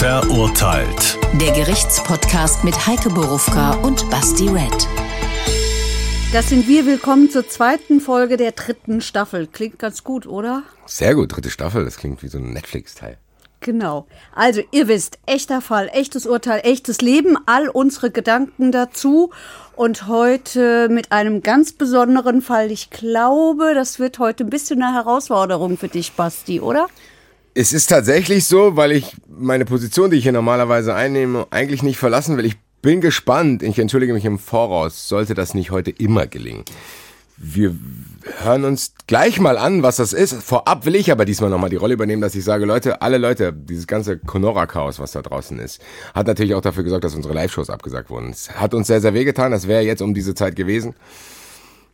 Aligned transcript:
Verurteilt. 0.00 1.18
Der 1.38 1.52
Gerichtspodcast 1.52 2.64
mit 2.64 2.86
Heike 2.86 3.10
Borufka 3.10 3.74
und 3.82 4.08
Basti 4.08 4.48
Red. 4.48 4.88
Das 6.32 6.48
sind 6.48 6.66
wir. 6.66 6.86
Willkommen 6.86 7.28
zur 7.28 7.46
zweiten 7.46 8.00
Folge 8.00 8.38
der 8.38 8.52
dritten 8.52 9.02
Staffel. 9.02 9.46
Klingt 9.46 9.78
ganz 9.78 10.02
gut, 10.02 10.26
oder? 10.26 10.62
Sehr 10.86 11.14
gut, 11.14 11.36
dritte 11.36 11.50
Staffel. 11.50 11.84
Das 11.84 11.98
klingt 11.98 12.22
wie 12.22 12.28
so 12.28 12.38
ein 12.38 12.54
Netflix-Teil. 12.54 13.18
Genau. 13.60 14.06
Also, 14.34 14.62
ihr 14.70 14.88
wisst, 14.88 15.18
echter 15.26 15.60
Fall, 15.60 15.90
echtes 15.92 16.24
Urteil, 16.24 16.62
echtes 16.64 17.02
Leben, 17.02 17.36
all 17.44 17.68
unsere 17.68 18.10
Gedanken 18.10 18.72
dazu. 18.72 19.32
Und 19.76 20.08
heute 20.08 20.88
mit 20.88 21.12
einem 21.12 21.42
ganz 21.42 21.74
besonderen 21.74 22.40
Fall. 22.40 22.70
Ich 22.70 22.88
glaube, 22.88 23.74
das 23.74 23.98
wird 23.98 24.18
heute 24.18 24.44
ein 24.44 24.50
bisschen 24.50 24.82
eine 24.82 24.94
Herausforderung 24.94 25.76
für 25.76 25.88
dich, 25.88 26.12
Basti, 26.12 26.58
oder? 26.58 26.86
Es 27.52 27.72
ist 27.72 27.88
tatsächlich 27.88 28.46
so, 28.46 28.76
weil 28.76 28.92
ich 28.92 29.16
meine 29.28 29.64
Position, 29.64 30.10
die 30.10 30.18
ich 30.18 30.22
hier 30.22 30.32
normalerweise 30.32 30.94
einnehme, 30.94 31.48
eigentlich 31.50 31.82
nicht 31.82 31.98
verlassen 31.98 32.36
will. 32.36 32.44
Ich 32.44 32.56
bin 32.80 33.00
gespannt. 33.00 33.62
Ich 33.62 33.78
entschuldige 33.78 34.12
mich 34.12 34.24
im 34.24 34.38
Voraus. 34.38 35.08
Sollte 35.08 35.34
das 35.34 35.54
nicht 35.54 35.70
heute 35.70 35.90
immer 35.90 36.26
gelingen. 36.26 36.64
Wir 37.36 37.74
hören 38.42 38.64
uns 38.64 38.94
gleich 39.06 39.40
mal 39.40 39.56
an, 39.56 39.82
was 39.82 39.96
das 39.96 40.12
ist. 40.12 40.34
Vorab 40.34 40.84
will 40.84 40.94
ich 40.94 41.10
aber 41.10 41.24
diesmal 41.24 41.50
nochmal 41.50 41.70
die 41.70 41.76
Rolle 41.76 41.94
übernehmen, 41.94 42.20
dass 42.20 42.34
ich 42.34 42.44
sage, 42.44 42.66
Leute, 42.66 43.00
alle 43.00 43.18
Leute, 43.18 43.52
dieses 43.52 43.86
ganze 43.86 44.18
Conora-Chaos, 44.18 45.00
was 45.00 45.12
da 45.12 45.22
draußen 45.22 45.58
ist, 45.58 45.80
hat 46.14 46.26
natürlich 46.26 46.54
auch 46.54 46.60
dafür 46.60 46.84
gesorgt, 46.84 47.04
dass 47.04 47.14
unsere 47.14 47.34
Live-Shows 47.34 47.70
abgesagt 47.70 48.10
wurden. 48.10 48.30
Es 48.30 48.50
hat 48.50 48.74
uns 48.74 48.86
sehr, 48.86 49.00
sehr 49.00 49.14
wehgetan. 49.14 49.52
Das 49.52 49.66
wäre 49.66 49.82
jetzt 49.82 50.02
um 50.02 50.14
diese 50.14 50.34
Zeit 50.34 50.54
gewesen. 50.54 50.94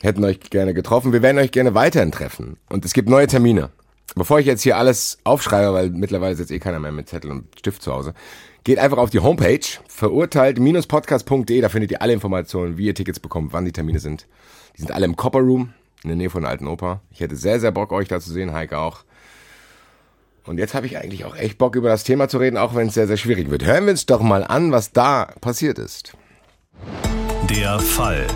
Hätten 0.03 0.25
euch 0.25 0.41
gerne 0.41 0.75
getroffen. 0.75 1.13
Wir 1.13 1.23
werden 1.23 1.39
euch 1.39 1.53
gerne 1.53 1.75
weiterhin 1.75 2.13
treffen. 2.13 2.59
Und 2.69 2.85
es 2.85 2.93
gibt 2.93 3.09
neue 3.09 3.29
Termine. 3.29 3.71
Bevor 4.15 4.39
ich 4.41 4.47
jetzt 4.47 4.63
hier 4.63 4.77
alles 4.77 5.19
aufschreibe, 5.25 5.75
weil 5.75 5.91
mittlerweile 5.91 6.35
sitzt 6.35 6.51
eh 6.51 6.59
keiner 6.59 6.79
mehr 6.79 6.93
mit 6.93 7.09
Zettel 7.09 7.31
und 7.31 7.47
Stift 7.59 7.83
zu 7.83 7.93
Hause, 7.93 8.15
geht 8.65 8.79
einfach 8.79 8.99
auf 8.99 9.11
die 9.11 9.21
Homepage 9.21 9.61
verurteilt-podcast.de, 9.89 11.61
da 11.61 11.69
findet 11.69 11.91
ihr 11.91 12.03
alle 12.03 12.13
Informationen, 12.13 12.79
wie 12.79 12.87
ihr 12.87 12.95
Tickets 12.95 13.21
bekommt, 13.21 13.53
wann 13.53 13.65
die 13.65 13.73
Termine 13.73 13.99
sind. 13.99 14.27
Die 14.77 14.81
sind 14.81 14.93
alle 14.93 15.07
im 15.07 15.17
Copper 15.17 15.41
Room 15.41 15.73
in 16.03 16.09
der 16.09 16.17
Nähe 16.17 16.31
von 16.31 16.43
der 16.43 16.51
Alten 16.51 16.67
Oper. 16.67 17.01
Ich 17.11 17.21
hätte 17.21 17.37
sehr, 17.37 17.61
sehr 17.61 17.73
Bock, 17.73 17.93
euch 17.93 18.09
da 18.09 18.21
zu 18.21 18.33
sehen, 18.33 18.53
Heike 18.53 18.79
auch. 18.79 19.05
Und 20.45 20.59
jetzt 20.59 20.75
habe 20.75 20.87
ich 20.87 20.97
eigentlich 20.97 21.25
auch 21.25 21.37
echt 21.37 21.59
Bock, 21.59 21.75
über 21.75 21.89
das 21.89 22.05
Thema 22.05 22.29
zu 22.29 22.39
reden, 22.39 22.57
auch 22.57 22.75
wenn 22.75 22.89
es 22.89 22.95
sehr, 22.95 23.09
sehr 23.09 23.17
schwierig 23.17 23.51
wird. 23.51 23.65
Hören 23.65 23.85
wir 23.87 23.91
uns 23.91 24.07
doch 24.07 24.21
mal 24.21 24.45
an, 24.45 24.71
was 24.71 24.93
da 24.93 25.33
passiert 25.41 25.79
ist. 25.79 26.13
Der 27.51 27.79
Fall. 27.81 28.27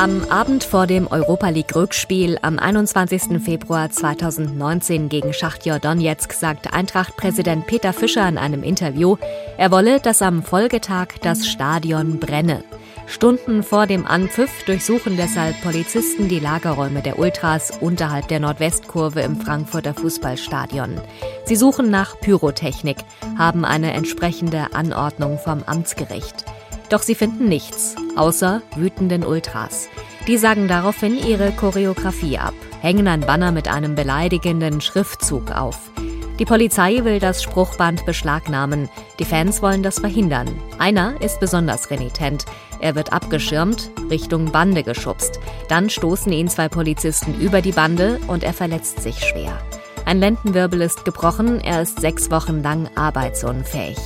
Am 0.00 0.24
Abend 0.30 0.64
vor 0.64 0.86
dem 0.86 1.08
Europa 1.08 1.50
League 1.50 1.76
Rückspiel 1.76 2.38
am 2.40 2.58
21. 2.58 3.38
Februar 3.38 3.90
2019 3.90 5.10
gegen 5.10 5.34
Schachtjor 5.34 5.78
Donetsk 5.78 6.32
sagt 6.32 6.72
Eintracht-Präsident 6.72 7.66
Peter 7.66 7.92
Fischer 7.92 8.26
in 8.26 8.38
einem 8.38 8.62
Interview, 8.62 9.16
er 9.58 9.70
wolle, 9.70 10.00
dass 10.00 10.22
am 10.22 10.42
Folgetag 10.42 11.08
das 11.20 11.46
Stadion 11.46 12.18
brenne. 12.18 12.64
Stunden 13.06 13.62
vor 13.62 13.86
dem 13.86 14.06
Anpfiff 14.06 14.64
durchsuchen 14.64 15.18
deshalb 15.18 15.60
Polizisten 15.60 16.28
die 16.28 16.40
Lagerräume 16.40 17.02
der 17.02 17.18
Ultras 17.18 17.70
unterhalb 17.78 18.26
der 18.28 18.40
Nordwestkurve 18.40 19.20
im 19.20 19.38
Frankfurter 19.38 19.92
Fußballstadion. 19.92 20.98
Sie 21.44 21.56
suchen 21.56 21.90
nach 21.90 22.18
Pyrotechnik, 22.18 22.96
haben 23.36 23.66
eine 23.66 23.92
entsprechende 23.92 24.72
Anordnung 24.72 25.38
vom 25.38 25.62
Amtsgericht. 25.66 26.46
Doch 26.90 27.02
sie 27.02 27.14
finden 27.14 27.48
nichts, 27.48 27.94
außer 28.16 28.62
wütenden 28.76 29.24
Ultras. 29.24 29.88
Die 30.26 30.36
sagen 30.36 30.68
daraufhin 30.68 31.16
ihre 31.16 31.52
Choreografie 31.52 32.38
ab, 32.38 32.54
hängen 32.82 33.08
ein 33.08 33.20
Banner 33.20 33.52
mit 33.52 33.68
einem 33.68 33.94
beleidigenden 33.94 34.80
Schriftzug 34.80 35.50
auf. 35.52 35.78
Die 36.40 36.44
Polizei 36.46 37.04
will 37.04 37.20
das 37.20 37.42
Spruchband 37.42 38.06
beschlagnahmen. 38.06 38.88
Die 39.18 39.26
Fans 39.26 39.60
wollen 39.60 39.82
das 39.82 39.98
verhindern. 39.98 40.48
Einer 40.78 41.20
ist 41.20 41.38
besonders 41.38 41.90
renitent. 41.90 42.46
Er 42.80 42.94
wird 42.94 43.12
abgeschirmt, 43.12 43.90
Richtung 44.08 44.50
Bande 44.50 44.82
geschubst. 44.82 45.38
Dann 45.68 45.90
stoßen 45.90 46.32
ihn 46.32 46.48
zwei 46.48 46.70
Polizisten 46.70 47.38
über 47.38 47.60
die 47.60 47.72
Bande 47.72 48.18
und 48.26 48.42
er 48.42 48.54
verletzt 48.54 49.02
sich 49.02 49.18
schwer. 49.22 49.60
Ein 50.06 50.18
Lendenwirbel 50.18 50.80
ist 50.80 51.04
gebrochen, 51.04 51.60
er 51.60 51.82
ist 51.82 52.00
sechs 52.00 52.30
Wochen 52.30 52.62
lang 52.62 52.88
arbeitsunfähig. 52.96 53.98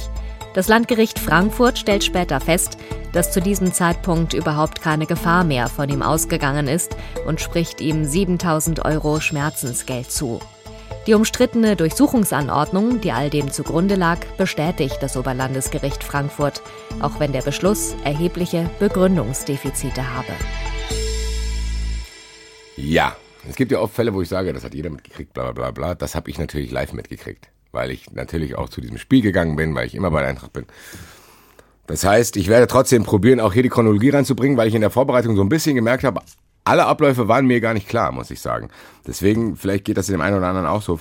Das 0.54 0.68
Landgericht 0.68 1.18
Frankfurt 1.18 1.80
stellt 1.80 2.04
später 2.04 2.38
fest, 2.38 2.78
dass 3.12 3.32
zu 3.32 3.40
diesem 3.40 3.72
Zeitpunkt 3.72 4.34
überhaupt 4.34 4.80
keine 4.80 5.04
Gefahr 5.04 5.42
mehr 5.42 5.68
von 5.68 5.88
ihm 5.88 6.00
ausgegangen 6.00 6.68
ist 6.68 6.96
und 7.26 7.40
spricht 7.40 7.80
ihm 7.80 8.04
7000 8.04 8.84
Euro 8.84 9.18
Schmerzensgeld 9.18 10.12
zu. 10.12 10.40
Die 11.08 11.14
umstrittene 11.14 11.74
Durchsuchungsanordnung, 11.74 13.00
die 13.00 13.10
all 13.10 13.30
dem 13.30 13.50
zugrunde 13.50 13.96
lag, 13.96 14.24
bestätigt 14.38 14.98
das 15.00 15.16
Oberlandesgericht 15.16 16.04
Frankfurt, 16.04 16.62
auch 17.00 17.18
wenn 17.18 17.32
der 17.32 17.42
Beschluss 17.42 17.96
erhebliche 18.04 18.70
Begründungsdefizite 18.78 20.14
habe. 20.14 20.32
Ja, 22.76 23.16
es 23.48 23.56
gibt 23.56 23.72
ja 23.72 23.80
oft 23.80 23.92
Fälle, 23.92 24.14
wo 24.14 24.22
ich 24.22 24.28
sage, 24.28 24.52
das 24.52 24.62
hat 24.62 24.72
jeder 24.72 24.90
mitgekriegt, 24.90 25.34
bla 25.34 25.50
bla 25.50 25.52
bla 25.52 25.70
bla. 25.72 25.94
Das 25.96 26.14
habe 26.14 26.30
ich 26.30 26.38
natürlich 26.38 26.70
live 26.70 26.92
mitgekriegt 26.92 27.48
weil 27.74 27.90
ich 27.90 28.10
natürlich 28.12 28.56
auch 28.56 28.68
zu 28.68 28.80
diesem 28.80 28.98
Spiel 28.98 29.20
gegangen 29.20 29.56
bin, 29.56 29.74
weil 29.74 29.86
ich 29.86 29.94
immer 29.94 30.10
bei 30.10 30.20
der 30.20 30.30
Eintracht 30.30 30.52
bin. 30.52 30.64
Das 31.86 32.04
heißt, 32.04 32.36
ich 32.36 32.48
werde 32.48 32.66
trotzdem 32.66 33.04
probieren, 33.04 33.40
auch 33.40 33.52
hier 33.52 33.62
die 33.62 33.68
Chronologie 33.68 34.10
reinzubringen, 34.10 34.56
weil 34.56 34.68
ich 34.68 34.74
in 34.74 34.80
der 34.80 34.90
Vorbereitung 34.90 35.36
so 35.36 35.42
ein 35.42 35.50
bisschen 35.50 35.74
gemerkt 35.74 36.04
habe, 36.04 36.20
alle 36.64 36.86
Abläufe 36.86 37.28
waren 37.28 37.46
mir 37.46 37.60
gar 37.60 37.74
nicht 37.74 37.88
klar, 37.88 38.10
muss 38.10 38.30
ich 38.30 38.40
sagen. 38.40 38.70
Deswegen, 39.06 39.56
vielleicht 39.56 39.84
geht 39.84 39.98
das 39.98 40.06
dem 40.06 40.22
einen 40.22 40.38
oder 40.38 40.46
anderen 40.46 40.66
auch 40.66 40.80
so. 40.80 40.98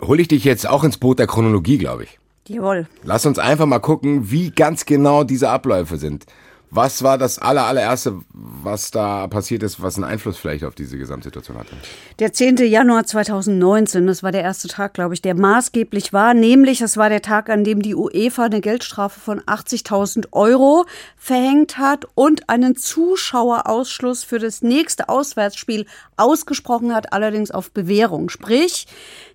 Hol 0.00 0.20
ich 0.20 0.28
dich 0.28 0.44
jetzt 0.44 0.68
auch 0.68 0.84
ins 0.84 0.98
Boot 0.98 1.18
der 1.18 1.26
Chronologie, 1.26 1.78
glaube 1.78 2.04
ich. 2.04 2.20
Jawohl. 2.46 2.86
Lass 3.02 3.26
uns 3.26 3.40
einfach 3.40 3.66
mal 3.66 3.80
gucken, 3.80 4.30
wie 4.30 4.50
ganz 4.50 4.84
genau 4.86 5.24
diese 5.24 5.48
Abläufe 5.48 5.96
sind. 5.96 6.26
Was 6.70 7.02
war 7.04 7.16
das 7.16 7.38
aller, 7.38 7.64
allererste, 7.64 8.20
was 8.32 8.90
da 8.90 9.28
passiert 9.28 9.62
ist, 9.62 9.80
was 9.80 9.96
einen 9.96 10.04
Einfluss 10.04 10.36
vielleicht 10.36 10.64
auf 10.64 10.74
diese 10.74 10.98
Gesamtsituation 10.98 11.56
hatte? 11.56 11.70
Der 12.18 12.32
10. 12.32 12.56
Januar 12.56 13.06
2019, 13.06 14.06
das 14.06 14.22
war 14.24 14.32
der 14.32 14.42
erste 14.42 14.66
Tag, 14.66 14.94
glaube 14.94 15.14
ich, 15.14 15.22
der 15.22 15.36
maßgeblich 15.36 16.12
war. 16.12 16.34
Nämlich, 16.34 16.80
es 16.80 16.96
war 16.96 17.08
der 17.08 17.22
Tag, 17.22 17.50
an 17.50 17.62
dem 17.62 17.82
die 17.82 17.94
UEFA 17.94 18.46
eine 18.46 18.60
Geldstrafe 18.60 19.20
von 19.20 19.40
80.000 19.42 20.32
Euro 20.32 20.86
verhängt 21.16 21.78
hat 21.78 22.04
und 22.14 22.48
einen 22.48 22.74
Zuschauerausschluss 22.74 24.24
für 24.24 24.40
das 24.40 24.62
nächste 24.62 25.08
Auswärtsspiel 25.08 25.86
ausgesprochen 26.16 26.94
hat, 26.94 27.12
allerdings 27.12 27.52
auf 27.52 27.70
Bewährung. 27.70 28.28
Sprich, 28.28 28.88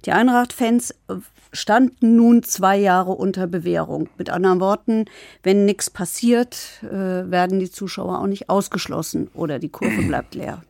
die 0.05 0.11
Eintracht-Fans 0.11 0.95
standen 1.53 2.15
nun 2.15 2.43
zwei 2.43 2.77
Jahre 2.77 3.11
unter 3.11 3.47
Bewährung. 3.47 4.09
Mit 4.17 4.29
anderen 4.29 4.59
Worten, 4.59 5.05
wenn 5.43 5.65
nichts 5.65 5.89
passiert, 5.89 6.81
äh, 6.83 6.89
werden 7.29 7.59
die 7.59 7.71
Zuschauer 7.71 8.19
auch 8.19 8.27
nicht 8.27 8.49
ausgeschlossen 8.49 9.29
oder 9.33 9.59
die 9.59 9.69
Kurve 9.69 10.01
bleibt 10.03 10.35
leer. 10.35 10.63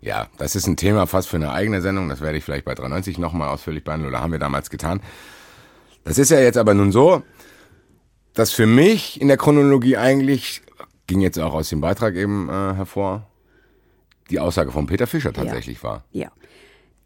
Ja, 0.00 0.28
das 0.38 0.54
ist 0.54 0.66
ein 0.66 0.76
Thema 0.76 1.06
fast 1.06 1.28
für 1.28 1.36
eine 1.36 1.52
eigene 1.52 1.82
Sendung. 1.82 2.08
Das 2.08 2.20
werde 2.20 2.38
ich 2.38 2.44
vielleicht 2.44 2.64
bei 2.64 2.74
93 2.74 3.18
nochmal 3.18 3.48
ausführlich 3.48 3.84
behandeln 3.84 4.12
oder 4.12 4.22
haben 4.22 4.32
wir 4.32 4.38
damals 4.38 4.70
getan. 4.70 5.00
Das 6.04 6.18
ist 6.18 6.30
ja 6.30 6.40
jetzt 6.40 6.56
aber 6.56 6.74
nun 6.74 6.92
so, 6.92 7.22
dass 8.34 8.52
für 8.52 8.66
mich 8.66 9.20
in 9.20 9.28
der 9.28 9.36
Chronologie 9.36 9.96
eigentlich, 9.96 10.62
ging 11.06 11.20
jetzt 11.20 11.38
auch 11.38 11.54
aus 11.54 11.68
dem 11.68 11.80
Beitrag 11.80 12.14
eben 12.14 12.48
äh, 12.48 12.74
hervor, 12.74 13.26
die 14.30 14.38
Aussage 14.38 14.70
von 14.70 14.86
Peter 14.86 15.06
Fischer 15.06 15.32
tatsächlich 15.32 15.78
ja. 15.78 15.82
war. 15.82 16.04
Ja. 16.12 16.30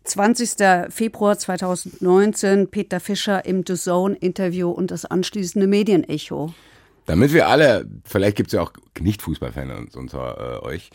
20. 0.04 0.90
Februar 0.90 1.38
2019, 1.38 2.68
Peter 2.68 3.00
Fischer 3.00 3.44
im 3.44 3.64
The 3.66 3.74
Zone-Interview 3.74 4.70
und 4.70 4.90
das 4.90 5.04
anschließende 5.04 5.66
Medienecho. 5.66 6.52
Damit 7.06 7.32
wir 7.32 7.48
alle, 7.48 7.86
vielleicht 8.04 8.36
gibt 8.36 8.48
es 8.48 8.52
ja 8.54 8.62
auch 8.62 8.72
Nicht-Fußballfans 9.00 9.96
unter 9.96 10.60
äh, 10.62 10.66
euch, 10.66 10.90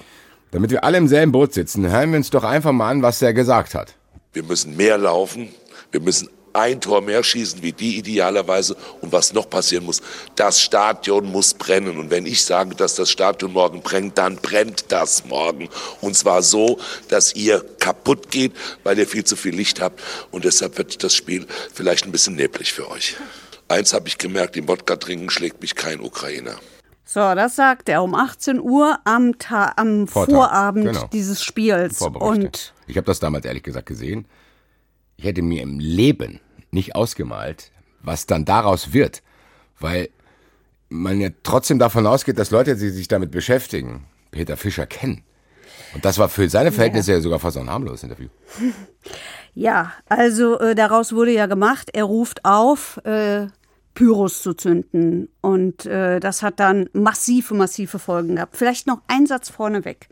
damit 0.52 0.72
wir 0.72 0.84
alle 0.84 0.98
im 0.98 1.08
selben 1.08 1.32
Boot 1.32 1.54
sitzen, 1.54 1.90
hören 1.90 2.12
wir 2.12 2.18
uns 2.18 2.30
doch 2.30 2.44
einfach 2.44 2.72
mal 2.72 2.90
an, 2.90 3.02
was 3.02 3.22
er 3.22 3.34
gesagt 3.34 3.76
hat. 3.76 3.96
Wir 4.34 4.44
müssen 4.44 4.78
mehr 4.78 4.98
laufen, 4.98 5.50
wir 5.92 6.02
müssen 6.02 6.30
ein 6.58 6.82
Tor 6.82 7.02
mehr 7.02 7.24
schießen 7.24 7.62
wie 7.62 7.72
die 7.72 7.98
idealerweise. 7.98 8.76
Und 9.02 9.12
was 9.12 9.34
noch 9.34 9.50
passieren 9.50 9.86
muss, 9.86 10.02
das 10.36 10.60
Stadion 10.60 11.26
muss 11.32 11.54
brennen. 11.54 11.98
Und 11.98 12.10
wenn 12.10 12.26
ich 12.26 12.44
sage, 12.44 12.76
dass 12.76 12.96
das 12.96 13.12
Stadion 13.12 13.54
morgen 13.54 13.82
brennt, 13.82 14.18
dann 14.18 14.36
brennt 14.38 14.86
das 14.92 15.26
morgen. 15.26 15.70
Und 16.02 16.16
zwar 16.16 16.42
so, 16.42 16.80
dass 17.10 17.36
ihr 17.36 17.64
kaputt 17.80 18.32
geht, 18.32 18.54
weil 18.84 18.98
ihr 18.98 19.08
viel 19.08 19.24
zu 19.24 19.36
viel 19.36 19.56
Licht 19.56 19.80
habt. 19.80 20.02
Und 20.32 20.46
deshalb 20.46 20.78
wird 20.78 21.04
das 21.04 21.14
Spiel 21.14 21.46
vielleicht 21.74 22.06
ein 22.06 22.12
bisschen 22.12 22.36
neblig 22.36 22.74
für 22.74 22.90
euch. 22.90 23.16
Eins 23.68 23.94
habe 23.94 24.08
ich 24.08 24.18
gemerkt, 24.18 24.58
im 24.58 24.68
Wodka 24.68 24.96
trinken 24.96 25.30
schlägt 25.30 25.62
mich 25.62 25.76
kein 25.76 26.00
Ukrainer. 26.02 26.56
So, 27.04 27.20
das 27.36 27.56
sagt 27.56 27.88
er 27.88 28.04
um 28.04 28.16
18 28.16 28.60
Uhr 28.60 29.00
am, 29.06 29.38
Ta 29.38 29.74
am 29.78 30.08
Vorabend 30.08 30.88
genau. 30.88 31.08
dieses 31.14 31.44
Spiels. 31.44 32.02
Und 32.02 32.74
ich 32.88 32.98
habe 32.98 33.06
das 33.06 33.20
damals 33.20 33.46
ehrlich 33.46 33.64
gesagt 33.64 33.86
gesehen. 33.86 34.28
Ich 35.16 35.26
hätte 35.26 35.42
mir 35.42 35.62
im 35.62 35.80
Leben 35.80 36.40
nicht 36.72 36.96
ausgemalt, 36.96 37.72
was 38.02 38.26
dann 38.26 38.46
daraus 38.46 38.94
wird, 38.94 39.24
weil 39.80 40.10
man 40.90 41.20
ja 41.20 41.30
trotzdem 41.44 41.80
davon 41.80 42.08
ausgeht, 42.08 42.40
dass 42.40 42.52
Leute, 42.52 42.76
die 42.76 42.90
sich 42.90 43.08
damit 43.08 43.32
beschäftigen, 43.32 44.06
Peter 44.32 44.58
Fischer 44.58 44.86
kennen. 44.86 45.24
Und 45.94 46.06
das 46.06 46.18
war 46.18 46.30
für 46.30 46.50
seine 46.50 46.72
Verhältnisse 46.72 47.12
ja, 47.12 47.18
ja 47.18 47.24
sogar 47.24 47.40
fast 47.40 47.58
ein 47.58 47.70
harmloses 47.70 48.04
Interview. 48.04 48.30
Ja, 49.60 49.92
also 50.08 50.60
äh, 50.60 50.76
daraus 50.76 51.14
wurde 51.14 51.32
ja 51.32 51.48
gemacht, 51.48 51.90
er 51.92 52.04
ruft 52.04 52.46
auf, 52.46 52.98
äh, 53.06 53.48
Pyros 53.98 54.44
zu 54.44 54.54
zünden. 54.54 55.30
Und 55.42 55.88
äh, 55.88 56.20
das 56.20 56.44
hat 56.44 56.60
dann 56.60 56.88
massive, 56.94 57.56
massive 57.56 57.98
Folgen 57.98 58.36
gehabt. 58.36 58.56
Vielleicht 58.56 58.86
noch 58.86 59.02
ein 59.08 59.26
Satz 59.26 59.50
vorneweg. 59.50 60.10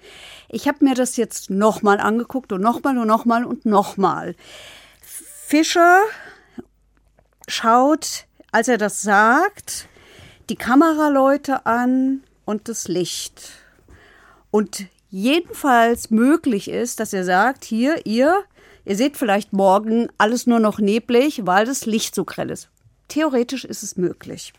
Ich 0.50 0.68
habe 0.68 0.84
mir 0.84 0.96
das 0.96 1.16
jetzt 1.18 1.52
nochmal 1.52 2.00
angeguckt 2.00 2.52
und 2.52 2.62
nochmal 2.62 2.98
und 2.98 3.06
nochmal 3.06 3.46
und 3.46 3.68
nochmal. 3.68 4.36
Fischer 5.02 6.00
schaut, 7.48 8.26
als 8.52 8.68
er 8.68 8.78
das 8.78 9.02
sagt, 9.02 9.88
die 10.50 10.56
Kameraleute 10.56 11.66
an 11.66 12.24
und 12.46 12.70
das 12.70 12.88
Licht. 12.88 13.52
Und 14.52 14.86
jedenfalls 15.10 16.12
möglich 16.12 16.70
ist, 16.70 17.00
dass 17.00 17.14
er 17.14 17.24
sagt, 17.24 17.66
hier, 17.66 18.06
ihr, 18.06 18.44
ihr 18.86 18.96
seht 18.96 19.18
vielleicht 19.18 19.54
morgen 19.54 20.08
alles 20.18 20.48
nur 20.48 20.60
noch 20.60 20.80
neblig, 20.80 21.46
weil 21.46 21.66
das 21.66 21.86
Licht 21.86 22.16
so 22.16 22.26
grell 22.26 22.50
ist. 22.50 22.70
Theoretisch 23.08 23.66
ist 23.66 23.84
es 23.84 23.98
möglich. 23.98 24.54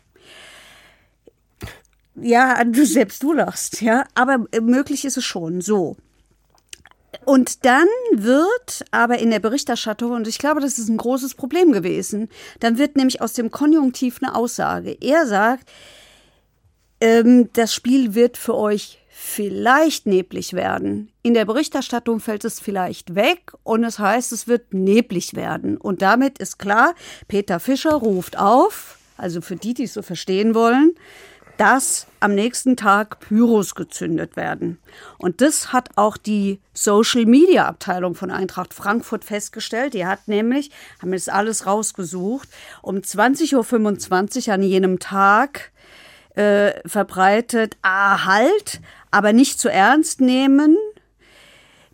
Ja, 2.15 2.63
du 2.63 2.85
selbst 2.85 3.21
du 3.21 3.33
lachst, 3.33 3.81
ja, 3.81 4.03
aber 4.15 4.45
möglich 4.61 5.05
ist 5.05 5.17
es 5.17 5.25
schon. 5.25 5.61
So. 5.61 5.97
Und 7.25 7.65
dann 7.65 7.87
wird 8.11 8.85
aber 8.91 9.19
in 9.19 9.31
der 9.31 9.39
Berichterstattung, 9.39 10.11
und 10.11 10.27
ich 10.27 10.37
glaube, 10.37 10.61
das 10.61 10.77
ist 10.77 10.89
ein 10.89 10.97
großes 10.97 11.35
Problem 11.35 11.71
gewesen, 11.71 12.29
dann 12.59 12.77
wird 12.77 12.95
nämlich 12.95 13.21
aus 13.21 13.33
dem 13.33 13.51
Konjunktiv 13.51 14.19
eine 14.21 14.35
Aussage. 14.35 14.97
Er 15.01 15.25
sagt, 15.25 15.69
ähm, 17.01 17.49
das 17.53 17.73
Spiel 17.73 18.15
wird 18.15 18.37
für 18.37 18.55
euch 18.55 18.99
vielleicht 19.09 20.05
neblig 20.05 20.53
werden. 20.53 21.11
In 21.23 21.33
der 21.33 21.45
Berichterstattung 21.45 22.19
fällt 22.19 22.45
es 22.45 22.59
vielleicht 22.59 23.15
weg 23.15 23.51
und 23.63 23.83
es 23.83 23.99
heißt, 23.99 24.31
es 24.31 24.47
wird 24.47 24.73
neblig 24.73 25.35
werden. 25.35 25.77
Und 25.77 26.01
damit 26.01 26.37
ist 26.37 26.59
klar, 26.59 26.93
Peter 27.27 27.59
Fischer 27.59 27.93
ruft 27.93 28.37
auf, 28.37 28.97
also 29.17 29.41
für 29.41 29.55
die, 29.55 29.73
die 29.73 29.83
es 29.83 29.93
so 29.93 30.01
verstehen 30.01 30.53
wollen, 30.53 30.93
dass 31.57 32.07
am 32.19 32.35
nächsten 32.35 32.77
Tag 32.77 33.19
Pyros 33.19 33.75
gezündet 33.75 34.35
werden. 34.35 34.79
Und 35.17 35.41
das 35.41 35.73
hat 35.73 35.89
auch 35.95 36.17
die 36.17 36.59
Social 36.73 37.25
Media 37.25 37.67
Abteilung 37.67 38.15
von 38.15 38.31
Eintracht 38.31 38.73
Frankfurt 38.73 39.25
festgestellt. 39.25 39.93
Die 39.93 40.05
hat 40.05 40.27
nämlich, 40.27 40.71
haben 41.01 41.11
das 41.11 41.29
alles 41.29 41.65
rausgesucht, 41.65 42.49
um 42.81 42.97
20.25 42.97 44.47
Uhr 44.47 44.53
an 44.53 44.61
jenem 44.61 44.99
Tag 44.99 45.71
äh, 46.35 46.73
verbreitet, 46.87 47.77
ah, 47.81 48.25
halt, 48.25 48.79
aber 49.09 49.33
nicht 49.33 49.59
zu 49.59 49.69
ernst 49.69 50.21
nehmen. 50.21 50.77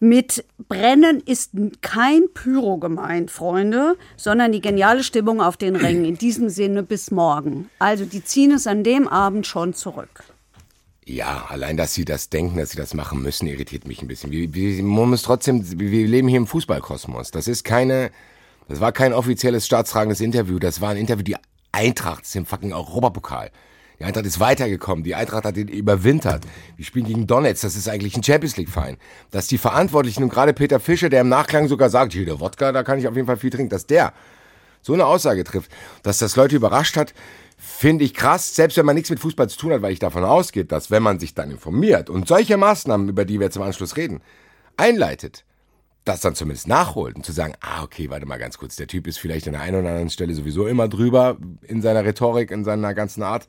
Mit 0.04 0.44
Brennen 0.68 1.22
ist 1.26 1.52
kein 1.80 2.24
Pyro 2.34 2.78
gemeint, 2.78 3.32
Freunde, 3.32 3.96
sondern 4.18 4.52
die 4.52 4.60
geniale 4.60 5.02
Stimmung 5.02 5.40
auf 5.40 5.56
den 5.56 5.78
Rängen. 5.78 6.04
In 6.04 6.18
diesem 6.18 6.50
Sinne 6.50 6.84
bis 6.84 7.10
morgen. 7.10 7.70
Also 7.80 8.04
die 8.04 8.22
ziehen 8.22 8.52
es 8.52 8.68
an 8.68 8.84
dem 8.84 9.08
Abend 9.08 9.48
schon 9.48 9.74
zurück. 9.74 10.26
Ja, 11.06 11.46
allein, 11.48 11.78
dass 11.78 11.94
sie 11.94 12.04
das 12.04 12.30
denken, 12.30 12.58
dass 12.58 12.72
sie 12.72 12.78
das 12.78 12.94
machen 12.94 13.22
müssen, 13.22 13.48
irritiert 13.48 13.88
mich 13.88 14.02
ein 14.02 14.10
bisschen. 14.10 14.30
Wir, 14.30 14.54
wir, 14.54 14.84
man 14.84 15.10
muss 15.10 15.22
trotzdem, 15.22 15.64
wir 15.80 16.06
leben 16.06 16.28
hier 16.28 16.40
im 16.40 16.48
Fußballkosmos. 16.48 17.32
Das 17.32 17.48
ist 17.48 17.64
keine, 17.64 18.12
das 18.68 18.82
war 18.82 18.92
kein 18.92 19.14
offizielles 19.14 19.66
staatstragendes 19.66 20.20
Interview. 20.20 20.60
Das 20.60 20.82
war 20.82 20.90
ein 20.90 20.98
Interview, 20.98 21.24
die 21.24 21.38
Eintracht 21.72 22.24
ist 22.24 22.36
im 22.36 22.46
fucking 22.46 22.74
Europapokal. 22.74 23.52
Die 24.04 24.08
Eintracht 24.08 24.26
ist 24.26 24.42
weitergekommen. 24.42 25.06
Die 25.06 25.16
Eintracht 25.16 25.46
hat 25.46 25.56
ihn 25.56 25.70
überwintert. 25.70 26.44
Wir 26.76 26.84
spielen 26.84 27.06
gegen 27.06 27.26
Donetsk. 27.26 27.62
Das 27.62 27.78
ist 27.78 27.88
eigentlich 27.88 28.18
ein 28.18 28.24
Champions 28.24 28.58
League 28.58 28.68
Verein. 28.68 28.98
Dass 29.32 29.48
die 29.48 29.58
Verantwortlichen 29.58 30.24
und 30.24 30.30
gerade 30.30 30.52
Peter 30.52 30.82
Fischer, 30.82 31.08
der 31.08 31.22
im 31.22 31.30
Nachklang 31.30 31.70
sogar 31.70 31.90
sagt, 31.90 32.12
hier 32.12 32.26
der 32.26 32.42
Wodka, 32.42 32.74
da 32.74 32.84
kann 32.84 33.00
ich 33.00 33.08
auf 33.08 33.16
jeden 33.16 33.28
Fall 33.28 33.38
viel 33.38 33.50
trinken, 33.50 33.70
dass 33.70 33.86
der 33.86 34.12
so 34.82 34.92
eine 34.92 35.06
Aussage 35.06 35.46
trifft, 35.46 35.72
dass 36.02 36.18
das 36.18 36.36
Leute 36.36 36.58
überrascht 36.58 36.98
hat, 36.98 37.14
finde 37.58 38.04
ich 38.04 38.14
krass, 38.14 38.54
selbst 38.54 38.76
wenn 38.76 38.86
man 38.86 38.96
nichts 38.96 39.10
mit 39.10 39.22
Fußball 39.22 39.48
zu 39.48 39.58
tun 39.58 39.72
hat, 39.72 39.82
weil 39.82 39.94
ich 39.94 40.00
davon 40.00 40.26
ausgehe, 40.26 40.66
dass 40.66 40.92
wenn 40.92 41.02
man 41.02 41.18
sich 41.18 41.34
dann 41.34 41.50
informiert 41.50 42.10
und 42.10 42.28
solche 42.28 42.58
Maßnahmen, 42.58 43.08
über 43.08 43.24
die 43.24 43.40
wir 43.40 43.46
jetzt 43.46 43.56
im 43.56 43.62
Anschluss 43.62 43.96
reden, 43.96 44.20
einleitet, 44.76 45.46
das 46.04 46.20
dann 46.20 46.36
zumindest 46.36 46.68
nachholt 46.68 47.16
und 47.16 47.26
zu 47.26 47.32
sagen, 47.32 47.54
ah, 47.62 47.84
okay, 47.84 48.10
warte 48.10 48.26
mal 48.26 48.38
ganz 48.38 48.58
kurz, 48.58 48.76
der 48.76 48.88
Typ 48.88 49.08
ist 49.08 49.18
vielleicht 49.18 49.48
an 49.48 49.54
der 49.54 49.62
einen 49.62 49.80
oder 49.80 49.88
anderen 49.92 50.10
Stelle 50.10 50.34
sowieso 50.34 50.68
immer 50.68 50.90
drüber 50.90 51.38
in 51.62 51.82
seiner 51.82 52.04
Rhetorik, 52.04 52.52
in 52.52 52.66
seiner 52.66 52.94
ganzen 52.94 53.24
Art 53.24 53.48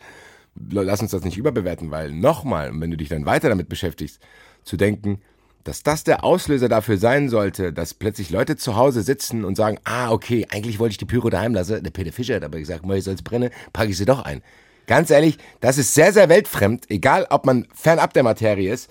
lass 0.57 1.01
uns 1.01 1.11
das 1.11 1.25
nicht 1.25 1.37
überbewerten, 1.37 1.91
weil 1.91 2.13
nochmal, 2.13 2.71
wenn 2.75 2.91
du 2.91 2.97
dich 2.97 3.09
dann 3.09 3.27
weiter 3.27 3.49
damit 3.49 3.69
beschäftigst, 3.69 4.21
zu 4.63 4.77
denken, 4.77 5.21
dass 5.65 5.83
das 5.83 6.05
der 6.05 6.25
Auslöser 6.25 6.69
dafür 6.69 6.99
sein 6.99 7.29
sollte, 7.29 7.73
dass 7.73 7.95
plötzlich 7.95 8.31
Leute 8.31 8.57
zu 8.57 8.77
Hause 8.77 9.03
sitzen 9.03 9.45
und 9.45 9.57
sagen, 9.57 9.79
ah, 9.85 10.13
okay, 10.13 10.47
eigentlich 10.51 10.79
wollte 10.79 10.93
ich 10.93 10.99
die 10.99 11.07
Pyro 11.07 11.31
daheim 11.31 11.55
lassen. 11.55 11.83
Der 11.83 11.91
Peter 11.91 12.13
Fischer 12.13 12.37
hat 12.37 12.45
aber 12.45 12.59
gesagt, 12.59 12.85
ich 12.85 13.05
soll 13.05 13.15
es 13.15 13.23
brennen, 13.23 13.51
packe 13.73 13.91
ich 13.91 13.97
sie 13.97 14.05
doch 14.05 14.23
ein. 14.25 14.43
Ganz 14.87 15.11
ehrlich, 15.11 15.39
das 15.61 15.79
ist 15.79 15.95
sehr, 15.95 16.13
sehr 16.13 16.29
weltfremd, 16.29 16.91
egal 16.91 17.27
ob 17.31 17.47
man 17.47 17.67
fernab 17.75 18.13
der 18.13 18.23
Materie 18.23 18.71
ist, 18.71 18.91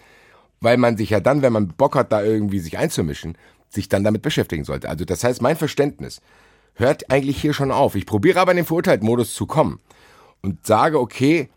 weil 0.59 0.77
man 0.77 0.97
sich 0.97 1.11
ja 1.11 1.19
dann, 1.19 1.43
wenn 1.43 1.53
man 1.53 1.67
Bock 1.67 1.95
hat, 1.95 2.11
da 2.11 2.23
irgendwie 2.23 2.59
sich 2.59 2.79
einzumischen, 2.79 3.37
sich 3.69 3.89
dann 3.89 4.03
damit 4.03 4.23
beschäftigen 4.23 4.63
sollte. 4.63 4.89
Also 4.89 5.05
das 5.05 5.23
heißt, 5.23 5.43
mein 5.43 5.55
Verständnis 5.55 6.21
hört 6.73 7.11
eigentlich 7.11 7.39
hier 7.39 7.53
schon 7.53 7.71
auf. 7.71 7.93
Ich 7.93 8.07
probiere 8.07 8.39
aber 8.39 8.51
in 8.51 8.57
den 8.57 8.65
Verurteilt-Modus 8.65 9.35
zu 9.35 9.45
kommen 9.45 9.79
und 10.43 10.65
sage, 10.65 10.99
okay, 10.99 11.49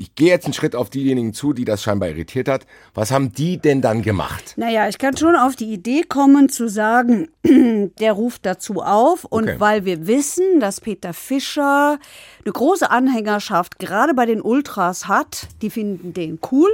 ich 0.00 0.14
gehe 0.14 0.28
jetzt 0.28 0.44
einen 0.44 0.54
Schritt 0.54 0.76
auf 0.76 0.90
diejenigen 0.90 1.34
zu, 1.34 1.52
die 1.52 1.64
das 1.64 1.82
scheinbar 1.82 2.08
irritiert 2.08 2.48
hat. 2.48 2.66
Was 2.94 3.10
haben 3.10 3.32
die 3.32 3.58
denn 3.58 3.82
dann 3.82 4.02
gemacht? 4.02 4.54
Naja, 4.56 4.88
ich 4.88 4.98
kann 4.98 5.16
schon 5.16 5.34
auf 5.34 5.56
die 5.56 5.72
Idee 5.72 6.02
kommen 6.02 6.48
zu 6.48 6.68
sagen, 6.68 7.28
der 7.44 8.12
ruft 8.12 8.46
dazu 8.46 8.80
auf. 8.80 9.24
Und 9.24 9.48
okay. 9.48 9.56
weil 9.58 9.84
wir 9.84 10.06
wissen, 10.06 10.60
dass 10.60 10.80
Peter 10.80 11.12
Fischer 11.12 11.98
eine 12.44 12.52
große 12.52 12.88
Anhängerschaft 12.88 13.80
gerade 13.80 14.14
bei 14.14 14.24
den 14.24 14.40
Ultras 14.40 15.08
hat, 15.08 15.48
die 15.62 15.70
finden 15.70 16.14
den 16.14 16.38
cool. 16.52 16.70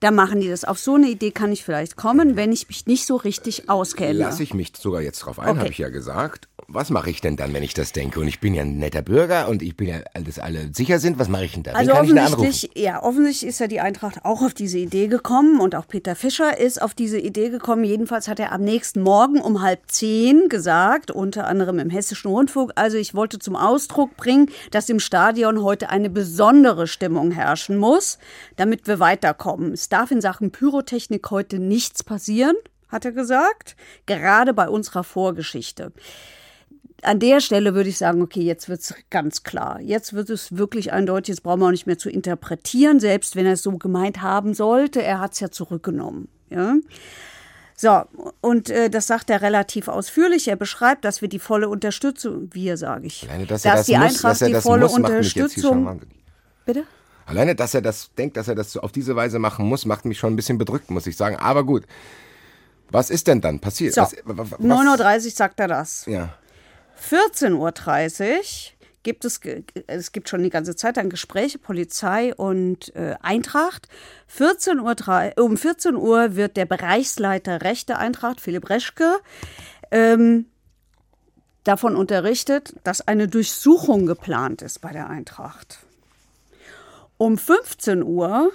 Da 0.00 0.10
machen 0.10 0.40
die 0.40 0.48
das. 0.48 0.64
Auf 0.64 0.78
so 0.78 0.96
eine 0.96 1.08
Idee 1.08 1.30
kann 1.30 1.52
ich 1.52 1.64
vielleicht 1.64 1.96
kommen, 1.96 2.36
wenn 2.36 2.52
ich 2.52 2.68
mich 2.68 2.86
nicht 2.86 3.06
so 3.06 3.16
richtig 3.16 3.70
auskenne. 3.70 4.18
Lasse 4.18 4.42
ich 4.42 4.52
mich 4.52 4.72
sogar 4.76 5.00
jetzt 5.00 5.20
drauf 5.20 5.38
ein, 5.38 5.48
okay. 5.48 5.58
habe 5.58 5.70
ich 5.70 5.78
ja 5.78 5.88
gesagt 5.88 6.48
was 6.74 6.90
mache 6.90 7.10
ich 7.10 7.20
denn 7.20 7.36
dann, 7.36 7.52
wenn 7.52 7.62
ich 7.62 7.74
das 7.74 7.92
denke? 7.92 8.20
Und 8.20 8.28
ich 8.28 8.40
bin 8.40 8.54
ja 8.54 8.62
ein 8.62 8.78
netter 8.78 9.02
Bürger 9.02 9.48
und 9.48 9.62
ich 9.62 9.76
bin 9.76 9.88
ja, 9.88 10.00
dass 10.14 10.38
alle 10.38 10.70
sicher 10.72 10.98
sind. 10.98 11.18
Was 11.18 11.28
mache 11.28 11.44
ich 11.44 11.52
denn 11.52 11.62
da? 11.62 11.72
Also 11.72 11.92
offensichtlich, 11.92 12.70
ja, 12.74 13.02
offensichtlich 13.02 13.48
ist 13.48 13.60
ja 13.60 13.66
die 13.66 13.80
Eintracht 13.80 14.24
auch 14.24 14.42
auf 14.42 14.54
diese 14.54 14.78
Idee 14.78 15.08
gekommen 15.08 15.60
und 15.60 15.74
auch 15.74 15.86
Peter 15.86 16.16
Fischer 16.16 16.58
ist 16.58 16.80
auf 16.80 16.94
diese 16.94 17.18
Idee 17.18 17.50
gekommen. 17.50 17.84
Jedenfalls 17.84 18.28
hat 18.28 18.40
er 18.40 18.52
am 18.52 18.62
nächsten 18.62 19.02
Morgen 19.02 19.40
um 19.40 19.62
halb 19.62 19.80
zehn 19.88 20.48
gesagt, 20.48 21.10
unter 21.10 21.46
anderem 21.46 21.78
im 21.78 21.90
Hessischen 21.90 22.30
Rundfunk, 22.30 22.72
also 22.76 22.96
ich 22.96 23.14
wollte 23.14 23.38
zum 23.38 23.56
Ausdruck 23.56 24.16
bringen, 24.16 24.50
dass 24.70 24.88
im 24.88 25.00
Stadion 25.00 25.62
heute 25.62 25.90
eine 25.90 26.10
besondere 26.10 26.86
Stimmung 26.86 27.30
herrschen 27.30 27.76
muss, 27.76 28.18
damit 28.56 28.86
wir 28.86 28.98
weiterkommen. 28.98 29.72
Es 29.72 29.88
darf 29.88 30.10
in 30.10 30.20
Sachen 30.20 30.50
Pyrotechnik 30.50 31.30
heute 31.30 31.58
nichts 31.58 32.02
passieren, 32.02 32.56
hat 32.88 33.04
er 33.04 33.12
gesagt, 33.12 33.76
gerade 34.06 34.52
bei 34.54 34.68
unserer 34.68 35.04
Vorgeschichte 35.04 35.92
an 37.02 37.18
der 37.18 37.40
Stelle 37.40 37.74
würde 37.74 37.88
ich 37.88 37.98
sagen, 37.98 38.22
okay, 38.22 38.42
jetzt 38.42 38.68
wird 38.68 38.80
es 38.80 38.94
ganz 39.10 39.42
klar. 39.42 39.80
Jetzt 39.80 40.12
wird 40.12 40.30
es 40.30 40.56
wirklich 40.56 40.92
eindeutig, 40.92 41.34
jetzt 41.34 41.42
brauchen 41.42 41.60
wir 41.60 41.66
auch 41.66 41.72
nicht 41.72 41.86
mehr 41.86 41.98
zu 41.98 42.08
interpretieren, 42.08 43.00
selbst 43.00 43.36
wenn 43.36 43.44
er 43.44 43.54
es 43.54 43.62
so 43.62 43.76
gemeint 43.76 44.22
haben 44.22 44.54
sollte. 44.54 45.02
Er 45.02 45.20
hat 45.20 45.32
es 45.32 45.40
ja 45.40 45.50
zurückgenommen. 45.50 46.28
Ja? 46.48 46.76
So, 47.76 48.02
und 48.40 48.70
äh, 48.70 48.88
das 48.88 49.08
sagt 49.08 49.30
er 49.30 49.42
relativ 49.42 49.88
ausführlich. 49.88 50.46
Er 50.46 50.56
beschreibt, 50.56 51.04
dass 51.04 51.20
wir 51.20 51.28
die 51.28 51.40
volle 51.40 51.68
Unterstützung, 51.68 52.48
wir 52.52 52.76
sage 52.76 53.08
ich, 53.08 53.24
Alleine, 53.28 53.46
dass, 53.46 53.62
dass 53.62 53.74
das 53.78 53.86
die 53.86 53.96
muss, 53.96 54.02
Eintracht 54.04 54.40
dass 54.40 54.48
die 54.48 54.54
volle 54.54 54.82
muss, 54.84 54.94
Unterstützung. 54.94 56.02
Bitte? 56.64 56.84
Alleine, 57.26 57.56
dass 57.56 57.74
er 57.74 57.82
das 57.82 58.10
denkt, 58.16 58.36
dass 58.36 58.46
er 58.46 58.54
das 58.54 58.76
auf 58.76 58.92
diese 58.92 59.16
Weise 59.16 59.40
machen 59.40 59.66
muss, 59.66 59.86
macht 59.86 60.04
mich 60.04 60.18
schon 60.18 60.32
ein 60.32 60.36
bisschen 60.36 60.58
bedrückt, 60.58 60.90
muss 60.90 61.06
ich 61.06 61.16
sagen. 61.16 61.36
Aber 61.36 61.64
gut. 61.64 61.84
Was 62.90 63.10
ist 63.10 63.26
denn 63.26 63.40
dann 63.40 63.58
passiert? 63.58 63.94
So, 63.94 64.02
9.30 64.02 65.24
Uhr 65.24 65.30
sagt 65.30 65.60
er 65.60 65.68
das. 65.68 66.04
Ja. 66.06 66.34
14.30 67.10 68.30
Uhr 68.30 68.42
gibt 69.02 69.24
es, 69.24 69.40
es 69.86 70.12
gibt 70.12 70.28
schon 70.28 70.42
die 70.42 70.50
ganze 70.50 70.76
Zeit 70.76 70.96
dann 70.96 71.10
Gespräche, 71.10 71.58
Polizei 71.58 72.34
und 72.34 72.94
äh, 72.94 73.16
Eintracht. 73.20 73.88
14 74.28 74.78
Uhr, 74.78 74.94
um 75.38 75.56
14 75.56 75.96
Uhr 75.96 76.36
wird 76.36 76.56
der 76.56 76.66
Bereichsleiter 76.66 77.62
Rechte 77.62 77.98
Eintracht, 77.98 78.40
Philipp 78.40 78.70
Reschke, 78.70 79.18
ähm, 79.90 80.46
davon 81.64 81.96
unterrichtet, 81.96 82.74
dass 82.84 83.06
eine 83.06 83.28
Durchsuchung 83.28 84.06
geplant 84.06 84.62
ist 84.62 84.80
bei 84.80 84.92
der 84.92 85.10
Eintracht. 85.10 85.80
Um 87.18 87.38
15 87.38 88.02
Uhr 88.02 88.50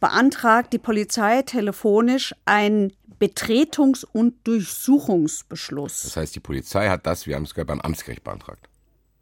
beantragt 0.00 0.72
die 0.72 0.78
Polizei 0.78 1.42
telefonisch 1.42 2.34
ein 2.44 2.92
Betretungs- 3.18 4.04
und 4.04 4.46
Durchsuchungsbeschluss. 4.46 6.02
Das 6.02 6.16
heißt, 6.16 6.34
die 6.34 6.40
Polizei 6.40 6.88
hat 6.88 7.06
das, 7.06 7.26
wir 7.26 7.36
haben 7.36 7.44
es 7.44 7.54
gerade 7.54 7.66
beim 7.66 7.80
Amtsgericht 7.80 8.24
beantragt. 8.24 8.68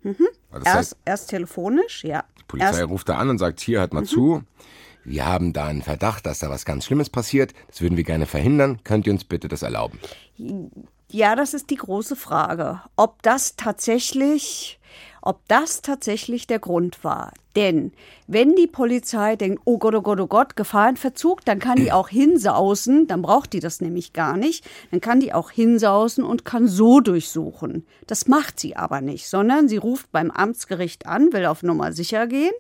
Mhm. 0.03 0.29
Also 0.51 0.65
erst, 0.67 0.77
heißt, 0.77 0.97
erst, 1.05 1.31
telefonisch, 1.31 2.05
ja. 2.05 2.25
Die 2.39 2.45
Polizei 2.45 2.79
erst, 2.81 2.89
ruft 2.89 3.09
da 3.09 3.19
an 3.19 3.31
und 3.31 3.39
sagt, 3.39 3.61
hier, 3.61 3.81
hört 3.81 3.93
mal 3.93 4.03
mhm. 4.03 4.07
zu. 4.07 4.43
wir 5.05 5.27
haben 5.27 5.53
da 5.53 5.67
einen 5.67 5.83
Verdacht, 5.83 6.27
dass 6.27 6.39
da 6.39 6.51
was 6.51 6.65
ganz 6.65 6.85
Schlimmes 6.85 7.11
passiert. 7.11 7.55
Das 7.69 7.81
würden 7.81 7.97
wir 7.97 8.05
gerne 8.05 8.27
verhindern. 8.27 8.81
Könnt 8.85 9.07
ihr 9.07 9.13
uns 9.13 9.25
bitte 9.25 9.49
das 9.49 9.63
erlauben? 9.63 9.99
Ja, 11.09 11.37
das 11.37 11.55
ist 11.55 11.71
die 11.71 11.77
große 11.77 12.17
Frage, 12.17 12.83
ob 12.97 13.23
das 13.23 13.57
tatsächlich, 13.57 14.76
ob 15.27 15.41
das 15.49 15.83
tatsächlich 15.83 16.47
der 16.47 16.59
Grund 16.59 17.03
war. 17.05 17.33
Denn 17.57 17.93
wenn 18.27 18.55
die 18.55 18.67
Polizei 18.67 19.35
denkt, 19.35 19.63
oh 19.65 19.79
Gott, 19.79 19.95
oh 19.95 20.03
Gott, 20.03 20.21
oh 20.21 20.27
Gott, 20.27 20.57
Gefahrenverzug, 20.57 21.45
dann 21.45 21.59
kann 21.59 21.77
die 21.77 21.91
auch 21.91 22.09
hinsausen, 22.09 23.07
dann 23.07 23.23
braucht 23.23 23.53
die 23.53 23.61
das 23.61 23.81
nämlich 23.81 24.13
gar 24.13 24.37
nicht, 24.37 24.65
dann 24.91 25.01
kann 25.01 25.21
die 25.21 25.33
auch 25.33 25.51
hinsausen 25.51 26.23
und 26.23 26.45
kann 26.45 26.69
so 26.69 27.01
durchsuchen. 27.01 27.87
Das 28.07 28.29
macht 28.29 28.61
sie 28.61 28.77
aber 28.77 29.01
nicht, 29.01 29.27
sondern 29.27 29.69
sie 29.69 29.79
ruft 29.79 30.13
beim 30.13 30.31
Amtsgericht 30.31 31.07
an, 31.07 31.33
will 31.33 31.47
auf 31.47 31.63
Nummer 31.63 31.93
sicher 31.93 32.27
gehen 32.27 32.55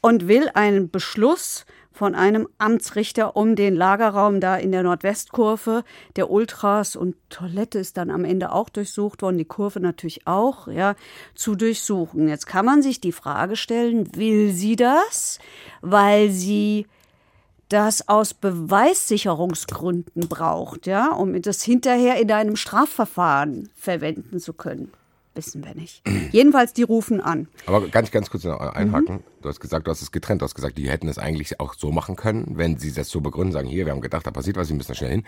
und 0.00 0.26
will 0.26 0.50
einen 0.54 0.90
Beschluss 0.90 1.66
von 1.94 2.14
einem 2.16 2.48
Amtsrichter 2.58 3.36
um 3.36 3.54
den 3.54 3.74
Lagerraum 3.74 4.40
da 4.40 4.56
in 4.56 4.72
der 4.72 4.82
Nordwestkurve. 4.82 5.84
Der 6.16 6.28
Ultras 6.28 6.96
und 6.96 7.14
Toilette 7.30 7.78
ist 7.78 7.96
dann 7.96 8.10
am 8.10 8.24
Ende 8.24 8.52
auch 8.52 8.68
durchsucht 8.68 9.22
worden, 9.22 9.38
die 9.38 9.44
Kurve 9.44 9.78
natürlich 9.78 10.26
auch, 10.26 10.66
ja, 10.66 10.96
zu 11.36 11.54
durchsuchen. 11.54 12.28
Jetzt 12.28 12.46
kann 12.46 12.66
man 12.66 12.82
sich 12.82 13.00
die 13.00 13.12
Frage 13.12 13.54
stellen, 13.54 14.16
will 14.16 14.50
sie 14.50 14.74
das, 14.74 15.38
weil 15.82 16.30
sie 16.30 16.86
das 17.68 18.08
aus 18.08 18.34
Beweissicherungsgründen 18.34 20.28
braucht, 20.28 20.86
ja, 20.86 21.12
um 21.12 21.40
das 21.40 21.62
hinterher 21.62 22.20
in 22.20 22.30
einem 22.32 22.56
Strafverfahren 22.56 23.70
verwenden 23.76 24.40
zu 24.40 24.52
können 24.52 24.92
wissen 25.34 25.64
wir 25.64 25.74
nicht. 25.74 26.02
Jedenfalls, 26.32 26.72
die 26.72 26.82
rufen 26.82 27.20
an. 27.20 27.48
Aber 27.66 27.86
ganz, 27.88 28.10
ganz 28.10 28.30
kurz 28.30 28.44
noch 28.44 28.58
einhaken. 28.58 29.16
Mhm. 29.16 29.24
Du 29.42 29.48
hast 29.48 29.60
gesagt, 29.60 29.86
du 29.86 29.90
hast 29.90 30.00
es 30.02 30.12
getrennt. 30.12 30.40
Du 30.40 30.44
hast 30.44 30.54
gesagt, 30.54 30.78
die 30.78 30.88
hätten 30.88 31.08
es 31.08 31.18
eigentlich 31.18 31.60
auch 31.60 31.74
so 31.74 31.90
machen 31.90 32.16
können, 32.16 32.52
wenn 32.56 32.78
sie 32.78 32.92
das 32.92 33.08
so 33.08 33.20
begründen, 33.20 33.52
sagen, 33.52 33.68
hier, 33.68 33.84
wir 33.86 33.92
haben 33.92 34.00
gedacht, 34.00 34.26
da 34.26 34.30
passiert 34.30 34.56
was, 34.56 34.68
wir 34.68 34.76
müssen 34.76 34.88
da 34.88 34.94
schnell 34.94 35.10
hin. 35.10 35.24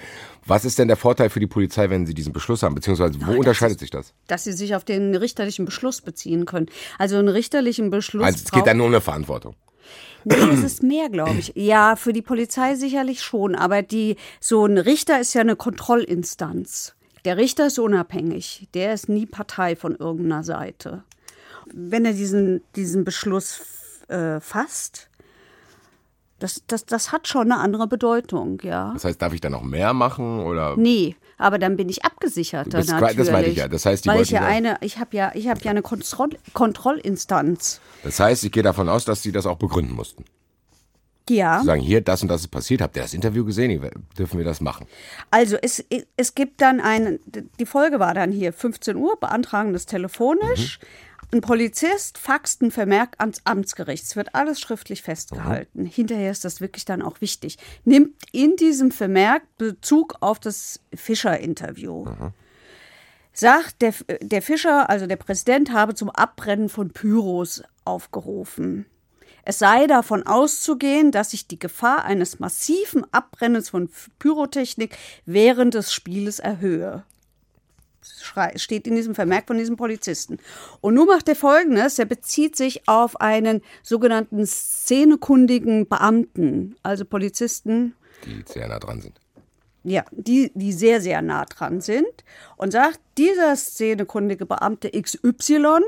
Was 0.47 0.65
ist 0.65 0.79
denn 0.79 0.89
der 0.89 0.97
Vorteil 0.97 1.31
für 1.31 1.41
die 1.41 1.47
Polizei, 1.47 1.91
wenn 1.91 2.07
sie 2.07 2.15
diesen 2.15 2.33
Beschluss 2.33 2.63
haben? 2.63 2.75
Beziehungsweise, 2.75 3.21
wo 3.21 3.33
Ach, 3.33 3.37
unterscheidet 3.37 3.77
ist, 3.77 3.81
sich 3.81 3.91
das? 3.91 4.15
Dass 4.27 4.45
sie 4.45 4.53
sich 4.53 4.75
auf 4.75 4.85
den 4.85 5.15
richterlichen 5.15 5.65
Beschluss 5.65 6.01
beziehen 6.01 6.47
können. 6.47 6.67
Also 6.99 7.17
einen 7.17 7.29
richterlichen 7.29 7.91
Beschluss. 7.91 8.25
Also 8.25 8.43
es 8.45 8.51
geht 8.51 8.67
dann 8.67 8.79
nur 8.79 8.87
um 8.87 8.93
eine 8.93 9.01
Verantwortung. 9.01 9.55
Nee, 10.25 10.35
es 10.53 10.65
ist 10.65 10.83
mehr, 10.83 11.09
glaube 11.09 11.39
ich. 11.39 11.53
Ja, 11.55 11.95
für 11.95 12.13
die 12.13 12.23
Polizei 12.23 12.75
sicherlich 12.75 13.23
schon, 13.23 13.55
aber 13.55 13.83
die 13.83 14.17
so 14.41 14.67
ein 14.67 14.77
Richter 14.77 15.21
ist 15.21 15.35
ja 15.35 15.41
eine 15.41 15.55
Kontrollinstanz. 15.55 16.96
Der 17.27 17.37
Richter 17.37 17.67
ist 17.67 17.81
unabhängig. 17.81 18.69
Der 18.73 18.95
ist 18.95 19.09
nie 19.09 19.27
Partei 19.27 19.75
von 19.75 19.97
irgendeiner 19.97 20.45
Seite. 20.45 21.03
Wenn 21.67 22.05
er 22.05 22.13
diesen, 22.13 22.63
diesen 22.77 23.05
Beschluss 23.05 23.63
äh, 24.07 24.39
fasst, 24.39 25.11
das, 26.39 26.63
das, 26.69 26.87
das 26.87 27.11
hat 27.11 27.27
schon 27.27 27.51
eine 27.51 27.61
andere 27.61 27.89
Bedeutung, 27.89 28.61
ja. 28.63 28.93
Das 28.93 29.05
heißt, 29.05 29.21
darf 29.21 29.33
ich 29.33 29.41
da 29.41 29.51
noch 29.51 29.65
mehr 29.65 29.93
machen 29.93 30.39
oder? 30.39 30.77
Nee, 30.77 31.17
aber 31.37 31.59
dann 31.59 31.77
bin 31.77 31.89
ich 31.89 32.05
natürlich. 32.05 33.17
Das 33.17 33.31
meine 33.33 33.49
ich 33.49 33.57
ja. 33.57 33.67
Das 33.67 33.87
heißt, 33.87 34.05
die 34.05 34.09
Weil 34.09 34.23
ich 34.23 34.31
ja 34.31 34.43
eine, 34.43 34.77
ich 34.81 34.99
habe 34.99 35.17
ja, 35.17 35.33
ich 35.35 35.49
habe 35.49 35.61
ja 35.63 35.73
eine 35.73 35.83
Kontroll 35.83 36.31
Kontrollinstanz. 36.53 37.81
Das 38.05 38.21
heißt, 38.21 38.45
ich 38.45 38.53
gehe 38.53 38.63
davon 38.63 38.89
aus, 38.89 39.05
dass 39.05 39.23
Sie 39.23 39.33
das 39.33 39.47
auch 39.47 39.59
begründen 39.59 39.95
mussten. 39.95 40.25
Ja. 41.29 41.61
Zu 41.61 41.67
sagen, 41.67 41.81
hier, 41.81 42.01
das 42.01 42.23
und 42.23 42.29
das 42.29 42.43
ist 42.43 42.49
passiert, 42.49 42.81
habt 42.81 42.97
ihr 42.97 43.03
das 43.03 43.15
Interview 43.15 43.45
gesehen? 43.45 43.91
Dürfen 44.19 44.39
wir 44.39 44.45
das 44.45 44.61
machen? 44.61 44.87
Also 45.31 45.57
es, 45.61 45.85
es 46.17 46.35
gibt 46.35 46.61
dann 46.61 46.81
ein, 46.81 47.19
die 47.59 47.67
Folge 47.67 47.99
war 47.99 48.15
dann 48.15 48.31
hier 48.31 48.53
15 48.53 48.97
Uhr, 48.97 49.19
beantragen 49.19 49.73
das 49.73 49.87
telefonisch. 49.87 50.79
Mhm. 50.81 50.87
Ein 51.33 51.41
Polizist 51.41 52.19
faxt 52.19 52.63
einen 52.63 52.71
Vermerk 52.71 53.17
ans 53.19 53.41
Amtsgericht. 53.45 54.05
Es 54.05 54.15
wird 54.15 54.35
alles 54.37 54.61
schriftlich 54.61 55.03
festgehalten. 55.03 55.83
Mhm. 55.83 55.87
Hinterher 55.87 56.31
ist 56.31 56.45
das 56.45 56.61
wirklich 56.61 56.85
dann 56.85 57.03
auch 57.03 57.21
wichtig. 57.21 57.59
Nimmt 57.85 58.15
in 58.31 58.55
diesem 58.55 58.93
Vermerk 58.93 59.43
Bezug 59.59 60.17
auf 60.21 60.39
das 60.39 60.81
Fischer-Interview. 60.95 62.05
Mhm. 62.05 62.33
Sagt, 63.33 63.83
der, 63.83 63.93
der 64.23 64.41
Fischer, 64.41 64.89
also 64.89 65.07
der 65.07 65.17
Präsident, 65.17 65.73
habe 65.73 65.95
zum 65.95 66.11
Abbrennen 66.11 66.69
von 66.69 66.91
Pyros 66.91 67.63
aufgerufen. 67.85 68.87
Es 69.49 69.61
sei 69.61 69.87
davon 69.87 70.27
auszugehen, 70.27 71.13
dass 71.13 71.31
sich 71.31 71.47
die 71.47 71.59
Gefahr 71.59 72.05
eines 72.05 72.41
massiven 72.41 73.07
Abbrennens 73.13 73.69
von 73.69 73.89
Pyrotechnik 74.19 74.99
während 75.25 75.75
des 75.75 75.93
Spieles 75.93 76.41
erhöhe 76.41 77.05
steht 78.57 78.87
in 78.87 78.95
diesem 78.95 79.15
Vermerk 79.15 79.47
von 79.47 79.59
diesem 79.59 79.77
Polizisten. 79.77 80.39
Und 80.81 80.95
nun 80.95 81.07
macht 81.07 81.29
er 81.29 81.37
Folgendes, 81.37 81.99
er 81.99 82.05
bezieht 82.05 82.57
sich 82.57 82.89
auf 82.89 83.21
einen 83.21 83.63
sogenannten 83.83 84.47
szenekundigen 84.47 85.89
Beamten, 85.89 86.77
also 86.83 87.05
Polizisten. 87.05 87.95
Die 88.25 88.45
sehr 88.47 88.69
nah 88.69 88.79
dran 88.79 89.01
sind. 89.01 89.21
Ja, 89.83 90.05
die, 90.11 90.51
die 90.55 90.73
sehr, 90.73 91.01
sehr 91.01 91.23
nah 91.23 91.45
dran 91.45 91.81
sind 91.81 92.25
und 92.57 92.73
sagt, 92.73 93.01
dieser 93.19 93.55
szenekundige 93.55 94.45
Beamte 94.45 94.91
XY 94.91 95.83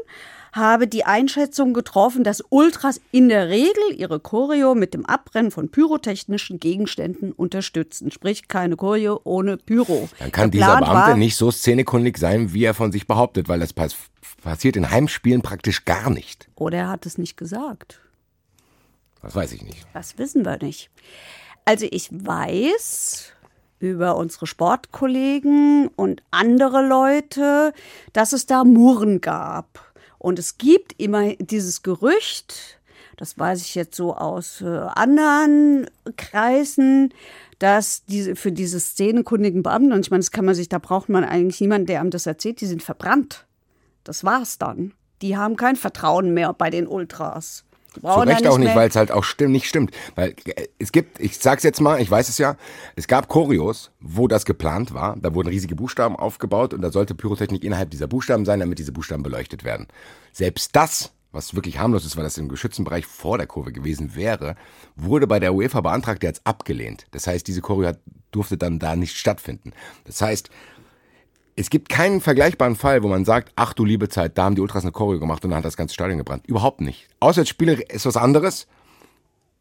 habe 0.58 0.86
die 0.86 1.04
Einschätzung 1.04 1.72
getroffen, 1.72 2.24
dass 2.24 2.42
Ultras 2.50 3.00
in 3.10 3.28
der 3.28 3.48
Regel 3.48 3.82
ihre 3.96 4.20
Choreo 4.20 4.74
mit 4.74 4.94
dem 4.94 5.06
Abbrennen 5.06 5.50
von 5.50 5.70
pyrotechnischen 5.70 6.60
Gegenständen 6.60 7.32
unterstützen. 7.32 8.10
Sprich, 8.10 8.48
keine 8.48 8.76
Choreo 8.76 9.20
ohne 9.24 9.56
Pyro. 9.56 10.08
Dann 10.18 10.32
kann 10.32 10.50
dieser 10.50 10.78
Beamte 10.78 10.92
war, 10.92 11.16
nicht 11.16 11.36
so 11.36 11.50
szenekundig 11.50 12.18
sein, 12.18 12.52
wie 12.52 12.64
er 12.64 12.74
von 12.74 12.92
sich 12.92 13.06
behauptet, 13.06 13.48
weil 13.48 13.60
das 13.60 13.72
passiert 13.72 14.76
in 14.76 14.90
Heimspielen 14.90 15.42
praktisch 15.42 15.84
gar 15.84 16.10
nicht. 16.10 16.48
Oder 16.56 16.78
er 16.78 16.88
hat 16.88 17.06
es 17.06 17.18
nicht 17.18 17.36
gesagt. 17.36 18.00
Das 19.22 19.34
weiß 19.34 19.52
ich 19.52 19.62
nicht. 19.62 19.86
Das 19.94 20.18
wissen 20.18 20.44
wir 20.44 20.58
nicht. 20.62 20.90
Also 21.64 21.86
ich 21.90 22.08
weiß 22.12 23.32
über 23.80 24.16
unsere 24.16 24.46
Sportkollegen 24.46 25.88
und 25.88 26.22
andere 26.30 26.86
Leute, 26.86 27.72
dass 28.12 28.32
es 28.32 28.46
da 28.46 28.64
Murren 28.64 29.20
gab 29.20 29.87
und 30.18 30.38
es 30.38 30.58
gibt 30.58 31.00
immer 31.00 31.34
dieses 31.34 31.82
Gerücht, 31.82 32.78
das 33.16 33.38
weiß 33.38 33.62
ich 33.62 33.74
jetzt 33.74 33.96
so 33.96 34.14
aus 34.14 34.60
äh, 34.60 34.66
anderen 34.66 35.86
Kreisen, 36.16 37.12
dass 37.58 38.04
diese 38.04 38.36
für 38.36 38.52
diese 38.52 38.78
szenenkundigen 38.78 39.62
Beamten, 39.62 39.92
und 39.92 40.00
ich 40.00 40.10
meine, 40.10 40.20
das 40.20 40.30
kann 40.30 40.44
man 40.44 40.54
sich, 40.54 40.68
da 40.68 40.78
braucht 40.78 41.08
man 41.08 41.24
eigentlich 41.24 41.60
niemanden, 41.60 41.86
der 41.86 42.00
einem 42.00 42.10
das 42.10 42.26
erzählt, 42.26 42.60
die 42.60 42.66
sind 42.66 42.82
verbrannt. 42.82 43.46
Das 44.04 44.24
war's 44.24 44.58
dann. 44.58 44.92
Die 45.20 45.36
haben 45.36 45.56
kein 45.56 45.74
Vertrauen 45.74 46.32
mehr 46.32 46.52
bei 46.52 46.70
den 46.70 46.86
Ultras. 46.86 47.64
Zu 47.94 48.06
Recht 48.06 48.46
auch 48.46 48.58
nicht, 48.58 48.74
weil 48.74 48.88
es 48.88 48.96
halt 48.96 49.10
auch 49.10 49.24
stimm, 49.24 49.50
nicht 49.50 49.66
stimmt. 49.66 49.92
Weil 50.14 50.34
äh, 50.44 50.68
es 50.78 50.92
gibt, 50.92 51.20
ich 51.20 51.38
sag's 51.38 51.62
jetzt 51.62 51.80
mal, 51.80 52.00
ich 52.00 52.10
weiß 52.10 52.28
es 52.28 52.38
ja, 52.38 52.56
es 52.96 53.08
gab 53.08 53.28
Choreos, 53.28 53.90
wo 54.00 54.28
das 54.28 54.44
geplant 54.44 54.94
war. 54.94 55.16
Da 55.16 55.34
wurden 55.34 55.48
riesige 55.48 55.74
Buchstaben 55.74 56.16
aufgebaut 56.16 56.74
und 56.74 56.82
da 56.82 56.90
sollte 56.90 57.14
Pyrotechnik 57.14 57.64
innerhalb 57.64 57.90
dieser 57.90 58.06
Buchstaben 58.06 58.44
sein, 58.44 58.60
damit 58.60 58.78
diese 58.78 58.92
Buchstaben 58.92 59.22
beleuchtet 59.22 59.64
werden. 59.64 59.88
Selbst 60.32 60.76
das, 60.76 61.12
was 61.32 61.54
wirklich 61.54 61.78
harmlos 61.78 62.04
ist, 62.04 62.16
weil 62.16 62.24
das 62.24 62.38
im 62.38 62.48
geschützten 62.48 62.84
Bereich 62.84 63.06
vor 63.06 63.38
der 63.38 63.46
Kurve 63.46 63.72
gewesen 63.72 64.14
wäre, 64.14 64.56
wurde 64.96 65.26
bei 65.26 65.40
der 65.40 65.54
UEFA 65.54 65.80
beantragt, 65.80 66.22
der 66.22 66.28
hat's 66.28 66.44
abgelehnt. 66.44 67.06
Das 67.10 67.26
heißt, 67.26 67.46
diese 67.46 67.60
Choreo 67.60 67.92
durfte 68.30 68.56
dann 68.56 68.78
da 68.78 68.96
nicht 68.96 69.16
stattfinden. 69.16 69.72
Das 70.04 70.20
heißt, 70.20 70.50
es 71.58 71.70
gibt 71.70 71.88
keinen 71.88 72.20
vergleichbaren 72.20 72.76
Fall, 72.76 73.02
wo 73.02 73.08
man 73.08 73.24
sagt, 73.24 73.52
ach 73.56 73.72
du 73.72 73.84
liebe 73.84 74.08
Zeit, 74.08 74.38
da 74.38 74.44
haben 74.44 74.54
die 74.54 74.60
Ultras 74.60 74.84
eine 74.84 74.92
Choreo 74.92 75.18
gemacht 75.18 75.44
und 75.44 75.50
dann 75.50 75.58
hat 75.58 75.64
das 75.64 75.76
ganze 75.76 75.92
Stadion 75.92 76.18
gebrannt. 76.18 76.46
Überhaupt 76.46 76.80
nicht. 76.80 77.08
Auswärtsspiele 77.18 77.82
ist 77.88 78.06
was 78.06 78.16
anderes. 78.16 78.68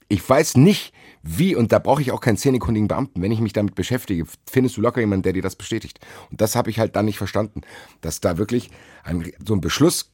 Ich 0.07 0.27
weiß 0.27 0.57
nicht, 0.57 0.93
wie, 1.23 1.55
und 1.55 1.71
da 1.71 1.79
brauche 1.79 2.03
ich 2.03 2.11
auch 2.11 2.21
keinen 2.21 2.37
szenekundigen 2.37 2.87
Beamten. 2.87 3.21
Wenn 3.21 3.31
ich 3.31 3.41
mich 3.41 3.51
damit 3.51 3.73
beschäftige, 3.73 4.25
findest 4.49 4.77
du 4.77 4.81
locker 4.81 5.01
jemanden, 5.01 5.23
der 5.23 5.33
dir 5.33 5.41
das 5.41 5.55
bestätigt. 5.55 5.99
Und 6.29 6.39
das 6.39 6.55
habe 6.55 6.69
ich 6.69 6.77
halt 6.77 6.95
dann 6.95 7.05
nicht 7.05 7.17
verstanden, 7.17 7.61
dass 8.01 8.21
da 8.21 8.37
wirklich 8.37 8.69
ein, 9.03 9.31
so 9.43 9.55
ein 9.55 9.61
Beschluss 9.61 10.11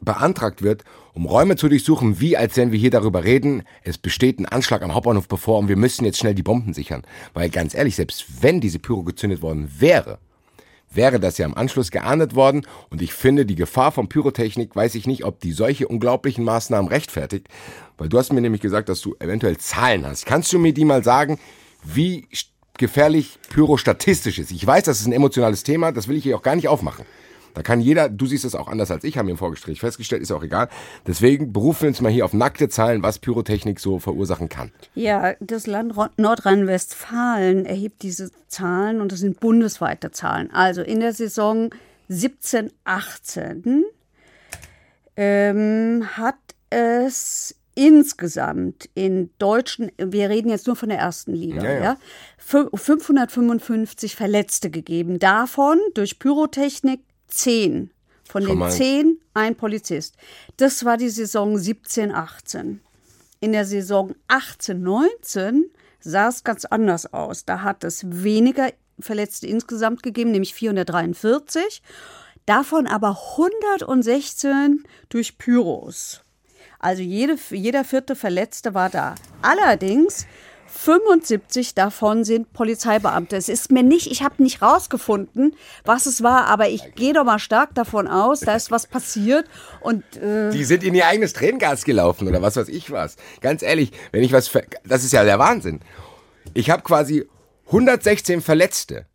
beantragt 0.00 0.62
wird, 0.62 0.84
um 1.12 1.26
Räume 1.26 1.56
zu 1.56 1.68
durchsuchen, 1.68 2.20
wie 2.20 2.36
als 2.36 2.56
wenn 2.56 2.70
wir 2.70 2.78
hier 2.78 2.90
darüber 2.90 3.24
reden, 3.24 3.64
es 3.82 3.98
besteht 3.98 4.38
ein 4.38 4.46
Anschlag 4.46 4.82
am 4.82 4.94
Hauptbahnhof 4.94 5.26
bevor 5.26 5.58
und 5.58 5.68
wir 5.68 5.76
müssen 5.76 6.04
jetzt 6.04 6.18
schnell 6.18 6.34
die 6.34 6.44
Bomben 6.44 6.72
sichern. 6.72 7.02
Weil 7.34 7.50
ganz 7.50 7.74
ehrlich, 7.74 7.96
selbst 7.96 8.42
wenn 8.42 8.60
diese 8.60 8.78
Pyro 8.78 9.02
gezündet 9.02 9.42
worden 9.42 9.68
wäre, 9.78 10.18
wäre 10.96 11.20
das 11.20 11.38
ja 11.38 11.46
im 11.46 11.56
Anschluss 11.56 11.90
geahndet 11.90 12.34
worden. 12.34 12.66
Und 12.90 13.02
ich 13.02 13.12
finde, 13.12 13.46
die 13.46 13.54
Gefahr 13.54 13.92
von 13.92 14.08
Pyrotechnik, 14.08 14.74
weiß 14.74 14.94
ich 14.94 15.06
nicht, 15.06 15.24
ob 15.24 15.40
die 15.40 15.52
solche 15.52 15.88
unglaublichen 15.88 16.44
Maßnahmen 16.44 16.90
rechtfertigt. 16.90 17.48
Weil 17.98 18.08
du 18.08 18.18
hast 18.18 18.32
mir 18.32 18.40
nämlich 18.40 18.62
gesagt, 18.62 18.88
dass 18.88 19.00
du 19.00 19.14
eventuell 19.18 19.56
Zahlen 19.58 20.06
hast. 20.06 20.26
Kannst 20.26 20.52
du 20.52 20.58
mir 20.58 20.72
die 20.72 20.84
mal 20.84 21.04
sagen, 21.04 21.38
wie 21.84 22.26
gefährlich 22.78 23.38
Pyro 23.48 23.76
statistisch 23.76 24.38
ist? 24.38 24.50
Ich 24.50 24.66
weiß, 24.66 24.84
das 24.84 25.00
ist 25.00 25.06
ein 25.06 25.12
emotionales 25.12 25.62
Thema, 25.62 25.92
das 25.92 26.08
will 26.08 26.16
ich 26.16 26.24
hier 26.24 26.36
auch 26.36 26.42
gar 26.42 26.56
nicht 26.56 26.68
aufmachen. 26.68 27.06
Da 27.56 27.62
kann 27.62 27.80
jeder, 27.80 28.10
du 28.10 28.26
siehst 28.26 28.44
es 28.44 28.54
auch 28.54 28.68
anders 28.68 28.90
als 28.90 29.02
ich, 29.02 29.16
haben 29.16 29.28
wir 29.28 29.32
im 29.32 29.38
Vorgespräch 29.38 29.80
festgestellt, 29.80 30.20
ist 30.20 30.30
auch 30.30 30.42
egal. 30.42 30.68
Deswegen 31.06 31.54
berufen 31.54 31.82
wir 31.82 31.88
uns 31.88 32.02
mal 32.02 32.12
hier 32.12 32.26
auf 32.26 32.34
nackte 32.34 32.68
Zahlen, 32.68 33.02
was 33.02 33.18
Pyrotechnik 33.18 33.80
so 33.80 33.98
verursachen 33.98 34.50
kann. 34.50 34.72
Ja, 34.94 35.32
das 35.40 35.66
Land 35.66 35.94
Nordrhein-Westfalen 36.18 37.64
erhebt 37.64 38.02
diese 38.02 38.30
Zahlen 38.48 39.00
und 39.00 39.10
das 39.10 39.20
sind 39.20 39.40
bundesweite 39.40 40.10
Zahlen. 40.10 40.50
Also 40.52 40.82
in 40.82 41.00
der 41.00 41.14
Saison 41.14 41.70
17, 42.08 42.70
18 42.84 43.84
ähm, 45.16 46.06
hat 46.16 46.36
es 46.68 47.54
insgesamt 47.74 48.88
in 48.94 49.30
deutschen, 49.38 49.90
wir 49.98 50.28
reden 50.30 50.48
jetzt 50.50 50.66
nur 50.66 50.76
von 50.76 50.88
der 50.90 50.98
ersten 50.98 51.32
Liga, 51.34 51.62
Ja, 51.64 51.70
ja, 51.72 51.82
ja. 51.82 51.96
fü- 52.46 52.76
555 52.76 54.14
Verletzte 54.14 54.70
gegeben. 54.70 55.18
Davon 55.18 55.78
durch 55.94 56.18
Pyrotechnik 56.18 57.00
10. 57.28 57.90
Von 58.28 58.42
Schon 58.42 58.50
den 58.52 58.58
mal. 58.58 58.70
10 58.70 59.20
ein 59.34 59.54
Polizist. 59.54 60.16
Das 60.56 60.84
war 60.84 60.96
die 60.96 61.10
Saison 61.10 61.58
17, 61.58 62.12
18. 62.12 62.80
In 63.40 63.52
der 63.52 63.64
Saison 63.64 64.14
18, 64.28 64.82
19 64.82 65.66
sah 66.00 66.28
es 66.28 66.42
ganz 66.42 66.64
anders 66.64 67.12
aus. 67.12 67.44
Da 67.44 67.62
hat 67.62 67.84
es 67.84 68.02
weniger 68.22 68.72
Verletzte 68.98 69.46
insgesamt 69.46 70.02
gegeben, 70.02 70.30
nämlich 70.30 70.54
443. 70.54 71.82
Davon 72.46 72.86
aber 72.86 73.18
116 73.36 74.84
durch 75.08 75.36
Pyros. 75.36 76.22
Also 76.78 77.02
jede, 77.02 77.36
jeder 77.50 77.84
vierte 77.84 78.14
Verletzte 78.14 78.74
war 78.74 78.88
da. 78.88 79.14
Allerdings 79.42 80.26
75 80.68 81.74
davon 81.74 82.24
sind 82.24 82.52
Polizeibeamte. 82.52 83.36
Es 83.36 83.48
ist 83.48 83.70
mir 83.70 83.82
nicht, 83.82 84.10
ich 84.10 84.22
habe 84.22 84.42
nicht 84.42 84.62
rausgefunden, 84.62 85.54
was 85.84 86.06
es 86.06 86.22
war, 86.22 86.46
aber 86.46 86.68
ich 86.68 86.94
gehe 86.94 87.12
doch 87.12 87.24
mal 87.24 87.38
stark 87.38 87.74
davon 87.74 88.08
aus, 88.08 88.40
da 88.40 88.54
ist 88.54 88.70
was 88.70 88.86
passiert 88.86 89.46
und 89.80 90.04
äh, 90.16 90.50
Die 90.50 90.64
sind 90.64 90.84
in 90.84 90.94
ihr 90.94 91.06
eigenes 91.06 91.32
Tränengas 91.32 91.84
gelaufen 91.84 92.28
oder 92.28 92.42
was 92.42 92.56
weiß 92.56 92.68
ich 92.68 92.90
was. 92.90 93.16
Ganz 93.40 93.62
ehrlich, 93.62 93.92
wenn 94.12 94.22
ich 94.22 94.32
was, 94.32 94.50
das 94.84 95.04
ist 95.04 95.12
ja 95.12 95.24
der 95.24 95.38
Wahnsinn. 95.38 95.80
Ich 96.54 96.70
habe 96.70 96.82
quasi 96.82 97.26
116 97.66 98.40
Verletzte. 98.40 99.06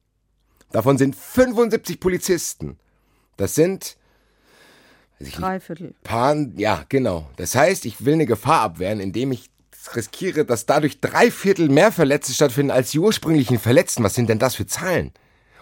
Davon 0.72 0.98
sind 0.98 1.16
75 1.16 2.00
Polizisten. 2.00 2.78
Das 3.38 3.56
sind 3.56 3.98
Dreiviertel. 5.20 5.94
paar, 6.04 6.36
ja, 6.56 6.84
genau. 6.90 7.30
Das 7.36 7.56
heißt, 7.56 7.86
ich 7.86 8.06
will 8.06 8.14
eine 8.14 8.26
Gefahr 8.26 8.62
abwehren, 8.62 9.00
indem 9.00 9.32
ich 9.32 9.51
riskiere, 9.96 10.46
dass 10.46 10.66
dadurch 10.66 11.00
drei 11.00 11.32
Viertel 11.32 11.70
mehr 11.70 11.92
Verletzte 11.92 12.34
stattfinden 12.34 12.72
als 12.72 12.92
die 12.92 13.00
ursprünglichen 13.00 13.60
Verletzten. 13.60 14.04
Was 14.04 14.16
sind 14.16 14.30
denn 14.30 14.40
das 14.40 14.56
für 14.56 14.66
Zahlen? 14.66 15.12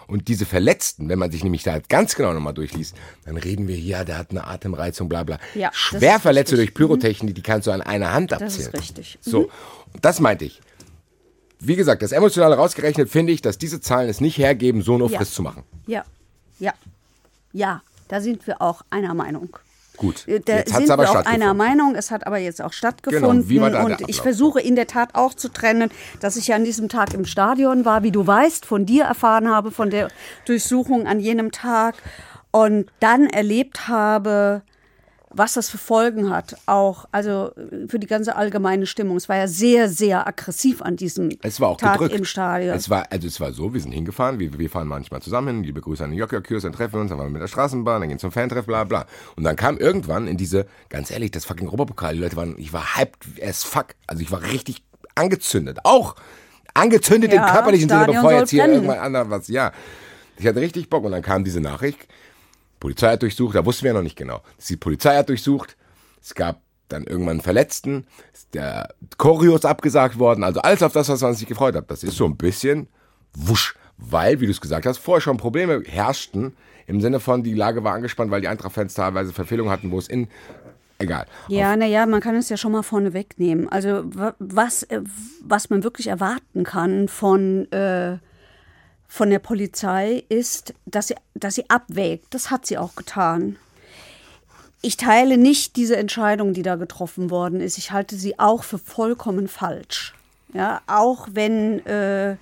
Und 0.07 0.27
diese 0.27 0.47
Verletzten, 0.47 1.07
wenn 1.07 1.19
man 1.19 1.29
sich 1.31 1.43
nämlich 1.43 1.61
da 1.61 1.77
ganz 1.79 2.15
genau 2.15 2.33
nochmal 2.33 2.55
durchliest, 2.55 2.95
dann 3.25 3.37
reden 3.37 3.67
wir 3.67 3.75
hier, 3.75 4.03
der 4.05 4.17
hat 4.17 4.31
eine 4.31 4.47
Atemreizung, 4.47 5.07
bla 5.07 5.23
bla. 5.23 5.37
Ja, 5.53 5.69
Schwer 5.71 6.19
Verletzte 6.19 6.55
durch. 6.55 6.73
Pyrotechnik, 6.73 7.35
die 7.35 7.43
kannst 7.43 7.67
du 7.67 7.71
an 7.71 7.81
einer 7.81 8.11
Hand 8.11 8.33
abzählen. 8.33 8.49
Das 8.49 8.57
ist 8.57 8.73
richtig. 8.73 9.19
Mhm. 9.23 9.29
So, 9.29 9.51
und 9.93 10.03
das 10.03 10.19
meinte 10.19 10.45
ich. 10.45 10.61
Wie 11.59 11.75
gesagt, 11.75 12.01
das 12.01 12.11
Emotionale 12.11 12.55
rausgerechnet 12.55 13.09
finde 13.09 13.33
ich, 13.33 13.41
dass 13.41 13.57
diese 13.57 13.81
Zahlen 13.81 14.09
es 14.09 14.19
nicht 14.21 14.37
hergeben, 14.37 14.81
so 14.81 14.95
einen 14.95 15.09
Ja. 15.09 15.17
Friss 15.17 15.33
zu 15.33 15.43
machen. 15.43 15.63
Ja, 15.87 16.03
ja, 16.57 16.73
ja, 17.53 17.81
da 18.07 18.19
sind 18.21 18.47
wir 18.47 18.61
auch 18.61 18.81
einer 18.89 19.13
Meinung. 19.13 19.57
Gut, 19.99 20.27
Äh, 20.27 20.39
Da 20.39 20.55
jetzt 20.57 20.73
sind 20.73 20.89
aber 20.89 21.03
wir 21.03 21.11
auch 21.11 21.25
einer 21.25 21.53
Meinung. 21.53 21.93
Es 21.95 22.09
hat 22.09 22.25
aber 22.25 22.37
jetzt 22.37 22.61
auch 22.61 22.73
stattgefunden. 22.73 23.47
Genau, 23.47 23.49
wie 23.49 23.61
war 23.61 23.69
da 23.69 23.83
und 23.83 24.09
ich 24.09 24.21
versuche 24.21 24.59
in 24.61 24.75
der 24.75 24.87
Tat 24.87 25.09
auch 25.13 25.33
zu 25.33 25.49
trennen, 25.49 25.91
dass 26.21 26.37
ich 26.37 26.47
ja 26.47 26.55
an 26.55 26.63
diesem 26.63 26.89
Tag 26.89 27.13
im 27.13 27.25
Stadion 27.25 27.85
war, 27.85 28.01
wie 28.01 28.11
du 28.11 28.25
weißt, 28.25 28.65
von 28.65 28.85
dir 28.85 29.03
erfahren 29.03 29.49
habe, 29.49 29.71
von 29.71 29.89
der 29.89 30.07
Durchsuchung 30.45 31.05
an 31.05 31.19
jenem 31.19 31.51
Tag 31.51 31.95
und 32.51 32.87
dann 32.99 33.27
erlebt 33.27 33.87
habe, 33.87 34.61
was 35.31 35.53
das 35.53 35.69
für 35.69 35.77
Folgen 35.77 36.29
hat, 36.31 36.55
auch 36.65 37.05
also 37.11 37.51
für 37.87 37.99
die 37.99 38.07
ganze 38.07 38.35
allgemeine 38.35 38.85
Stimmung. 38.87 39.17
Es 39.17 39.29
war 39.29 39.37
ja 39.37 39.47
sehr, 39.47 39.87
sehr 39.89 40.27
aggressiv 40.27 40.81
an 40.81 40.95
diesem 40.95 41.29
Es 41.43 41.59
war 41.59 41.69
auch 41.69 41.77
Tag 41.77 41.93
gedrückt. 41.99 42.15
im 42.15 42.25
Stadion. 42.25 42.73
Es 42.75 42.89
war, 42.89 43.05
also 43.11 43.27
es 43.27 43.39
war 43.39 43.53
so, 43.53 43.73
wir 43.73 43.79
sind 43.81 43.91
hingefahren, 43.91 44.39
wir, 44.39 44.57
wir 44.57 44.69
fahren 44.69 44.87
manchmal 44.87 45.21
zusammen 45.21 45.47
hin, 45.49 45.63
liebe 45.63 45.81
Grüße 45.81 46.03
an 46.03 46.09
den 46.09 46.19
Jokja-Kurs, 46.19 46.63
dann 46.63 46.73
treffen 46.73 46.93
wir 46.93 47.01
uns, 47.01 47.09
dann 47.09 47.19
waren 47.19 47.27
wir 47.27 47.33
mit 47.33 47.41
der 47.41 47.47
Straßenbahn, 47.47 48.01
dann 48.01 48.09
gehen 48.09 48.19
zum 48.19 48.31
Fantreff, 48.31 48.65
bla 48.65 48.83
bla. 48.85 49.05
Und 49.35 49.43
dann 49.43 49.55
kam 49.55 49.77
irgendwann 49.77 50.27
in 50.27 50.37
diese, 50.37 50.65
ganz 50.89 51.11
ehrlich, 51.11 51.31
das 51.31 51.45
fucking 51.45 51.67
Europapokal, 51.67 52.13
die 52.15 52.19
Leute 52.21 52.35
waren, 52.35 52.55
ich 52.57 52.73
war 52.73 52.95
hyped 52.97 53.41
as 53.43 53.63
fuck. 53.63 53.87
Also 54.07 54.21
ich 54.23 54.31
war 54.31 54.41
richtig 54.41 54.83
angezündet. 55.15 55.79
Auch 55.83 56.15
angezündet 56.73 57.33
Ja, 57.33 57.45
im 57.47 57.53
körperlichen 57.53 57.89
Sinne, 57.89 58.01
Stadion 58.03 58.15
bevor 58.15 58.29
soll 58.31 58.39
jetzt 58.39 58.49
hier 58.49 58.63
brennen. 58.63 58.73
irgendwann 58.75 58.99
anderes 58.99 59.29
was, 59.29 59.47
ja. 59.47 59.71
Ich 60.37 60.47
hatte 60.47 60.61
richtig 60.61 60.89
Bock 60.89 61.03
und 61.03 61.11
dann 61.11 61.21
kam 61.21 61.43
diese 61.43 61.59
Nachricht, 61.61 62.07
Polizei 62.79 63.11
hat 63.11 63.21
durchsucht, 63.21 63.55
da 63.55 63.65
wussten 63.65 63.85
wir 63.85 63.93
noch 63.93 64.01
nicht 64.01 64.15
genau. 64.15 64.41
Die 64.67 64.77
Polizei 64.77 65.15
hat 65.17 65.29
durchsucht, 65.29 65.75
es 66.21 66.33
gab 66.35 66.61
dann 66.87 67.03
irgendwann 67.03 67.33
einen 67.33 67.41
Verletzten, 67.41 68.07
der 68.53 68.93
Choreo 69.17 69.55
ist 69.55 69.65
abgesagt 69.65 70.17
worden, 70.17 70.43
also 70.43 70.59
alles 70.61 70.81
auf 70.81 70.93
das, 70.93 71.07
was 71.09 71.21
man 71.21 71.35
sich 71.35 71.47
gefreut 71.47 71.75
hat. 71.75 71.91
Das 71.91 72.03
ist 72.03 72.15
so 72.17 72.25
ein 72.25 72.35
bisschen 72.35 72.87
wusch, 73.35 73.75
weil, 73.97 74.39
wie 74.39 74.45
du 74.45 74.51
es 74.51 74.59
gesagt 74.61 74.85
hast, 74.85 74.97
vorher 74.97 75.21
schon 75.21 75.37
Probleme 75.37 75.83
herrschten, 75.85 76.53
im 76.87 76.99
Sinne 77.01 77.19
von, 77.19 77.43
die 77.43 77.53
Lage 77.53 77.83
war 77.83 77.93
angespannt, 77.93 78.31
weil 78.31 78.41
die 78.41 78.47
Eintracht-Fans 78.47 78.95
teilweise 78.95 79.33
Verfehlungen 79.33 79.71
hatten, 79.71 79.91
wo 79.91 79.99
es 79.99 80.07
in, 80.07 80.27
egal. 80.97 81.27
Ja, 81.47 81.75
naja, 81.75 82.07
man 82.07 82.21
kann 82.21 82.35
es 82.35 82.49
ja 82.49 82.57
schon 82.57 82.71
mal 82.71 82.81
vorne 82.81 83.13
wegnehmen. 83.13 83.69
Also 83.69 84.03
wa- 84.15 84.33
was, 84.39 84.81
äh, 84.83 85.01
was 85.43 85.69
man 85.69 85.83
wirklich 85.83 86.07
erwarten 86.07 86.63
kann 86.63 87.07
von, 87.07 87.71
äh, 87.71 88.17
von 89.11 89.31
der 89.31 89.39
Polizei 89.39 90.23
ist, 90.29 90.75
dass 90.85 91.07
sie, 91.07 91.15
dass 91.33 91.55
sie 91.55 91.69
abwägt. 91.69 92.27
Das 92.29 92.51
hat 92.51 92.67
sie 92.67 92.77
auch 92.77 92.95
getan. 92.95 93.57
Ich 94.81 94.95
teile 94.95 95.37
nicht 95.37 95.75
diese 95.75 95.97
Entscheidung, 95.97 96.53
die 96.53 96.61
da 96.61 96.75
getroffen 96.75 97.31
worden 97.31 97.59
ist. 97.59 97.77
Ich 97.79 97.91
halte 97.91 98.15
sie 98.15 98.39
auch 98.39 98.63
für 98.63 98.77
vollkommen 98.77 99.47
falsch. 99.49 100.13
Ja, 100.53 100.81
auch 100.87 101.27
wenn 101.31 101.85
äh, 101.85 102.37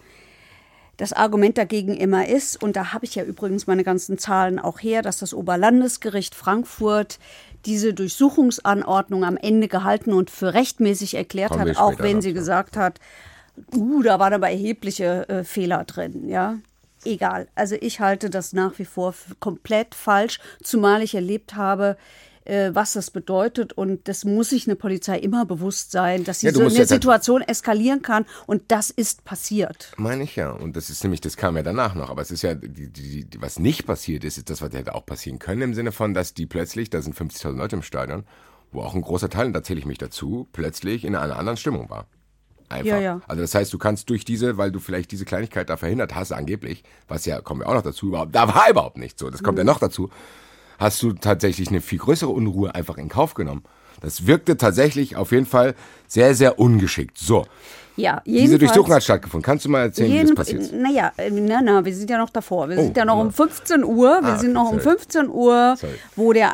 das 0.97 1.13
Argument 1.13 1.58
dagegen 1.58 1.95
immer 1.95 2.27
ist, 2.27 2.62
und 2.62 2.75
da 2.75 2.91
habe 2.93 3.06
ich 3.06 3.15
ja 3.15 3.23
übrigens 3.23 3.65
meine 3.65 3.86
ganzen 3.86 4.17
Zahlen 4.17 4.60
auch 4.60 4.80
her, 4.80 5.01
dass 5.01 5.19
das 5.19 5.34
Oberlandesgericht 5.34 6.36
Frankfurt 6.36 7.17
diese 7.65 7.93
Durchsuchungsanordnung 7.93 9.23
am 9.23 9.38
Ende 9.38 9.69
gehalten 9.69 10.12
und 10.12 10.30
für 10.30 10.53
rechtmäßig 10.53 11.15
erklärt 11.15 11.53
wir 11.53 11.60
hat, 11.60 11.77
auch 11.77 11.97
wenn 11.99 12.21
sie 12.21 12.34
gesagt 12.34 12.75
hat, 12.77 12.99
uh, 13.76 14.02
da 14.04 14.20
waren 14.20 14.34
aber 14.34 14.50
erhebliche 14.50 15.28
äh, 15.30 15.43
Fehler 15.43 15.84
drin, 15.86 16.28
ja. 16.30 16.58
Egal. 17.06 17.48
Also 17.56 17.76
ich 17.80 18.00
halte 18.00 18.30
das 18.30 18.54
nach 18.54 18.80
wie 18.80 18.86
vor 18.86 19.13
komplett 19.39 19.96
falsch, 19.96 20.39
zumal 20.63 21.02
ich 21.02 21.15
erlebt 21.15 21.56
habe, 21.56 21.96
äh, 22.43 22.72
was 22.74 22.93
das 22.93 23.12
bedeutet. 23.12 23.72
Und 23.74 24.08
das 24.08 24.26
muss 24.26 24.50
sich 24.50 24.67
eine 24.67 24.76
Polizei 24.76 25.17
immer 25.20 25.46
bewusst 25.46 25.91
sein, 25.91 26.24
dass 26.24 26.39
sie 26.39 26.48
Ja, 26.48 26.54
so 26.54 26.62
eine 26.62 26.70
jetzt 26.70 26.78
halt- 26.80 26.89
Situation 26.89 27.41
eskalieren 27.41 28.02
kann. 28.02 28.26
Und 28.46 28.63
das 28.70 28.89
ist 28.89 29.24
passiert. 29.26 29.93
Meine 29.98 30.24
ich 30.24 30.36
ja. 30.36 30.52
Und 30.52 30.76
das 30.76 30.89
ist 30.89 31.04
nämlich, 31.04 31.22
das 31.22 31.38
kam 31.38 31.56
ja 31.56 31.63
danach 31.63 31.93
noch. 31.96 32.10
Aber 32.10 32.22
es 32.22 32.32
ist 32.32 32.41
ja, 32.41 32.56
die, 32.56 32.89
die, 32.89 33.26
die, 33.26 33.41
was 33.41 33.60
nicht 33.60 33.86
passiert 33.86 34.24
ist, 34.24 34.38
ist 34.38 34.50
das, 34.50 34.62
was 34.62 34.74
hätte 34.74 34.96
auch 34.96 35.06
passieren 35.06 35.39
können, 35.39 35.62
im 35.62 35.74
Sinne 35.76 35.91
von, 35.91 36.13
dass 36.13 36.34
die 36.34 36.46
plötzlich, 36.46 36.89
da 36.89 37.02
sind 37.02 37.15
50.000 37.15 37.56
Leute 37.56 37.76
im 37.78 37.84
Stadion, 37.84 38.24
wo 38.72 38.82
auch 38.82 38.96
ein 38.96 39.02
großer 39.02 39.30
Teil, 39.30 39.46
und 39.46 39.54
da 39.54 39.63
zähle 39.63 39.80
ich 39.80 39.86
mich 39.86 39.98
dazu, 40.00 40.48
plötzlich 40.52 41.06
in 41.06 41.15
einer 41.15 41.38
anderen 41.38 41.58
Stimmung 41.58 41.89
war. 41.89 42.08
Einfach. 42.69 42.86
Ja, 42.86 42.99
ja. 42.99 43.21
Also 43.27 43.41
das 43.41 43.56
heißt, 43.56 43.71
du 43.73 43.77
kannst 43.77 44.10
durch 44.10 44.25
diese, 44.25 44.58
weil 44.58 44.71
du 44.71 44.80
vielleicht 44.80 45.12
diese 45.12 45.23
Kleinigkeit 45.25 45.69
da 45.69 45.77
verhindert 45.77 46.15
hast, 46.15 46.32
angeblich, 46.34 46.84
was 47.08 47.25
ja, 47.25 47.39
kommen 47.41 47.62
wir 47.62 47.69
auch 47.69 47.73
noch 47.73 47.82
dazu, 47.82 48.08
überhaupt, 48.08 48.36
da 48.36 48.53
war 48.53 48.69
überhaupt 48.69 48.97
nicht 48.97 49.17
so, 49.17 49.30
das 49.30 49.41
kommt 49.41 49.58
ja 49.58 49.63
Mhm. 49.63 49.67
noch 49.69 49.80
dazu, 49.80 50.10
hast 50.77 51.01
du 51.01 51.13
tatsächlich 51.13 51.69
eine 51.69 51.80
viel 51.82 51.99
größere 51.99 52.30
Unruhe 52.30 52.75
einfach 52.75 52.97
in 52.97 53.08
Kauf 53.10 53.34
genommen. 53.36 53.63
Das 54.01 54.27
wirkte 54.27 54.58
tatsächlich 54.58 55.15
auf 55.15 55.32
jeden 55.32 55.45
Fall 55.45 55.75
sehr, 56.08 56.36
sehr 56.36 56.60
ungeschickt. 56.60 57.17
So, 57.17 57.45
Ja, 57.97 58.21
diese 58.25 58.60
Durchsuchung 58.60 58.93
hat 58.93 59.03
stattgefunden. 59.03 59.43
Kannst 59.43 59.65
du 59.65 59.69
mal 59.69 59.81
erzählen, 59.81 60.10
wie 60.12 60.13
Jeden, 60.15 60.27
das 60.27 60.36
passiert 60.36 60.62
ist? 60.62 60.73
naja, 60.73 61.12
äh, 61.17 61.31
na, 61.31 61.62
na, 61.63 61.83
wir 61.83 61.93
sind 61.95 62.10
ja 62.10 62.19
noch 62.19 62.29
davor. 62.29 62.69
Wir 62.69 62.77
Oh, 62.77 62.81
sind 62.83 62.95
ja 62.95 63.05
noch 63.05 63.15
ja. 63.15 63.21
um 63.23 63.31
15 63.33 63.83
Uhr. 63.83 64.19
Wir 64.21 64.33
Ah, 64.33 64.38
sind 64.38 64.53
noch 64.53 64.71
um 64.71 64.79
sorry. 64.79 64.97
15 64.97 65.29
Uhr, 65.29 65.75
Sorry. 65.79 65.93
wo 66.15 66.31
der 66.31 66.51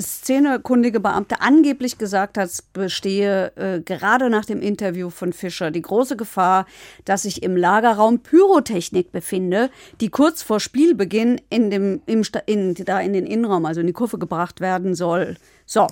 szenekundige 0.00 1.00
Beamte 1.00 1.40
angeblich 1.40 1.98
gesagt 1.98 2.38
hat, 2.38 2.46
es 2.46 2.62
bestehe 2.62 3.52
äh, 3.56 3.80
gerade 3.80 4.30
nach 4.30 4.44
dem 4.44 4.60
Interview 4.60 5.10
von 5.10 5.32
Fischer 5.32 5.70
die 5.70 5.82
große 5.82 6.16
Gefahr, 6.16 6.66
dass 7.04 7.22
sich 7.22 7.42
im 7.42 7.56
Lagerraum 7.56 8.20
Pyrotechnik 8.20 9.12
befinde, 9.12 9.70
die 10.00 10.10
kurz 10.10 10.42
vor 10.42 10.60
Spielbeginn 10.60 11.40
in 11.50 11.70
dem, 11.70 12.02
im, 12.06 12.22
in, 12.46 12.74
da 12.74 13.00
in 13.00 13.12
den 13.12 13.26
Innenraum, 13.26 13.64
also 13.66 13.80
in 13.80 13.86
die 13.86 13.92
Kurve 13.92 14.18
gebracht 14.18 14.60
werden 14.60 14.94
soll. 14.94 15.36
So. 15.66 15.86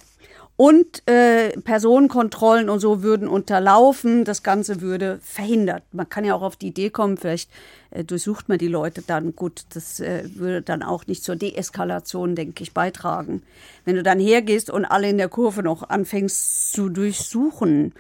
Und 0.56 1.06
äh, 1.06 1.50
Personenkontrollen 1.60 2.70
und 2.70 2.80
so 2.80 3.02
würden 3.02 3.28
unterlaufen. 3.28 4.24
Das 4.24 4.42
Ganze 4.42 4.80
würde 4.80 5.18
verhindert. 5.22 5.82
Man 5.92 6.08
kann 6.08 6.24
ja 6.24 6.34
auch 6.34 6.40
auf 6.40 6.56
die 6.56 6.68
Idee 6.68 6.88
kommen, 6.88 7.18
vielleicht 7.18 7.50
äh, 7.90 8.04
durchsucht 8.04 8.48
man 8.48 8.56
die 8.56 8.68
Leute 8.68 9.02
dann. 9.02 9.36
Gut, 9.36 9.66
das 9.74 10.00
äh, 10.00 10.24
würde 10.34 10.62
dann 10.62 10.82
auch 10.82 11.06
nicht 11.06 11.22
zur 11.22 11.36
Deeskalation, 11.36 12.34
denke 12.34 12.62
ich, 12.62 12.72
beitragen. 12.72 13.42
Wenn 13.84 13.96
du 13.96 14.02
dann 14.02 14.18
hergehst 14.18 14.70
und 14.70 14.86
alle 14.86 15.10
in 15.10 15.18
der 15.18 15.28
Kurve 15.28 15.62
noch 15.62 15.90
anfängst 15.90 16.72
zu 16.72 16.88
durchsuchen. 16.88 17.92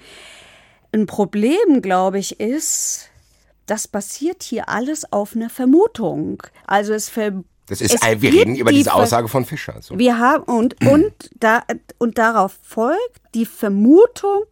Ein 0.92 1.06
Problem, 1.06 1.82
glaube 1.82 2.18
ich, 2.18 2.40
ist, 2.40 3.10
das 3.66 3.86
basiert 3.86 4.42
hier 4.42 4.70
alles 4.70 5.12
auf 5.12 5.36
einer 5.36 5.50
Vermutung. 5.50 6.42
Also 6.66 6.94
es 6.94 7.10
ver 7.10 7.44
Das 7.68 7.80
ist, 7.80 7.94
es 7.94 8.22
wir 8.22 8.32
reden 8.32 8.54
über 8.54 8.70
die 8.70 8.78
diese 8.78 8.94
Aussage 8.94 9.28
von 9.28 9.44
Fischer. 9.44 9.80
So. 9.80 9.98
wir 9.98 10.18
haben 10.18 10.44
und 10.44 10.76
und 10.86 11.12
da 11.40 11.64
und 11.98 12.18
darauf 12.18 12.56
folgt 12.62 13.20
die 13.34 13.46
Vermutung, 13.46 14.44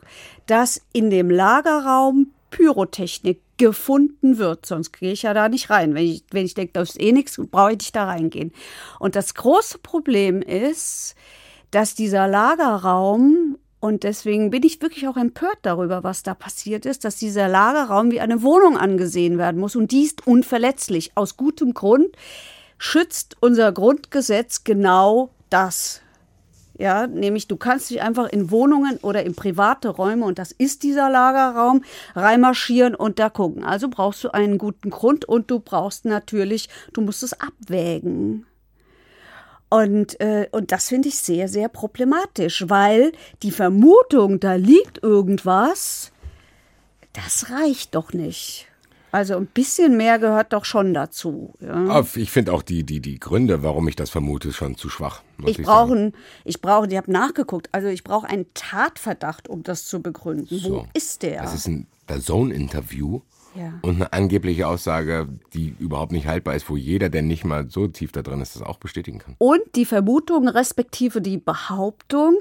dass 0.47 0.81
in 0.93 1.11
dem 1.11 1.31
Lagerraum 1.31 2.33
Pyrotechnik 2.51 3.41
gefunden 3.57 4.39
wird, 4.39 4.67
sonst 4.67 4.93
gehe 4.93 5.13
ich 5.13 5.23
ja 5.23 5.33
da 5.33 5.49
nicht 5.49 5.71
rein. 5.71 5.95
Wenn 5.95 6.05
ich 6.05 6.25
wenn 6.33 6.45
ich 6.45 6.55
denke, 6.55 6.73
das 6.73 6.91
ist 6.91 7.01
eh 7.01 7.13
nichts, 7.13 7.41
brauche 7.51 7.73
ich 7.73 7.79
nicht 7.79 7.97
da 7.97 8.05
reingehen. 8.05 8.53
Und 8.99 9.15
das 9.15 9.35
große 9.35 9.79
Problem 9.79 10.43
ist, 10.43 11.15
dass 11.71 11.95
dieser 11.95 12.27
Lagerraum 12.29 13.59
Und 13.81 14.03
deswegen 14.03 14.49
bin 14.49 14.63
ich 14.63 14.81
wirklich 14.81 15.07
auch 15.09 15.19
empört 15.19 15.59
darüber, 15.61 16.03
was 16.03 16.23
da 16.23 16.33
passiert 16.33 16.87
ist, 16.87 17.05
dass 17.05 17.17
dieser 17.17 17.49
Lagerraum 17.49 18.11
wie 18.11 18.21
eine 18.21 18.43
Wohnung 18.43 18.79
angesehen 18.79 19.37
werden 19.37 19.61
muss. 19.61 19.77
Und 19.77 19.91
die 19.93 20.05
ist 20.05 20.27
unverletzlich. 20.27 21.13
Aus 21.17 21.37
gutem 21.37 21.75
Grund 21.75 22.17
schützt 22.79 23.37
unser 23.41 23.73
Grundgesetz 23.73 24.65
genau 24.65 25.31
das. 25.51 26.01
Ja, 26.77 27.07
nämlich 27.07 27.47
du 27.47 27.57
kannst 27.57 27.91
dich 27.91 28.03
einfach 28.03 28.29
in 28.29 28.51
Wohnungen 28.51 28.99
oder 28.99 29.23
in 29.25 29.37
private 29.37 29.91
Räume, 29.91 30.25
und 30.25 30.41
das 30.41 30.51
ist 30.51 30.83
dieser 30.83 31.09
Lagerraum, 31.09 31.85
reinmarschieren 32.17 32.97
und 32.97 33.21
da 33.21 33.31
gucken. 33.31 33.65
Also 33.65 33.89
brauchst 33.89 34.25
du 34.25 34.35
einen 34.35 34.59
guten 34.59 34.91
Grund 34.91 35.25
und 35.25 35.51
du 35.51 35.61
brauchst 35.61 36.05
natürlich, 36.05 36.69
du 36.93 37.01
musst 37.01 37.23
es 37.23 37.41
abwägen. 37.41 38.47
Und, 39.69 40.21
äh, 40.21 40.49
und 40.51 40.73
das 40.73 40.89
finde 40.89 41.09
ich 41.09 41.17
sehr, 41.17 41.49
sehr 41.49 41.69
problematisch, 41.69 42.65
weil 42.69 43.13
die 43.43 43.51
Vermutung, 43.53 44.41
da 44.41 44.55
liegt 44.55 45.03
irgendwas, 45.03 46.11
das 47.13 47.51
reicht 47.51 47.95
doch 47.95 48.13
nicht. 48.13 48.67
Also 49.15 49.37
ein 49.37 49.47
bisschen 49.47 49.97
mehr 49.97 50.19
gehört 50.19 50.53
doch 50.53 50.65
schon 50.65 50.93
dazu. 50.93 51.55
Ja. 51.61 52.05
Ich 52.17 52.33
finde 52.33 52.53
auch 52.53 52.63
die, 52.63 52.83
die, 52.83 52.99
die 52.99 53.21
Gründe, 53.21 53.63
warum 53.63 53.87
ich 53.87 53.95
das 53.95 54.11
vermute, 54.11 54.53
schon 54.53 54.77
zu 54.77 54.89
schwach. 54.89 55.23
Ich, 55.47 55.61
ich 55.61 55.65
brauche, 55.65 56.11
ich 56.45 56.61
brauche, 56.61 56.89
ich 56.89 56.97
habe 56.97 57.13
nachgeguckt, 57.13 57.69
also 57.71 57.87
ich 57.87 58.03
brauche 58.03 58.27
einen 58.29 58.47
Tatverdacht, 58.55 59.49
um 59.49 59.63
das 59.63 59.85
zu 59.85 60.03
begründen. 60.03 60.59
So. 60.59 60.71
Wo 60.71 60.87
ist 60.95 61.23
der? 61.23 61.43
Das 61.43 61.55
ist 61.55 61.69
ein 61.69 61.87
Zone-Interview 62.21 63.21
ja. 63.55 63.75
Und 63.83 63.95
eine 63.95 64.13
angebliche 64.13 64.67
Aussage, 64.67 65.29
die 65.53 65.77
überhaupt 65.79 66.11
nicht 66.11 66.27
haltbar 66.27 66.57
ist, 66.57 66.69
wo 66.69 66.77
jeder, 66.77 67.09
der 67.09 67.23
nicht 67.23 67.45
mal 67.45 67.71
so 67.71 67.87
tief 67.87 68.11
da 68.11 68.21
drin 68.21 68.41
ist, 68.41 68.57
das 68.57 68.63
auch 68.63 68.79
bestätigen 68.79 69.21
kann. 69.21 69.37
Und 69.39 69.63
die 69.77 69.85
Vermutung, 69.85 70.49
respektive 70.49 71.23
die 71.23 71.39
Behauptung, 71.39 72.39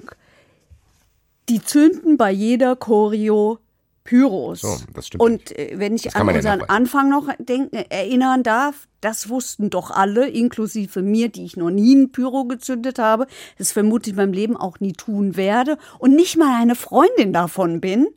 die 1.49 1.61
zünden 1.61 2.17
bei 2.17 2.31
jeder 2.31 2.75
Choreo 2.75 3.59
Pyros. 4.03 4.61
So, 4.61 4.77
das 4.93 5.07
stimmt. 5.07 5.21
Und 5.21 5.57
äh, 5.57 5.73
wenn 5.75 5.95
ich 5.95 6.15
an 6.15 6.27
unseren 6.27 6.59
ja 6.59 6.65
Anfang 6.67 7.09
noch 7.09 7.29
denken, 7.39 7.75
erinnern 7.89 8.43
darf, 8.43 8.87
das 9.01 9.29
wussten 9.29 9.69
doch 9.69 9.91
alle, 9.91 10.27
inklusive 10.27 11.01
mir, 11.01 11.29
die 11.29 11.45
ich 11.45 11.57
noch 11.57 11.69
nie 11.69 11.95
ein 11.95 12.11
Pyro 12.11 12.45
gezündet 12.45 12.99
habe, 12.99 13.27
das 13.57 13.71
vermutlich 13.71 14.13
in 14.13 14.17
meinem 14.17 14.33
Leben 14.33 14.57
auch 14.57 14.79
nie 14.79 14.93
tun 14.93 15.35
werde 15.35 15.77
und 15.99 16.15
nicht 16.15 16.37
mal 16.37 16.61
eine 16.61 16.75
Freundin 16.75 17.33
davon 17.33 17.81
bin. 17.81 18.07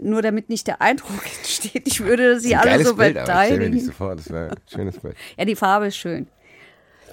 Nur 0.00 0.22
damit 0.22 0.48
nicht 0.48 0.68
der 0.68 0.80
Eindruck 0.80 1.24
entsteht, 1.38 1.86
ich 1.86 2.00
würde 2.00 2.38
sie 2.38 2.54
alle 2.54 2.84
so 2.84 2.94
Bild, 2.94 3.16
verteidigen. 3.16 3.76
Ich 3.76 3.86
sofort, 3.86 4.20
das 4.20 4.30
wäre 4.30 4.50
ein 4.50 4.56
schönes 4.72 4.98
Bild. 4.98 5.16
ja, 5.36 5.44
die 5.44 5.56
Farbe 5.56 5.88
ist 5.88 5.96
schön. 5.96 6.28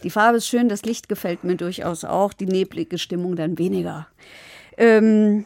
Die 0.03 0.11
Farbe 0.11 0.37
ist 0.37 0.47
schön, 0.47 0.69
das 0.69 0.83
Licht 0.83 1.09
gefällt 1.09 1.43
mir 1.43 1.55
durchaus 1.55 2.03
auch, 2.03 2.33
die 2.33 2.45
neblige 2.45 2.99
Stimmung 2.99 3.35
dann 3.35 3.57
weniger. 3.57 4.07
Ähm, 4.77 5.45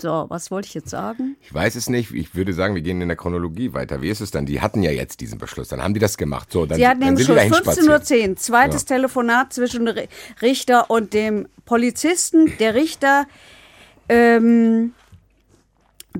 so, 0.00 0.26
was 0.28 0.50
wollte 0.50 0.68
ich 0.68 0.74
jetzt 0.74 0.90
sagen? 0.90 1.36
Ich 1.40 1.52
weiß 1.52 1.74
es 1.74 1.88
nicht. 1.88 2.12
Ich 2.12 2.34
würde 2.34 2.52
sagen, 2.52 2.74
wir 2.74 2.82
gehen 2.82 3.00
in 3.00 3.08
der 3.08 3.16
Chronologie 3.16 3.72
weiter. 3.72 4.02
Wie 4.02 4.08
ist 4.08 4.20
es 4.20 4.30
dann? 4.30 4.46
Die 4.46 4.60
hatten 4.60 4.82
ja 4.82 4.90
jetzt 4.90 5.20
diesen 5.20 5.38
Beschluss. 5.38 5.68
Dann 5.68 5.82
haben 5.82 5.94
die 5.94 6.00
das 6.00 6.16
gemacht. 6.16 6.50
So, 6.52 6.66
dann, 6.66 6.76
Sie 6.78 6.86
hatten 6.86 7.00
den 7.00 7.14
Beschluss 7.14 7.38
15.10 7.38 8.30
Uhr. 8.30 8.36
Zweites 8.36 8.82
ja. 8.82 8.96
Telefonat 8.96 9.52
zwischen 9.52 9.88
Richter 10.42 10.90
und 10.90 11.14
dem 11.14 11.48
Polizisten. 11.64 12.52
Der 12.58 12.74
Richter 12.74 13.26
ähm, 14.08 14.94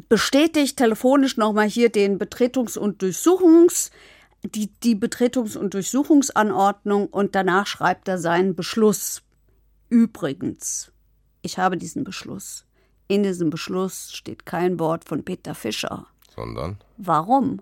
bestätigt 0.09 0.77
telefonisch 0.77 1.37
nochmal 1.37 1.69
hier 1.69 1.89
den 1.89 2.19
Betretungs- 2.19 2.79
und 2.79 3.03
Durchsuchungs- 3.03 3.91
die, 4.43 4.69
die 4.83 4.95
Betretungs- 4.95 5.57
und 5.57 5.75
Durchsuchungsanordnung 5.75 7.09
und 7.09 7.35
danach 7.35 7.67
schreibt 7.67 8.09
er 8.09 8.19
seinen 8.19 8.55
Beschluss. 8.55 9.23
Übrigens, 9.89 10.93
ich 11.43 11.59
habe 11.59 11.77
diesen 11.77 12.05
Beschluss. 12.05 12.65
In 13.11 13.25
diesem 13.25 13.51
Beschluss 13.51 14.13
steht 14.13 14.47
kein 14.47 14.79
Wort 14.79 15.05
von 15.05 15.25
Peter 15.25 15.57
Fischer. 15.57 16.07
Sondern? 16.33 16.79
Warum? 16.97 17.61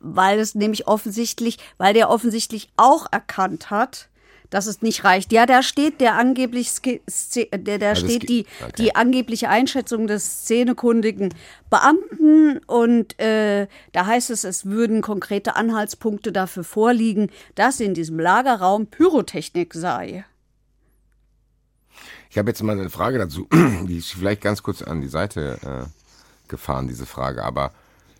Weil 0.00 0.38
es 0.38 0.54
nämlich 0.54 0.88
offensichtlich, 0.88 1.58
weil 1.76 1.92
der 1.92 2.08
offensichtlich 2.08 2.70
auch 2.78 3.04
erkannt 3.12 3.68
hat, 3.68 4.08
dass 4.48 4.64
es 4.66 4.80
nicht 4.80 5.04
reicht. 5.04 5.32
Ja, 5.32 5.44
da 5.44 5.62
steht 5.62 6.00
der 6.00 6.14
angeblich 6.14 6.70
der, 6.80 7.78
da 7.78 7.90
also 7.90 8.06
steht 8.06 8.26
die, 8.30 8.46
okay. 8.62 8.72
die 8.78 8.96
angebliche 8.96 9.50
Einschätzung 9.50 10.06
des 10.06 10.44
szenekundigen 10.44 11.34
Beamten 11.68 12.56
und 12.66 13.20
äh, 13.20 13.66
da 13.92 14.06
heißt 14.06 14.30
es, 14.30 14.44
es 14.44 14.64
würden 14.64 15.02
konkrete 15.02 15.56
Anhaltspunkte 15.56 16.32
dafür 16.32 16.64
vorliegen, 16.64 17.30
dass 17.54 17.80
in 17.80 17.92
diesem 17.92 18.18
Lagerraum 18.18 18.86
Pyrotechnik 18.86 19.74
sei. 19.74 20.24
Ich 22.34 22.38
habe 22.38 22.50
jetzt 22.50 22.64
mal 22.64 22.72
eine 22.72 22.90
Frage 22.90 23.18
dazu, 23.18 23.46
die 23.86 23.98
ist 23.98 24.10
vielleicht 24.10 24.40
ganz 24.40 24.64
kurz 24.64 24.82
an 24.82 25.00
die 25.00 25.06
Seite 25.06 25.56
äh, 25.62 26.48
gefahren, 26.48 26.88
diese 26.88 27.06
Frage, 27.06 27.44
aber 27.44 27.70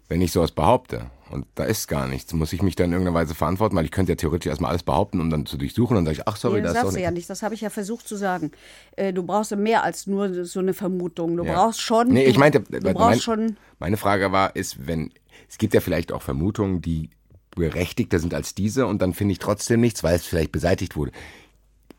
wenn 0.09 0.21
ich 0.21 0.31
sowas 0.31 0.53
behaupte 0.53 1.11
und 1.31 1.47
da 1.57 1.65
ist 1.65 1.89
gar 1.89 2.07
nichts. 2.07 2.33
Muss 2.33 2.53
ich 2.53 2.63
mich 2.63 2.77
dann 2.77 2.87
in 2.87 2.93
irgendeiner 2.93 3.19
Weise 3.19 3.35
verantworten? 3.35 3.75
Weil 3.75 3.87
ich 3.87 3.91
könnte 3.91 4.13
ja 4.13 4.17
theoretisch 4.17 4.49
erstmal 4.49 4.71
alles 4.71 4.85
behaupten, 4.85 5.21
um 5.21 5.31
dann 5.31 5.47
zu 5.47 5.57
durchsuchen 5.57 5.97
und 5.97 6.05
dann 6.05 6.15
sage 6.15 6.23
ich, 6.23 6.33
ach 6.33 6.37
sorry, 6.37 6.61
nee, 6.61 6.63
das, 6.63 6.75
das 6.75 6.83
ist 6.83 6.89
doch 6.91 6.93
nicht. 6.93 7.03
ja 7.03 7.11
nicht. 7.11 7.29
Das 7.29 7.43
habe 7.43 7.57
ich 7.57 7.61
ja 7.63 7.71
versucht 7.71 8.07
zu 8.07 8.15
sagen. 8.15 8.53
Äh, 8.95 9.13
du 9.13 9.25
brauchst 9.25 9.51
mehr 9.57 9.83
als 9.83 10.07
nur 10.07 10.45
so 10.45 10.61
eine 10.61 10.75
Vermutung. 10.75 11.37
Du 11.37 11.45
ja. 11.45 11.53
brauchst 11.53 11.81
schon. 11.81 12.07
Nee, 12.07 12.27
ich 12.27 12.39
meinte, 12.39 12.61
du 12.61 12.81
brauchst 12.93 12.97
mein, 12.99 13.21
schon. 13.21 13.57
Meine 13.81 13.97
Frage 13.97 14.31
war, 14.31 14.55
ist, 14.55 14.87
wenn 14.87 15.11
es 15.49 15.59
gibt 15.59 15.75
ja 15.75 15.81
vielleicht 15.81 16.13
auch 16.13 16.23
Vermutungen, 16.23 16.81
die 16.81 17.11
berechtigter 17.57 18.21
sind 18.21 18.33
als 18.33 18.55
diese 18.55 18.87
und 18.87 19.03
dann 19.03 19.13
finde 19.13 19.33
ich 19.33 19.41
trotzdem 19.41 19.81
nichts, 19.81 20.05
weil 20.05 20.15
es 20.15 20.25
vielleicht 20.25 20.53
beseitigt 20.53 20.95
wurde 20.95 21.11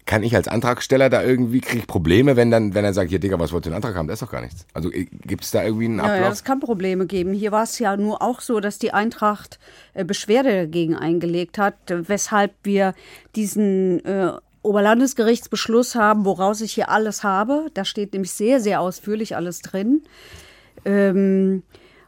kann 0.06 0.22
ich 0.22 0.36
als 0.36 0.48
Antragsteller 0.48 1.10
da 1.10 1.24
irgendwie, 1.24 1.62
kriege 1.62 1.80
ich 1.80 1.88
Probleme, 1.88 2.36
wenn 2.36 2.52
dann, 2.52 2.76
wenn 2.76 2.86
er 2.86 2.94
sagt, 2.94 3.10
hier 3.10 3.20
Digga, 3.20 3.39
was 3.39 3.52
wollt 3.52 3.65
ihr 3.65 3.72
den 3.72 3.76
Antrag 3.76 3.96
haben? 3.96 4.08
Das 4.08 4.22
ist 4.22 4.28
doch 4.28 4.32
gar 4.32 4.41
nichts. 4.41 4.65
Also 4.74 4.91
äh, 4.91 5.06
gibt 5.06 5.44
es 5.44 5.52
da 5.52 5.63
irgendwie 5.63 5.86
einen 5.86 6.00
Ablauf? 6.00 6.18
Ja, 6.18 6.24
ja, 6.26 6.32
es 6.32 6.44
kann 6.44 6.60
Probleme 6.60 7.08
geben. 7.08 7.34
Hier 7.34 7.52
war 7.52 7.63
es 7.63 7.80
ja 7.80 7.98
nur 7.98 8.22
auch 8.22 8.41
so, 8.41 8.60
dass 8.60 8.78
die 8.78 8.94
Eintracht 8.94 9.60
äh, 9.94 10.06
Beschwerde 10.06 10.52
dagegen 10.52 10.96
eingelegt 10.96 11.58
hat, 11.58 11.76
weshalb 11.88 12.54
wir 12.63 12.94
diesen 13.36 14.06
äh, 14.06 14.34
Oberlandesgerichtsbeschluss 14.62 15.96
haben, 15.96 16.26
woraus 16.26 16.62
ich 16.62 16.74
hier 16.74 16.89
alles 16.89 17.24
habe. 17.24 17.68
Da 17.74 17.84
steht 17.84 18.13
nämlich 18.13 18.32
sehr, 18.32 18.60
sehr 18.60 18.82
ausführlich 18.82 19.36
alles 19.36 19.62
drin. 19.62 20.04
Ähm, 20.86 21.63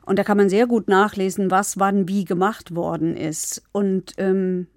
und 0.05 0.19
da 0.19 0.23
kann 0.23 0.37
man 0.37 0.49
sehr 0.49 0.67
gut 0.67 0.87
nachlesen, 0.87 1.51
was 1.51 1.79
wann 1.79 2.07
wie 2.07 2.25
gemacht 2.25 2.75
worden 2.75 3.17
ist. 3.17 3.63
Und 3.71 4.13
ähm, 4.17 4.67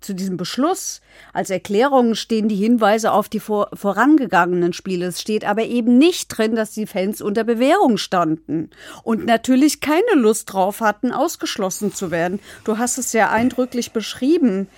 zu 0.00 0.14
diesem 0.14 0.36
Beschluss 0.36 1.00
als 1.32 1.50
Erklärung 1.50 2.14
stehen 2.14 2.48
die 2.48 2.56
Hinweise 2.56 3.12
auf 3.12 3.28
die 3.28 3.40
vor, 3.40 3.68
vorangegangenen 3.74 4.72
Spiele. 4.72 5.06
Es 5.06 5.20
steht 5.20 5.44
aber 5.44 5.64
eben 5.64 5.98
nicht 5.98 6.28
drin, 6.28 6.54
dass 6.54 6.72
die 6.72 6.86
Fans 6.86 7.20
unter 7.20 7.44
Bewährung 7.44 7.98
standen 7.98 8.70
und 9.02 9.26
natürlich 9.26 9.80
keine 9.80 10.14
Lust 10.14 10.52
drauf 10.52 10.80
hatten, 10.80 11.12
ausgeschlossen 11.12 11.92
zu 11.92 12.10
werden. 12.10 12.40
Du 12.64 12.78
hast 12.78 12.96
es 12.98 13.12
ja 13.12 13.30
eindrücklich 13.30 13.92
beschrieben, 13.92 14.68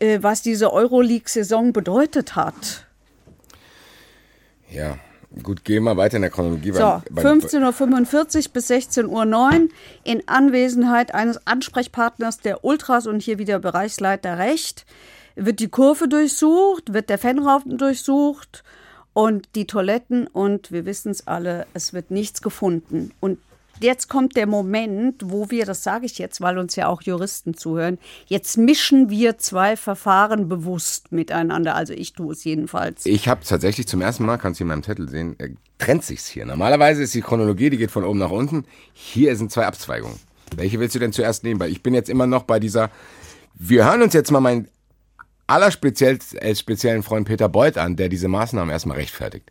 äh, 0.00 0.18
was 0.22 0.42
diese 0.42 0.72
Euroleague-Saison 0.72 1.72
bedeutet 1.72 2.34
hat. 2.34 2.86
Ja, 4.70 4.98
Gut, 5.42 5.64
gehen 5.64 5.84
wir 5.84 5.96
weiter 5.96 6.16
in 6.16 6.22
der 6.22 6.30
Chronologie. 6.30 6.72
So, 6.72 6.80
15.45 6.80 8.46
Uhr 8.46 8.52
bis 8.52 8.70
16.09 8.70 9.06
Uhr 9.08 9.68
in 10.04 10.22
Anwesenheit 10.26 11.14
eines 11.14 11.46
Ansprechpartners 11.46 12.38
der 12.38 12.64
Ultras 12.64 13.06
und 13.06 13.22
hier 13.22 13.38
wieder 13.38 13.58
Bereichsleiter 13.58 14.38
Recht 14.38 14.86
wird 15.36 15.60
die 15.60 15.68
Kurve 15.68 16.08
durchsucht, 16.08 16.92
wird 16.92 17.10
der 17.10 17.18
Fanraum 17.18 17.78
durchsucht 17.78 18.64
und 19.12 19.48
die 19.54 19.66
Toiletten 19.66 20.26
und 20.26 20.72
wir 20.72 20.84
wissen 20.84 21.10
es 21.10 21.26
alle, 21.26 21.66
es 21.74 21.92
wird 21.92 22.10
nichts 22.10 22.42
gefunden. 22.42 23.12
Und 23.20 23.38
jetzt 23.80 24.08
kommt 24.08 24.36
der 24.36 24.46
Moment, 24.46 25.22
wo 25.24 25.50
wir, 25.50 25.66
das 25.66 25.82
sage 25.82 26.06
ich 26.06 26.18
jetzt, 26.18 26.40
weil 26.40 26.58
uns 26.58 26.76
ja 26.76 26.88
auch 26.88 27.02
Juristen 27.02 27.54
zuhören, 27.54 27.98
jetzt 28.26 28.56
mischen 28.56 29.10
wir 29.10 29.38
zwei 29.38 29.76
Verfahren 29.76 30.48
bewusst 30.48 31.12
miteinander. 31.12 31.74
Also 31.74 31.92
ich 31.92 32.12
tue 32.12 32.32
es 32.32 32.44
jedenfalls. 32.44 33.06
Ich 33.06 33.28
habe 33.28 33.44
tatsächlich 33.44 33.88
zum 33.88 34.00
ersten 34.00 34.24
Mal, 34.24 34.38
kannst 34.38 34.60
du 34.60 34.64
in 34.64 34.68
meinem 34.68 34.82
Zettel 34.82 35.08
sehen, 35.08 35.38
äh, 35.38 35.50
trennt 35.78 36.04
sich's 36.04 36.26
hier. 36.26 36.46
Normalerweise 36.46 37.02
ist 37.02 37.14
die 37.14 37.22
Chronologie, 37.22 37.70
die 37.70 37.78
geht 37.78 37.90
von 37.90 38.04
oben 38.04 38.18
nach 38.18 38.30
unten. 38.30 38.64
Hier 38.92 39.36
sind 39.36 39.50
zwei 39.52 39.66
Abzweigungen. 39.66 40.18
Welche 40.56 40.80
willst 40.80 40.94
du 40.94 40.98
denn 40.98 41.12
zuerst 41.12 41.44
nehmen? 41.44 41.60
Weil 41.60 41.70
ich 41.70 41.82
bin 41.82 41.94
jetzt 41.94 42.08
immer 42.08 42.26
noch 42.26 42.44
bei 42.44 42.58
dieser. 42.58 42.90
Wir 43.54 43.84
hören 43.84 44.02
uns 44.02 44.14
jetzt 44.14 44.30
mal 44.30 44.40
meinen 44.40 44.68
allerspeziellen 45.46 47.02
Freund 47.02 47.26
Peter 47.26 47.48
Beuth 47.48 47.78
an, 47.78 47.96
der 47.96 48.08
diese 48.08 48.28
Maßnahmen 48.28 48.70
erstmal 48.70 48.98
rechtfertigt. 48.98 49.50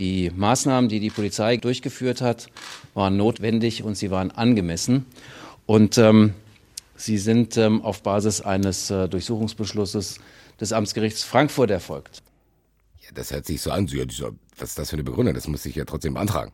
Die 0.00 0.32
Maßnahmen, 0.34 0.88
die 0.88 0.98
die 0.98 1.10
Polizei 1.10 1.58
durchgeführt 1.58 2.22
hat, 2.22 2.48
waren 2.94 3.18
notwendig 3.18 3.84
und 3.84 3.96
sie 3.96 4.10
waren 4.10 4.30
angemessen. 4.30 5.04
Und 5.66 5.98
ähm, 5.98 6.32
sie 6.96 7.18
sind 7.18 7.58
ähm, 7.58 7.82
auf 7.82 8.02
Basis 8.02 8.40
eines 8.40 8.90
äh, 8.90 9.08
Durchsuchungsbeschlusses 9.08 10.18
des 10.58 10.72
Amtsgerichts 10.72 11.22
Frankfurt 11.22 11.70
erfolgt. 11.70 12.22
Ja, 13.02 13.10
das 13.14 13.30
hört 13.30 13.44
sich 13.44 13.60
so 13.60 13.70
an. 13.70 13.86
Was 14.58 14.70
ist 14.70 14.78
das 14.78 14.88
für 14.88 14.96
eine 14.96 15.04
Begründung? 15.04 15.34
Das 15.34 15.46
muss 15.46 15.66
ich 15.66 15.76
ja 15.76 15.84
trotzdem 15.84 16.14
beantragen. 16.14 16.52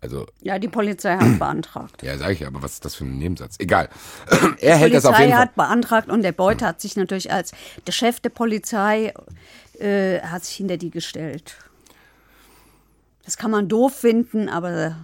Also, 0.00 0.26
ja, 0.40 0.58
die 0.58 0.68
Polizei 0.68 1.14
hat 1.14 1.38
beantragt. 1.38 2.02
Ja, 2.02 2.16
sage 2.16 2.32
ich, 2.32 2.46
aber 2.46 2.62
was 2.62 2.72
ist 2.72 2.84
das 2.86 2.94
für 2.94 3.04
ein 3.04 3.18
Nebensatz? 3.18 3.56
Egal. 3.58 3.90
er 4.58 4.76
hält 4.76 4.94
das 4.94 5.04
auf 5.04 5.18
jeden 5.18 5.18
Fall. 5.18 5.26
Die 5.26 5.30
Polizei 5.30 5.32
hat 5.32 5.54
beantragt 5.54 6.08
und 6.08 6.22
der 6.22 6.32
Beuth 6.32 6.62
hat 6.62 6.80
sich 6.80 6.96
natürlich 6.96 7.30
als 7.30 7.52
der 7.86 7.92
Chef 7.92 8.20
der 8.20 8.30
Polizei 8.30 9.12
äh, 9.78 10.20
hat 10.20 10.46
sich 10.46 10.56
hinter 10.56 10.78
die 10.78 10.88
gestellt. 10.88 11.54
Das 13.24 13.36
kann 13.36 13.50
man 13.50 13.68
doof 13.68 13.94
finden, 13.94 14.48
aber 14.48 14.96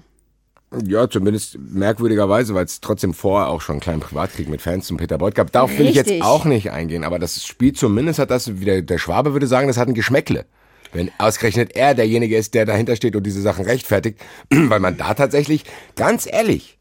Ja, 0.85 1.09
zumindest 1.09 1.59
merkwürdigerweise, 1.59 2.55
weil 2.55 2.65
es 2.65 2.81
trotzdem 2.81 3.15
vorher 3.15 3.49
auch 3.49 3.61
schon 3.61 3.75
einen 3.75 3.81
kleinen 3.81 4.01
Privatkrieg 4.01 4.49
mit 4.49 4.61
Fans 4.61 4.87
zum 4.87 4.97
Peter 4.97 5.19
Beuth 5.19 5.35
gab. 5.35 5.53
Darauf 5.53 5.77
will 5.79 5.87
ich 5.87 5.95
jetzt 5.95 6.09
Richtig. 6.09 6.25
auch 6.25 6.45
nicht 6.45 6.71
eingehen, 6.71 7.05
aber 7.05 7.19
das 7.19 7.45
Spiel 7.45 7.73
zumindest 7.73 8.19
hat 8.19 8.31
das, 8.31 8.59
wie 8.61 8.65
der, 8.65 8.83
der 8.83 8.99
Schwabe 8.99 9.33
würde 9.33 9.47
sagen, 9.47 9.69
das 9.69 9.77
hat 9.77 9.89
ein 9.89 9.95
Geschmäckle. 9.95 10.45
Wenn 10.93 11.11
ausgerechnet 11.19 11.77
er 11.77 11.95
derjenige 11.95 12.37
ist, 12.37 12.55
der 12.55 12.65
dahinter 12.65 12.97
steht 12.97 13.17
und 13.17 13.25
diese 13.25 13.43
Sachen 13.43 13.65
rechtfertigt, 13.65 14.21
weil 14.51 14.81
man 14.81 14.97
da 14.97 15.15
tatsächlich, 15.15 15.65
ganz 15.95 16.27
ehrlich, 16.27 16.79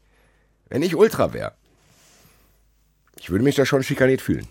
wenn 0.68 0.82
ich 0.82 0.96
Ultra 0.96 1.32
wäre, 1.32 1.52
ich 3.18 3.30
würde 3.30 3.44
mich 3.44 3.54
da 3.56 3.66
schon 3.66 3.82
schikaniert 3.82 4.20
fühlen. 4.20 4.46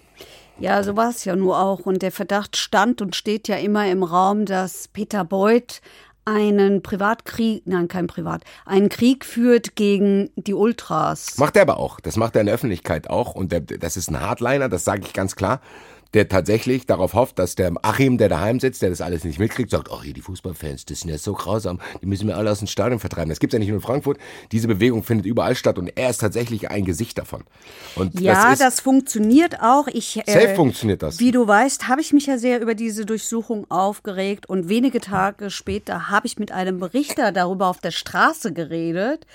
Ja, 0.58 0.82
so 0.84 0.96
war 0.96 1.10
es 1.10 1.26
ja 1.26 1.36
nur 1.36 1.60
auch. 1.60 1.82
Und 1.82 2.02
der 2.02 2.12
Verdacht 2.12 2.56
stand 2.56 3.02
und 3.02 3.16
steht 3.16 3.48
ja 3.48 3.58
immer 3.58 3.90
im 3.90 4.04
Raum, 4.04 4.46
dass 4.46 4.88
Peter 4.88 5.26
Beuth 5.26 5.82
einen 6.26 6.82
Privatkrieg, 6.82 7.64
nein, 7.66 7.88
kein 7.88 8.08
Privat, 8.08 8.44
einen 8.66 8.90
Krieg 8.90 9.24
führt 9.24 9.76
gegen 9.76 10.32
die 10.36 10.56
Ultras. 10.56 11.38
Macht 11.38 11.56
er 11.56 11.62
aber 11.62 11.78
auch. 11.78 12.00
Das 12.00 12.18
macht 12.18 12.36
er 12.36 12.42
in 12.42 12.48
der 12.48 12.56
Öffentlichkeit 12.56 13.10
auch. 13.10 13.36
Und 13.36 13.52
der, 13.52 13.62
das 13.62 13.96
ist 13.96 14.10
ein 14.10 14.20
Hardliner, 14.20 14.68
das 14.68 14.84
sage 14.84 15.04
ich 15.06 15.14
ganz 15.14 15.36
klar, 15.36 15.62
der 16.16 16.30
tatsächlich 16.30 16.86
darauf 16.86 17.14
hofft, 17.14 17.38
dass 17.40 17.56
der 17.56 17.74
Achim, 17.82 18.18
der 18.18 18.30
daheim 18.30 18.62
sitzt, 18.62 18.82
der 18.82 18.90
das 18.90 19.02
alles 19.02 19.26
nicht 19.26 19.38
mitkriegt, 19.38 19.70
sagt, 19.70 19.90
ach 19.92 20.04
hier, 20.04 20.14
die 20.14 20.22
Fußballfans, 20.22 20.86
das 20.86 21.02
sind 21.02 21.10
ja 21.10 21.18
so 21.18 21.34
grausam, 21.34 21.80
die 22.02 22.06
müssen 22.06 22.28
wir 22.28 22.38
alle 22.38 22.50
aus 22.50 22.60
dem 22.60 22.70
Stadion 22.70 23.00
vertreiben. 23.00 23.30
Das 23.30 23.40
gibt's 23.40 23.54
ja 23.54 23.60
nicht 23.60 23.68
nur 23.68 23.78
in 23.78 23.84
Frankfurt. 23.84 24.18
Diese 24.54 24.70
Bewegung 24.70 25.04
findet 25.04 25.26
überall 25.26 25.56
statt 25.56 25.78
und 25.78 25.92
er 25.96 26.10
ist 26.10 26.20
tatsächlich 26.20 26.72
ein 26.72 26.86
Gesicht 26.86 27.18
davon. 27.18 27.44
Und 27.96 28.18
Ja, 28.20 28.52
das 28.52 28.60
das, 28.60 28.80
funktioniert 28.80 29.62
auch. 29.62 29.88
Ich, 29.88 30.18
äh, 30.26 30.32
Safe 30.32 30.56
funktioniert 30.56 31.04
das. 31.04 31.20
Wie 31.20 31.32
du 31.32 31.46
weißt, 31.46 31.90
habe 31.90 32.00
ich 32.00 32.14
mich 32.14 32.28
ja 32.28 32.38
sehr 32.38 32.62
über 32.62 32.76
diese 32.76 33.06
Durchsuchung 33.06 33.70
aufgeregt 33.70 34.48
und 34.48 34.70
wenige 34.70 35.02
Tage 35.02 35.50
später 35.50 36.10
habe 36.10 36.28
ich 36.28 36.40
mit 36.40 36.54
einem 36.54 36.80
Berichter 36.80 37.34
darüber 37.34 37.68
auf 37.68 37.80
der 37.80 37.92
Straße 37.92 38.54
geredet, 38.54 39.28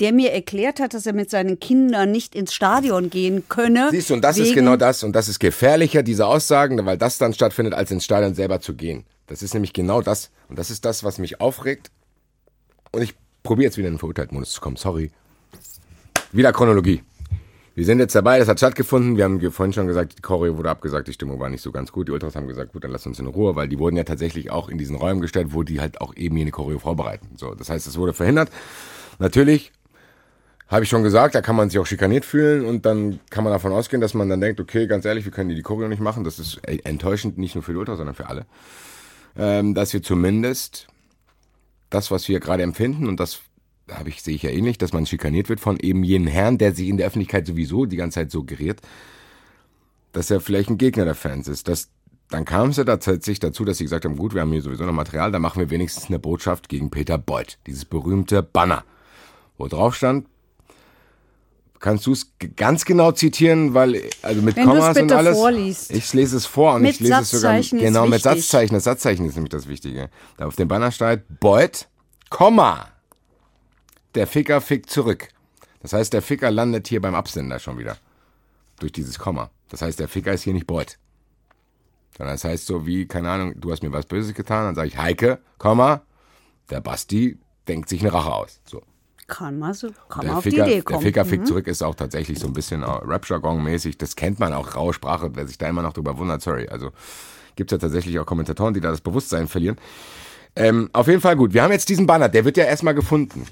der 0.00 0.12
mir 0.12 0.32
erklärt 0.32 0.80
hat, 0.80 0.92
dass 0.92 1.06
er 1.06 1.14
mit 1.14 1.30
seinen 1.30 1.58
Kindern 1.60 2.10
nicht 2.10 2.34
ins 2.34 2.52
Stadion 2.52 3.08
gehen 3.08 3.48
könne. 3.48 3.88
Siehst 3.90 4.10
du, 4.10 4.14
und 4.14 4.22
das 4.22 4.36
ist 4.36 4.52
genau 4.52 4.76
das. 4.76 5.02
Und 5.02 5.14
das 5.16 5.28
ist 5.28 5.38
gefährlicher, 5.38 6.02
Aussagen, 6.26 6.84
weil 6.84 6.98
das 6.98 7.18
dann 7.18 7.32
stattfindet, 7.32 7.74
als 7.74 7.90
ins 7.90 8.04
Stadion 8.04 8.34
selber 8.34 8.60
zu 8.60 8.74
gehen. 8.74 9.04
Das 9.26 9.42
ist 9.42 9.54
nämlich 9.54 9.72
genau 9.72 10.02
das. 10.02 10.30
Und 10.48 10.58
das 10.58 10.70
ist 10.70 10.84
das, 10.84 11.04
was 11.04 11.18
mich 11.18 11.40
aufregt. 11.40 11.90
Und 12.92 13.02
ich 13.02 13.14
probiere 13.42 13.66
jetzt 13.66 13.78
wieder 13.78 13.88
in 13.88 13.94
den 13.94 13.98
Verurteilten-Modus 14.00 14.52
zu 14.52 14.60
kommen. 14.60 14.76
Sorry. 14.76 15.10
Wieder 16.32 16.52
Chronologie. 16.52 17.02
Wir 17.74 17.84
sind 17.84 17.98
jetzt 17.98 18.14
dabei, 18.14 18.38
das 18.38 18.48
hat 18.48 18.58
stattgefunden. 18.58 19.18
Wir 19.18 19.24
haben 19.24 19.38
vorhin 19.52 19.74
schon 19.74 19.86
gesagt, 19.86 20.16
die 20.16 20.22
Choreo 20.22 20.56
wurde 20.56 20.70
abgesagt, 20.70 21.08
die 21.08 21.12
Stimmung 21.12 21.38
war 21.40 21.50
nicht 21.50 21.60
so 21.60 21.72
ganz 21.72 21.92
gut. 21.92 22.08
Die 22.08 22.12
Ultras 22.12 22.34
haben 22.34 22.48
gesagt, 22.48 22.72
gut, 22.72 22.84
dann 22.84 22.90
lass 22.90 23.06
uns 23.06 23.18
in 23.18 23.26
Ruhe, 23.26 23.54
weil 23.54 23.68
die 23.68 23.78
wurden 23.78 23.96
ja 23.96 24.04
tatsächlich 24.04 24.50
auch 24.50 24.70
in 24.70 24.78
diesen 24.78 24.96
Räumen 24.96 25.20
gestellt, 25.20 25.48
wo 25.50 25.62
die 25.62 25.78
halt 25.78 26.00
auch 26.00 26.16
eben 26.16 26.38
jene 26.38 26.52
Choreo 26.52 26.78
vorbereiten. 26.78 27.28
So, 27.36 27.54
das 27.54 27.68
heißt, 27.68 27.86
es 27.86 27.98
wurde 27.98 28.14
verhindert. 28.14 28.48
Natürlich 29.18 29.72
habe 30.68 30.82
ich 30.82 30.90
schon 30.90 31.02
gesagt, 31.02 31.34
da 31.34 31.42
kann 31.42 31.54
man 31.54 31.70
sich 31.70 31.78
auch 31.78 31.86
schikaniert 31.86 32.24
fühlen 32.24 32.64
und 32.64 32.86
dann 32.86 33.20
kann 33.30 33.44
man 33.44 33.52
davon 33.52 33.72
ausgehen, 33.72 34.00
dass 34.00 34.14
man 34.14 34.28
dann 34.28 34.40
denkt, 34.40 34.60
okay, 34.60 34.86
ganz 34.86 35.04
ehrlich, 35.04 35.24
wir 35.24 35.32
können 35.32 35.50
die, 35.50 35.62
Choreo 35.62 35.88
nicht 35.88 36.00
machen. 36.00 36.24
Das 36.24 36.38
ist 36.38 36.58
äh, 36.66 36.78
enttäuschend, 36.84 37.38
nicht 37.38 37.54
nur 37.54 37.62
für 37.62 37.72
die 37.72 37.78
Ultras, 37.78 37.98
sondern 37.98 38.16
für 38.16 38.28
alle. 38.28 38.46
Ähm, 39.36 39.74
dass 39.74 39.92
wir 39.92 40.02
zumindest 40.02 40.88
das, 41.90 42.10
was 42.10 42.28
wir 42.28 42.40
gerade 42.40 42.64
empfinden 42.64 43.06
und 43.06 43.20
das 43.20 43.40
habe 43.92 44.08
ich, 44.08 44.22
sehe 44.22 44.34
ich 44.34 44.42
ja 44.42 44.50
ähnlich, 44.50 44.78
dass 44.78 44.92
man 44.92 45.06
schikaniert 45.06 45.48
wird 45.48 45.60
von 45.60 45.78
eben 45.78 46.02
jenen 46.02 46.26
Herrn, 46.26 46.58
der 46.58 46.74
sich 46.74 46.88
in 46.88 46.96
der 46.96 47.06
Öffentlichkeit 47.06 47.46
sowieso 47.46 47.86
die 47.86 47.96
ganze 47.96 48.16
Zeit 48.16 48.32
suggeriert, 48.32 48.80
dass 50.12 50.30
er 50.30 50.40
vielleicht 50.40 50.70
ein 50.70 50.78
Gegner 50.78 51.04
der 51.04 51.14
Fans 51.14 51.46
ist. 51.46 51.68
Das, 51.68 51.90
dann 52.30 52.44
kam 52.44 52.70
es 52.70 52.78
ja 52.78 52.84
tatsächlich 52.84 53.38
dazu, 53.38 53.64
dass 53.64 53.78
sie 53.78 53.84
gesagt 53.84 54.04
haben, 54.04 54.16
gut, 54.16 54.34
wir 54.34 54.40
haben 54.40 54.50
hier 54.50 54.62
sowieso 54.62 54.84
noch 54.84 54.92
Material, 54.92 55.30
da 55.30 55.38
machen 55.38 55.60
wir 55.60 55.70
wenigstens 55.70 56.06
eine 56.06 56.18
Botschaft 56.18 56.68
gegen 56.68 56.90
Peter 56.90 57.18
Beuth. 57.18 57.58
Dieses 57.68 57.84
berühmte 57.84 58.42
Banner, 58.42 58.82
wo 59.56 59.68
drauf 59.68 59.94
stand, 59.94 60.26
kannst 61.80 62.06
du 62.06 62.12
es 62.12 62.32
ganz 62.56 62.84
genau 62.84 63.12
zitieren, 63.12 63.74
weil, 63.74 64.02
also 64.22 64.42
mit 64.42 64.56
Wenn 64.56 64.66
Kommas 64.66 64.96
und 64.96 65.12
alles. 65.12 65.36
vorliest. 65.36 65.90
Ich 65.90 66.12
lese 66.12 66.36
es 66.36 66.46
vor 66.46 66.74
und 66.74 66.82
Mit 66.82 66.92
ich 66.92 67.00
lese 67.00 67.20
es 67.20 67.30
sogar, 67.30 67.60
genau, 67.60 68.06
mit. 68.06 68.22
Satzzeichen. 68.22 68.74
Das 68.74 68.84
Satzzeichen 68.84 69.26
ist 69.26 69.34
nämlich 69.34 69.50
das 69.50 69.68
Wichtige. 69.68 70.10
Da 70.36 70.46
auf 70.46 70.56
dem 70.56 70.68
Banner 70.68 70.90
steht, 70.90 71.22
Beuth, 71.40 71.88
Komma. 72.30 72.88
Der 74.14 74.26
Ficker 74.26 74.60
fickt 74.60 74.90
zurück. 74.90 75.28
Das 75.80 75.92
heißt, 75.92 76.12
der 76.12 76.22
Ficker 76.22 76.50
landet 76.50 76.88
hier 76.88 77.00
beim 77.00 77.14
Absender 77.14 77.58
schon 77.58 77.78
wieder. 77.78 77.96
Durch 78.80 78.92
dieses 78.92 79.18
Komma. 79.18 79.50
Das 79.68 79.82
heißt, 79.82 79.98
der 80.00 80.08
Ficker 80.08 80.32
ist 80.32 80.42
hier 80.42 80.54
nicht 80.54 80.66
Beuth. 80.66 80.98
Sondern 82.16 82.34
das 82.34 82.44
heißt 82.44 82.66
so 82.66 82.86
wie, 82.86 83.06
keine 83.06 83.30
Ahnung, 83.30 83.54
du 83.60 83.70
hast 83.70 83.82
mir 83.82 83.92
was 83.92 84.06
Böses 84.06 84.34
getan, 84.34 84.64
dann 84.64 84.74
sage 84.74 84.88
ich 84.88 84.98
Heike, 84.98 85.38
Komma, 85.58 86.02
der 86.70 86.80
Basti 86.80 87.38
denkt 87.68 87.88
sich 87.88 88.00
eine 88.00 88.12
Rache 88.12 88.32
aus. 88.32 88.60
So. 88.64 88.82
Kann 89.28 89.58
man 89.58 89.74
so, 89.74 89.88
kann 90.08 90.18
man 90.18 90.26
Der 90.26 90.36
auf 90.36 90.44
Ficker, 90.44 90.64
die 90.64 90.70
Idee 90.70 90.74
der 90.76 90.82
kommen. 90.84 91.02
Ficker 91.02 91.24
fickt 91.24 91.42
Mhm. 91.42 91.46
zurück 91.46 91.66
ist 91.66 91.82
auch 91.82 91.94
tatsächlich 91.96 92.38
so 92.38 92.46
ein 92.46 92.52
bisschen 92.52 92.82
äh, 92.82 92.86
Rap-Jargon-mäßig. 92.86 93.98
Das 93.98 94.14
kennt 94.14 94.38
man 94.38 94.52
auch, 94.52 94.76
raue 94.76 94.92
Sprache. 94.94 95.30
Wer 95.34 95.46
sich 95.48 95.58
da 95.58 95.68
immer 95.68 95.82
noch 95.82 95.92
drüber 95.92 96.16
wundert, 96.18 96.42
sorry. 96.42 96.68
Also 96.68 96.90
gibt 97.56 97.72
es 97.72 97.76
ja 97.76 97.80
tatsächlich 97.80 98.18
auch 98.20 98.26
Kommentatoren, 98.26 98.72
die 98.74 98.80
da 98.80 98.90
das 98.90 99.00
Bewusstsein 99.00 99.48
verlieren. 99.48 99.76
Ähm, 100.54 100.90
auf 100.92 101.08
jeden 101.08 101.20
Fall 101.20 101.36
gut. 101.36 101.54
Wir 101.54 101.62
haben 101.62 101.72
jetzt 101.72 101.88
diesen 101.88 102.06
Banner, 102.06 102.28
der 102.28 102.44
wird 102.44 102.56
ja 102.56 102.64
erstmal 102.64 102.94
gefunden. 102.94 103.46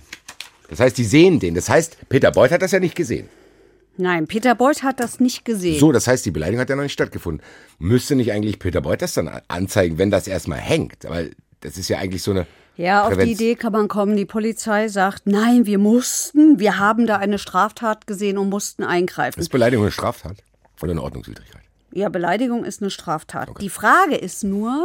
Das 0.70 0.80
heißt, 0.80 0.96
die 0.96 1.04
sehen 1.04 1.40
den. 1.40 1.54
Das 1.54 1.68
heißt, 1.68 2.08
Peter 2.08 2.30
Beuth 2.30 2.50
hat 2.52 2.62
das 2.62 2.70
ja 2.72 2.80
nicht 2.80 2.94
gesehen. 2.94 3.28
Nein, 3.96 4.26
Peter 4.26 4.54
Beuth 4.54 4.82
hat 4.82 4.98
das 5.00 5.20
nicht 5.20 5.44
gesehen. 5.44 5.78
So, 5.78 5.92
das 5.92 6.06
heißt, 6.06 6.24
die 6.26 6.30
Beleidigung 6.30 6.60
hat 6.60 6.70
ja 6.70 6.76
noch 6.76 6.82
nicht 6.82 6.92
stattgefunden. 6.92 7.44
Müsste 7.78 8.16
nicht 8.16 8.32
eigentlich 8.32 8.58
Peter 8.58 8.80
Beuth 8.80 9.02
das 9.02 9.14
dann 9.14 9.28
anzeigen, 9.48 9.98
wenn 9.98 10.10
das 10.10 10.26
erstmal 10.26 10.58
hängt? 10.60 11.04
Weil 11.08 11.32
das 11.60 11.76
ist 11.78 11.88
ja 11.88 11.98
eigentlich 11.98 12.22
so 12.22 12.30
eine. 12.30 12.46
Ja, 12.76 13.02
auf 13.02 13.10
die 13.10 13.14
Prävenz- 13.16 13.30
Idee 13.32 13.54
kann 13.54 13.72
man 13.72 13.88
kommen. 13.88 14.16
Die 14.16 14.24
Polizei 14.24 14.88
sagt, 14.88 15.26
nein, 15.26 15.66
wir 15.66 15.78
mussten, 15.78 16.58
wir 16.58 16.78
haben 16.78 17.06
da 17.06 17.16
eine 17.16 17.38
Straftat 17.38 18.06
gesehen 18.06 18.36
und 18.38 18.48
mussten 18.48 18.82
eingreifen. 18.82 19.40
Ist 19.40 19.50
Beleidigung 19.50 19.84
eine 19.84 19.92
Straftat? 19.92 20.38
Oder 20.82 20.90
eine 20.92 21.02
Ordnungswidrigkeit? 21.02 21.62
Ja, 21.92 22.08
Beleidigung 22.08 22.64
ist 22.64 22.82
eine 22.82 22.90
Straftat. 22.90 23.48
Die 23.60 23.70
Frage 23.70 24.16
ist 24.16 24.42
nur, 24.42 24.82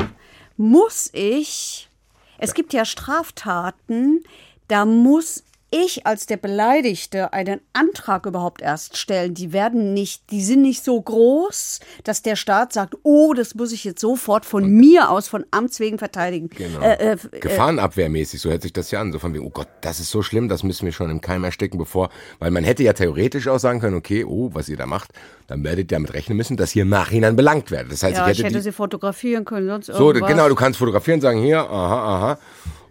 muss 0.58 1.10
ich, 1.14 1.90
es 2.38 2.54
gibt 2.54 2.74
ja 2.74 2.86
Straftaten, 2.86 4.24
da 4.68 4.86
muss 4.86 5.44
ich 5.72 6.06
als 6.06 6.26
der 6.26 6.38
Beleidigte 6.38 7.34
einen 7.34 7.62
Antrag 7.74 8.26
überhaupt 8.26 8.62
erst 8.62 8.98
stellen. 8.98 9.34
Die 9.34 9.54
werden 9.54 9.94
nicht, 9.94 10.32
die 10.32 10.42
sind 10.42 10.62
nicht 10.62 10.84
so 10.84 11.00
groß, 11.00 11.80
dass 12.04 12.22
der 12.22 12.36
Staat 12.36 12.74
sagt, 12.74 12.96
oh, 13.04 13.34
das 13.34 13.56
muss 13.56 13.72
ich 13.72 13.84
jetzt 13.84 14.02
sofort 14.02 14.46
von 14.46 14.70
mir 14.70 15.10
aus, 15.10 15.28
von 15.28 15.46
Amts 15.52 15.80
wegen 15.80 16.00
verteidigen. 16.00 16.50
Genau. 16.50 16.82
Äh, 16.82 17.14
äh, 17.14 17.18
Gefahrenabwehrmäßig, 17.40 18.42
so 18.42 18.50
hört 18.50 18.64
sich 18.64 18.74
das 18.74 18.92
ja 18.92 19.02
an. 19.02 19.12
So 19.12 19.20
von 19.20 19.34
wegen, 19.34 19.46
oh 19.46 19.52
Gott, 19.52 19.68
das 19.82 20.00
ist 20.00 20.10
so 20.10 20.22
schlimm, 20.24 20.50
das 20.50 20.64
müssen 20.64 20.86
wir 20.86 20.92
schon 20.92 21.10
im 21.10 21.22
Keim 21.22 21.44
ersticken, 21.44 21.78
bevor, 21.78 22.10
weil 22.40 22.52
man 22.52 22.64
hätte 22.64 22.84
ja 22.84 22.94
theoretisch 22.94 23.48
auch 23.48 23.60
sagen 23.60 23.80
können, 23.80 23.96
okay, 23.96 24.26
oh, 24.26 24.50
was 24.54 24.70
ihr 24.70 24.78
da 24.78 24.86
macht, 24.86 25.12
dann 25.48 25.64
werdet 25.64 25.92
ihr 25.92 25.98
damit 25.98 26.14
rechnen 26.14 26.38
müssen, 26.38 26.58
dass 26.58 26.76
ihr 26.76 26.84
im 26.84 26.90
Nachhinein 26.90 27.36
belangt 27.36 27.72
werdet. 27.72 27.92
Das 27.92 28.04
heißt, 28.04 28.18
ja, 28.18 28.26
ich 28.26 28.32
ich 28.32 28.38
hätte, 28.40 28.48
hätte 28.48 28.58
die, 28.58 28.64
sie 28.64 28.72
fotografieren 28.72 29.46
können, 29.46 29.68
sonst 29.68 29.88
so, 29.88 30.08
irgendwas. 30.08 30.30
genau, 30.30 30.50
du 30.50 30.56
kannst 30.56 30.80
fotografieren, 30.80 31.22
sagen 31.22 31.42
hier, 31.42 31.60
aha, 31.60 32.16
aha. 32.16 32.40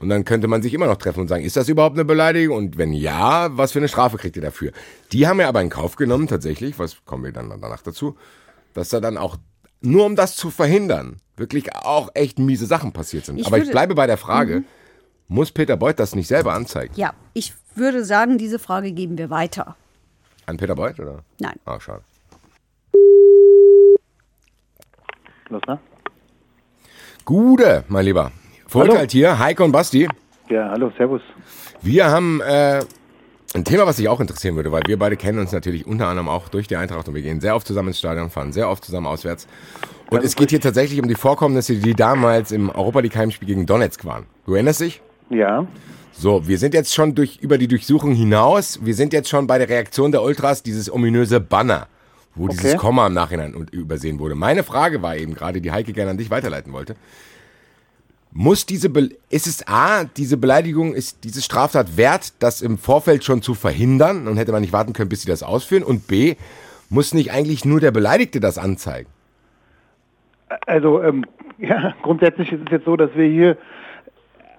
Und 0.00 0.08
dann 0.10 0.24
könnte 0.24 0.46
man 0.48 0.62
sich 0.62 0.72
immer 0.74 0.86
noch 0.86 0.96
treffen 0.96 1.20
und 1.20 1.28
sagen, 1.28 1.44
ist 1.44 1.56
das 1.56 1.68
überhaupt 1.68 1.96
eine 1.96 2.04
Beleidigung? 2.04 2.56
Und 2.56 2.78
wenn 2.78 2.92
ja, 2.92 3.56
was 3.56 3.72
für 3.72 3.80
eine 3.80 3.88
Strafe 3.88 4.16
kriegt 4.16 4.36
ihr 4.36 4.42
dafür? 4.42 4.72
Die 5.12 5.26
haben 5.26 5.40
ja 5.40 5.48
aber 5.48 5.60
in 5.60 5.70
Kauf 5.70 5.96
genommen, 5.96 6.28
tatsächlich, 6.28 6.78
was 6.78 7.04
kommen 7.04 7.24
wir 7.24 7.32
dann 7.32 7.48
danach 7.60 7.82
dazu, 7.82 8.16
dass 8.74 8.90
da 8.90 9.00
dann 9.00 9.16
auch, 9.16 9.36
nur 9.80 10.04
um 10.06 10.14
das 10.16 10.36
zu 10.36 10.50
verhindern, 10.50 11.16
wirklich 11.36 11.74
auch 11.74 12.10
echt 12.14 12.38
miese 12.38 12.66
Sachen 12.66 12.92
passiert 12.92 13.24
sind. 13.26 13.38
Ich 13.38 13.46
aber 13.46 13.58
ich 13.58 13.66
Mhm. 13.68 13.72
bleibe 13.72 13.94
bei 13.94 14.06
der 14.06 14.16
Frage, 14.18 14.62
muss 15.26 15.50
Peter 15.50 15.76
Beuth 15.76 15.98
das 15.98 16.14
nicht 16.14 16.28
selber 16.28 16.54
anzeigen? 16.54 16.94
Ja, 16.96 17.12
ich 17.34 17.54
würde 17.74 18.04
sagen, 18.04 18.38
diese 18.38 18.58
Frage 18.58 18.92
geben 18.92 19.18
wir 19.18 19.30
weiter. 19.30 19.76
An 20.46 20.56
Peter 20.56 20.74
Beuth, 20.74 20.98
oder? 21.00 21.22
Nein. 21.40 21.58
Ah, 21.64 21.78
schade. 21.80 22.02
Los, 25.50 25.62
ne? 25.66 25.78
Gude, 27.24 27.84
mein 27.88 28.04
Lieber. 28.04 28.32
Verurteilt 28.68 29.12
hier, 29.12 29.38
Heike 29.38 29.64
und 29.64 29.72
Basti. 29.72 30.06
Ja, 30.50 30.68
hallo, 30.70 30.92
servus. 30.96 31.22
Wir 31.80 32.10
haben 32.10 32.42
äh, 32.42 32.80
ein 33.54 33.64
Thema, 33.64 33.86
was 33.86 33.96
dich 33.96 34.08
auch 34.08 34.20
interessieren 34.20 34.56
würde, 34.56 34.70
weil 34.70 34.82
wir 34.86 34.98
beide 34.98 35.16
kennen 35.16 35.38
uns 35.38 35.52
natürlich 35.52 35.86
unter 35.86 36.06
anderem 36.06 36.28
auch 36.28 36.48
durch 36.50 36.68
die 36.68 36.76
Eintracht 36.76 37.08
und 37.08 37.14
wir 37.14 37.22
gehen 37.22 37.40
sehr 37.40 37.56
oft 37.56 37.66
zusammen 37.66 37.88
ins 37.88 37.98
Stadion, 37.98 38.28
fahren 38.28 38.52
sehr 38.52 38.68
oft 38.68 38.84
zusammen 38.84 39.06
auswärts. 39.06 39.48
Und 40.10 40.22
es 40.22 40.36
geht 40.36 40.50
hier 40.50 40.60
tatsächlich 40.60 41.00
um 41.00 41.08
die 41.08 41.14
Vorkommnisse, 41.14 41.76
die 41.76 41.94
damals 41.94 42.52
im 42.52 42.68
Europa 42.68 43.00
League 43.00 43.16
Heimspiel 43.16 43.48
gegen 43.48 43.64
Donetsk 43.64 44.04
waren. 44.04 44.26
Du 44.44 44.54
erinnerst 44.54 44.80
dich? 44.80 45.00
Ja, 45.30 45.66
So, 46.12 46.46
wir 46.46 46.58
sind 46.58 46.74
jetzt 46.74 46.94
schon 46.94 47.14
durch, 47.14 47.38
über 47.40 47.58
die 47.58 47.68
Durchsuchung 47.68 48.12
hinaus. 48.12 48.80
Wir 48.82 48.94
sind 48.94 49.12
jetzt 49.12 49.28
schon 49.28 49.46
bei 49.46 49.58
der 49.58 49.68
Reaktion 49.68 50.12
der 50.12 50.22
Ultras, 50.22 50.62
dieses 50.62 50.92
ominöse 50.92 51.40
Banner, 51.40 51.86
wo 52.34 52.48
dieses 52.48 52.76
Komma 52.76 53.06
im 53.06 53.14
Nachhinein 53.14 53.54
übersehen 53.70 54.18
wurde. 54.18 54.34
Meine 54.34 54.62
Frage 54.62 55.00
war 55.00 55.16
eben 55.16 55.34
gerade, 55.34 55.60
die 55.60 55.70
Heike 55.70 55.92
gerne 55.92 56.10
an 56.10 56.18
dich 56.18 56.30
weiterleiten 56.30 56.72
wollte. 56.72 56.96
Muss 58.30 58.66
diese, 58.66 58.90
Be 58.90 59.10
ist 59.30 59.46
es 59.46 59.66
A, 59.66 60.04
diese 60.04 60.36
Beleidigung, 60.36 60.94
ist 60.94 61.24
diese 61.24 61.42
Straftat 61.42 61.96
wert, 61.96 62.34
das 62.40 62.60
im 62.60 62.78
Vorfeld 62.78 63.24
schon 63.24 63.42
zu 63.42 63.54
verhindern 63.54 64.28
und 64.28 64.36
hätte 64.36 64.52
man 64.52 64.60
nicht 64.60 64.72
warten 64.72 64.92
können, 64.92 65.08
bis 65.08 65.22
sie 65.22 65.28
das 65.28 65.42
ausführen? 65.42 65.82
Und 65.82 66.06
B, 66.06 66.36
muss 66.90 67.14
nicht 67.14 67.32
eigentlich 67.32 67.64
nur 67.64 67.80
der 67.80 67.90
Beleidigte 67.90 68.40
das 68.40 68.58
anzeigen? 68.58 69.08
also 70.66 71.02
ähm, 71.02 71.24
ja, 71.58 71.94
grundsätzlich 72.02 72.52
ist 72.52 72.62
es 72.66 72.70
jetzt 72.70 72.84
so, 72.84 72.96
dass 72.96 73.14
wir 73.14 73.26
hier 73.26 73.56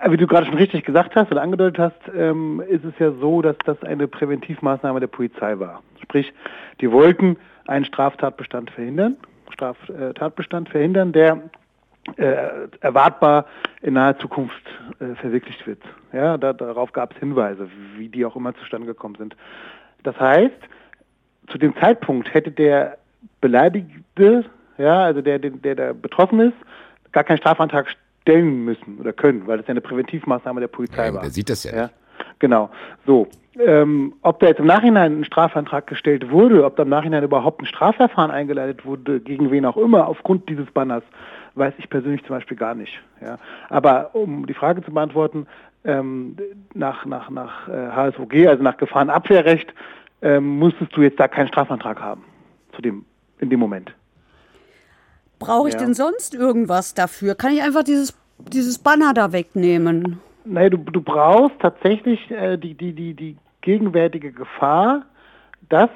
wie 0.08 0.16
du 0.16 0.28
gerade 0.28 0.46
schon 0.46 0.56
richtig 0.56 0.86
gesagt 0.86 1.18
hast 1.18 1.30
oder 1.30 1.42
angedeutet 1.42 1.78
hast, 1.78 2.16
ähm, 2.16 2.64
ist 2.70 2.86
es 2.86 2.94
ja 3.00 3.12
so, 3.12 3.42
dass 3.42 3.58
das 3.66 3.84
eine 3.84 4.08
Präventivmaßnahme 4.08 5.02
der 5.02 5.08
Polizei 5.08 5.60
war. 5.60 5.84
Sprich, 6.02 6.32
die 6.80 6.90
wollten 6.90 7.36
einen 7.68 7.84
Straftatbestand 7.84 8.72
verhindern, 8.72 9.18
Straftatbestand 9.52 10.70
verhindern, 10.70 11.12
der 11.12 11.42
äh, 12.18 12.68
erwartbar 12.82 13.46
in 13.82 13.94
naher 13.94 14.18
Zukunft 14.20 14.62
äh, 15.00 15.16
verwirklicht 15.16 15.66
wird. 15.68 15.82
Ja, 16.14 16.38
da, 16.38 16.54
darauf 16.54 16.92
gab 16.92 17.14
es 17.14 17.20
Hinweise, 17.20 17.70
wie 17.98 18.10
die 18.10 18.26
auch 18.26 18.36
immer 18.36 18.54
zustande 18.56 18.88
gekommen 18.88 19.16
sind. 19.16 19.36
Das 20.04 20.20
heißt, 20.20 20.56
zu 21.48 21.58
dem 21.58 21.76
Zeitpunkt 21.78 22.34
hätte 22.34 22.52
der 22.52 22.98
Beleidigte, 23.42 24.46
ja, 24.78 25.04
also 25.04 25.22
der, 25.22 25.40
der, 25.40 25.52
der 25.52 25.76
da 25.76 25.94
betroffen 25.94 26.40
ist, 26.40 26.56
gar 27.12 27.24
keinen 27.24 27.38
Strafantrag 27.38 27.88
stellen 28.22 28.66
müssen 28.66 28.98
oder 29.00 29.14
können, 29.14 29.48
weil 29.48 29.58
das 29.58 29.68
ja 29.68 29.72
eine 29.72 29.82
Präventivmaßnahme 29.82 30.60
der 30.62 30.68
Polizei 30.68 31.08
Ja, 31.08 31.14
war. 31.14 31.22
der 31.22 31.32
sieht 31.32 31.50
das 31.50 31.64
ja 31.64 31.84
nicht. 31.84 31.94
Genau. 32.40 32.70
So. 33.06 33.28
Ähm, 33.60 34.14
ob 34.22 34.40
da 34.40 34.48
jetzt 34.48 34.60
im 34.60 34.68
Nachhinein 34.68 35.20
ein 35.20 35.26
Strafantrag 35.26 35.88
gestellt 35.88 36.32
wurde, 36.32 36.64
ob 36.64 36.78
da 36.78 36.84
im 36.84 36.90
Nachhinein 36.90 37.24
überhaupt 37.24 37.62
ein 37.62 37.66
Strafverfahren 37.66 38.32
eingeleitet 38.32 38.86
wurde, 38.86 39.20
gegen 39.20 39.52
wen 39.52 39.66
auch 39.66 39.76
immer, 39.76 40.08
aufgrund 40.08 40.48
dieses 40.48 40.70
Banners, 40.72 41.04
weiß 41.60 41.74
ich 41.78 41.90
persönlich 41.90 42.24
zum 42.26 42.36
Beispiel 42.36 42.58
gar 42.58 42.74
nicht. 42.74 43.00
Ja. 43.22 43.38
Aber 43.70 44.16
um 44.16 44.48
die 44.48 44.54
Frage 44.56 44.82
zu 44.84 44.92
beantworten, 44.92 45.46
ähm, 45.86 46.38
nach, 46.74 47.06
nach, 47.06 47.30
nach 47.30 47.68
äh, 47.68 47.90
HSOG, 47.92 48.34
also 48.48 48.64
nach 48.64 48.78
Gefahrenabwehrrecht, 48.78 49.74
ähm, 50.22 50.58
musstest 50.58 50.96
du 50.96 51.02
jetzt 51.02 51.20
da 51.20 51.28
keinen 51.28 51.48
Strafantrag 51.48 52.02
haben. 52.02 52.24
Zu 52.76 52.82
dem, 52.82 53.06
in 53.40 53.50
dem 53.50 53.60
Moment. 53.60 53.94
Brauche 55.38 55.70
ich 55.70 55.76
Ja. 55.76 55.82
denn 55.82 55.94
sonst 55.94 56.34
irgendwas 56.34 56.94
dafür? 56.94 57.36
Kann 57.36 57.54
ich 57.54 57.62
einfach 57.62 57.84
dieses, 57.84 58.18
dieses 58.40 58.78
Banner 58.80 59.14
da 59.14 59.32
wegnehmen? 59.32 60.20
Naja, 60.44 60.70
du, 60.70 60.78
du 60.78 61.02
brauchst 61.02 61.60
tatsächlich 61.60 62.30
äh, 62.32 62.58
die, 62.58 62.74
die, 62.74 62.94
die, 62.94 63.14
die 63.14 63.38
gegenwärtige 63.62 64.32
Gefahr, 64.32 65.06
dass, 65.70 65.90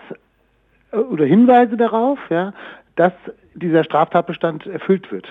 äh, 0.91 0.97
oder 0.97 1.26
Hinweise 1.26 1.76
darauf, 1.76 2.19
ja, 2.30 2.54
dass 2.95 3.13
dieser 3.56 3.84
Straftatbestand 3.84 4.65
erfüllt 4.67 5.12
wird. 5.12 5.28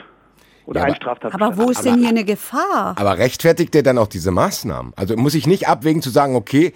Oder 0.66 0.80
Ja, 0.80 0.84
ein 0.86 0.90
aber- 0.90 0.96
Straftatbestand. 0.96 1.42
Aber 1.58 1.64
wo 1.64 1.70
ist 1.70 1.84
denn 1.84 1.98
hier 1.98 2.08
eine 2.08 2.24
Gefahr? 2.24 2.94
Aber 2.96 3.18
rechtfertigt 3.18 3.74
der 3.74 3.82
dann 3.82 3.98
auch 3.98 4.06
diese 4.08 4.30
Maßnahmen? 4.30 4.92
Also 4.96 5.16
muss 5.16 5.34
ich 5.34 5.46
nicht 5.46 5.68
abwägen 5.68 6.02
zu 6.02 6.10
sagen, 6.10 6.36
okay, 6.36 6.72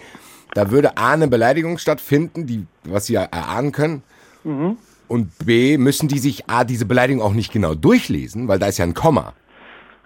da 0.53 0.71
würde 0.71 0.97
A 0.97 1.13
eine 1.13 1.27
Beleidigung 1.27 1.77
stattfinden, 1.77 2.45
die, 2.47 2.65
was 2.83 3.05
sie 3.05 3.13
ja 3.13 3.23
erahnen 3.23 3.71
können. 3.71 4.03
Mhm. 4.43 4.77
Und 5.07 5.31
B, 5.45 5.77
müssen 5.77 6.07
die 6.09 6.19
sich 6.19 6.49
A, 6.49 6.63
diese 6.65 6.85
Beleidigung 6.85 7.21
auch 7.21 7.33
nicht 7.33 7.51
genau 7.53 7.75
durchlesen, 7.75 8.47
weil 8.47 8.59
da 8.59 8.67
ist 8.67 8.77
ja 8.77 8.85
ein 8.85 8.93
Komma. 8.93 9.33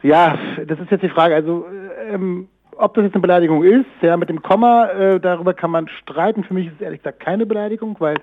Ja, 0.04 0.38
das 0.66 0.80
ist 0.80 0.92
jetzt 0.92 1.02
die 1.04 1.10
Frage. 1.10 1.34
Also, 1.36 1.66
ähm, 2.10 2.48
ob 2.78 2.94
das 2.96 3.04
jetzt 3.04 3.14
eine 3.14 3.22
Beleidigung 3.22 3.64
ist, 3.64 3.86
ja, 4.02 4.18
mit 4.18 4.30
dem 4.30 4.42
Komma, 4.42 4.88
äh, 4.90 5.20
darüber 5.20 5.54
kann 5.54 5.70
man 5.72 5.88
streiten. 5.88 6.44
Für 6.44 6.54
mich 6.54 6.68
ist 6.68 6.74
es 6.76 6.82
ehrlich 6.82 7.02
gesagt 7.02 7.20
keine 7.20 7.46
Beleidigung, 7.46 7.96
weil 8.00 8.16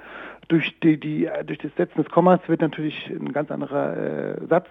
durch 0.48 0.78
die, 0.80 0.98
die 0.98 1.28
durch 1.46 1.58
das 1.60 1.70
Setzen 1.76 2.02
des 2.02 2.10
Kommas 2.12 2.40
wird 2.46 2.60
natürlich 2.62 3.06
ein 3.08 3.32
ganz 3.32 3.50
anderer 3.50 3.96
äh, 3.96 4.46
Satz 4.48 4.66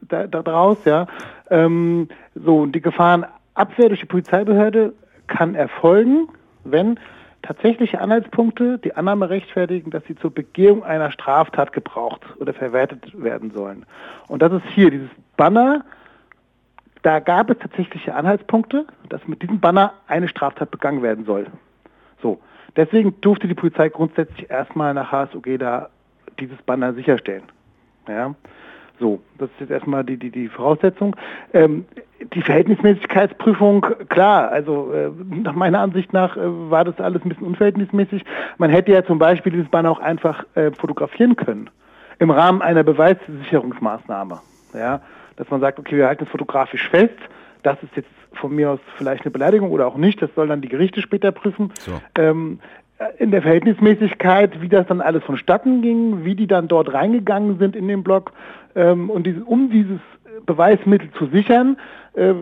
da, 0.00 0.26
da 0.26 0.42
daraus, 0.42 0.84
ja. 0.84 1.06
Ähm, 1.50 2.08
so, 2.34 2.66
die 2.66 2.80
Gefahrenabwehr 2.80 3.88
durch 3.88 4.00
die 4.00 4.06
Polizeibehörde 4.06 4.92
kann 5.26 5.54
erfolgen, 5.54 6.28
wenn 6.64 6.98
tatsächliche 7.42 8.00
Anhaltspunkte 8.00 8.78
die 8.78 8.94
Annahme 8.94 9.30
rechtfertigen, 9.30 9.90
dass 9.90 10.04
sie 10.04 10.16
zur 10.16 10.32
Begehung 10.32 10.82
einer 10.84 11.10
Straftat 11.12 11.72
gebraucht 11.72 12.22
oder 12.40 12.52
verwertet 12.52 13.22
werden 13.22 13.52
sollen. 13.52 13.86
Und 14.26 14.42
das 14.42 14.52
ist 14.52 14.66
hier 14.74 14.90
dieses 14.90 15.10
Banner, 15.36 15.84
da 17.02 17.20
gab 17.20 17.50
es 17.50 17.58
tatsächliche 17.58 18.14
Anhaltspunkte, 18.14 18.86
dass 19.08 19.26
mit 19.28 19.42
diesem 19.42 19.60
Banner 19.60 19.92
eine 20.08 20.28
Straftat 20.28 20.70
begangen 20.70 21.02
werden 21.02 21.24
soll. 21.24 21.46
So. 22.22 22.40
Deswegen 22.76 23.20
durfte 23.20 23.48
die 23.48 23.54
Polizei 23.54 23.88
grundsätzlich 23.88 24.50
erstmal 24.50 24.94
nach 24.94 25.10
HSOG 25.10 25.58
da 25.58 25.88
dieses 26.38 26.60
Banner 26.62 26.92
sicherstellen. 26.92 27.44
Ja. 28.06 28.34
So, 29.00 29.20
das 29.38 29.48
ist 29.50 29.60
jetzt 29.60 29.70
erstmal 29.70 30.04
die, 30.04 30.16
die, 30.16 30.30
die 30.30 30.48
Voraussetzung. 30.48 31.16
Ähm, 31.52 31.86
die 32.34 32.42
Verhältnismäßigkeitsprüfung, 32.42 33.86
klar, 34.08 34.50
also 34.50 34.92
äh, 34.92 35.10
nach 35.28 35.54
meiner 35.54 35.80
Ansicht 35.80 36.12
nach 36.12 36.36
äh, 36.36 36.40
war 36.70 36.84
das 36.84 36.98
alles 36.98 37.22
ein 37.22 37.28
bisschen 37.28 37.46
unverhältnismäßig. 37.46 38.24
Man 38.58 38.70
hätte 38.70 38.92
ja 38.92 39.04
zum 39.04 39.18
Beispiel 39.18 39.52
dieses 39.52 39.68
Banner 39.68 39.90
auch 39.90 40.00
einfach 40.00 40.44
äh, 40.54 40.72
fotografieren 40.72 41.36
können 41.36 41.70
im 42.18 42.30
Rahmen 42.30 42.60
einer 42.60 42.82
Beweissicherungsmaßnahme. 42.82 44.40
Ja, 44.74 45.00
dass 45.36 45.48
man 45.50 45.60
sagt, 45.60 45.78
okay, 45.78 45.96
wir 45.96 46.06
halten 46.06 46.24
es 46.24 46.30
fotografisch 46.30 46.88
fest. 46.88 47.16
Das 47.62 47.80
ist 47.82 47.94
jetzt 47.96 48.08
von 48.32 48.54
mir 48.54 48.70
aus 48.72 48.80
vielleicht 48.96 49.24
eine 49.24 49.30
Beleidigung 49.30 49.70
oder 49.70 49.86
auch 49.86 49.96
nicht. 49.96 50.20
Das 50.20 50.30
sollen 50.34 50.48
dann 50.48 50.60
die 50.60 50.68
Gerichte 50.68 51.00
später 51.00 51.32
prüfen. 51.32 51.72
So. 51.78 52.00
Ähm, 52.16 52.60
in 53.18 53.30
der 53.30 53.42
Verhältnismäßigkeit, 53.42 54.60
wie 54.60 54.68
das 54.68 54.86
dann 54.86 55.00
alles 55.00 55.22
vonstatten 55.22 55.82
ging, 55.82 56.24
wie 56.24 56.34
die 56.34 56.46
dann 56.46 56.68
dort 56.68 56.92
reingegangen 56.92 57.58
sind 57.58 57.76
in 57.76 57.86
den 57.86 58.02
Block 58.02 58.32
ähm, 58.74 59.10
und 59.10 59.24
diese, 59.26 59.44
um 59.44 59.70
dieses 59.70 60.00
Beweismittel 60.46 61.10
zu 61.12 61.26
sichern, 61.26 61.78
äh, 62.14 62.34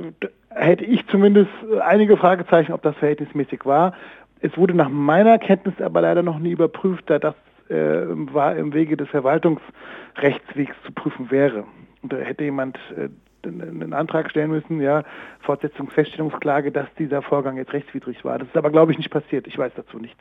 hätte 0.51 0.85
ich 0.85 1.07
zumindest 1.09 1.51
einige 1.83 2.16
Fragezeichen, 2.16 2.73
ob 2.73 2.83
das 2.83 2.97
verhältnismäßig 2.97 3.66
war. 3.66 3.92
Es 4.40 4.57
wurde 4.57 4.75
nach 4.75 4.88
meiner 4.88 5.38
Kenntnis 5.38 5.75
aber 5.81 6.01
leider 6.01 6.23
noch 6.23 6.38
nie 6.38 6.53
überprüft, 6.53 7.05
da 7.11 7.19
das 7.19 7.35
äh, 7.69 7.75
war 7.75 8.57
im 8.57 8.73
Wege 8.73 8.97
des 8.97 9.09
Verwaltungsrechtswegs 9.09 10.75
zu 10.85 10.92
prüfen 10.92 11.31
wäre. 11.31 11.64
Und 12.03 12.12
da 12.12 12.16
hätte 12.16 12.45
jemand 12.45 12.79
äh, 12.97 13.09
einen 13.47 13.92
Antrag 13.92 14.31
stellen 14.31 14.51
müssen, 14.51 14.81
ja, 14.81 15.05
Fortsetzungsfeststellungsklage, 15.40 16.73
dass 16.73 16.87
dieser 16.99 17.23
Vorgang 17.23 17.57
jetzt 17.57 17.73
rechtswidrig 17.73 18.25
war. 18.25 18.38
Das 18.38 18.49
ist 18.49 18.57
aber, 18.57 18.71
glaube 18.71 18.92
ich, 18.92 18.99
nicht 18.99 19.11
passiert. 19.11 19.47
Ich 19.47 19.59
weiß 19.59 19.73
dazu 19.77 19.99
nichts. 19.99 20.21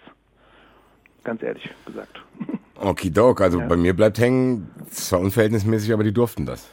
Ganz 1.25 1.43
ehrlich 1.43 1.69
gesagt. 1.85 2.21
Okidok, 2.75 3.41
also 3.41 3.59
Ja. 3.59 3.67
bei 3.67 3.75
mir 3.75 3.93
bleibt 3.93 4.19
hängen, 4.19 4.69
es 4.89 5.11
war 5.11 5.19
unverhältnismäßig, 5.19 5.91
aber 5.91 6.03
die 6.03 6.13
durften 6.13 6.45
das. 6.45 6.67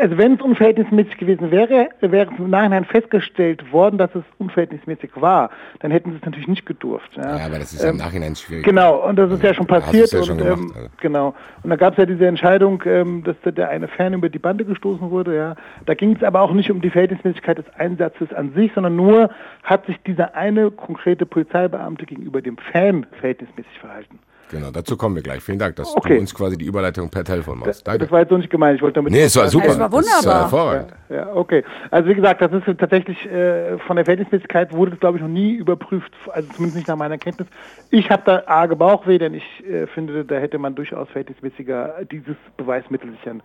Also 0.00 0.16
wenn 0.16 0.34
es 0.34 0.40
unverhältnismäßig 0.40 1.18
gewesen 1.18 1.50
wäre, 1.50 1.90
wäre 2.00 2.30
es 2.32 2.38
im 2.38 2.50
Nachhinein 2.50 2.84
festgestellt 2.86 3.70
worden, 3.70 3.98
dass 3.98 4.14
es 4.14 4.22
unverhältnismäßig 4.38 5.10
war. 5.16 5.50
Dann 5.80 5.90
hätten 5.90 6.10
sie 6.10 6.16
es 6.16 6.24
natürlich 6.24 6.48
nicht 6.48 6.64
gedurft. 6.64 7.10
Ja, 7.16 7.38
Ja, 7.38 7.46
aber 7.46 7.58
das 7.58 7.72
ist 7.72 7.82
ja 7.82 7.90
im 7.90 7.98
Nachhinein 7.98 8.34
schwierig. 8.34 8.64
Genau, 8.64 9.06
und 9.06 9.16
das 9.16 9.30
ist 9.30 9.42
ja 9.42 9.52
schon 9.52 9.68
Hast 9.68 9.84
passiert. 9.84 10.12
ja 10.12 10.22
schon 10.22 10.38
und, 10.40 10.44
gemacht, 10.44 10.60
ähm, 10.60 10.72
also. 10.74 10.88
Genau. 11.00 11.34
Und 11.62 11.70
da 11.70 11.76
gab 11.76 11.92
es 11.94 11.98
ja 11.98 12.06
diese 12.06 12.26
Entscheidung, 12.26 12.82
ähm, 12.86 13.24
dass 13.24 13.36
da 13.42 13.50
der 13.50 13.68
eine 13.68 13.88
Fan 13.88 14.14
über 14.14 14.30
die 14.30 14.38
Bande 14.38 14.64
gestoßen 14.64 15.10
wurde. 15.10 15.36
Ja. 15.36 15.54
Da 15.84 15.94
ging 15.94 16.16
es 16.16 16.22
aber 16.22 16.40
auch 16.40 16.52
nicht 16.52 16.70
um 16.70 16.80
die 16.80 16.90
Verhältnismäßigkeit 16.90 17.58
des 17.58 17.68
Einsatzes 17.76 18.32
an 18.32 18.52
sich, 18.54 18.72
sondern 18.74 18.96
nur 18.96 19.30
hat 19.64 19.84
sich 19.86 20.00
dieser 20.06 20.34
eine 20.34 20.70
konkrete 20.70 21.26
Polizeibeamte 21.26 22.06
gegenüber 22.06 22.40
dem 22.40 22.56
Fan 22.56 23.06
verhältnismäßig 23.12 23.78
verhalten. 23.80 24.18
Genau, 24.50 24.70
dazu 24.70 24.96
kommen 24.96 25.14
wir 25.14 25.22
gleich. 25.22 25.42
Vielen 25.42 25.58
Dank, 25.58 25.76
dass 25.76 25.94
Okay. 25.94 26.14
du 26.14 26.20
uns 26.20 26.34
quasi 26.34 26.56
die 26.56 26.64
Überleitung 26.64 27.10
per 27.10 27.22
Telefon 27.24 27.58
machst. 27.58 27.68
Das, 27.68 27.84
Danke. 27.84 27.98
das 28.00 28.10
war 28.10 28.20
jetzt 28.20 28.30
so 28.30 28.38
nicht 28.38 28.48
gemeint. 28.50 28.76
Ich 28.76 28.82
wollte 28.82 28.94
damit 28.94 29.12
nee, 29.12 29.22
es 29.22 29.36
war 29.36 29.48
super. 29.48 29.66
Es 29.68 29.78
war 29.78 29.88
Das 29.90 30.00
ist, 30.06 30.12
äh, 30.12 30.16
wunderbar. 30.16 30.40
hervorragend. 30.42 30.92
Ja, 31.10 31.32
okay. 31.34 31.64
Also 31.90 32.08
wie 32.08 32.14
gesagt, 32.14 32.40
das 32.40 32.52
ist 32.52 32.78
tatsächlich 32.78 33.24
äh, 33.26 33.78
von 33.86 33.96
der 33.96 34.04
Verhältnismäßigkeit 34.04 34.72
wurde 34.72 34.92
das 34.92 35.00
glaube 35.00 35.18
ich 35.18 35.22
noch 35.22 35.28
nie 35.30 35.52
überprüft, 35.54 36.12
also 36.32 36.48
zumindest 36.52 36.76
nicht 36.76 36.88
nach 36.88 36.96
meiner 36.96 37.18
Kenntnis. 37.18 37.48
Ich 37.90 38.10
habe 38.10 38.22
da 38.24 38.42
arge 38.46 38.74
Bauchweh, 38.76 39.18
denn 39.18 39.34
ich 39.34 39.44
äh, 39.66 39.86
finde, 39.88 40.24
da 40.24 40.36
hätte 40.36 40.58
man 40.58 40.74
durchaus 40.74 41.08
verhältnismäßiger 41.08 41.96
dieses 42.10 42.36
Beweismittel 42.56 43.10
sichern 43.12 43.42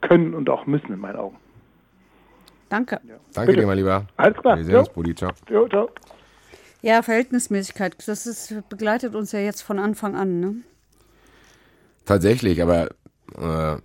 können 0.00 0.34
und 0.34 0.48
auch 0.50 0.66
müssen 0.66 0.92
in 0.92 0.98
meinen 0.98 1.16
Augen. 1.16 1.36
Danke. 2.68 3.00
Danke 3.34 3.52
Bitte. 3.52 3.60
dir, 3.62 3.66
mein 3.66 3.76
Lieber. 3.78 4.04
Alles 4.16 4.36
klar. 4.38 4.56
Wir 4.56 4.64
sehen 4.64 4.74
Jo. 4.74 4.80
uns, 4.80 4.88
Brudi. 4.88 5.14
Ciao. 5.14 5.30
Jo, 5.48 5.68
ciao. 5.68 5.88
Ja, 6.82 7.02
Verhältnismäßigkeit, 7.02 7.96
das 8.06 8.26
ist, 8.26 8.54
begleitet 8.68 9.14
uns 9.14 9.32
ja 9.32 9.40
jetzt 9.40 9.62
von 9.62 9.78
Anfang 9.78 10.14
an. 10.16 10.40
Ne? 10.40 10.54
Tatsächlich, 12.06 12.62
aber 12.62 12.88
äh, 13.38 13.76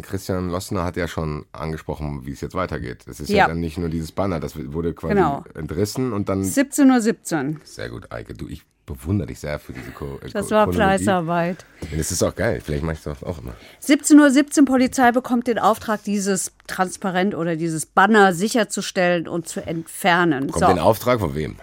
Christian 0.00 0.48
Lossner 0.48 0.84
hat 0.84 0.96
ja 0.96 1.06
schon 1.06 1.44
angesprochen, 1.52 2.24
wie 2.24 2.32
es 2.32 2.40
jetzt 2.40 2.54
weitergeht. 2.54 3.04
Es 3.06 3.20
ist 3.20 3.28
ja. 3.28 3.36
Ja. 3.38 3.48
dann 3.48 3.60
nicht 3.60 3.76
nur 3.78 3.88
dieses 3.90 4.12
Banner, 4.12 4.40
das 4.40 4.56
wurde 4.56 4.94
quasi 4.94 5.14
Genau. 5.14 5.44
entrissen 5.54 6.12
und 6.12 6.28
dann. 6.28 6.42
17.17 6.42 7.50
Uhr. 7.54 7.60
Sehr 7.64 7.90
gut, 7.90 8.10
Eike. 8.10 8.32
Du, 8.34 8.48
ich 8.48 8.62
bewundere 8.86 9.28
dich 9.28 9.38
sehr 9.38 9.58
für 9.60 9.72
diese 9.72 9.90
Ko 9.92 10.18
Das 10.32 10.32
Ko- 10.48 10.54
war 10.54 10.64
Chronologie. 10.64 10.74
Fleißarbeit. 11.04 11.64
Und 11.92 11.98
es 12.00 12.10
ist 12.10 12.22
auch 12.22 12.34
geil. 12.34 12.60
Vielleicht 12.64 12.82
mache 12.82 12.94
ich 12.94 13.02
das 13.02 13.22
auch 13.22 13.38
immer. 13.38 13.52
17.17 13.82 14.60
Uhr 14.60 14.64
Polizei 14.64 15.12
bekommt 15.12 15.46
den 15.46 15.58
Auftrag, 15.58 16.02
dieses 16.04 16.52
Transparent 16.66 17.34
oder 17.34 17.54
dieses 17.56 17.86
Banner 17.86 18.32
sicherzustellen 18.32 19.28
und 19.28 19.46
zu 19.46 19.64
entfernen. 19.64 20.50
Kommt 20.50 20.64
so. 20.64 20.66
den 20.68 20.78
Auftrag 20.80 21.20
von 21.20 21.34
wem? 21.34 21.56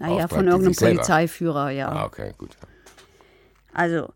Naja, 0.00 0.28
von 0.28 0.48
irgendeinem 0.48 0.74
Polizeiführer, 0.74 1.70
ja. 1.70 1.88
Ah, 1.90 2.04
okay, 2.06 2.32
gut. 2.36 2.56
Also, 3.72 4.12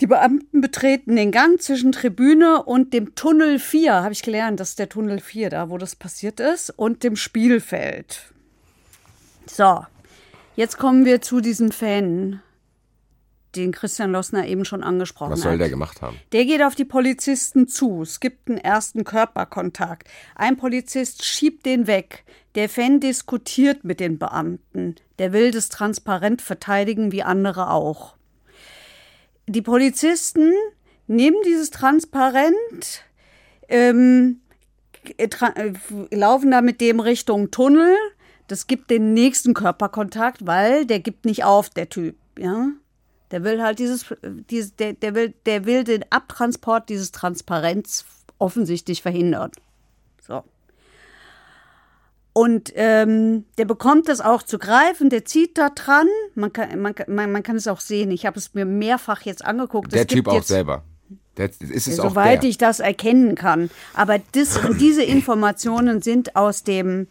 die 0.00 0.06
Beamten 0.06 0.60
betreten 0.60 1.16
den 1.16 1.32
Gang 1.32 1.60
zwischen 1.60 1.92
Tribüne 1.92 2.62
und 2.62 2.92
dem 2.92 3.14
Tunnel 3.14 3.58
4, 3.58 4.02
habe 4.02 4.12
ich 4.12 4.22
gelernt, 4.22 4.60
das 4.60 4.70
ist 4.70 4.78
der 4.78 4.88
Tunnel 4.88 5.20
4, 5.20 5.50
da 5.50 5.70
wo 5.70 5.78
das 5.78 5.96
passiert 5.96 6.40
ist, 6.40 6.70
und 6.70 7.02
dem 7.02 7.16
Spielfeld. 7.16 8.20
So, 9.46 9.84
jetzt 10.56 10.78
kommen 10.78 11.04
wir 11.04 11.22
zu 11.22 11.40
diesem 11.40 11.70
Fan, 11.70 12.42
den 13.56 13.72
Christian 13.72 14.12
Lossner 14.12 14.46
eben 14.46 14.64
schon 14.64 14.82
angesprochen 14.82 15.32
Was 15.32 15.40
hat. 15.40 15.44
soll 15.44 15.58
der 15.58 15.70
gemacht 15.70 16.02
haben? 16.02 16.18
Der 16.32 16.44
geht 16.44 16.62
auf 16.62 16.74
die 16.74 16.84
Polizisten 16.84 17.68
zu. 17.68 18.02
Es 18.02 18.20
gibt 18.20 18.48
einen 18.48 18.58
ersten 18.58 19.04
Körperkontakt. 19.04 20.08
Ein 20.34 20.56
Polizist 20.56 21.24
schiebt 21.24 21.64
den 21.66 21.86
weg. 21.86 22.24
Der 22.54 22.68
Fan 22.68 23.00
diskutiert 23.00 23.84
mit 23.84 24.00
den 24.00 24.18
Beamten. 24.18 24.96
Der 25.18 25.32
will 25.32 25.50
das 25.50 25.68
transparent 25.68 26.40
verteidigen, 26.40 27.10
wie 27.10 27.22
andere 27.22 27.70
auch. 27.70 28.16
Die 29.46 29.62
Polizisten 29.62 30.52
nehmen 31.06 31.36
dieses 31.44 31.70
Transparent, 31.70 33.04
ähm, 33.68 34.40
tra 35.30 35.48
äh, 35.56 35.72
laufen 36.10 36.50
da 36.50 36.62
mit 36.62 36.80
dem 36.80 37.00
Richtung 37.00 37.50
Tunnel. 37.50 37.94
Das 38.46 38.66
gibt 38.66 38.90
den 38.90 39.14
nächsten 39.14 39.54
Körperkontakt, 39.54 40.46
weil 40.46 40.86
der 40.86 41.00
gibt 41.00 41.24
nicht 41.24 41.44
auf, 41.44 41.70
der 41.70 41.88
Typ. 41.88 42.16
Ja, 42.38 42.68
der 43.30 43.42
will 43.42 43.62
halt 43.62 43.78
dieses, 43.78 44.14
dieses 44.50 44.76
der, 44.76 44.92
der, 44.92 45.14
will, 45.14 45.34
der 45.44 45.64
will 45.66 45.84
den 45.84 46.04
Abtransport 46.10 46.88
dieses 46.88 47.10
Transparenz 47.10 48.04
offensichtlich 48.38 49.02
verhindern. 49.02 49.50
So. 50.26 50.44
Und 52.36 52.72
ähm, 52.74 53.44
der 53.58 53.64
bekommt 53.64 54.08
das 54.08 54.20
auch 54.20 54.42
zu 54.42 54.58
greifen, 54.58 55.08
der 55.08 55.24
zieht 55.24 55.56
da 55.56 55.70
dran. 55.70 56.08
Man 56.34 56.52
kann, 56.52 56.80
man, 56.80 56.92
man, 57.06 57.30
man 57.30 57.42
kann 57.44 57.54
es 57.54 57.68
auch 57.68 57.78
sehen. 57.78 58.10
Ich 58.10 58.26
habe 58.26 58.38
es 58.38 58.54
mir 58.54 58.64
mehrfach 58.64 59.22
jetzt 59.22 59.44
angeguckt. 59.44 59.92
Der 59.92 60.00
Es 60.00 60.08
Typ 60.08 60.26
auch 60.26 60.42
selber. 60.42 60.82
Der, 61.36 61.48
ist 61.48 61.86
es 61.86 62.00
auch 62.00 62.10
Soweit 62.10 62.42
der. 62.42 62.50
ich 62.50 62.58
das 62.58 62.80
erkennen 62.80 63.36
kann. 63.36 63.70
Aber 63.94 64.18
das, 64.32 64.58
diese 64.80 65.02
Informationen 65.04 66.02
sind 66.02 66.34
aus 66.34 66.64
dem, 66.64 67.06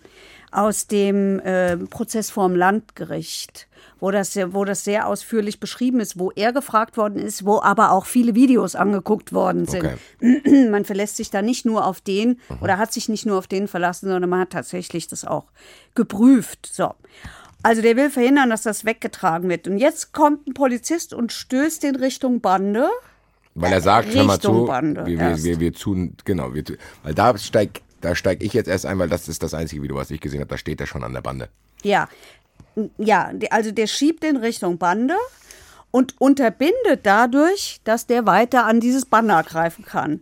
aus 0.55 0.87
dem 0.87 1.39
äh, 1.39 1.77
Prozess 1.77 2.29
vorm 2.29 2.55
Landgericht, 2.55 3.67
wo 3.99 4.11
das, 4.11 4.33
sehr- 4.33 4.53
wo 4.53 4.65
das 4.65 4.83
sehr 4.83 5.07
ausführlich 5.07 5.59
beschrieben 5.59 5.99
ist, 5.99 6.19
wo 6.19 6.31
er 6.31 6.53
gefragt 6.53 6.97
worden 6.97 7.17
ist, 7.17 7.45
wo 7.45 7.61
aber 7.61 7.91
auch 7.91 8.05
viele 8.05 8.35
Videos 8.35 8.75
angeguckt 8.75 9.33
worden 9.33 9.65
sind. 9.67 9.85
Okay. 10.19 10.67
Man 10.69 10.85
verlässt 10.85 11.17
sich 11.17 11.29
da 11.29 11.41
nicht 11.41 11.65
nur 11.65 11.85
auf 11.87 12.01
den 12.01 12.39
oder 12.61 12.77
hat 12.77 12.93
sich 12.93 13.09
nicht 13.09 13.25
nur 13.25 13.37
auf 13.37 13.47
den 13.47 13.67
verlassen, 13.67 14.09
sondern 14.09 14.29
man 14.29 14.41
hat 14.41 14.51
tatsächlich 14.51 15.07
das 15.07 15.25
auch 15.25 15.45
geprüft. 15.95 16.69
So. 16.71 16.93
Also 17.61 17.81
der 17.81 17.95
will 17.95 18.09
verhindern, 18.09 18.49
dass 18.49 18.63
das 18.63 18.83
weggetragen 18.85 19.49
wird. 19.49 19.67
Und 19.67 19.77
jetzt 19.77 20.11
kommt 20.13 20.47
ein 20.47 20.53
Polizist 20.53 21.13
und 21.13 21.31
stößt 21.31 21.83
in 21.85 21.95
Richtung 21.95 22.41
Bande. 22.41 22.87
Weil 23.55 23.71
er 23.71 23.81
sagt, 23.81 24.13
hör 24.13 24.23
mal 24.23 24.33
Richtung 24.33 24.61
zu, 24.61 24.65
Bande 24.65 25.05
wir, 25.05 25.19
wir, 25.19 25.43
wir, 25.43 25.59
wir 25.59 25.73
tun, 25.73 26.15
genau, 26.25 26.53
wir, 26.53 26.63
weil 27.03 27.13
da 27.13 27.37
steig, 27.37 27.81
da 28.03 28.15
steig 28.15 28.43
ich 28.43 28.53
jetzt 28.53 28.67
erst 28.67 28.85
ein, 28.85 28.99
weil 28.99 29.09
das 29.09 29.27
ist 29.27 29.43
das 29.43 29.53
einzige 29.53 29.81
Video, 29.81 29.95
was 29.95 30.11
ich 30.11 30.19
gesehen 30.19 30.41
habe, 30.41 30.49
da 30.49 30.57
steht 30.57 30.81
er 30.81 30.87
schon 30.87 31.03
an 31.03 31.13
der 31.13 31.21
Bande. 31.21 31.49
Ja, 31.83 32.09
ja, 32.97 33.31
also 33.49 33.71
der 33.71 33.87
schiebt 33.87 34.23
in 34.23 34.37
Richtung 34.37 34.77
Bande 34.77 35.15
und 35.91 36.19
unterbindet 36.19 37.01
dadurch, 37.03 37.79
dass 37.83 38.07
der 38.07 38.25
weiter 38.25 38.65
an 38.65 38.79
dieses 38.79 39.05
Banner 39.05 39.43
greifen 39.43 39.85
kann. 39.85 40.21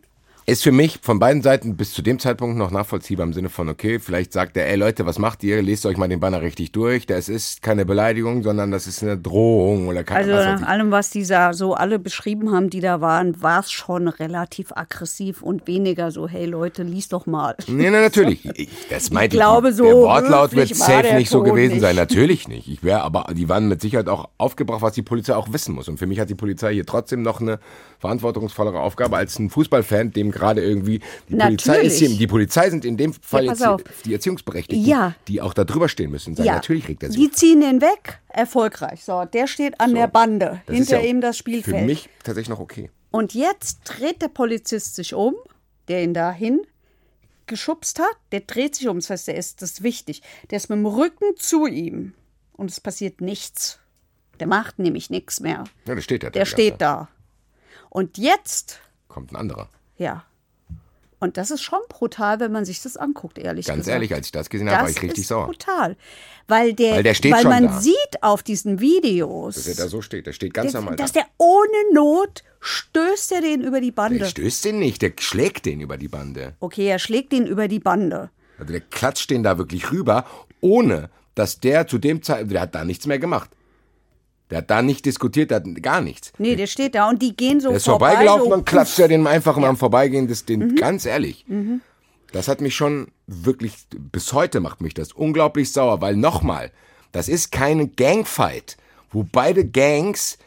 Ist 0.51 0.63
für 0.63 0.73
mich 0.73 0.99
von 1.01 1.17
beiden 1.17 1.41
Seiten 1.41 1.77
bis 1.77 1.93
zu 1.93 2.01
dem 2.01 2.19
Zeitpunkt 2.19 2.57
noch 2.57 2.71
nachvollziehbar 2.71 3.25
im 3.25 3.31
Sinne 3.31 3.47
von, 3.47 3.69
okay, 3.69 3.99
vielleicht 3.99 4.33
sagt 4.33 4.57
er, 4.57 4.67
ey 4.67 4.75
Leute, 4.75 5.05
was 5.05 5.17
macht 5.17 5.45
ihr? 5.45 5.61
Lest 5.61 5.85
euch 5.85 5.95
mal 5.95 6.09
den 6.09 6.19
Banner 6.19 6.41
richtig 6.41 6.73
durch. 6.73 7.05
Das 7.05 7.29
ist 7.29 7.61
keine 7.61 7.85
Beleidigung, 7.85 8.43
sondern 8.43 8.69
das 8.69 8.85
ist 8.85 9.01
eine 9.01 9.17
Drohung 9.17 9.87
oder 9.87 10.03
keine 10.03 10.19
Also 10.19 10.31
nach 10.51 10.59
ich. 10.59 10.67
allem, 10.67 10.91
was 10.91 11.09
die 11.09 11.25
da 11.25 11.53
so 11.53 11.73
alle 11.73 11.99
beschrieben 11.99 12.51
haben, 12.51 12.69
die 12.69 12.81
da 12.81 12.99
waren, 12.99 13.41
war 13.41 13.61
es 13.61 13.71
schon 13.71 14.09
relativ 14.09 14.73
aggressiv 14.75 15.41
und 15.41 15.67
weniger 15.67 16.11
so, 16.11 16.27
hey 16.27 16.45
Leute, 16.47 16.83
lies 16.83 17.07
doch 17.07 17.25
mal. 17.27 17.55
Nee, 17.67 17.89
nee, 17.89 18.01
natürlich. 18.01 18.43
Ich, 18.57 18.67
das 18.89 19.09
meinte 19.09 19.37
ich. 19.37 19.39
glaube, 19.39 19.69
nicht. 19.69 19.77
so 19.77 19.85
Der 19.85 19.95
Wortlaut 19.95 20.53
wird 20.53 20.75
safe 20.75 21.15
nicht 21.15 21.29
so 21.29 21.43
gewesen 21.43 21.79
sein. 21.79 21.95
nicht. 21.95 22.01
Natürlich 22.01 22.49
nicht. 22.49 22.67
Ich 22.67 22.83
wäre, 22.83 23.03
aber 23.03 23.27
die 23.33 23.47
waren 23.47 23.69
mit 23.69 23.79
Sicherheit 23.79 24.09
auch 24.09 24.27
aufgebracht, 24.37 24.81
was 24.81 24.91
die 24.95 25.01
Polizei 25.01 25.33
auch 25.33 25.53
wissen 25.53 25.73
muss. 25.75 25.87
Und 25.87 25.97
für 25.97 26.07
mich 26.07 26.19
hat 26.19 26.29
die 26.29 26.35
Polizei 26.35 26.73
hier 26.73 26.85
trotzdem 26.85 27.21
noch 27.21 27.39
eine 27.39 27.59
verantwortungsvollere 27.99 28.81
Aufgabe 28.81 29.15
als 29.15 29.39
ein 29.39 29.49
Fußballfan, 29.49 30.11
dem 30.11 30.31
gerade 30.31 30.40
irgendwie 30.61 30.99
die 31.29 31.35
Polizei 31.35 31.81
ist 31.81 31.97
hier. 31.97 32.07
Natürlich. 32.09 32.17
Die 32.19 32.27
Polizei 32.27 32.69
sind 32.69 32.85
in 32.85 32.97
dem 32.97 33.13
Fall 33.13 33.45
pass 33.45 33.59
jetzt 33.59 33.67
auf. 33.67 33.81
die 34.05 34.13
Erziehungsberechtigten, 34.13 34.85
Ja. 34.87 35.15
die 35.27 35.41
auch 35.41 35.53
da 35.53 35.63
drüber 35.63 35.87
stehen 35.89 36.11
müssen. 36.11 36.35
Sagen, 36.35 36.49
Natürlich 36.49 36.87
regt 36.87 37.03
er 37.03 37.11
sich. 37.11 37.19
Die 37.19 37.31
ziehen 37.31 37.61
den 37.61 37.81
weg, 37.81 38.19
erfolgreich. 38.29 39.03
So, 39.03 39.25
der 39.25 39.47
steht 39.47 39.79
an 39.79 39.93
der 39.93 40.07
Bande, 40.07 40.61
Das 40.65 40.75
hinter 40.75 41.01
ja 41.01 41.07
ihm 41.09 41.21
das 41.21 41.37
Für 41.37 41.39
Spielfeld. 41.41 41.85
mich 41.85 42.09
tatsächlich 42.23 42.49
noch 42.49 42.59
okay. 42.59 42.89
Und 43.11 43.33
jetzt 43.33 43.81
dreht 43.85 44.21
der 44.21 44.29
Polizist 44.29 44.95
sich 44.95 45.13
um, 45.13 45.35
der 45.87 46.03
ihn 46.03 46.13
dahin 46.13 46.61
geschubst 47.47 47.99
hat. 47.99 48.15
Der 48.31 48.41
dreht 48.41 48.75
sich 48.75 48.87
um. 48.87 48.97
Das 48.99 49.09
heißt, 49.09 49.27
der 49.27 49.35
ist 49.35 49.61
das 49.61 49.71
ist 49.71 49.83
wichtig. 49.83 50.21
Der 50.49 50.57
ist 50.57 50.69
mit 50.69 50.77
dem 50.77 50.85
Rücken 50.85 51.35
zu 51.37 51.65
ihm. 51.67 52.13
Und 52.53 52.71
es 52.71 52.79
passiert 52.79 53.19
nichts. 53.21 53.79
Der 54.39 54.47
macht 54.47 54.79
nämlich 54.79 55.09
nichts 55.09 55.39
mehr. 55.39 55.65
Ja, 55.85 55.95
da 55.95 56.01
steht 56.01 56.23
er. 56.23 56.31
Der 56.31 56.45
steht 56.45 56.79
da. 56.79 57.09
Und 57.89 58.17
jetzt, 58.17 58.79
Kommt 59.09 59.31
ein 59.31 59.35
anderer. 59.35 59.67
ja. 59.97 60.23
Und 61.21 61.37
das 61.37 61.51
ist 61.51 61.61
schon 61.61 61.79
brutal, 61.87 62.39
wenn 62.39 62.51
man 62.51 62.65
sich 62.65 62.81
das 62.81 62.97
anguckt, 62.97 63.37
ehrlich 63.37 63.67
Ganz 63.67 63.81
gesagt. 63.81 63.93
ehrlich, 63.93 64.13
als 64.13 64.25
ich 64.25 64.31
das 64.31 64.49
gesehen 64.49 64.67
habe, 64.69 64.79
war 64.79 64.87
Das 64.87 64.97
ich 64.97 65.01
richtig 65.03 65.19
ist 65.21 65.27
sauer. 65.27 65.45
brutal. 65.45 65.95
Weil 66.47 66.73
der, 66.73 66.95
Weil 66.95 67.03
der 67.03 67.13
steht 67.13 67.31
weil 67.31 67.43
schon 67.43 67.51
man 67.51 67.65
da. 67.67 67.79
sieht 67.79 68.21
auf 68.23 68.41
diesen 68.43 68.79
Videos, 68.81 69.53
Dass 69.55 69.67
er 69.67 69.75
da 69.75 69.87
so 69.87 70.01
steht. 70.01 70.25
Der 70.25 70.33
steht 70.33 70.53
ganz 70.53 70.73
normal 70.73 70.95
da. 70.95 71.03
dass 71.03 71.11
der 71.13 71.25
ohne 71.37 71.93
Not 71.93 72.43
stößt 72.59 73.31
er 73.33 73.41
den 73.41 73.61
über 73.61 73.79
die 73.81 73.91
Bande. 73.91 74.17
Der 74.19 74.25
stößt 74.25 74.65
den 74.65 74.79
nicht, 74.79 75.01
der 75.03 75.13
schlägt 75.19 75.65
den 75.67 75.79
über 75.79 75.97
die 75.97 76.07
Bande. 76.07 76.55
Okay, 76.59 76.87
er 76.87 76.99
schlägt 76.99 77.31
ihn 77.33 77.45
über 77.45 77.67
die 77.67 77.79
Bande. 77.79 78.31
Also 78.57 78.71
der 78.73 78.81
klatscht 78.81 79.29
den 79.29 79.43
da 79.43 79.57
wirklich 79.59 79.91
rüber, 79.91 80.25
ohne 80.59 81.09
dass 81.35 81.59
der 81.59 81.87
zu 81.87 81.99
dem 81.99 82.23
Zeitpunkt, 82.23 82.53
der 82.53 82.61
hat 82.61 82.75
da 82.75 82.83
nichts 82.83 83.05
mehr 83.05 83.19
gemacht. 83.19 83.49
Der 84.51 84.59
hat 84.59 84.69
da 84.69 84.81
nicht 84.81 85.05
diskutiert, 85.05 85.49
der 85.49 85.57
hat 85.57 85.81
gar 85.81 86.01
nichts. 86.01 86.33
Nee, 86.37 86.55
der 86.55 86.67
steht 86.67 86.93
da 86.95 87.09
und 87.09 87.21
die 87.21 87.35
gehen 87.35 87.61
so 87.61 87.69
Der 87.69 87.77
ist 87.77 87.85
vorbei. 87.85 88.09
vorbeigelaufen, 88.09 88.43
so, 88.43 88.49
dann 88.51 88.65
klatscht 88.65 88.99
er 88.99 89.07
den 89.07 89.25
einfach 89.25 89.57
mal 89.57 89.69
am 89.69 89.77
Vorbeigehen. 89.77 90.27
Das, 90.27 90.45
den, 90.45 90.59
Mhm. 90.59 90.75
Ganz 90.75 91.05
ehrlich. 91.05 91.45
Das 92.33 92.47
hat 92.47 92.61
mich 92.61 92.75
schon 92.75 93.07
wirklich, 93.27 93.73
bis 93.97 94.33
heute 94.33 94.59
macht 94.59 94.81
mich 94.81 94.93
das 94.93 95.13
unglaublich 95.13 95.71
sauer, 95.71 96.01
weil 96.01 96.15
nochmal, 96.15 96.71
das 97.13 97.27
ist 97.29 97.51
keine 97.51 97.87
Gangfight, 97.87 98.77
wo 99.11 99.23
beide 99.23 99.65
Gangs 99.65 100.37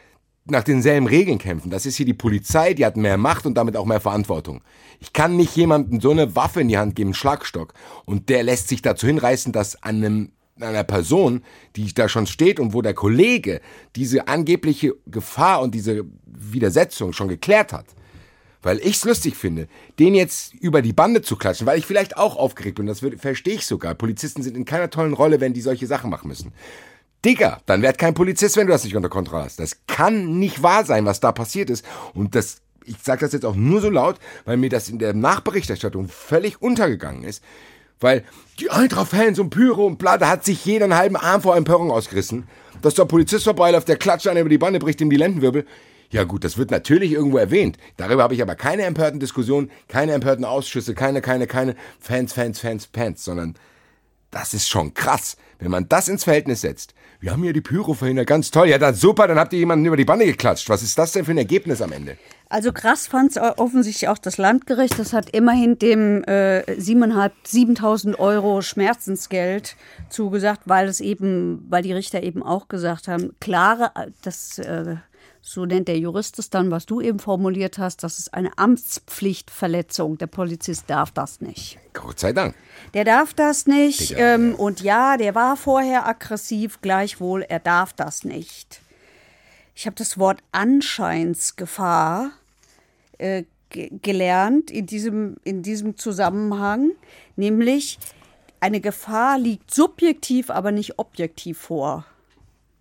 nach 0.47 0.63
denselben 0.63 1.07
Regeln 1.07 1.39
kämpfen. 1.39 1.71
Das 1.71 1.87
ist 1.87 1.95
hier 1.95 2.05
die 2.05 2.13
Polizei, 2.13 2.75
die 2.75 2.85
hat 2.85 2.97
mehr 2.97 3.17
Macht 3.17 3.47
und 3.47 3.55
damit 3.55 3.75
auch 3.75 3.85
mehr 3.85 3.99
Verantwortung. 3.99 4.61
Ich 4.99 5.11
kann 5.13 5.35
nicht 5.35 5.55
jemandem 5.55 5.99
so 5.99 6.11
eine 6.11 6.35
Waffe 6.35 6.61
in 6.61 6.67
die 6.67 6.77
Hand 6.77 6.95
geben, 6.95 7.09
einen 7.09 7.13
Schlagstock, 7.15 7.73
und 8.05 8.29
der 8.29 8.43
lässt 8.43 8.67
sich 8.67 8.83
dazu 8.83 9.07
hinreißen, 9.07 9.51
dass 9.51 9.81
an 9.81 9.95
einem 9.97 10.31
einer 10.61 10.83
Person, 10.83 11.43
die 11.75 11.93
da 11.93 12.07
schon 12.07 12.27
steht 12.27 12.59
und 12.59 12.73
wo 12.73 12.81
der 12.81 12.93
Kollege 12.93 13.61
diese 13.95 14.27
angebliche 14.27 14.95
Gefahr 15.05 15.61
und 15.61 15.75
diese 15.75 16.05
Widersetzung 16.25 17.13
schon 17.13 17.27
geklärt 17.27 17.73
hat. 17.73 17.85
Weil 18.61 18.79
ich 18.79 18.95
es 18.95 19.05
lustig 19.05 19.35
finde, 19.35 19.67
den 19.99 20.15
jetzt 20.15 20.53
über 20.55 20.81
die 20.81 20.93
Bande 20.93 21.21
zu 21.21 21.35
klatschen, 21.35 21.67
weil 21.67 21.77
ich 21.77 21.85
vielleicht 21.85 22.17
auch 22.17 22.35
aufgeregt 22.37 22.77
bin, 22.77 22.87
das 22.87 23.01
verstehe 23.17 23.55
ich 23.55 23.65
sogar. 23.65 23.93
Polizisten 23.93 24.41
sind 24.41 24.57
in 24.57 24.65
keiner 24.65 24.89
tollen 24.89 25.13
Rolle, 25.13 25.39
wenn 25.39 25.53
die 25.53 25.61
solche 25.61 25.87
Sachen 25.87 26.09
machen 26.09 26.29
müssen. 26.29 26.53
Digga, 27.23 27.59
dann 27.65 27.81
werd 27.81 27.97
kein 27.97 28.13
Polizist, 28.13 28.55
wenn 28.55 28.67
du 28.67 28.73
das 28.73 28.83
nicht 28.83 28.95
unter 28.95 29.09
Kontrolle 29.09 29.43
hast. 29.43 29.59
Das 29.59 29.77
kann 29.87 30.39
nicht 30.39 30.63
wahr 30.63 30.85
sein, 30.85 31.05
was 31.05 31.19
da 31.19 31.31
passiert 31.31 31.69
ist. 31.69 31.85
Und 32.13 32.33
das, 32.33 32.61
ich 32.85 32.97
sage 33.03 33.21
das 33.21 33.33
jetzt 33.33 33.45
auch 33.45 33.55
nur 33.55 33.81
so 33.81 33.89
laut, 33.89 34.19
weil 34.45 34.57
mir 34.57 34.69
das 34.69 34.89
in 34.89 34.99
der 34.99 35.13
Nachberichterstattung 35.13 36.07
völlig 36.07 36.61
untergegangen 36.61 37.23
ist. 37.23 37.43
Weil 37.99 38.23
die 38.59 38.69
Eintracht-Fans 38.69 39.39
und 39.39 39.49
Pyro 39.49 39.85
und 39.85 39.97
bla, 39.97 40.17
da 40.17 40.29
hat 40.29 40.45
sich 40.45 40.65
jeder 40.65 40.85
einen 40.85 40.97
halben 40.97 41.15
Arm 41.15 41.41
vor 41.41 41.55
Empörung 41.55 41.91
ausgerissen. 41.91 42.47
Dass 42.81 42.93
der 42.93 43.05
Polizist 43.05 43.45
vorbeiläuft, 43.45 43.87
der 43.87 43.97
klatscht 43.97 44.27
einer 44.27 44.41
über 44.41 44.49
die 44.49 44.57
Bande, 44.57 44.79
bricht 44.79 45.01
ihm 45.01 45.09
die 45.09 45.15
Lendenwirbel. 45.15 45.65
Ja 46.11 46.23
gut, 46.23 46.43
das 46.43 46.57
wird 46.57 46.71
natürlich 46.71 47.11
irgendwo 47.11 47.37
erwähnt. 47.37 47.77
Darüber 47.97 48.23
habe 48.23 48.35
ich 48.35 48.41
aber 48.41 48.55
keine 48.55 48.83
empörten 48.83 49.19
Diskussionen, 49.19 49.71
keine 49.87 50.13
empörten 50.13 50.45
Ausschüsse, 50.45 50.93
keine, 50.93 51.21
keine, 51.21 51.47
keine 51.47 51.75
Fans, 51.99 52.33
Fans, 52.33 52.59
Fans, 52.59 52.87
Fans, 52.93 53.23
sondern 53.23 53.55
das 54.31 54.53
ist 54.53 54.69
schon 54.69 54.93
krass. 54.93 55.37
Wenn 55.59 55.71
man 55.71 55.89
das 55.89 56.07
ins 56.07 56.23
Verhältnis 56.23 56.61
setzt. 56.61 56.93
Wir 57.19 57.31
haben 57.31 57.43
hier 57.43 57.53
die 57.53 57.61
Pyro 57.61 57.93
verhindert, 57.93 58.27
ganz 58.27 58.51
toll. 58.51 58.67
Ja, 58.67 58.77
dann 58.77 58.95
super, 58.95 59.27
dann 59.27 59.39
habt 59.39 59.53
ihr 59.53 59.59
jemanden 59.59 59.85
über 59.85 59.97
die 59.97 60.05
Bande 60.05 60.25
geklatscht. 60.25 60.69
Was 60.69 60.83
ist 60.83 60.97
das 60.97 61.13
denn 61.13 61.25
für 61.25 61.31
ein 61.31 61.37
Ergebnis 61.37 61.81
am 61.81 61.91
Ende? 61.91 62.17
Also 62.49 62.71
krass 62.71 63.07
fand 63.07 63.31
es 63.31 63.37
offensichtlich 63.37 64.07
auch 64.07 64.17
das 64.17 64.37
Landgericht. 64.37 64.99
Das 64.99 65.13
hat 65.13 65.29
immerhin 65.31 65.79
dem 65.79 66.23
äh, 66.25 66.61
7.500 66.67 67.31
7.000 67.45 68.19
Euro 68.19 68.61
Schmerzensgeld 68.61 69.75
zugesagt, 70.09 70.61
weil 70.65 70.87
es 70.87 70.99
eben, 70.99 71.65
weil 71.69 71.83
die 71.83 71.93
Richter 71.93 72.21
eben 72.21 72.43
auch 72.43 72.67
gesagt 72.67 73.07
haben, 73.07 73.33
klare, 73.39 73.91
äh, 73.95 74.11
das 74.21 74.59
äh, 74.59 74.97
so 75.47 75.63
nennt 75.63 75.87
der 75.87 75.99
Jurist 75.99 76.39
es 76.39 76.49
dann, 76.49 76.71
was 76.71 76.87
du 76.87 77.01
eben 77.01 77.19
formuliert 77.19 77.77
hast, 77.77 78.01
das 78.01 78.17
ist 78.17 78.33
eine 78.33 78.57
Amtspflichtverletzung. 78.57 80.17
Der 80.17 80.25
Polizist 80.25 80.85
darf 80.87 81.11
das 81.11 81.39
nicht. 81.39 81.77
Gott 81.93 82.19
sei 82.19 82.33
Dank. 82.33 82.55
Der 82.95 83.03
darf 83.05 83.35
das 83.35 83.67
nicht. 83.67 84.09
Digga, 84.09 84.33
Ähm, 84.33 84.55
und 84.55 84.81
ja, 84.81 85.17
der 85.17 85.35
war 85.35 85.55
vorher 85.55 86.07
aggressiv, 86.07 86.81
gleichwohl, 86.81 87.43
er 87.43 87.59
darf 87.59 87.93
das 87.93 88.23
nicht. 88.23 88.81
Ich 89.75 89.85
habe 89.85 89.95
das 89.95 90.17
Wort 90.17 90.39
Anscheinsgefahr 90.51 92.31
äh, 93.19 93.43
ge 93.69 93.91
gelernt 94.01 94.71
in 94.71 94.87
diesem, 94.87 95.37
in 95.43 95.61
diesem 95.61 95.95
Zusammenhang, 95.95 96.93
nämlich 97.35 97.99
eine 98.61 98.81
Gefahr 98.81 99.37
liegt 99.37 99.71
subjektiv, 99.71 100.49
aber 100.49 100.71
nicht 100.71 100.97
objektiv 100.97 101.59
vor. 101.59 102.03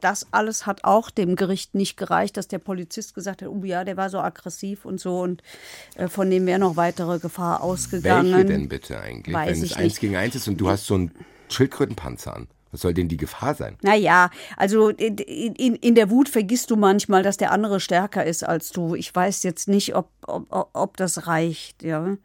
Das 0.04 0.26
alles 0.32 0.66
hat 0.66 0.84
auch 0.84 1.10
dem 1.10 1.34
Gericht 1.34 1.74
nicht 1.74 1.96
gereicht, 1.96 2.36
dass 2.36 2.46
der 2.46 2.58
Polizist 2.58 3.14
gesagt 3.14 3.40
hat, 3.42 3.48
oh 3.48 3.64
ja, 3.64 3.84
der 3.84 3.96
war 3.96 4.10
so 4.10 4.18
aggressiv 4.18 4.84
und 4.84 5.00
so 5.00 5.20
und 5.20 5.42
äh, 5.96 6.08
von 6.08 6.30
dem 6.30 6.46
wäre 6.46 6.58
noch 6.58 6.76
weitere 6.76 7.18
Gefahr 7.18 7.62
ausgegangen. 7.62 8.32
Welche 8.32 8.44
denn 8.44 8.68
bitte 8.68 9.00
eigentlich? 9.00 9.34
Weiß 9.34 9.56
Wenn 9.56 9.64
es 9.64 9.72
eins 9.72 9.84
nicht. 9.84 10.00
gegen 10.00 10.16
eins 10.16 10.34
ist 10.34 10.46
und 10.46 10.58
du 10.58 10.68
hast 10.68 10.86
so 10.86 10.94
einen 10.94 11.10
Schildkrötenpanzer 11.48 12.36
an. 12.36 12.48
Was 12.70 12.80
soll 12.80 12.92
denn 12.92 13.08
die 13.08 13.16
Gefahr 13.16 13.54
sein? 13.54 13.76
Naja, 13.82 14.30
also 14.56 14.88
in, 14.88 15.16
in, 15.16 15.76
in 15.76 15.94
der 15.94 16.10
Wut 16.10 16.28
vergisst 16.28 16.70
du 16.70 16.76
manchmal, 16.76 17.22
dass 17.22 17.36
der 17.36 17.52
andere 17.52 17.78
stärker 17.78 18.24
ist 18.24 18.42
als 18.42 18.70
du. 18.72 18.96
Ich 18.96 19.14
weiß 19.14 19.44
jetzt 19.44 19.68
nicht, 19.68 19.94
ob, 19.94 20.10
ob, 20.26 20.70
ob 20.72 20.96
das 20.96 21.28
reicht, 21.28 21.82
ja. 21.84 22.16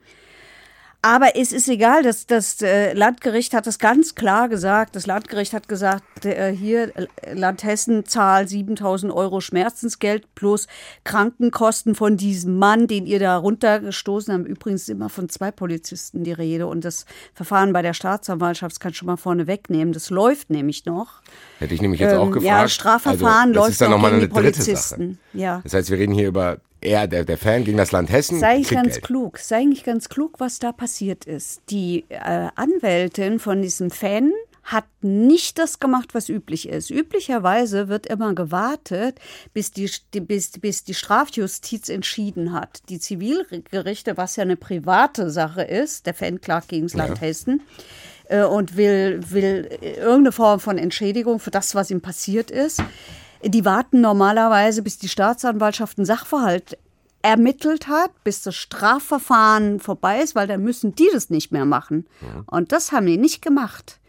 Aber 1.01 1.37
es 1.37 1.53
ist 1.53 1.69
egal, 1.69 2.03
das, 2.03 2.25
das 2.25 2.61
äh, 2.61 2.91
Landgericht 2.93 3.53
hat 3.53 3.67
es 3.67 3.79
ganz 3.79 4.15
klar 4.15 4.49
gesagt. 4.49 4.97
Das 4.97 5.05
Landgericht 5.05 5.53
hat 5.53 5.69
gesagt, 5.69 6.25
äh, 6.25 6.51
hier, 6.51 6.91
äh, 6.97 7.33
Land 7.33 7.63
Hessen 7.63 8.05
zahlt 8.05 8.49
7000 8.49 9.13
Euro 9.13 9.39
Schmerzensgeld 9.39 10.35
plus 10.35 10.67
Krankenkosten 11.05 11.95
von 11.95 12.17
diesem 12.17 12.57
Mann, 12.57 12.87
den 12.87 13.05
ihr 13.05 13.19
da 13.19 13.37
runtergestoßen 13.37 14.33
habt. 14.33 14.45
Übrigens 14.45 14.81
ist 14.83 14.89
immer 14.89 15.07
von 15.07 15.29
zwei 15.29 15.51
Polizisten 15.51 16.25
die 16.25 16.33
Rede. 16.33 16.67
Und 16.67 16.83
das 16.83 17.05
Verfahren 17.33 17.71
bei 17.71 17.81
der 17.81 17.93
Staatsanwaltschaft 17.93 18.73
das 18.73 18.79
kann 18.81 18.93
schon 18.93 19.05
mal 19.05 19.17
vorne 19.17 19.47
wegnehmen. 19.47 19.93
Das 19.93 20.09
läuft 20.09 20.49
nämlich 20.49 20.85
noch. 20.85 21.21
Hätte 21.59 21.73
ich 21.73 21.81
nämlich 21.81 22.01
jetzt 22.01 22.15
auch 22.15 22.25
Ähm, 22.25 22.31
gefragt. 22.33 22.45
ja, 22.45 22.67
Strafverfahren 22.67 23.57
also, 23.57 23.69
das 23.69 23.79
läuft 23.79 23.91
noch 23.91 24.09
gegen 24.09 24.19
die 24.19 24.27
Polizisten. 24.27 25.19
Ja. 25.33 25.61
Das 25.63 25.73
heißt, 25.73 25.89
wir 25.89 25.97
reden 25.97 26.13
hier 26.13 26.27
über 26.27 26.57
er, 26.81 27.07
der, 27.07 27.25
der 27.25 27.37
Fan 27.37 27.63
gegen 27.63 27.77
das 27.77 27.91
Land 27.91 28.11
Hessen. 28.11 28.39
Sei 28.39 28.57
ich 28.57 28.69
ganz 28.69 28.93
Geld. 28.93 29.03
klug, 29.03 29.37
sei 29.39 29.57
eigentlich 29.57 29.83
ganz 29.83 30.09
klug, 30.09 30.39
was 30.39 30.59
da 30.59 30.71
passiert 30.71 31.25
ist. 31.25 31.61
Die 31.69 32.05
äh, 32.09 32.47
Anwältin 32.55 33.39
von 33.39 33.61
diesem 33.61 33.91
Fan 33.91 34.31
hat 34.63 34.85
nicht 35.01 35.57
das 35.57 35.79
gemacht, 35.79 36.13
was 36.13 36.29
üblich 36.29 36.69
ist. 36.69 36.91
Üblicherweise 36.91 37.87
wird 37.87 38.05
immer 38.05 38.35
gewartet, 38.35 39.19
bis 39.53 39.71
die, 39.71 39.89
bis, 40.21 40.51
bis 40.51 40.83
die 40.83 40.93
Strafjustiz 40.93 41.89
entschieden 41.89 42.53
hat. 42.53 42.81
Die 42.89 42.99
Zivilgerichte, 42.99 44.15
was 44.17 44.35
ja 44.35 44.43
eine 44.43 44.57
private 44.57 45.31
Sache 45.31 45.63
ist, 45.63 46.05
der 46.05 46.13
Fan 46.13 46.39
klagt 46.39 46.69
gegen 46.69 46.85
das 46.85 46.93
Land 46.93 47.19
Hessen 47.19 47.63
äh, 48.25 48.43
und 48.43 48.77
will, 48.77 49.21
will 49.29 49.69
irgendeine 49.81 50.31
Form 50.31 50.59
von 50.59 50.77
Entschädigung 50.77 51.39
für 51.39 51.51
das, 51.51 51.73
was 51.73 51.89
ihm 51.89 52.01
passiert 52.01 52.51
ist. 52.51 52.83
Die 53.43 53.65
warten 53.65 54.01
normalerweise, 54.01 54.81
bis 54.81 54.97
die 54.97 55.09
Staatsanwaltschaft 55.09 55.97
einen 55.97 56.05
Sachverhalt 56.05 56.77
ermittelt 57.21 57.87
hat, 57.87 58.11
bis 58.23 58.41
das 58.41 58.55
Strafverfahren 58.55 59.79
vorbei 59.79 60.21
ist, 60.21 60.35
weil 60.35 60.47
dann 60.47 60.63
müssen 60.63 60.95
die 60.95 61.09
das 61.11 61.29
nicht 61.29 61.51
mehr 61.51 61.65
machen. 61.65 62.07
Und 62.47 62.71
das 62.71 62.91
haben 62.91 63.05
die 63.05 63.17
nicht 63.17 63.41
gemacht. 63.41 63.99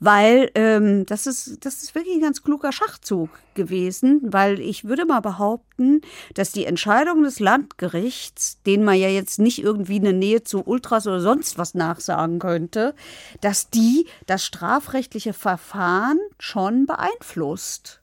Weil 0.00 0.50
ähm, 0.56 1.06
das, 1.06 1.26
ist, 1.26 1.64
das 1.64 1.82
ist 1.82 1.94
wirklich 1.94 2.16
ein 2.16 2.22
ganz 2.22 2.42
kluger 2.42 2.72
Schachzug 2.72 3.30
gewesen, 3.54 4.20
weil 4.24 4.58
ich 4.58 4.84
würde 4.84 5.04
mal 5.04 5.20
behaupten, 5.20 6.00
dass 6.34 6.50
die 6.50 6.64
Entscheidung 6.64 7.22
des 7.22 7.38
Landgerichts, 7.38 8.60
denen 8.66 8.84
man 8.84 8.96
ja 8.96 9.08
jetzt 9.08 9.38
nicht 9.38 9.62
irgendwie 9.62 10.00
eine 10.00 10.12
Nähe 10.12 10.42
zu 10.42 10.66
Ultras 10.66 11.06
oder 11.06 11.20
sonst 11.20 11.58
was 11.58 11.74
nachsagen 11.74 12.40
könnte, 12.40 12.94
dass 13.40 13.70
die 13.70 14.06
das 14.26 14.44
strafrechtliche 14.44 15.32
Verfahren 15.32 16.18
schon 16.38 16.86
beeinflusst. 16.86 17.99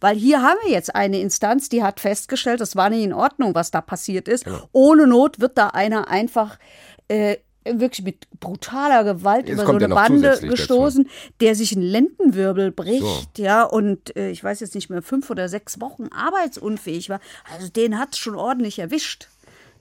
Weil 0.00 0.16
hier 0.16 0.42
haben 0.42 0.58
wir 0.64 0.72
jetzt 0.72 0.94
eine 0.94 1.20
Instanz, 1.20 1.68
die 1.68 1.82
hat 1.82 2.00
festgestellt, 2.00 2.60
das 2.60 2.76
war 2.76 2.90
nicht 2.90 3.04
in 3.04 3.12
Ordnung, 3.12 3.54
was 3.54 3.70
da 3.70 3.80
passiert 3.80 4.28
ist. 4.28 4.46
Ohne 4.72 5.06
Not 5.06 5.40
wird 5.40 5.58
da 5.58 5.68
einer 5.68 6.08
einfach 6.08 6.58
äh, 7.08 7.36
wirklich 7.64 8.04
mit 8.04 8.26
brutaler 8.40 9.04
Gewalt 9.04 9.48
Jetzt 9.48 9.54
über 9.54 9.66
so 9.66 9.72
ja 9.72 9.78
eine 9.78 9.94
Bande 9.94 10.38
gestoßen, 10.40 11.08
der 11.40 11.54
sich 11.54 11.74
einen 11.76 11.82
Lendenwirbel 11.82 12.72
bricht, 12.72 13.38
ja, 13.38 13.64
und 13.64 14.16
äh, 14.16 14.30
ich 14.30 14.42
weiß 14.42 14.60
jetzt 14.60 14.74
nicht 14.74 14.88
mehr, 14.88 15.02
fünf 15.02 15.28
oder 15.30 15.48
sechs 15.48 15.80
Wochen 15.80 16.08
arbeitsunfähig 16.08 17.10
war. 17.10 17.20
Also 17.54 17.68
den 17.68 17.98
hat 17.98 18.14
es 18.14 18.18
schon 18.18 18.34
ordentlich 18.34 18.78
erwischt. 18.78 19.28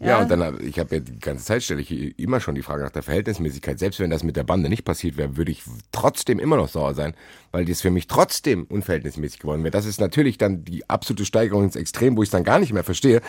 Ja, 0.02 0.20
und 0.22 0.32
dann, 0.32 0.42
hab- 0.42 0.62
ich 0.62 0.80
habe 0.80 0.96
ja 0.96 1.02
die 1.02 1.20
ganze 1.20 1.44
Zeit 1.44 1.62
stelle 1.62 1.82
ich 1.82 2.18
immer 2.18 2.40
schon 2.40 2.56
die 2.56 2.62
Frage 2.62 2.84
nach 2.84 2.90
der 2.92 3.04
Verhältnismäßigkeit. 3.04 3.78
Selbst 3.80 4.00
wenn 4.00 4.10
das 4.10 4.24
mit 4.24 4.38
der 4.38 4.44
Bande 4.44 4.70
nicht 4.70 4.86
passiert 4.86 5.18
wäre, 5.18 5.36
würde 5.36 5.52
ich 5.52 5.64
trotzdem 5.92 6.40
immer 6.40 6.56
noch 6.56 6.70
sauer 6.70 6.94
sein, 6.94 7.14
weil 7.52 7.66
das 7.66 7.82
für 7.82 7.92
mich 7.92 8.08
trotzdem 8.08 8.64
unverhältnismäßig 8.70 9.40
geworden 9.40 9.64
wäre. 9.64 9.72
Das 9.72 9.86
ist 9.86 10.00
natürlich 10.00 10.38
dann 10.38 10.64
die 10.64 10.90
absolute 10.90 11.26
Steigerung 11.26 11.66
ins 11.66 11.76
Extrem, 11.76 12.16
wo 12.16 12.24
ich 12.24 12.28
es 12.28 12.32
dann 12.32 12.46
gar 12.46 12.60
nicht 12.60 12.72
mehr 12.72 12.86
verstehe. 12.86 13.20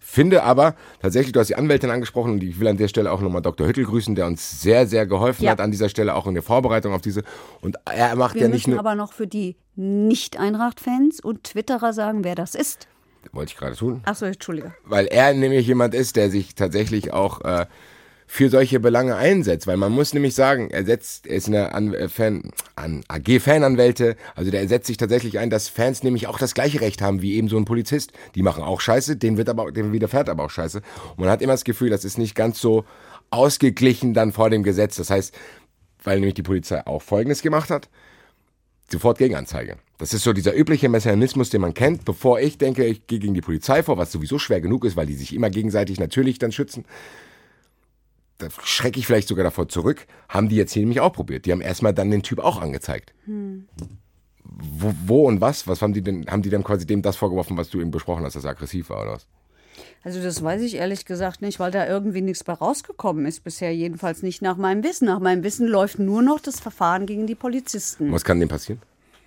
Finde 0.00 0.42
aber 0.42 0.74
tatsächlich, 1.00 1.32
du 1.32 1.40
hast 1.40 1.48
die 1.48 1.56
Anwältin 1.56 1.90
angesprochen 1.90 2.32
und 2.32 2.42
ich 2.42 2.60
will 2.60 2.68
an 2.68 2.76
der 2.76 2.88
Stelle 2.88 3.10
auch 3.10 3.22
nochmal 3.22 3.40
Dr. 3.40 3.66
Hüttel 3.66 3.84
grüßen, 3.84 4.14
der 4.14 4.26
uns 4.26 4.60
sehr, 4.60 4.86
sehr 4.86 5.06
geholfen 5.06 5.44
Ja. 5.44 5.52
hat 5.52 5.60
an 5.62 5.70
dieser 5.70 5.88
Stelle, 5.88 6.14
auch 6.14 6.26
in 6.26 6.34
der 6.34 6.42
Vorbereitung 6.42 6.92
auf 6.92 7.00
diese. 7.00 7.22
Und 7.62 7.76
er 7.86 8.16
macht 8.16 8.34
Wir 8.34 8.42
ja 8.42 8.48
nicht 8.48 8.66
müssen 8.66 8.70
nur. 8.72 8.80
aber 8.80 8.94
noch 8.94 9.14
für 9.14 9.26
die 9.26 9.56
Nicht-Eintracht-Fans 9.76 11.20
und 11.20 11.44
Twitterer 11.44 11.92
sagen, 11.92 12.24
wer 12.24 12.34
das 12.34 12.54
ist. 12.54 12.86
Wollte 13.32 13.52
ich 13.52 13.58
gerade 13.58 13.76
tun. 13.76 14.02
Achso, 14.04 14.26
Entschuldige. 14.26 14.74
weil 14.84 15.06
er 15.06 15.34
nämlich 15.34 15.66
jemand 15.66 15.94
ist, 15.94 16.16
der 16.16 16.30
sich 16.30 16.54
tatsächlich 16.54 17.12
auch 17.12 17.42
äh, 17.42 17.66
für 18.30 18.50
solche 18.50 18.78
Belange 18.78 19.16
einsetzt. 19.16 19.66
Weil 19.66 19.78
man 19.78 19.90
muss 19.90 20.12
nämlich 20.12 20.34
sagen, 20.34 20.70
er 20.70 20.84
setzt, 20.84 21.26
er 21.26 21.36
ist 21.36 21.48
eine 21.48 21.74
An 21.74 21.94
äh, 21.94 22.08
Fan, 22.08 22.52
an 22.76 23.02
AG-Fananwälte, 23.08 24.16
also 24.36 24.50
der 24.50 24.68
setzt 24.68 24.86
sich 24.86 24.98
tatsächlich 24.98 25.38
ein, 25.38 25.48
dass 25.48 25.68
Fans 25.68 26.02
nämlich 26.02 26.26
auch 26.26 26.38
das 26.38 26.52
gleiche 26.54 26.82
Recht 26.82 27.00
haben 27.00 27.22
wie 27.22 27.36
eben 27.36 27.48
so 27.48 27.56
ein 27.56 27.64
Polizist. 27.64 28.12
Die 28.34 28.42
machen 28.42 28.62
auch 28.62 28.82
Scheiße, 28.82 29.16
denen 29.16 29.38
wird 29.38 29.48
aber, 29.48 29.72
dem 29.72 29.92
widerfährt 29.92 30.28
aber 30.28 30.44
auch 30.44 30.50
Scheiße. 30.50 30.82
Und 31.12 31.18
man 31.18 31.30
hat 31.30 31.40
immer 31.40 31.54
das 31.54 31.64
Gefühl, 31.64 31.88
das 31.88 32.04
ist 32.04 32.18
nicht 32.18 32.34
ganz 32.34 32.60
so 32.60 32.84
ausgeglichen 33.30 34.12
dann 34.12 34.32
vor 34.32 34.50
dem 34.50 34.62
Gesetz. 34.62 34.96
Das 34.96 35.08
heißt, 35.08 35.34
weil 36.04 36.16
nämlich 36.16 36.34
die 36.34 36.42
Polizei 36.42 36.86
auch 36.86 37.00
Folgendes 37.00 37.40
gemacht 37.40 37.70
hat, 37.70 37.88
sofort 38.92 39.16
Gegenanzeige. 39.18 39.78
Das 39.98 40.14
ist 40.14 40.22
so 40.22 40.32
dieser 40.32 40.56
übliche 40.56 40.88
Mechanismus, 40.88 41.50
den 41.50 41.60
man 41.60 41.74
kennt, 41.74 42.04
bevor 42.04 42.38
ich 42.38 42.56
denke, 42.56 42.84
ich 42.84 43.08
gehe 43.08 43.18
gegen 43.18 43.34
die 43.34 43.40
Polizei 43.40 43.82
vor, 43.82 43.98
was 43.98 44.12
sowieso 44.12 44.38
schwer 44.38 44.60
genug 44.60 44.84
ist, 44.84 44.96
weil 44.96 45.06
die 45.06 45.14
sich 45.14 45.34
immer 45.34 45.50
gegenseitig 45.50 45.98
natürlich 45.98 46.38
dann 46.38 46.52
schützen. 46.52 46.84
Da 48.38 48.46
schrecke 48.62 49.00
ich 49.00 49.06
vielleicht 49.06 49.26
sogar 49.26 49.42
davor 49.42 49.68
zurück. 49.68 50.06
Haben 50.28 50.48
die 50.48 50.54
jetzt 50.54 50.72
hier 50.72 50.82
nämlich 50.82 51.00
auch 51.00 51.12
probiert. 51.12 51.44
Die 51.44 51.52
haben 51.52 51.60
erstmal 51.60 51.92
dann 51.92 52.12
den 52.12 52.22
Typ 52.22 52.38
auch 52.38 52.60
angezeigt. 52.60 53.12
Wo, 54.44 54.94
wo 55.04 55.26
und 55.26 55.40
was? 55.40 55.66
Was 55.66 55.82
haben 55.82 55.92
die 55.92 56.02
denn? 56.02 56.26
Haben 56.28 56.42
die 56.42 56.50
dann 56.50 56.62
quasi 56.62 56.86
dem 56.86 57.02
das 57.02 57.16
vorgeworfen, 57.16 57.56
was 57.56 57.68
du 57.68 57.80
eben 57.80 57.90
besprochen 57.90 58.24
hast, 58.24 58.36
dass 58.36 58.44
er 58.44 58.50
aggressiv 58.50 58.90
war 58.90 59.02
oder 59.02 59.12
was? 59.14 59.26
Also 60.04 60.22
das 60.22 60.42
weiß 60.42 60.62
ich 60.62 60.76
ehrlich 60.76 61.04
gesagt 61.04 61.42
nicht, 61.42 61.58
weil 61.58 61.72
da 61.72 61.86
irgendwie 61.86 62.20
nichts 62.20 62.44
bei 62.44 62.52
rausgekommen 62.52 63.26
ist 63.26 63.42
bisher. 63.42 63.74
Jedenfalls 63.74 64.22
nicht 64.22 64.42
nach 64.42 64.56
meinem 64.56 64.84
Wissen. 64.84 65.06
Nach 65.06 65.18
meinem 65.18 65.42
Wissen 65.42 65.66
läuft 65.66 65.98
nur 65.98 66.22
noch 66.22 66.38
das 66.38 66.60
Verfahren 66.60 67.06
gegen 67.06 67.26
die 67.26 67.34
Polizisten. 67.34 68.06
Und 68.06 68.12
was 68.12 68.24
kann 68.24 68.38
dem 68.38 68.48
passieren? 68.48 68.80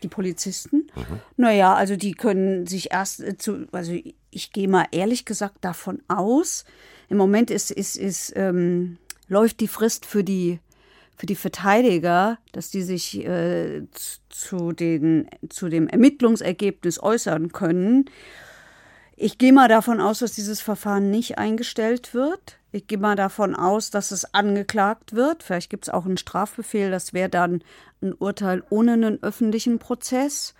Die 0.03 0.07
Polizisten? 0.07 0.87
Naja, 1.37 1.75
also 1.75 1.95
die 1.95 2.13
können 2.13 2.65
sich 2.67 2.91
erst 2.91 3.19
äh, 3.19 3.37
zu, 3.37 3.67
also 3.71 3.93
ich 4.31 4.51
gehe 4.51 4.67
mal 4.67 4.87
ehrlich 4.91 5.25
gesagt 5.25 5.57
davon 5.61 6.01
aus, 6.07 6.65
im 7.09 7.17
Moment 7.17 7.51
ist, 7.51 7.71
ist, 7.71 7.97
ist, 7.97 8.33
ähm, 8.35 8.97
läuft 9.27 9.59
die 9.59 9.67
Frist 9.67 10.05
für 10.05 10.23
die, 10.23 10.59
für 11.17 11.25
die 11.25 11.35
Verteidiger, 11.35 12.39
dass 12.51 12.69
die 12.69 12.81
sich 12.81 13.25
äh, 13.25 13.83
zu, 14.29 14.71
den, 14.71 15.29
zu 15.49 15.69
dem 15.69 15.87
Ermittlungsergebnis 15.87 17.03
äußern 17.03 17.51
können. 17.51 18.05
Ich 19.17 19.37
gehe 19.37 19.53
mal 19.53 19.67
davon 19.67 20.01
aus, 20.01 20.19
dass 20.19 20.31
dieses 20.31 20.61
Verfahren 20.61 21.11
nicht 21.11 21.37
eingestellt 21.37 22.13
wird. 22.13 22.57
Ich 22.71 22.87
gehe 22.87 22.97
mal 22.97 23.15
davon 23.15 23.55
aus, 23.55 23.91
dass 23.91 24.11
es 24.11 24.33
angeklagt 24.33 25.13
wird. 25.13 25.43
Vielleicht 25.43 25.69
gibt 25.69 25.85
es 25.85 25.93
auch 25.93 26.05
einen 26.05 26.17
Strafbefehl. 26.17 26.89
Das 26.89 27.13
wäre 27.13 27.29
dann 27.29 27.61
ein 28.01 28.13
Urteil 28.13 28.63
ohne 28.69 28.93
einen 28.93 29.23
öffentlichen 29.23 29.79
Prozess. 29.79 30.53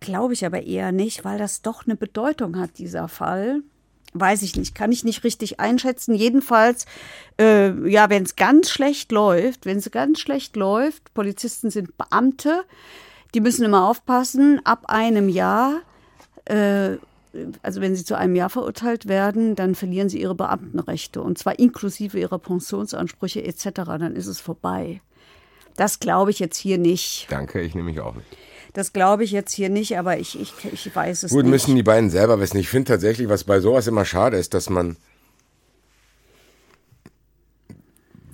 Glaube 0.00 0.32
ich 0.32 0.46
aber 0.46 0.62
eher 0.62 0.92
nicht, 0.92 1.24
weil 1.24 1.38
das 1.38 1.62
doch 1.62 1.86
eine 1.86 1.96
Bedeutung 1.96 2.58
hat, 2.58 2.78
dieser 2.78 3.08
Fall. 3.08 3.62
Weiß 4.12 4.42
ich 4.42 4.56
nicht, 4.56 4.74
kann 4.74 4.90
ich 4.90 5.04
nicht 5.04 5.22
richtig 5.22 5.60
einschätzen. 5.60 6.14
Jedenfalls, 6.14 6.86
äh, 7.38 7.70
ja, 7.88 8.10
wenn 8.10 8.24
es 8.24 8.34
ganz 8.34 8.70
schlecht 8.70 9.12
läuft, 9.12 9.66
wenn 9.66 9.78
es 9.78 9.90
ganz 9.90 10.18
schlecht 10.18 10.56
läuft, 10.56 11.14
Polizisten 11.14 11.70
sind 11.70 11.96
Beamte, 11.96 12.64
die 13.34 13.40
müssen 13.40 13.64
immer 13.64 13.88
aufpassen, 13.88 14.60
ab 14.64 14.86
einem 14.86 15.28
Jahr 15.28 15.82
äh, 16.46 16.96
also 17.62 17.80
wenn 17.80 17.94
sie 17.94 18.04
zu 18.04 18.16
einem 18.16 18.34
Jahr 18.34 18.50
verurteilt 18.50 19.08
werden, 19.08 19.54
dann 19.54 19.74
verlieren 19.74 20.08
sie 20.08 20.20
ihre 20.20 20.34
Beamtenrechte 20.34 21.22
und 21.22 21.38
zwar 21.38 21.58
inklusive 21.58 22.18
ihrer 22.18 22.38
Pensionsansprüche 22.38 23.44
etc. 23.44 23.82
Dann 23.84 24.16
ist 24.16 24.26
es 24.26 24.40
vorbei. 24.40 25.00
Das 25.80 25.98
glaube 25.98 26.30
ich 26.30 26.38
jetzt 26.40 26.58
hier 26.58 26.76
nicht. 26.76 27.26
Danke, 27.30 27.62
ich 27.62 27.74
nehme 27.74 27.88
mich 27.88 28.00
auch 28.00 28.14
nicht. 28.14 28.26
Das 28.74 28.92
glaube 28.92 29.24
ich 29.24 29.30
jetzt 29.30 29.50
hier 29.52 29.70
nicht, 29.70 29.96
aber 29.96 30.18
ich, 30.18 30.38
ich, 30.38 30.52
ich 30.70 30.94
weiß 30.94 31.22
es 31.22 31.30
Gut, 31.32 31.44
nicht. 31.44 31.50
müssen 31.50 31.74
die 31.74 31.82
beiden 31.82 32.10
selber 32.10 32.38
wissen. 32.38 32.58
Ich 32.58 32.68
finde 32.68 32.92
tatsächlich, 32.92 33.30
was 33.30 33.44
bei 33.44 33.60
sowas 33.60 33.86
immer 33.86 34.04
schade 34.04 34.36
ist, 34.36 34.52
dass 34.52 34.68
man. 34.68 34.98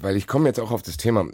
Weil 0.00 0.16
ich 0.16 0.26
komme 0.26 0.48
jetzt 0.48 0.58
auch 0.58 0.72
auf 0.72 0.82
das 0.82 0.96
Thema. 0.96 1.28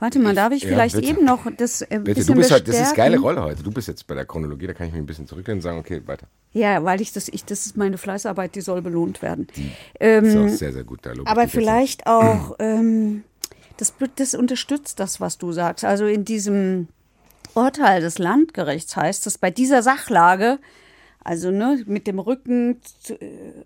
Warte 0.00 0.18
mal, 0.18 0.34
darf 0.34 0.52
ich 0.52 0.62
Ja, 0.64 0.70
vielleicht 0.70 0.96
bitte. 0.96 1.08
eben 1.08 1.24
noch 1.24 1.46
das 1.56 1.82
äh, 1.82 1.86
Bitte, 1.90 2.02
bisschen 2.02 2.34
du 2.34 2.40
bist 2.40 2.50
halt, 2.50 2.66
das 2.66 2.80
ist 2.80 2.96
geile 2.96 3.18
Rolle 3.18 3.42
heute. 3.42 3.62
Du 3.62 3.70
bist 3.70 3.86
jetzt 3.86 4.04
bei 4.08 4.16
der 4.16 4.24
Chronologie, 4.24 4.66
da 4.66 4.74
kann 4.74 4.88
ich 4.88 4.92
mich 4.94 5.02
ein 5.02 5.06
bisschen 5.06 5.28
zurücklehnen 5.28 5.58
und 5.58 5.62
sagen, 5.62 5.78
okay, 5.78 6.02
weiter. 6.06 6.26
Ja, 6.54 6.82
weil 6.82 7.00
ich 7.00 7.12
das, 7.12 7.28
ich, 7.28 7.44
das 7.44 7.66
ist 7.66 7.76
meine 7.76 7.98
Fleißarbeit, 7.98 8.56
die 8.56 8.62
soll 8.62 8.82
belohnt 8.82 9.22
werden. 9.22 9.46
Das 9.54 9.64
Ähm, 10.00 10.24
ist 10.24 10.36
auch 10.36 10.56
sehr, 10.58 10.72
sehr 10.72 10.84
gut. 10.84 11.00
Da 11.06 11.12
ich 11.12 11.26
Aber 11.26 11.46
vielleicht 11.48 12.06
auch, 12.08 12.56
ähm, 12.58 13.22
das, 13.76 13.94
das 14.16 14.34
unterstützt 14.34 15.00
das, 15.00 15.20
was 15.20 15.38
du 15.38 15.52
sagst. 15.52 15.84
Also 15.84 16.06
in 16.06 16.24
diesem 16.24 16.88
Urteil 17.54 18.00
des 18.00 18.18
Landgerichts 18.18 18.96
heißt 18.96 19.26
es, 19.26 19.38
bei 19.38 19.50
dieser 19.50 19.82
Sachlage, 19.82 20.58
also 21.22 21.50
ne, 21.50 21.82
mit 21.86 22.06
dem 22.06 22.18
Rücken, 22.18 22.80
zu, 23.02 23.14
äh, 23.20 23.64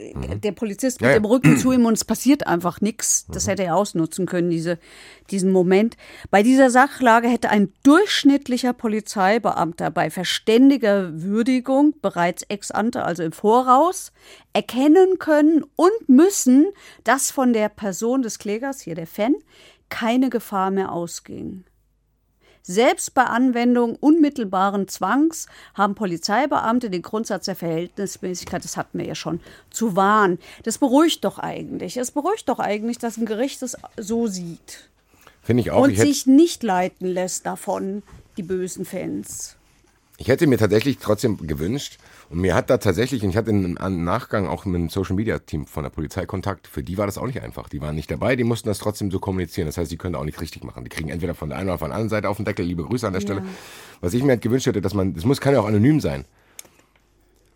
Mhm. 0.00 0.40
der 0.40 0.52
Polizist 0.52 1.00
mit 1.00 1.12
dem 1.12 1.24
Rücken 1.24 1.56
zu 1.56 1.72
ihm 1.72 1.84
und 1.84 1.94
es 1.94 2.04
passiert 2.04 2.46
einfach 2.46 2.80
nichts. 2.80 3.26
Das 3.32 3.46
Mhm. 3.46 3.50
hätte 3.50 3.64
er 3.64 3.74
ausnutzen 3.76 4.26
können, 4.26 4.48
diese, 4.48 4.78
diesen 5.32 5.50
Moment. 5.50 5.96
Bei 6.30 6.44
dieser 6.44 6.70
Sachlage 6.70 7.26
hätte 7.28 7.50
ein 7.50 7.72
durchschnittlicher 7.82 8.72
Polizeibeamter 8.72 9.90
bei 9.90 10.10
verständiger 10.10 11.20
Würdigung 11.20 11.94
bereits 12.00 12.44
ex 12.44 12.70
ante, 12.70 13.04
also 13.04 13.24
im 13.24 13.32
Voraus, 13.32 14.12
erkennen 14.52 15.18
können 15.18 15.64
und 15.74 16.08
müssen, 16.08 16.66
dass 17.02 17.32
von 17.32 17.52
der 17.52 17.68
Person 17.68 18.22
des 18.22 18.38
Klägers, 18.38 18.80
hier 18.80 18.94
der 18.94 19.08
Fan, 19.08 19.34
keine 19.88 20.30
Gefahr 20.30 20.70
mehr 20.70 20.92
ausging. 20.92 21.64
Selbst 22.70 23.14
bei 23.14 23.24
Anwendung 23.24 23.96
unmittelbaren 23.96 24.88
Zwangs 24.88 25.46
haben 25.72 25.94
Polizeibeamte 25.94 26.90
den 26.90 27.00
Grundsatz 27.00 27.46
der 27.46 27.56
Verhältnismäßigkeit, 27.56 28.62
das 28.62 28.76
hatten 28.76 28.98
wir 28.98 29.06
ja 29.06 29.14
schon, 29.14 29.40
zu 29.70 29.96
wahren. 29.96 30.38
Das 30.64 30.76
beruhigt 30.76 31.24
doch 31.24 31.38
eigentlich. 31.38 31.96
Es 31.96 32.10
beruhigt 32.10 32.46
doch 32.46 32.58
eigentlich, 32.58 32.98
dass 32.98 33.16
ein 33.16 33.24
Gericht 33.24 33.62
es 33.62 33.74
so 33.96 34.26
sieht 34.26 34.90
Finde 35.42 35.62
ich 35.62 35.70
auch. 35.70 35.84
und 35.84 35.92
Ich 35.92 36.00
sich 36.00 36.26
nicht 36.26 36.62
leiten 36.62 37.06
lässt 37.06 37.46
davon, 37.46 38.02
die 38.36 38.42
bösen 38.42 38.84
Fans. 38.84 39.56
ich 40.18 40.28
hätte 40.28 40.46
mir 40.46 40.58
tatsächlich 40.58 40.98
trotzdem 40.98 41.38
gewünscht, 41.38 41.96
und 42.30 42.40
mir 42.40 42.54
hat 42.54 42.68
da 42.68 42.76
tatsächlich, 42.78 43.22
und 43.22 43.30
ich 43.30 43.36
hatte 43.36 43.50
im 43.50 43.74
Nachgang 44.04 44.46
auch 44.46 44.64
mit 44.66 44.74
dem 44.74 44.88
Social 44.90 45.16
Media 45.16 45.38
Team 45.38 45.66
von 45.66 45.82
der 45.82 45.90
Polizei 45.90 46.26
Kontakt, 46.26 46.66
für 46.66 46.82
die 46.82 46.98
war 46.98 47.06
das 47.06 47.16
auch 47.16 47.26
nicht 47.26 47.40
einfach. 47.42 47.68
Die 47.68 47.80
waren 47.80 47.94
nicht 47.94 48.10
dabei, 48.10 48.36
die 48.36 48.44
mussten 48.44 48.68
das 48.68 48.78
trotzdem 48.78 49.10
so 49.10 49.18
kommunizieren. 49.18 49.66
Das 49.66 49.78
heißt, 49.78 49.90
die 49.90 49.96
können 49.96 50.14
auch 50.14 50.24
nicht 50.24 50.40
richtig 50.40 50.62
machen. 50.62 50.84
Die 50.84 50.90
kriegen 50.90 51.08
entweder 51.08 51.34
von 51.34 51.48
der 51.48 51.58
einen 51.58 51.70
oder 51.70 51.78
von 51.78 51.88
der 51.88 51.96
anderen 51.96 52.10
Seite 52.10 52.28
auf 52.28 52.36
den 52.36 52.44
Deckel. 52.44 52.66
Liebe 52.66 52.84
Grüße 52.84 53.06
an 53.06 53.14
der 53.14 53.20
Stelle. 53.20 53.42
Was 54.00 54.12
ich 54.12 54.22
mir 54.22 54.32
halt 54.32 54.42
gewünscht 54.42 54.66
hätte, 54.66 54.80
dass 54.82 54.92
man, 54.92 55.14
das 55.14 55.24
muss, 55.24 55.40
kann 55.40 55.54
ja 55.54 55.60
auch 55.60 55.66
anonym 55.66 56.00
sein. 56.00 56.26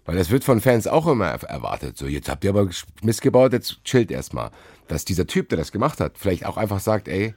Weil 0.04 0.16
das 0.16 0.30
wird 0.30 0.42
von 0.42 0.60
Fans 0.60 0.86
auch 0.86 1.06
immer 1.06 1.26
er- 1.26 1.48
erwartet. 1.48 1.96
So, 1.96 2.06
jetzt 2.06 2.28
habt 2.28 2.42
ihr 2.42 2.50
aber 2.50 2.68
Mist 3.02 3.22
gebaut, 3.22 3.52
jetzt 3.52 3.84
chillt 3.84 4.10
erstmal. 4.10 4.50
Dass 4.88 5.04
dieser 5.04 5.26
Typ, 5.26 5.48
der 5.50 5.58
das 5.58 5.70
gemacht 5.70 6.00
hat, 6.00 6.18
vielleicht 6.18 6.46
auch 6.46 6.56
einfach 6.56 6.80
sagt, 6.80 7.08
ey, 7.08 7.34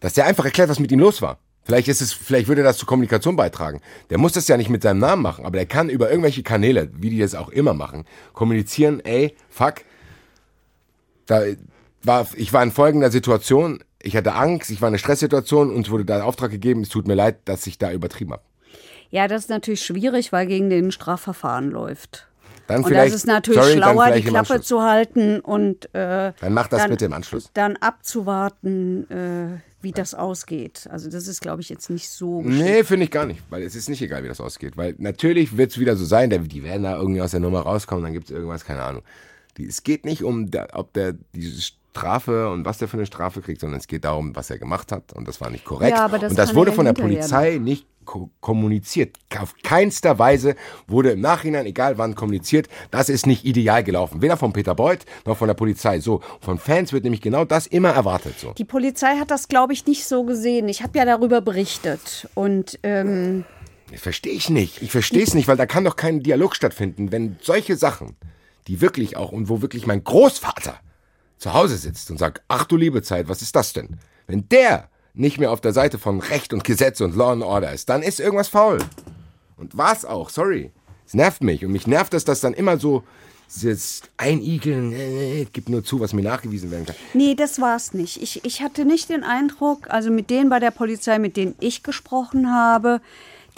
dass 0.00 0.12
der 0.14 0.26
einfach 0.26 0.44
erklärt, 0.44 0.68
was 0.68 0.78
mit 0.78 0.92
ihm 0.92 1.00
los 1.00 1.22
war. 1.22 1.38
Vielleicht 1.70 1.88
ist 1.88 2.00
es, 2.02 2.12
vielleicht 2.12 2.48
würde 2.48 2.62
das 2.62 2.78
zur 2.78 2.88
Kommunikation 2.88 3.36
beitragen. 3.36 3.80
Der 4.10 4.18
muss 4.18 4.32
das 4.32 4.48
ja 4.48 4.56
nicht 4.56 4.70
mit 4.70 4.82
seinem 4.82 4.98
Namen 4.98 5.22
machen, 5.22 5.44
aber 5.46 5.56
der 5.56 5.66
kann 5.66 5.88
über 5.88 6.10
irgendwelche 6.10 6.42
Kanäle, 6.42 6.90
wie 6.94 7.10
die 7.10 7.18
das 7.20 7.34
auch 7.34 7.48
immer 7.48 7.74
machen, 7.74 8.04
kommunizieren, 8.32 9.00
ey, 9.04 9.36
fuck, 9.48 9.76
da 11.26 11.42
war, 12.02 12.26
ich 12.34 12.52
war 12.52 12.62
in 12.62 12.72
folgender 12.72 13.10
Situation, 13.10 13.84
ich 14.02 14.16
hatte 14.16 14.34
Angst, 14.34 14.70
ich 14.70 14.80
war 14.80 14.88
in 14.88 14.94
einer 14.94 14.98
Stresssituation 14.98 15.72
und 15.72 15.90
wurde 15.90 16.04
da 16.04 16.22
Auftrag 16.24 16.50
gegeben, 16.50 16.80
es 16.82 16.88
tut 16.88 17.06
mir 17.06 17.14
leid, 17.14 17.36
dass 17.44 17.66
ich 17.66 17.78
da 17.78 17.92
übertrieben 17.92 18.32
habe. 18.32 18.42
Ja, 19.10 19.28
das 19.28 19.42
ist 19.42 19.48
natürlich 19.50 19.82
schwierig, 19.82 20.32
weil 20.32 20.46
gegen 20.46 20.70
den 20.70 20.90
Strafverfahren 20.92 21.70
läuft. 21.70 22.26
Dann 22.68 22.84
Und 22.84 22.92
das 22.94 23.12
ist 23.12 23.26
natürlich 23.26 23.60
sorry, 23.60 23.76
schlauer, 23.76 24.10
die 24.12 24.22
Klappe 24.22 24.60
zu 24.60 24.82
halten 24.82 25.40
und 25.40 25.86
äh, 25.94 26.32
Dann 26.40 26.52
mach 26.52 26.68
das 26.68 26.82
dann- 26.82 26.90
bitte 26.90 27.04
im 27.06 27.12
Anschluss. 27.12 27.50
dann 27.54 27.76
abzuwarten, 27.76 29.10
äh, 29.10 29.60
wie 29.82 29.92
das 29.92 30.14
ausgeht. 30.14 30.88
Also 30.90 31.10
das 31.10 31.26
ist, 31.26 31.40
glaube 31.40 31.62
ich, 31.62 31.68
jetzt 31.68 31.90
nicht 31.90 32.08
so 32.08 32.40
geschickt. 32.40 32.64
Nee, 32.64 32.84
finde 32.84 33.04
ich 33.04 33.10
gar 33.10 33.26
nicht, 33.26 33.42
weil 33.50 33.62
es 33.62 33.74
ist 33.74 33.88
nicht 33.88 34.02
egal, 34.02 34.22
wie 34.22 34.28
das 34.28 34.40
ausgeht. 34.40 34.76
Weil 34.76 34.94
natürlich 34.98 35.56
wird 35.56 35.72
es 35.72 35.78
wieder 35.78 35.96
so 35.96 36.04
sein, 36.04 36.30
die 36.30 36.62
werden 36.62 36.82
da 36.82 36.96
irgendwie 36.96 37.22
aus 37.22 37.30
der 37.30 37.40
Nummer 37.40 37.60
rauskommen, 37.60 38.04
dann 38.04 38.12
gibt 38.12 38.26
es 38.26 38.30
irgendwas, 38.30 38.64
keine 38.64 38.82
Ahnung. 38.82 39.02
Die, 39.56 39.66
es 39.66 39.82
geht 39.82 40.04
nicht 40.04 40.22
um, 40.22 40.50
ob 40.72 40.92
der 40.92 41.14
diese 41.34 41.60
Strafe 41.60 42.50
und 42.50 42.64
was 42.64 42.78
der 42.78 42.88
für 42.88 42.96
eine 42.96 43.06
Strafe 43.06 43.40
kriegt, 43.40 43.60
sondern 43.60 43.80
es 43.80 43.88
geht 43.88 44.04
darum, 44.04 44.34
was 44.36 44.50
er 44.50 44.58
gemacht 44.58 44.92
hat 44.92 45.12
und 45.12 45.26
das 45.26 45.40
war 45.40 45.50
nicht 45.50 45.64
korrekt. 45.64 45.96
Ja, 45.96 46.04
aber 46.04 46.18
das 46.18 46.30
und 46.32 46.38
das 46.38 46.54
wurde 46.54 46.72
von 46.72 46.84
der 46.84 46.92
Polizei 46.92 47.58
nicht 47.58 47.86
ko 48.10 48.30
kommuniziert. 48.40 49.16
Auf 49.38 49.54
keinster 49.62 50.18
Weise 50.18 50.56
wurde 50.88 51.12
im 51.12 51.20
Nachhinein, 51.20 51.64
egal 51.64 51.96
wann, 51.96 52.16
kommuniziert, 52.16 52.68
das 52.90 53.08
ist 53.08 53.24
nicht 53.24 53.44
ideal 53.44 53.84
gelaufen. 53.84 54.20
Weder 54.20 54.36
von 54.36 54.52
Peter 54.52 54.74
Beuth 54.74 55.06
noch 55.26 55.36
von 55.36 55.46
der 55.46 55.54
Polizei. 55.54 56.00
So, 56.00 56.20
von 56.40 56.58
Fans 56.58 56.92
wird 56.92 57.04
nämlich 57.04 57.20
genau 57.20 57.44
das 57.44 57.68
immer 57.68 57.90
erwartet. 57.90 58.34
So. 58.38 58.52
Die 58.52 58.64
Polizei 58.64 59.16
hat 59.16 59.30
das, 59.30 59.46
glaube 59.46 59.72
ich, 59.72 59.86
nicht 59.86 60.04
so 60.06 60.24
gesehen. 60.24 60.68
Ich 60.68 60.82
habe 60.82 60.98
ja 60.98 61.04
darüber 61.04 61.40
berichtet. 61.40 62.28
Und 62.34 62.80
ähm, 62.82 63.44
Verstehe 63.94 64.32
ich 64.32 64.50
nicht. 64.50 64.82
Ich 64.82 64.90
verstehe 64.90 65.22
es 65.22 65.34
nicht, 65.34 65.46
weil 65.46 65.56
da 65.56 65.66
kann 65.66 65.84
doch 65.84 65.94
kein 65.94 66.20
Dialog 66.20 66.56
stattfinden, 66.56 67.12
wenn 67.12 67.36
solche 67.40 67.76
Sachen, 67.76 68.16
die 68.66 68.80
wirklich 68.80 69.16
auch 69.16 69.30
und 69.30 69.48
wo 69.48 69.62
wirklich 69.62 69.86
mein 69.86 70.02
Großvater 70.02 70.80
zu 71.38 71.54
Hause 71.54 71.76
sitzt 71.76 72.10
und 72.10 72.18
sagt, 72.18 72.42
ach 72.48 72.64
du 72.64 72.76
liebe 72.76 73.02
Zeit, 73.02 73.28
was 73.28 73.40
ist 73.40 73.54
das 73.54 73.72
denn? 73.72 73.98
Wenn 74.26 74.48
der 74.48 74.88
nicht 75.14 75.38
mehr 75.38 75.50
auf 75.50 75.60
der 75.60 75.72
Seite 75.72 75.98
von 75.98 76.20
Recht 76.20 76.52
und 76.52 76.64
Gesetz 76.64 77.00
und 77.00 77.16
Law 77.16 77.32
and 77.32 77.42
Order 77.42 77.72
ist, 77.72 77.88
dann 77.88 78.02
ist 78.02 78.20
irgendwas 78.20 78.48
faul. 78.48 78.78
Und 79.56 79.76
war's 79.76 80.04
auch, 80.04 80.30
sorry. 80.30 80.70
Es 81.06 81.14
nervt 81.14 81.42
mich 81.42 81.64
und 81.64 81.72
mich 81.72 81.86
nervt 81.86 82.12
dass 82.12 82.40
dann 82.40 82.54
immer 82.54 82.78
so 82.78 83.02
dieses 83.54 84.02
Einigeln, 84.16 84.92
äh, 84.92 85.44
gibt 85.52 85.68
nur 85.68 85.84
zu, 85.84 85.98
was 85.98 86.12
mir 86.12 86.22
nachgewiesen 86.22 86.70
werden 86.70 86.86
kann. 86.86 86.96
nee, 87.14 87.34
das 87.34 87.60
war 87.60 87.76
es 87.76 87.92
nicht. 87.94 88.22
Ich, 88.22 88.44
ich 88.44 88.62
hatte 88.62 88.84
nicht 88.84 89.08
den 89.08 89.24
Eindruck, 89.24 89.90
also 89.90 90.10
mit 90.10 90.30
denen 90.30 90.50
bei 90.50 90.60
der 90.60 90.70
Polizei, 90.70 91.18
mit 91.18 91.36
denen 91.36 91.56
ich 91.58 91.82
gesprochen 91.82 92.52
habe, 92.52 93.00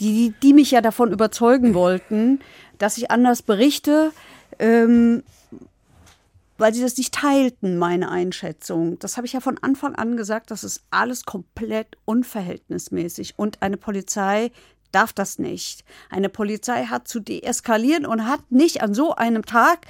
die, 0.01 0.33
die 0.43 0.55
mich 0.55 0.71
ja 0.71 0.81
davon 0.81 1.13
überzeugen 1.13 1.75
wollten, 1.75 2.41
dass 2.79 2.97
ich 2.97 3.11
anders 3.11 3.43
berichte, 3.43 4.13
ähm, 4.59 5.23
weil 6.63 6.73
sie 6.73 6.81
das 6.81 6.97
nicht 6.97 7.13
teilten, 7.13 7.77
meine 7.77 8.09
Einschätzung. 8.09 8.97
Das 9.01 9.17
habe 9.17 9.27
ich 9.27 9.33
ja 9.33 9.41
von 9.41 9.59
Anfang 9.59 9.97
an 9.97 10.17
gesagt, 10.17 10.53
das 10.53 10.63
ist 10.63 10.85
alles 10.91 11.25
komplett 11.25 11.99
unverhältnismäßig. 12.05 13.37
Und 13.37 13.63
eine 13.63 13.77
Polizei 13.77 14.53
darf 14.93 15.13
das 15.13 15.39
nicht. 15.39 15.85
Eine 16.11 16.29
Polizei 16.29 16.85
hat 16.85 17.09
zu 17.09 17.21
deeskalieren 17.21 18.07
und 18.07 18.27
hat 18.27 18.41
nicht 18.51 18.83
an 18.83 18.95
so 18.95 19.15
einem 19.15 19.45
Tag 19.45 19.87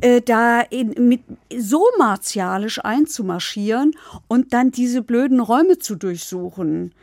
äh, 0.00 0.20
da 0.20 0.60
in, 0.60 1.08
mit, 1.08 1.22
so 1.56 1.84
martialisch 1.98 2.84
einzumarschieren 2.84 3.92
und 4.28 4.52
dann 4.52 4.70
diese 4.70 5.02
blöden 5.02 5.40
Räume 5.40 5.78
zu 5.78 5.96
durchsuchen 5.96 6.94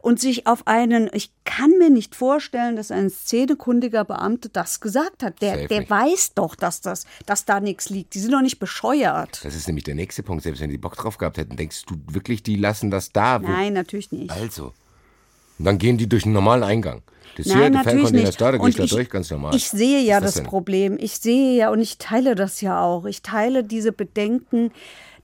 und 0.00 0.20
sich 0.20 0.46
auf 0.46 0.66
einen, 0.66 1.10
ich 1.12 1.30
kann 1.44 1.70
mir 1.78 1.90
nicht 1.90 2.14
vorstellen, 2.14 2.76
dass 2.76 2.90
ein 2.90 3.10
szenekundiger 3.10 4.04
Beamte 4.04 4.48
das 4.48 4.80
gesagt 4.80 5.22
hat. 5.22 5.42
Der, 5.42 5.68
der 5.68 5.88
weiß 5.88 6.34
doch, 6.34 6.54
dass, 6.54 6.80
das, 6.80 7.06
dass 7.26 7.44
da 7.44 7.60
nichts 7.60 7.90
liegt. 7.90 8.14
Die 8.14 8.20
sind 8.20 8.32
doch 8.32 8.40
nicht 8.40 8.58
bescheuert. 8.58 9.44
Das 9.44 9.54
ist 9.54 9.66
nämlich 9.66 9.84
der 9.84 9.94
nächste 9.94 10.22
Punkt. 10.22 10.42
Selbst 10.42 10.60
wenn 10.60 10.70
die 10.70 10.78
Bock 10.78 10.96
drauf 10.96 11.18
gehabt 11.18 11.38
hätten, 11.38 11.56
denkst 11.56 11.84
du 11.86 11.96
wirklich, 12.10 12.42
die 12.42 12.56
lassen 12.56 12.90
das 12.90 13.12
da? 13.12 13.38
Nein, 13.38 13.72
natürlich 13.72 14.12
nicht. 14.12 14.30
Also. 14.30 14.72
Und 15.60 15.66
dann 15.66 15.76
gehen 15.76 15.98
die 15.98 16.08
durch 16.08 16.24
einen 16.24 16.32
normalen 16.32 16.62
Eingang. 16.62 17.02
Das 17.36 17.44
hier, 17.44 17.56
Nein, 17.56 17.72
der 17.72 17.84
natürlich 17.84 18.12
nicht. 18.12 18.28
ist 18.30 18.40
da, 18.40 18.54
ich 18.54 18.60
Und 18.60 18.78
da 18.78 18.86
durch, 18.86 19.10
ganz 19.10 19.30
normal. 19.30 19.54
Ich 19.54 19.68
sehe 19.68 20.00
ja 20.00 20.18
das, 20.18 20.32
das? 20.32 20.42
Problem. 20.44 20.96
Ich 20.98 21.18
sehe 21.18 21.54
ja 21.54 21.68
und 21.68 21.82
ich 21.82 21.98
teile 21.98 22.34
das 22.34 22.62
ja 22.62 22.82
auch. 22.82 23.04
Ich 23.04 23.20
teile 23.20 23.62
diese 23.62 23.92
Bedenken, 23.92 24.72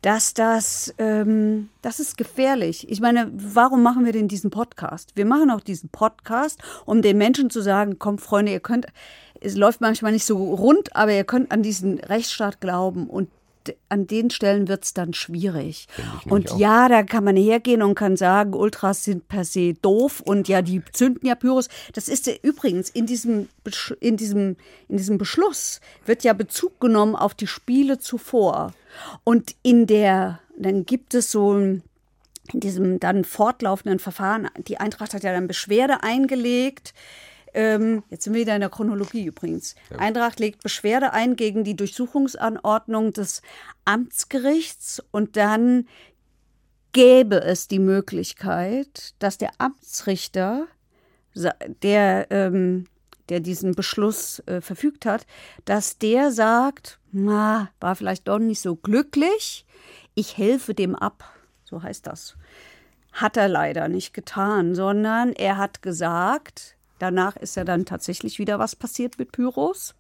dass 0.03 0.35
das, 0.35 0.95
ähm, 0.99 1.71
das 1.81 2.01
ist 2.01 2.19
gefährlich. 2.19 2.87
Ich 2.91 3.01
meine, 3.01 3.33
warum 3.33 3.83
machen 3.83 4.05
wir 4.05 4.13
denn 4.13 4.29
diesen 4.29 4.51
Podcast? 4.51 5.13
Wir 5.15 5.25
machen 5.25 5.51
auch 5.51 5.63
diesen 5.63 5.89
Podcast, 5.89 6.61
um 6.85 7.01
den 7.01 7.17
Menschen 7.17 7.49
zu 7.49 7.63
sagen, 7.63 7.97
komm 7.99 8.19
Freunde, 8.19 8.53
ihr 8.53 8.61
könnt, 8.61 8.89
es 9.41 9.57
läuft 9.57 9.81
manchmal 9.81 10.13
nicht 10.13 10.27
so 10.27 10.37
rund, 10.37 10.95
aber 10.95 11.15
ihr 11.15 11.25
könnt 11.25 11.51
an 11.51 11.63
diesen 11.63 11.99
Rechtsstaat 11.99 12.61
glauben 12.61 13.07
und 13.07 13.31
an 13.89 14.07
den 14.07 14.31
Stellen 14.31 14.69
wird 14.69 14.85
es 14.85 14.95
dann 14.95 15.15
schwierig. 15.15 15.87
Und 16.29 16.53
auch. 16.53 16.59
ja, 16.59 16.89
da 16.89 17.03
kann 17.03 17.25
man 17.25 17.37
hergehen 17.37 17.83
und 17.83 17.95
kann 17.95 18.17
sagen, 18.17 18.55
Ultras 18.55 19.05
sind 19.05 19.29
per 19.29 19.45
se 19.45 19.75
doof 19.75 20.21
und 20.21 20.49
ja, 20.49 20.63
die 20.63 20.83
zünden 20.93 21.27
ja 21.27 21.35
Pyros. 21.35 21.69
Das 21.93 22.09
ist 22.09 22.27
ja 22.27 22.35
übrigens 22.43 22.91
in 22.91 23.07
diesem, 23.07 23.49
in 24.01 24.17
diesem, 24.17 24.57
in 24.89 24.97
diesem 24.97 25.19
Beschluss 25.19 25.81
wird 26.05 26.25
ja 26.25 26.33
Bezug 26.33 26.81
genommen 26.81 27.17
auf 27.17 27.35
die 27.35 27.47
Spiele 27.47 27.99
zuvor. 27.99 28.73
Und 29.25 29.55
in 29.63 29.87
der, 29.87 30.41
dann 30.59 30.85
gibt 30.87 31.15
es 31.15 31.31
so 31.31 31.53
ein 31.53 31.83
in 32.53 32.61
diesem 32.61 33.01
dann 33.01 33.25
fortlaufenden 33.25 33.99
Verfahren, 33.99 34.49
die 34.69 34.79
Eintracht 34.79 35.15
hat 35.15 35.23
ja 35.23 35.33
dann 35.33 35.49
Beschwerde 35.49 36.03
eingelegt. 36.03 36.95
Ähm, 37.57 38.03
jetzt 38.11 38.25
sind 38.25 38.35
wir 38.35 38.43
wieder 38.43 38.55
in 38.55 38.61
der 38.61 38.69
Chronologie 38.69 39.25
übrigens. 39.25 39.77
Eintracht 39.97 40.39
legt 40.39 40.63
Beschwerde 40.63 41.15
ein 41.15 41.37
gegen 41.37 41.65
die 41.65 41.75
Durchsuchungsanordnung 41.75 43.15
des 43.15 43.41
Amtsgerichts 43.87 45.03
und 45.11 45.39
dann 45.39 45.89
gäbe 46.93 47.41
es 47.43 47.67
die 47.67 47.79
Möglichkeit, 47.79 49.15
dass 49.21 49.39
der 49.39 49.53
Amtsrichter, 49.57 50.67
der, 51.35 52.27
ähm, 52.31 52.89
der 53.31 53.41
diesen 53.41 53.75
Beschluss 53.75 54.41
äh, 54.41 54.61
verfügt 54.61 55.07
hat, 55.07 55.27
dass 55.65 55.97
der 55.97 56.33
sagt, 56.33 56.99
na, 57.11 57.71
war 57.81 57.97
vielleicht 57.97 58.29
doch 58.29 58.39
nicht 58.39 58.61
so 58.61 58.77
glücklich, 58.77 59.65
ich 60.15 60.37
helfe 60.37 60.75
dem 60.75 60.95
ab. 60.95 61.25
So 61.65 61.83
heißt 61.83 62.07
das. 62.07 62.37
Hat 63.13 63.39
er 63.39 63.49
leider 63.49 63.89
nicht 63.89 64.13
getan, 64.13 64.75
sondern 64.75 65.33
er 65.33 65.57
hat 65.57 65.81
gesagt, 65.81 66.76
danach 66.99 67.37
ist 67.37 67.57
ja 67.57 67.65
dann 67.65 67.85
tatsächlich 67.85 68.39
wieder 68.39 68.59
was 68.59 68.77
passiert 68.77 69.19
mit 69.19 69.33
Pyros. 69.33 69.95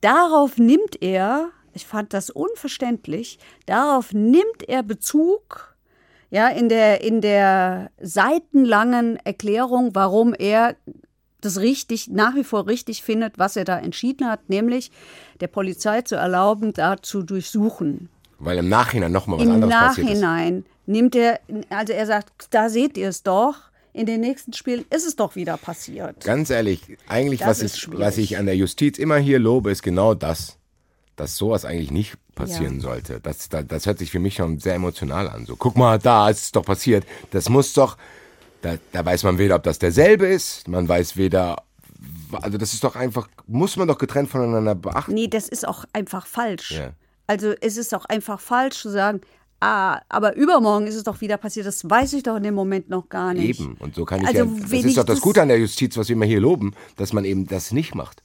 Darauf 0.00 0.58
nimmt 0.58 1.00
er, 1.02 1.50
ich 1.72 1.86
fand 1.86 2.12
das 2.12 2.30
unverständlich, 2.30 3.38
darauf 3.66 4.12
nimmt 4.12 4.68
er 4.68 4.82
Bezug, 4.82 5.74
Ja, 6.30 6.48
in 6.48 6.68
der, 6.68 7.00
in 7.02 7.20
der 7.20 7.90
seitenlangen 8.00 9.16
Erklärung, 9.24 9.94
warum 9.94 10.34
er 10.34 10.74
das 11.40 11.60
richtig, 11.60 12.08
nach 12.08 12.34
wie 12.34 12.44
vor 12.44 12.66
richtig 12.66 13.02
findet, 13.02 13.38
was 13.38 13.56
er 13.56 13.64
da 13.64 13.78
entschieden 13.78 14.28
hat, 14.28 14.48
nämlich 14.48 14.90
der 15.40 15.46
Polizei 15.48 16.02
zu 16.02 16.16
erlauben, 16.16 16.72
da 16.72 16.96
zu 17.00 17.22
durchsuchen. 17.22 18.08
Weil 18.38 18.58
im 18.58 18.68
Nachhinein 18.68 19.12
nochmal 19.12 19.38
was 19.38 19.46
Im 19.46 19.52
anderes 19.52 19.74
passiert 19.74 20.10
ist. 20.10 20.20
Nachhinein 20.20 20.64
nimmt 20.86 21.14
er, 21.14 21.40
also 21.70 21.92
er 21.92 22.06
sagt, 22.06 22.48
da 22.50 22.68
seht 22.68 22.96
ihr 22.98 23.08
es 23.08 23.22
doch. 23.22 23.54
In 23.94 24.06
den 24.06 24.20
nächsten 24.20 24.52
Spielen 24.52 24.84
ist 24.90 25.06
es 25.06 25.14
doch 25.14 25.36
wieder 25.36 25.56
passiert. 25.56 26.24
Ganz 26.24 26.50
ehrlich, 26.50 26.98
eigentlich, 27.06 27.40
Das 27.40 27.62
was 27.62 27.62
ich, 27.62 27.88
was 27.98 28.18
ich 28.18 28.36
an 28.36 28.46
der 28.46 28.56
Justiz 28.56 28.98
immer 28.98 29.16
hier 29.18 29.38
lobe, 29.38 29.70
ist 29.70 29.82
genau 29.82 30.14
das. 30.14 30.58
Dass 31.16 31.36
sowas 31.36 31.64
eigentlich 31.64 31.92
nicht 31.92 32.14
passieren 32.34 32.74
Ja. 32.76 32.80
sollte. 32.80 33.20
Das, 33.20 33.48
das, 33.48 33.64
das 33.68 33.86
hört 33.86 34.00
sich 34.00 34.10
für 34.10 34.18
mich 34.18 34.34
schon 34.34 34.58
sehr 34.58 34.74
emotional 34.74 35.28
an. 35.28 35.46
So, 35.46 35.54
guck 35.54 35.76
mal, 35.76 36.00
da 36.00 36.28
ist 36.28 36.42
es 36.42 36.52
doch 36.52 36.64
passiert. 36.64 37.06
Das 37.30 37.48
muss 37.48 37.72
doch, 37.72 37.96
da, 38.62 38.74
da 38.90 39.04
weiß 39.04 39.22
man 39.22 39.38
weder, 39.38 39.54
ob 39.54 39.62
das 39.62 39.78
derselbe 39.78 40.26
ist, 40.26 40.66
man 40.66 40.88
weiß 40.88 41.16
weder, 41.16 41.62
also 42.32 42.58
das 42.58 42.74
ist 42.74 42.82
doch 42.82 42.96
einfach, 42.96 43.28
muss 43.46 43.76
man 43.76 43.86
doch 43.86 43.98
getrennt 43.98 44.28
voneinander 44.28 44.74
beachten. 44.74 45.14
Nee, 45.14 45.28
das 45.28 45.48
ist 45.48 45.68
auch 45.68 45.84
einfach 45.92 46.26
falsch. 46.26 46.72
Ja. 46.72 46.90
Also 47.28 47.54
es 47.60 47.76
ist 47.76 47.94
auch 47.94 48.06
einfach 48.06 48.40
falsch 48.40 48.80
zu 48.80 48.90
sagen, 48.90 49.20
ah, 49.64 50.02
aber 50.08 50.36
übermorgen 50.36 50.86
ist 50.86 50.94
es 50.94 51.04
doch 51.04 51.20
wieder 51.20 51.36
passiert. 51.36 51.66
Das 51.66 51.88
weiß 51.88 52.12
ich 52.12 52.22
doch 52.22 52.36
in 52.36 52.42
dem 52.42 52.54
Moment 52.54 52.88
noch 52.88 53.08
gar 53.08 53.32
nicht. 53.34 53.60
Eben. 53.60 53.76
Und 53.78 53.94
so 53.94 54.04
kann 54.04 54.20
ich 54.20 54.26
Also, 54.26 54.44
ja, 54.44 54.60
das 54.60 54.72
ist 54.84 54.96
doch 54.98 55.04
das 55.04 55.20
Gute 55.20 55.42
an 55.42 55.48
der 55.48 55.58
Justiz, 55.58 55.96
was 55.96 56.08
wir 56.08 56.14
immer 56.16 56.26
hier 56.26 56.40
loben, 56.40 56.74
dass 56.96 57.12
man 57.12 57.24
eben 57.24 57.46
das 57.46 57.72
nicht 57.72 57.94
macht. 57.94 58.22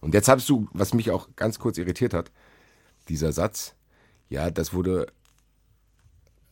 Und 0.00 0.14
jetzt 0.14 0.28
hast 0.28 0.48
du, 0.48 0.68
was 0.72 0.94
mich 0.94 1.10
auch 1.10 1.28
ganz 1.36 1.58
kurz 1.58 1.78
irritiert 1.78 2.14
hat, 2.14 2.30
dieser 3.08 3.32
Satz, 3.32 3.74
ja, 4.28 4.50
das 4.50 4.72
wurde, 4.72 5.06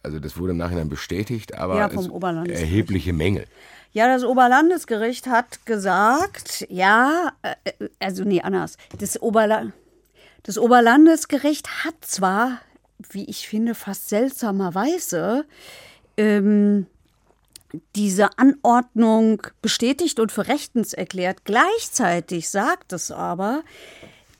also 0.02 0.18
das 0.18 0.36
wurde 0.38 0.52
im 0.52 0.58
Nachhinein 0.58 0.88
bestätigt, 0.88 1.54
aber 1.54 1.76
Ja, 1.78 1.88
vom 1.88 2.04
es 2.04 2.10
Oberlandesgericht. 2.10 2.70
erhebliche 2.70 3.12
Mängel. 3.12 3.46
Ja, 3.92 4.06
das 4.08 4.24
Oberlandesgericht 4.24 5.26
hat 5.26 5.66
gesagt, 5.66 6.66
ja, 6.70 7.32
äh, 7.42 7.54
also 7.98 8.24
nee, 8.24 8.40
anders. 8.40 8.76
Das, 8.98 9.20
Oberla 9.20 9.72
das 10.44 10.56
Oberlandesgericht 10.58 11.84
hat 11.84 11.94
zwar, 12.00 12.58
wie 13.10 13.24
ich 13.24 13.48
finde, 13.48 13.74
fast 13.74 14.08
seltsamerweise 14.08 15.44
ähm, 16.16 16.86
diese 17.96 18.38
Anordnung 18.38 19.46
bestätigt 19.62 20.20
und 20.20 20.32
für 20.32 20.48
rechtens 20.48 20.92
erklärt. 20.92 21.44
Gleichzeitig 21.44 22.50
sagt 22.50 22.92
es 22.92 23.10
aber, 23.10 23.62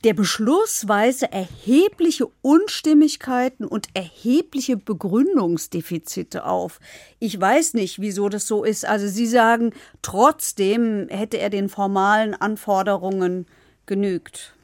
der 0.05 0.15
Beschluss 0.15 0.89
weise 0.89 1.31
erhebliche 1.31 2.27
Unstimmigkeiten 2.43 3.65
und 3.65 3.87
erhebliche 3.95 4.77
Begründungsdefizite 4.77 6.45
auf. 6.45 6.81
Ich 7.21 7.41
weiß 7.41 7.75
nicht, 7.75 8.01
wieso 8.01 8.29
das 8.29 8.49
so 8.49 8.65
ist. 8.65 8.85
Also 8.85 9.07
Sie 9.07 9.27
sagen, 9.27 9.73
trotzdem 10.03 11.07
hätte 11.09 11.39
er 11.39 11.51
den 11.51 11.69
formalen 11.69 12.35
Anforderungen 12.35 13.47
genügt. 13.87 14.55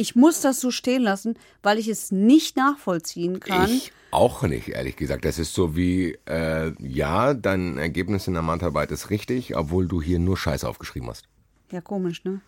Ich 0.00 0.16
muss 0.16 0.40
das 0.40 0.62
so 0.62 0.70
stehen 0.70 1.02
lassen, 1.02 1.34
weil 1.62 1.78
ich 1.78 1.86
es 1.86 2.10
nicht 2.10 2.56
nachvollziehen 2.56 3.38
kann. 3.38 3.70
Ich 3.70 3.92
auch 4.10 4.42
nicht, 4.44 4.68
ehrlich 4.68 4.96
gesagt. 4.96 5.26
Das 5.26 5.38
ist 5.38 5.52
so 5.52 5.76
wie, 5.76 6.18
äh, 6.26 6.72
ja, 6.78 7.34
dein 7.34 7.76
Ergebnis 7.76 8.26
in 8.26 8.32
der 8.32 8.42
Matharbeit 8.42 8.92
ist 8.92 9.10
richtig, 9.10 9.56
obwohl 9.56 9.86
du 9.86 10.00
hier 10.00 10.18
nur 10.18 10.38
Scheiße 10.38 10.66
aufgeschrieben 10.66 11.10
hast. 11.10 11.26
Ja, 11.70 11.82
komisch, 11.82 12.24
ne? 12.24 12.40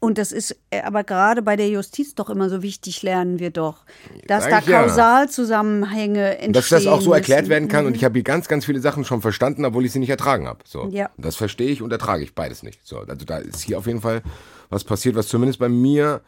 Und 0.00 0.18
das 0.18 0.32
ist 0.32 0.54
äh, 0.70 0.82
aber 0.82 1.02
gerade 1.02 1.40
bei 1.40 1.56
der 1.56 1.68
Justiz 1.68 2.14
doch 2.14 2.28
immer 2.28 2.50
so 2.50 2.62
wichtig, 2.62 3.02
lernen 3.02 3.38
wir 3.38 3.50
doch, 3.50 3.86
dass 4.26 4.44
Sag 4.44 4.50
da 4.50 4.58
ich 4.58 4.66
ja. 4.66 4.82
Kausalzusammenhänge 4.82 6.32
entstehen. 6.32 6.52
dass 6.52 6.68
das 6.68 6.86
auch 6.86 7.00
so 7.00 7.14
erklärt 7.14 7.42
müssen. 7.42 7.50
werden 7.50 7.68
kann 7.68 7.86
und 7.86 7.96
ich 7.96 8.04
habe 8.04 8.14
hier 8.14 8.24
ganz, 8.24 8.48
ganz 8.48 8.66
viele 8.66 8.80
Sachen 8.80 9.04
schon 9.04 9.22
verstanden, 9.22 9.64
obwohl 9.64 9.86
ich 9.86 9.92
sie 9.92 10.00
nicht 10.00 10.10
ertragen 10.10 10.46
habe. 10.46 10.58
So. 10.64 10.88
Ja. 10.90 11.08
Das 11.16 11.36
verstehe 11.36 11.70
ich 11.70 11.80
und 11.80 11.90
ertrage 11.90 12.22
ich 12.22 12.34
beides 12.34 12.62
nicht. 12.62 12.86
So, 12.86 12.98
also 12.98 13.24
da 13.24 13.38
ist 13.38 13.62
hier 13.62 13.78
auf 13.78 13.86
jeden 13.86 14.00
Fall 14.00 14.22
was 14.70 14.84
passiert, 14.84 15.14
was 15.14 15.28
zumindest 15.28 15.58
bei 15.58 15.68
mir 15.68 16.22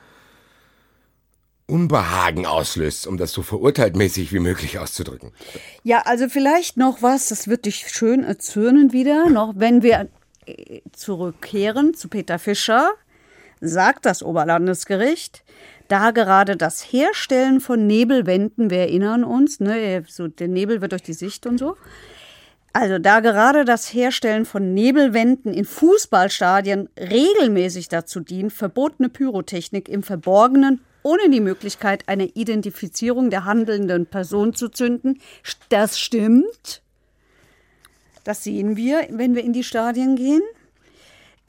Unbehagen 1.67 2.47
auslöst, 2.47 3.07
um 3.07 3.17
das 3.17 3.33
so 3.33 3.43
verurteiltmäßig 3.43 4.33
wie 4.33 4.41
möglich 4.41 4.79
auszudrücken. 4.79 5.33
Ja, 5.85 6.03
also 6.05 6.29
vielleicht 6.29 6.77
noch 6.77 7.01
was, 7.01 7.29
das 7.29 7.47
wird 7.49 7.65
dich 7.65 7.89
schön 7.89 8.25
erzürnen 8.25 8.93
wieder, 8.93 9.31
noch 9.31 9.55
wenn 9.57 9.83
wir 9.83 10.09
äh, 10.47 10.81
zurückkehren 10.93 11.95
zu 11.95 12.09
Peter 12.09 12.39
Fischer, 12.39 12.91
sagt 13.61 14.05
das 14.05 14.23
Oberlandesgericht, 14.23 15.45
da 15.89 16.11
gerade 16.11 16.57
das 16.57 16.83
Herstellen 16.83 17.61
von 17.61 17.87
Nebelwänden, 17.87 18.71
wir 18.71 18.79
erinnern 18.79 19.25
uns, 19.25 19.61
ne, 19.61 20.05
so 20.09 20.29
der 20.29 20.49
Nebel 20.49 20.81
wird 20.81 20.93
durch 20.93 21.03
die 21.03 21.13
Sicht 21.13 21.47
und 21.47 21.59
so. 21.59 21.77
Also 22.73 22.99
da 22.99 23.21
gerade 23.21 23.65
das 23.65 23.93
Herstellen 23.93 24.45
von 24.45 24.75
Nebelwänden 24.75 25.53
in 25.53 25.65
Fußballstadien 25.65 26.89
regelmäßig 26.97 27.89
dazu 27.89 28.21
dient, 28.21 28.53
verbotene 28.53 29.09
Pyrotechnik 29.09 29.89
im 29.89 30.03
Verborgenen 30.03 30.81
ohne 31.03 31.31
die 31.31 31.41
Möglichkeit 31.41 32.09
einer 32.09 32.29
Identifizierung 32.35 33.31
der 33.31 33.45
handelnden 33.45 34.07
Person 34.07 34.55
zu 34.55 34.69
zünden. 34.69 35.21
Das 35.71 35.99
stimmt. 35.99 36.83
Das 38.25 38.45
sehen 38.45 38.77
wir, 38.77 39.07
wenn 39.11 39.35
wir 39.35 39.43
in 39.43 39.53
die 39.53 39.65
Stadien 39.65 40.15
gehen. 40.15 40.43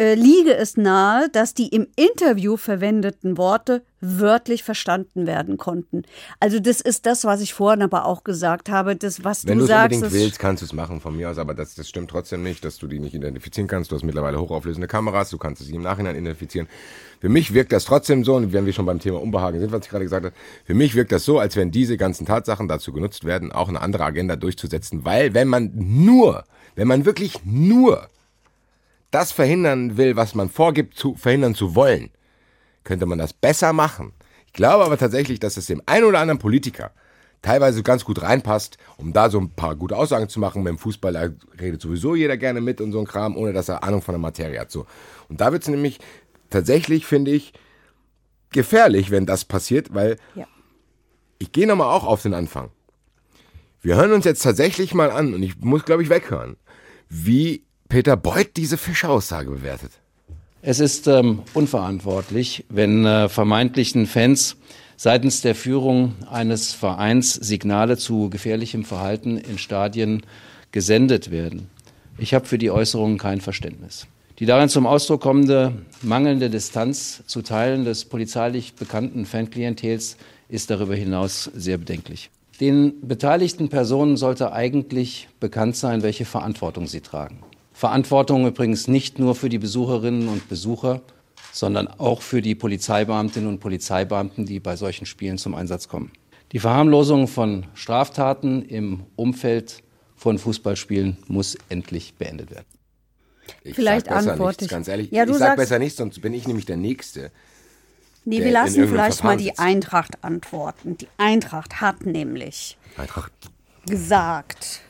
Äh, 0.02 0.16
liege 0.16 0.56
es 0.56 0.78
nahe, 0.78 1.30
dass 1.30 1.54
die 1.54 1.68
im 1.68 1.86
Interview 1.96 2.58
verwendeten 2.58 3.38
Worte 3.38 3.84
wörtlich 4.00 4.64
verstanden 4.64 5.28
werden 5.28 5.58
konnten. 5.58 6.02
Also 6.40 6.60
das 6.60 6.82
ist 6.82 7.06
das, 7.06 7.24
was 7.24 7.40
ich 7.40 7.54
vorhin 7.54 7.84
aber 7.84 8.06
auch 8.06 8.24
gesagt 8.24 8.68
habe, 8.72 8.96
das, 8.96 9.24
was 9.24 9.46
Wenn 9.46 9.60
du 9.60 9.60
du 9.60 9.64
es 9.66 9.70
sagst. 9.70 9.98
unbedingt 9.98 10.24
willst, 10.24 10.40
kannst 10.40 10.64
du 10.64 10.66
es 10.66 10.74
machen 10.74 11.02
von 11.02 11.16
mir 11.16 11.30
aus, 11.30 11.38
aber 11.38 11.54
das, 11.54 11.76
das 11.76 11.88
stimmt 11.88 12.10
trotzdem 12.10 12.42
nicht, 12.42 12.66
dass 12.66 12.80
du 12.80 12.88
die 12.88 12.98
nicht 12.98 13.14
identifizieren 13.14 13.68
kannst. 13.68 13.92
Du 13.92 13.96
hast 13.96 14.02
mittlerweile 14.02 14.42
hochauflösende 14.42 14.88
Kameras, 14.88 15.30
du 15.30 15.38
kannst 15.38 15.64
sie 15.64 15.76
im 15.76 15.84
Nachhinein 15.84 16.16
identifizieren. 16.16 16.68
Für 17.20 17.30
mich 17.30 17.54
wirkt 17.54 17.72
das 17.72 17.86
trotzdem 17.86 18.24
so, 18.24 18.34
und 18.34 18.54
wenn 18.54 18.66
wir 18.66 18.74
schon 18.74 18.88
beim 18.88 18.98
Thema 18.98 19.22
Unbehagen 19.22 19.60
sind, 19.60 19.72
was 19.72 19.86
ich 19.86 19.92
gerade 19.92 20.06
gesagt 20.06 20.26
habe, 20.26 20.36
für 20.66 20.74
mich 20.74 20.96
wirkt 20.96 21.12
das 21.12 21.26
so, 21.26 21.38
als 21.38 21.56
wenn 21.56 21.70
diese 21.70 21.98
ganzen 21.98 22.26
Tatsachen 22.26 22.68
dazu 22.68 22.92
genutzt 22.92 23.24
werden, 23.24 23.52
auch 23.52 23.70
eine 23.70 23.82
andere 23.82 24.04
Agenda 24.06 24.36
durchzusetzen, 24.36 25.06
weil 25.06 25.36
wenn 25.36 25.48
man 25.48 25.70
nur, 25.76 26.44
wenn 26.74 26.88
man 26.88 27.06
wirklich 27.06 27.36
nur 27.46 28.08
das 29.12 29.32
verhindern 29.32 29.98
will, 29.98 30.16
was 30.16 30.36
man 30.36 30.50
vorgibt, 30.50 30.98
zu 30.98 31.16
verhindern 31.16 31.56
zu 31.56 31.76
wollen, 31.76 32.10
könnte 32.84 33.06
man 33.06 33.18
das 33.20 33.34
besser 33.34 33.74
machen. 33.74 34.14
Ich 34.48 34.54
glaube 34.54 34.84
aber 34.86 34.98
tatsächlich, 34.98 35.40
dass 35.40 35.58
es 35.58 35.68
dem 35.68 35.82
einen 35.86 36.06
oder 36.06 36.20
anderen 36.20 36.40
Politiker 36.40 36.92
teilweise 37.42 37.82
ganz 37.84 38.06
gut 38.06 38.22
reinpasst, 38.22 38.78
um 38.98 39.14
da 39.14 39.30
so 39.30 39.40
ein 39.40 39.50
paar 39.50 39.76
gute 39.76 39.96
Aussagen 39.96 40.30
zu 40.30 40.40
machen. 40.40 40.64
Beim 40.64 40.78
Fußball 40.78 41.14
da 41.14 41.30
redet 41.60 41.82
sowieso 41.82 42.16
jeder 42.16 42.38
gerne 42.38 42.62
mit 42.62 42.82
und 42.82 42.92
so 42.92 43.00
ein 43.00 43.06
Kram, 43.08 43.36
ohne 43.36 43.54
dass 43.54 43.70
er 43.70 43.84
Ahnung 43.84 44.02
von 44.02 44.14
der 44.14 44.20
Materie 44.20 44.60
hat. 44.60 44.72
So. 44.72 44.86
Und 45.30 45.42
da 45.42 45.52
wird 45.52 45.64
es 45.64 45.70
nämlich 45.70 46.00
tatsächlich, 46.50 47.06
finde 47.06 47.32
ich, 47.32 47.54
gefährlich, 48.52 49.10
wenn 49.12 49.26
das 49.26 49.46
passiert, 49.46 49.94
weil 49.94 50.18
Ja. 50.36 50.46
ich 51.40 51.52
gehe 51.52 51.66
nochmal 51.66 51.88
auch 51.88 52.06
auf 52.06 52.22
den 52.22 52.34
Anfang. 52.34 52.70
Wir 53.82 53.96
hören 53.96 54.12
uns 54.12 54.26
jetzt 54.26 54.44
tatsächlich 54.44 54.94
mal 54.94 55.10
an, 55.10 55.34
und 55.34 55.42
ich 55.42 55.58
muss, 55.60 55.86
glaube 55.86 56.04
ich, 56.04 56.10
weghören, 56.10 56.58
wie 57.10 57.64
Peter 57.92 58.16
Beuth 58.16 58.56
diese 58.56 58.78
Fischer-Aussage 58.78 59.52
bewertet. 59.52 59.92
Es 60.62 60.80
ist 60.80 61.08
ähm, 61.08 61.42
unverantwortlich, 61.54 62.64
wenn 62.70 63.06
äh, 63.06 63.28
vermeintlichen 63.28 64.08
Fans 64.08 64.56
seitens 64.96 65.42
der 65.42 65.56
Führung 65.56 66.14
eines 66.32 66.72
Vereins 66.72 67.34
Signale 67.34 67.98
zu 67.98 68.30
gefährlichem 68.30 68.86
Verhalten 68.86 69.38
in 69.38 69.58
Stadien 69.58 70.24
gesendet 70.72 71.32
werden. 71.32 71.70
Ich 72.18 72.34
habe 72.34 72.46
für 72.46 72.58
die 72.58 72.72
Äußerungen 72.72 73.18
kein 73.18 73.42
Verständnis. 73.42 74.08
Die 74.40 74.46
darin 74.46 74.70
zum 74.70 74.88
Ausdruck 74.88 75.20
kommende 75.20 75.74
mangelnde 76.02 76.50
Distanz 76.50 77.24
zu 77.28 77.42
Teilen 77.42 77.84
des 77.84 78.06
polizeilich 78.06 78.76
bekannten 78.76 79.26
Fanklientels 79.26 80.16
ist 80.48 80.70
darüber 80.70 80.96
hinaus 80.96 81.52
sehr 81.54 81.78
bedenklich. 81.78 82.30
Den 82.62 83.06
beteiligten 83.06 83.68
Personen 83.68 84.16
sollte 84.16 84.54
eigentlich 84.54 85.28
bekannt 85.42 85.76
sein, 85.76 86.04
welche 86.04 86.24
Verantwortung 86.24 86.88
sie 86.88 87.02
tragen. 87.02 87.40
Verantwortung 87.74 88.46
übrigens 88.48 88.88
nicht 88.88 89.20
nur 89.20 89.36
für 89.36 89.50
die 89.50 89.58
Besucherinnen 89.60 90.28
und 90.28 90.50
Besucher, 90.50 91.02
sondern 91.52 91.88
auch 91.88 92.22
für 92.22 92.42
die 92.42 92.56
Polizeibeamtinnen 92.56 93.50
und 93.50 93.60
Polizeibeamten, 93.60 94.46
die 94.46 94.60
bei 94.60 94.76
solchen 94.76 95.06
Spielen 95.06 95.38
zum 95.38 95.56
Einsatz 95.56 95.88
kommen. 95.88 96.12
Die 96.52 96.60
Verharmlosung 96.60 97.28
von 97.28 97.66
Straftaten 97.74 98.62
im 98.64 99.06
Umfeld 99.16 99.84
von 100.16 100.38
Fußballspielen 100.38 101.18
muss 101.28 101.58
endlich 101.70 102.16
beendet 102.16 102.52
werden. 102.52 102.66
Ich 103.64 103.76
Vielleicht 103.76 104.06
sag 104.06 104.16
besser 104.18 104.32
antworte 104.34 104.52
nichts, 104.52 104.64
ich. 104.66 104.70
ganz 104.70 104.88
ehrlich. 104.88 105.12
Ja, 105.12 105.26
du 105.26 105.32
ich 105.32 105.38
sag 105.38 105.48
sagst- 105.48 105.58
besser 105.58 105.80
nichts, 105.80 105.98
sonst 105.98 106.22
bin 106.22 106.34
ich 106.34 106.48
nämlich 106.48 106.66
der 106.66 106.78
Nächste. 106.78 107.32
Nee, 108.24 108.38
der 108.38 108.46
wir 108.46 108.52
lassen 108.52 108.88
vielleicht 108.88 109.24
mal 109.24 109.36
die 109.38 109.46
sitzt. 109.46 109.60
Eintracht 109.60 110.24
antworten. 110.24 110.98
Die 110.98 111.08
Eintracht 111.18 111.82
hat 111.82 112.06
nämlich 112.06 112.78
Eintracht. 112.98 113.32
gesagt 113.88 114.82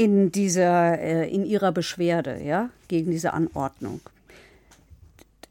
in 0.00 0.32
dieser 0.32 0.98
äh, 0.98 1.28
in 1.28 1.44
ihrer 1.44 1.72
Beschwerde, 1.72 2.40
ja, 2.42 2.70
gegen 2.88 3.10
diese 3.10 3.34
Anordnung. 3.34 4.00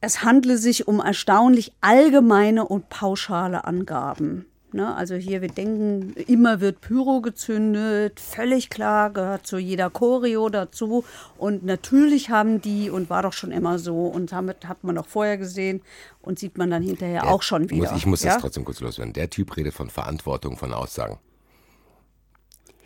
Es 0.02 0.24
handle 0.24 0.58
sich 0.58 0.88
um 0.88 1.00
erstaunlich 1.00 1.72
allgemeine 1.82 2.66
und 2.66 2.90
pauschale 2.90 3.66
Angaben. 3.66 4.48
Ne? 4.72 4.96
Also 4.96 5.14
hier, 5.14 5.44
wir 5.44 5.50
denken, 5.50 6.16
immer 6.26 6.62
wird 6.62 6.82
Pyro 6.82 7.22
gezündet, 7.22 8.20
völlig 8.20 8.72
klar, 8.72 9.12
gehört 9.12 9.46
zu 9.46 9.60
jeder 9.60 9.92
Choreo 9.92 10.50
dazu. 10.50 11.04
Und 11.38 11.64
natürlich 11.64 12.32
haben 12.32 12.60
die, 12.60 12.90
und 12.90 13.12
war 13.12 13.22
doch 13.22 13.34
schon 13.34 13.52
immer 13.52 13.78
so, 13.78 14.08
und 14.08 14.32
damit 14.32 14.68
hat 14.68 14.84
man 14.84 14.96
doch 14.96 15.06
vorher 15.06 15.38
gesehen 15.38 15.82
und 16.24 16.40
sieht 16.40 16.58
man 16.58 16.72
dann 16.72 16.82
hinterher 16.82 17.22
Der 17.22 17.32
auch 17.32 17.44
schon 17.44 17.70
wieder. 17.70 17.92
Muss, 17.92 18.00
ich 18.00 18.08
muss 18.08 18.24
ja? 18.24 18.34
das 18.34 18.42
trotzdem 18.42 18.66
kurz 18.66 18.80
loswerden. 18.80 19.14
Der 19.14 19.30
Typ 19.30 19.56
redet 19.58 19.76
von 19.76 19.92
Verantwortung, 19.92 20.58
von 20.58 20.74
Aussagen. 20.74 21.20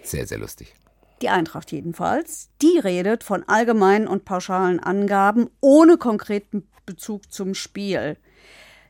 Sehr, 0.04 0.28
sehr 0.28 0.40
lustig. 0.40 0.76
Die 1.24 1.30
Eintracht 1.30 1.72
jedenfalls, 1.72 2.50
die 2.62 2.80
redet 2.80 3.24
von 3.24 3.48
allgemeinen 3.48 4.10
und 4.10 4.26
pauschalen 4.26 4.82
Angaben 4.82 5.50
ohne 5.62 5.96
konkreten 5.96 6.68
Bezug 6.86 7.32
zum 7.32 7.54
Spiel. 7.54 8.18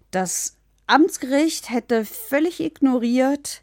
Das 0.10 0.58
Amtsgericht 0.88 1.70
hätte 1.70 2.06
völlig 2.06 2.60
ignoriert 2.60 3.62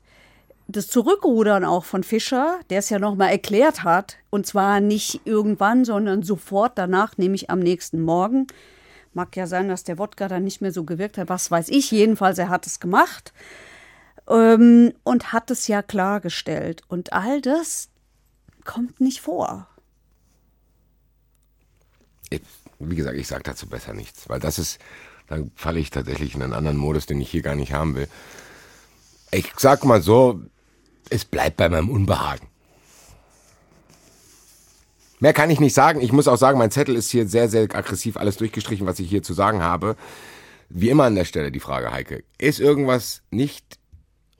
das 0.69 0.87
Zurückrudern 0.87 1.65
auch 1.65 1.85
von 1.85 2.05
Fischer, 2.05 2.61
der 2.71 2.79
es 2.79 2.91
ja 2.91 3.01
nochmal 3.01 3.31
erklärt 3.31 3.83
hat, 3.83 4.19
und 4.31 4.47
zwar 4.47 4.79
nicht 4.79 5.23
irgendwann, 5.25 5.85
sondern 5.85 6.23
sofort 6.23 6.79
danach, 6.79 7.19
nämlich 7.19 7.51
am 7.51 7.59
nächsten 7.59 8.01
Morgen. 8.01 8.47
Mag 9.15 9.35
ja 9.35 9.49
sein, 9.49 9.69
dass 9.69 9.83
der 9.83 9.99
Wodka 9.99 10.29
dann 10.29 10.45
nicht 10.45 10.61
mehr 10.61 10.71
so 10.71 10.85
gewirkt 10.85 11.19
hat, 11.19 11.29
was 11.29 11.51
weiß 11.51 11.71
ich. 11.71 11.91
Jedenfalls, 11.91 12.39
er 12.39 12.51
hat 12.51 12.69
es 12.69 12.79
gemacht 12.79 13.33
ähm, 14.29 14.93
und 15.03 15.33
hat 15.33 15.51
es 15.51 15.67
ja 15.67 15.83
klargestellt. 15.83 16.83
Und 16.87 17.13
all 17.13 17.41
das 17.41 17.90
kommt 18.73 19.01
nicht 19.01 19.21
vor. 19.21 19.67
Wie 22.79 22.97
gesagt, 22.97 23.17
ich 23.19 23.27
sage 23.27 23.43
dazu 23.43 23.67
besser 23.67 23.93
nichts, 23.93 24.29
weil 24.29 24.41
das 24.41 24.59
ist, 24.59 24.79
dann 25.27 25.51
falle 25.55 25.81
ich 25.81 25.91
tatsächlich 25.91 26.35
in 26.35 26.43
einen 26.43 26.55
anderen 26.55 26.77
Modus, 26.79 27.05
den 27.07 27.21
ich 27.21 27.31
hier 27.31 27.43
gar 27.43 27.55
nicht 27.57 27.73
haben 27.73 27.95
will. 27.95 28.09
Ich 29.33 29.53
sag 29.59 29.85
mal 29.85 30.01
so, 30.01 30.41
es 31.11 31.25
bleibt 31.25 31.57
bei 31.59 31.69
meinem 31.69 31.91
Unbehagen. 31.91 32.47
Mehr 35.19 35.35
kann 35.35 35.51
ich 35.51 35.61
nicht 35.61 35.75
sagen. 35.75 36.01
Ich 36.01 36.13
muss 36.13 36.29
auch 36.29 36.39
sagen, 36.39 36.59
mein 36.59 36.71
Zettel 36.71 36.97
ist 36.97 37.11
hier 37.11 37.29
sehr, 37.29 37.49
sehr 37.51 37.65
aggressiv 37.65 38.17
alles 38.17 38.39
durchgestrichen, 38.39 38.87
was 38.87 38.99
ich 38.99 39.11
hier 39.11 39.23
zu 39.23 39.35
sagen 39.35 39.61
habe. 39.63 39.97
Wie 40.71 40.89
immer 40.89 41.05
an 41.05 41.15
der 41.17 41.27
Stelle 41.27 41.53
die 41.53 41.61
Frage, 41.61 41.91
Heike. 41.93 42.25
Ist 42.39 42.61
irgendwas 42.61 43.23
nicht 43.31 43.79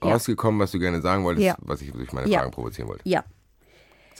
Ja. 0.01 0.09
rausgekommen, 0.13 0.59
was 0.59 0.71
du 0.71 0.79
gerne 0.79 1.01
sagen 1.01 1.23
wolltest, 1.25 1.45
Ja. 1.45 1.55
was 1.59 1.81
ich 1.81 1.91
durch 1.91 2.11
meine 2.13 2.27
Ja. 2.27 2.39
Fragen 2.39 2.51
provozieren 2.51 2.87
wollte? 2.87 3.07
Ja. 3.07 3.23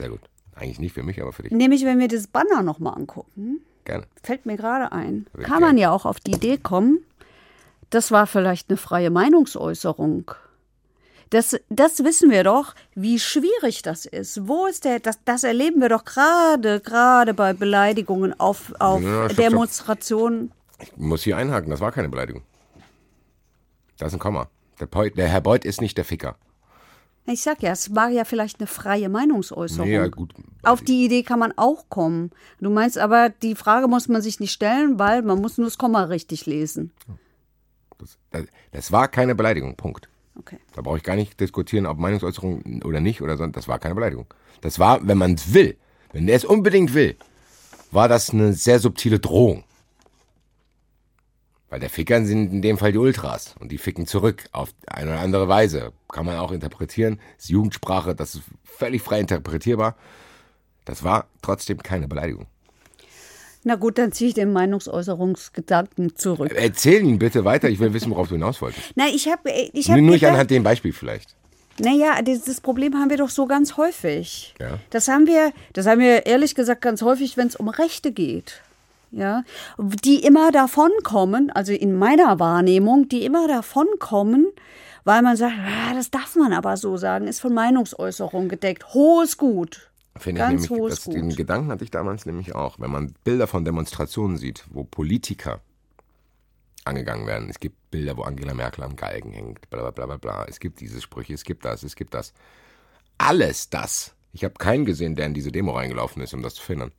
Sehr 0.02 0.10
gut. 0.10 0.22
Eigentlich 0.56 0.80
nicht 0.80 0.94
für 0.94 1.04
mich, 1.04 1.22
aber 1.22 1.32
für 1.32 1.44
dich. 1.44 1.52
Nämlich, 1.52 1.86
wenn 1.86 2.00
wir 2.00 2.08
das 2.08 2.28
Banner 2.28 2.62
nochmal 2.64 2.96
angucken, 2.96 3.62
Gerne. 3.86 4.04
fällt 4.24 4.46
mir 4.46 4.58
gerade 4.58 4.92
ein, 4.92 5.28
kann 5.44 5.62
man 5.62 5.76
gern. 5.76 5.78
ja 5.78 5.92
auch 5.92 6.06
auf 6.06 6.20
die 6.20 6.32
Idee 6.34 6.58
kommen, 6.58 7.00
das 7.92 8.12
war 8.12 8.26
vielleicht 8.28 8.70
eine 8.70 8.78
freie 8.78 9.10
Meinungsäußerung. 9.10 10.32
Das, 11.30 11.56
das 11.70 12.04
wissen 12.04 12.30
wir 12.30 12.44
doch, 12.44 12.74
wie 12.94 13.18
schwierig 13.20 13.82
das 13.84 14.06
ist. 14.06 14.48
Wo 14.48 14.66
ist 14.66 14.84
der, 14.84 15.00
das, 15.00 15.20
das 15.24 15.44
erleben 15.46 15.80
wir 15.80 15.88
doch 15.90 16.04
gerade, 16.04 16.82
gerade 16.82 17.34
bei 17.34 17.54
Beleidigungen 17.54 18.38
auf, 18.40 18.74
auf 18.80 19.02
Ja, 19.02 19.08
stopp, 19.26 19.32
stopp. 19.32 19.46
Demonstrationen. 19.46 20.52
Ich 20.82 20.98
muss 20.98 21.24
hier 21.24 21.38
einhaken, 21.38 21.70
das 21.70 21.80
war 21.80 21.92
keine 21.94 22.10
Beleidigung. 22.10 22.42
Da 23.98 24.08
ist 24.08 24.14
ein 24.14 24.20
Komma. 24.20 24.50
Der, 24.80 24.88
Peu- 24.88 25.14
der 25.14 25.28
Herr 25.30 25.42
Beuth 25.42 25.64
ist 25.64 25.80
nicht 25.80 25.98
der 25.98 26.06
Ficker. 26.06 26.36
Ich 27.28 27.42
sag 27.44 27.62
ja, 27.62 27.72
es 27.72 27.96
war 27.96 28.10
ja 28.10 28.26
vielleicht 28.26 28.60
eine 28.60 28.68
freie 28.68 29.08
Meinungsäußerung. 29.08 29.90
Ja, 29.90 30.08
gut. 30.08 30.34
Auf 30.64 30.82
die 30.82 31.06
Idee 31.06 31.24
kann 31.24 31.40
man 31.40 31.54
auch 31.56 31.88
kommen. 31.90 32.32
Du 32.60 32.70
meinst 32.70 32.98
aber, 32.98 33.30
die 33.30 33.56
Frage 33.56 33.88
muss 33.88 34.08
man 34.08 34.22
sich 34.22 34.40
nicht 34.40 34.52
stellen, 34.52 34.98
weil 35.00 35.22
man 35.22 35.40
muss 35.40 35.58
nur 35.58 35.68
das 35.68 35.78
Komma 35.78 36.04
richtig 36.04 36.46
lesen. 36.46 36.92
Das, 38.00 38.18
das, 38.32 38.46
das 38.72 38.92
war 38.92 39.08
keine 39.08 39.36
Beleidigung, 39.36 39.76
Punkt. 39.76 40.10
Okay. 40.36 40.58
Da 40.74 40.82
brauche 40.82 40.98
ich 40.98 41.04
gar 41.04 41.16
nicht 41.16 41.40
diskutieren, 41.40 41.86
ob 41.86 42.00
Meinungsäußerung 42.00 42.82
oder 42.84 43.00
nicht 43.00 43.22
oder 43.22 43.38
so. 43.38 43.46
Das 43.48 43.68
war 43.68 43.80
keine 43.80 43.96
Beleidigung. 43.96 44.26
Das 44.62 44.80
war, 44.80 45.06
wenn 45.08 45.18
man 45.18 45.34
es 45.36 45.54
will, 45.54 45.78
wenn 46.14 46.28
der 46.28 46.36
es 46.36 46.46
unbedingt 46.46 46.94
will, 46.94 47.16
war 47.92 48.08
das 48.08 48.32
eine 48.32 48.54
sehr 48.54 48.80
subtile 48.80 49.20
Drohung. 49.20 49.64
Weil 51.72 51.80
der 51.80 51.90
Fickern 51.90 52.26
sind 52.26 52.52
in 52.52 52.62
dem 52.62 52.78
Fall 52.78 52.92
die 52.92 52.98
Ultras 53.00 53.56
und 53.60 53.72
die 53.72 53.78
ficken 53.80 54.06
zurück 54.06 54.44
auf 54.52 54.70
eine 54.86 55.12
oder 55.12 55.22
andere 55.22 55.48
Weise. 55.48 55.94
Kann 56.10 56.26
man 56.26 56.38
auch 56.38 56.52
interpretieren. 56.52 57.18
Das 57.38 57.46
ist 57.46 57.50
Jugendsprache, 57.50 58.14
das 58.14 58.36
ist 58.36 58.44
völlig 58.66 59.02
frei 59.02 59.22
interpretierbar. 59.22 59.96
Das 60.86 61.04
war 61.04 61.28
trotzdem 61.42 61.82
keine 61.82 62.08
Beleidigung. 62.10 62.46
Na 63.64 63.76
gut, 63.76 63.98
dann 64.00 64.12
ziehe 64.12 64.30
ich 64.30 64.34
den 64.34 64.52
Meinungsäußerungsgedanken 64.52 66.16
zurück. 66.16 66.52
Erzähl 66.54 67.04
ihn 67.06 67.20
bitte 67.20 67.46
weiter, 67.46 67.70
ich 67.70 67.80
will 67.80 67.94
wissen, 67.94 68.12
worauf 68.12 68.28
du 68.28 68.36
hinaus 68.36 68.62
wolltest. 68.62 68.92
Na, 68.96 69.06
ich 69.08 69.28
habe 69.28 69.50
ich 69.52 69.88
Nur, 69.88 69.96
hab 69.96 70.02
nur 70.02 70.12
nicht 70.12 70.20
gedacht, 70.22 70.34
anhand 70.34 70.52
dem 70.52 70.64
Beispiel 70.64 70.92
vielleicht. 70.92 71.36
naja, 71.80 72.22
dieses 72.22 72.60
Problem 72.60 72.96
haben 72.96 73.10
wir 73.12 73.18
doch 73.18 73.30
so 73.30 73.46
ganz 73.46 73.78
häufig. 73.78 74.56
Ja. 74.60 74.80
Das 74.90 75.08
haben 75.08 75.28
wir, 75.28 75.54
das 75.74 75.86
haben 75.86 76.02
wir 76.02 76.26
ehrlich 76.26 76.56
gesagt 76.56 76.82
ganz 76.82 77.02
häufig, 77.02 77.38
wenn 77.38 77.48
es 77.48 77.56
um 77.56 77.70
Rechte 77.70 78.12
geht. 78.12 78.62
Ja, 79.12 79.44
die 79.78 80.24
immer 80.24 80.52
davonkommen, 80.52 81.50
also 81.52 81.74
in 81.74 81.98
meiner 81.98 82.40
Wahrnehmung, 82.40 83.10
die 83.10 83.26
immer 83.26 83.46
davonkommen, 83.48 84.48
weil 85.04 85.22
man 85.22 85.36
sagt, 85.36 85.54
ah, 85.58 85.94
das 85.94 86.12
darf 86.12 86.36
man 86.38 86.54
aber 86.54 86.78
so 86.78 86.96
sagen, 86.96 87.28
ist 87.28 87.42
von 87.42 87.54
Meinungsäußerung 87.54 88.48
gedeckt. 88.48 88.94
Hohes 88.94 89.38
Gut. 89.38 89.92
Finde 90.18 90.42
ich 90.42 90.48
Ganz 90.48 90.64
nämlich, 90.64 90.70
hohes 90.70 90.96
das, 90.96 91.04
Gut. 91.06 91.16
den 91.16 91.36
Gedanken 91.36 91.72
hatte 91.72 91.84
ich 91.84 91.92
damals 91.92 92.26
nämlich 92.26 92.56
auch. 92.56 92.80
Wenn 92.80 92.92
man 92.92 93.14
Bilder 93.24 93.48
von 93.48 93.66
Demonstrationen 93.66 94.38
sieht, 94.38 94.66
wo 94.70 94.84
Politiker 94.86 95.60
angegangen 96.86 97.28
werden. 97.28 97.50
Es 97.50 97.60
gibt 97.60 97.92
Bilder, 97.92 98.18
wo 98.18 98.24
Angela 98.24 98.54
Merkel 98.54 98.84
am 98.84 98.96
Galgen 98.96 99.32
hängt, 99.32 99.70
bla 99.70 99.82
bla 99.82 99.92
bla 99.92 100.06
bla 100.06 100.18
bla. 100.18 100.46
Es 100.48 100.60
gibt 100.60 100.80
diese 100.80 101.02
Sprüche, 101.02 101.34
es 101.34 101.44
gibt 101.44 101.66
das, 101.66 101.84
es 101.84 101.96
gibt 101.96 102.14
das. 102.14 102.34
Alles 103.18 103.70
das. 103.70 104.14
Ich 104.34 104.44
habe 104.44 104.56
keinen 104.56 104.86
gesehen, 104.86 105.16
der 105.16 105.26
in 105.26 105.34
diese 105.34 105.52
Demo 105.52 105.72
reingelaufen 105.74 106.22
ist, 106.22 106.34
um 106.34 106.42
das 106.42 106.56
zu 106.56 106.64
verhindern. 106.64 106.92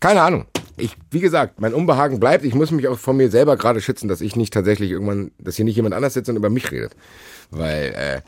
Keine 0.00 0.22
Ahnung. 0.22 0.46
Ich, 0.80 0.96
wie 1.10 1.20
gesagt, 1.20 1.60
mein 1.60 1.74
Unbehagen 1.74 2.18
bleibt. 2.20 2.44
Ich 2.44 2.54
muss 2.54 2.70
mich 2.70 2.88
auch 2.88 2.98
von 2.98 3.16
mir 3.16 3.30
selber 3.30 3.56
gerade 3.56 3.80
schützen, 3.80 4.08
dass 4.08 4.20
ich 4.20 4.36
nicht 4.36 4.52
tatsächlich 4.52 4.90
irgendwann, 4.90 5.30
dass 5.38 5.56
hier 5.56 5.64
nicht 5.64 5.76
jemand 5.76 5.94
anders 5.94 6.14
sitzt 6.14 6.28
und 6.30 6.36
über 6.36 6.50
mich 6.50 6.70
redet. 6.70 6.96
Weil, 7.50 7.94
äh, 7.94 8.20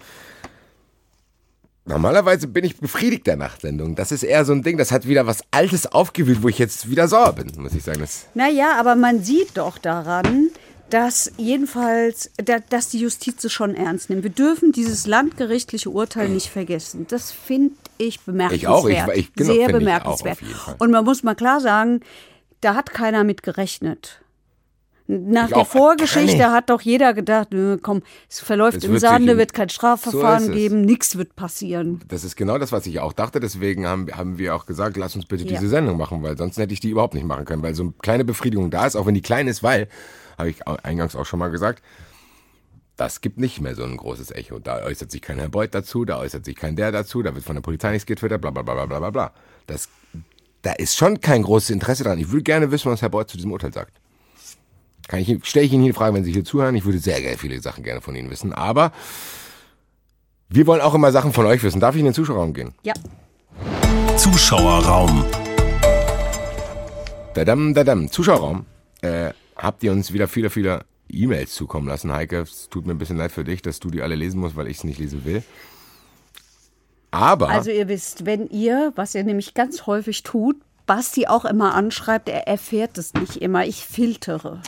Normalerweise 1.85 2.47
bin 2.47 2.65
ich 2.65 2.77
befriedigt 2.79 3.27
der 3.27 3.35
Nachtsendung. 3.37 3.97
Das 3.97 4.13
ist 4.13 4.23
eher 4.23 4.45
so 4.45 4.53
ein 4.53 4.63
Ding, 4.63 4.79
das 4.79 4.93
hat 4.93 5.09
wieder 5.09 5.27
was 5.27 5.43
Altes 5.51 5.87
aufgewühlt, 5.91 6.43
wo 6.45 6.49
ich 6.49 6.59
jetzt 6.59 6.89
wieder 6.89 7.09
sauer 7.09 7.33
bin, 7.33 7.51
muss 7.61 7.75
ich 7.75 7.83
sagen. 7.83 7.99
Das, 8.01 8.27
Naja, 8.35 8.77
aber 8.79 8.95
man 8.95 9.25
sieht 9.25 9.57
doch 9.59 9.79
daran, 9.79 10.51
dass 10.91 11.33
jedenfalls, 11.39 12.31
da, 12.37 12.59
dass 12.61 12.91
die 12.91 13.01
Justiz 13.01 13.43
es 13.43 13.53
schon 13.53 13.75
ernst 13.75 14.11
nimmt. 14.11 14.23
Wir 14.23 14.31
dürfen 14.31 14.71
dieses 14.71 15.09
landgerichtliche 15.09 15.91
Urteil 15.91 16.29
nicht 16.29 16.51
vergessen. 16.51 17.07
Das 17.09 17.33
finde 17.33 17.75
ich 17.99 18.21
bemerkenswert. 18.21 18.63
Ich 18.63 18.69
auch, 18.69 18.87
ich- 18.89 19.19
ich- 19.19 19.33
genau, 19.35 19.53
Sehr 19.55 19.67
finde 19.67 19.81
ich 19.83 19.89
auch 19.89 20.21
bemerkenswert. 20.21 20.33
auf 20.37 20.43
jeden 20.43 20.55
Fall. 20.55 20.77
Und 20.79 20.91
man 20.93 21.05
muss 21.05 21.25
mal 21.25 21.35
klar 21.35 21.61
sagen, 21.61 22.01
da 22.63 22.75
hat 22.75 22.91
keiner 22.95 23.23
mit 23.25 23.43
gerechnet. 23.43 24.19
Nach 25.09 25.49
Ich 25.49 25.55
der 25.55 25.65
Vorgeschichte 25.67 26.53
hat 26.53 26.71
doch 26.71 26.81
jeder 26.81 27.13
gedacht, 27.13 27.49
nö, 27.51 27.77
komm, 27.77 28.03
es 28.31 28.41
verläuft 28.41 28.85
im 28.85 28.93
wird 28.93 29.01
Sande, 29.01 29.37
wird 29.37 29.53
kein 29.53 29.69
So 29.69 29.75
Strafverfahren 29.75 30.45
es. 30.45 30.53
geben, 30.53 30.83
nichts 30.83 31.17
wird 31.19 31.35
passieren. 31.37 32.01
das 32.09 32.25
ist 32.25 32.37
genau 32.37 32.57
das, 32.57 32.73
was 32.73 32.87
ich 32.87 33.01
auch 33.01 33.13
dachte. 33.13 33.41
Deswegen 33.41 33.87
haben, 33.87 34.07
haben 34.17 34.39
wir 34.39 34.55
auch 34.55 34.65
gesagt, 34.65 34.97
lass 34.97 35.15
uns 35.17 35.27
bitte 35.27 35.45
Ja. 35.45 35.51
diese 35.59 35.69
Sendung 35.69 35.99
machen, 35.99 36.23
weil 36.23 36.39
sonst 36.39 36.57
hätte 36.57 36.73
ich 36.73 36.81
die 36.81 36.89
überhaupt 36.91 37.15
nicht 37.15 37.27
machen 37.27 37.45
können. 37.45 37.63
Weil 37.63 37.75
so 37.75 37.83
eine 37.83 37.93
kleine 38.01 38.25
Befriedigung 38.25 38.71
da 38.71 38.87
ist, 38.87 38.97
auch 38.97 39.05
wenn 39.05 39.15
die 39.15 39.21
klein 39.23 39.49
ist, 39.49 39.63
weil, 39.63 39.89
habe 40.39 40.49
ich 40.51 40.67
eingangs 40.67 41.15
auch 41.17 41.27
schon 41.27 41.41
mal 41.41 41.51
gesagt, 41.51 41.83
das 42.97 43.21
gibt 43.21 43.39
nicht 43.39 43.61
mehr 43.61 43.75
so 43.75 43.83
ein 43.83 43.97
großes 43.97 44.31
Echo. 44.31 44.61
Da 44.61 44.83
äußert 44.85 45.11
sich 45.11 45.21
kein 45.21 45.39
Herr 45.39 45.49
Beuth 45.49 45.75
dazu, 45.75 46.05
da 46.05 46.19
äußert 46.21 46.45
sich 46.45 46.55
kein 46.55 46.77
der 46.77 46.93
dazu, 46.93 47.23
da 47.23 47.35
wird 47.35 47.45
von 47.45 47.57
der 47.57 47.63
Polizei 47.63 47.91
nichts 47.91 48.07
getwittert, 48.07 48.41
bla 48.41 48.51
bla 48.51 48.63
bla 48.63 48.75
bla 48.75 48.87
bla 48.87 48.99
bla 49.01 49.11
bla. 49.11 49.33
Das, 49.67 49.89
da 50.63 50.73
ist 50.73 50.97
schon 50.97 51.21
kein 51.21 51.43
großes 51.43 51.71
Interesse 51.71 52.05
dran. 52.05 52.19
Ich 52.19 52.31
würde 52.31 52.45
gerne 52.45 52.71
wissen, 52.71 52.91
was 52.91 53.03
Herr 53.03 53.09
Beuth 53.09 53.29
zu 53.29 53.37
diesem 53.37 53.53
Urteil 53.53 53.73
sagt. 53.73 53.93
Kann 55.09 55.21
ich, 55.21 55.45
stelle 55.45 55.67
ich 55.67 55.73
Ihnen 55.73 55.83
hier 55.83 55.93
die 55.93 55.97
Frage, 55.99 56.15
wenn 56.15 56.25
Sie 56.25 56.33
hier 56.33 56.45
zuhören. 56.45 56.77
Ich 56.77 56.85
würde 56.85 56.99
sehr, 56.99 57.19
sehr 57.19 57.37
viele 57.37 57.61
Sachen 57.61 57.83
gerne 57.83 58.01
von 58.01 58.15
Ihnen 58.15 58.31
wissen. 58.31 58.53
Aber 58.53 58.93
wir 60.49 60.67
wollen 60.67 60.81
auch 60.81 60.95
immer 60.95 61.11
Sachen 61.11 61.33
von 61.33 61.47
euch 61.47 61.63
wissen. 61.63 61.81
Darf 61.81 61.97
ich 61.97 61.99
in 61.99 62.05
den 62.05 62.15
Zuschauerraum 62.15 62.55
gehen? 62.55 62.75
Ja. 62.83 62.95
Zuschauerraum. 64.17 65.25
Dadam, 67.35 67.75
dadam. 67.75 68.11
Zuschauerraum. 68.11 68.65
Äh, 69.01 69.31
habt 69.57 69.83
ihr 69.83 69.91
uns 69.91 70.13
wieder 70.13 70.29
viele, 70.29 70.51
viele 70.51 70.85
E-Mails 71.09 71.55
zukommen 71.55 71.89
lassen, 71.89 72.13
Heike. 72.13 72.43
Es 72.43 72.69
tut 72.69 72.87
mir 72.87 72.93
ein 72.93 72.99
bisschen 72.99 73.17
leid 73.17 73.33
für 73.33 73.45
dich, 73.45 73.63
dass 73.63 73.81
du 73.81 73.91
die 73.91 74.03
alle 74.03 74.15
lesen 74.15 74.41
musst, 74.41 74.55
weil 74.55 74.69
ich 74.69 74.79
es 74.79 74.85
nicht 74.85 75.01
lesen 75.01 75.25
will. 75.25 75.43
Aber 77.13 77.51
Also 77.51 77.71
ihr 77.71 77.87
wisst, 77.89 78.27
wenn 78.27 78.49
ihr, 78.49 78.93
was 78.97 79.15
ihr 79.15 79.23
nämlich 79.23 79.55
ganz 79.55 79.87
häufig 79.87 80.25
tut, 80.25 80.57
Basti 80.87 81.29
auch 81.29 81.45
immer 81.45 81.75
anschreibt, 81.75 82.29
er 82.29 82.49
erfährt 82.49 82.99
es 82.99 83.15
nicht 83.15 83.37
immer. 83.37 83.65
Ich 83.65 83.87
filtere. 83.87 84.61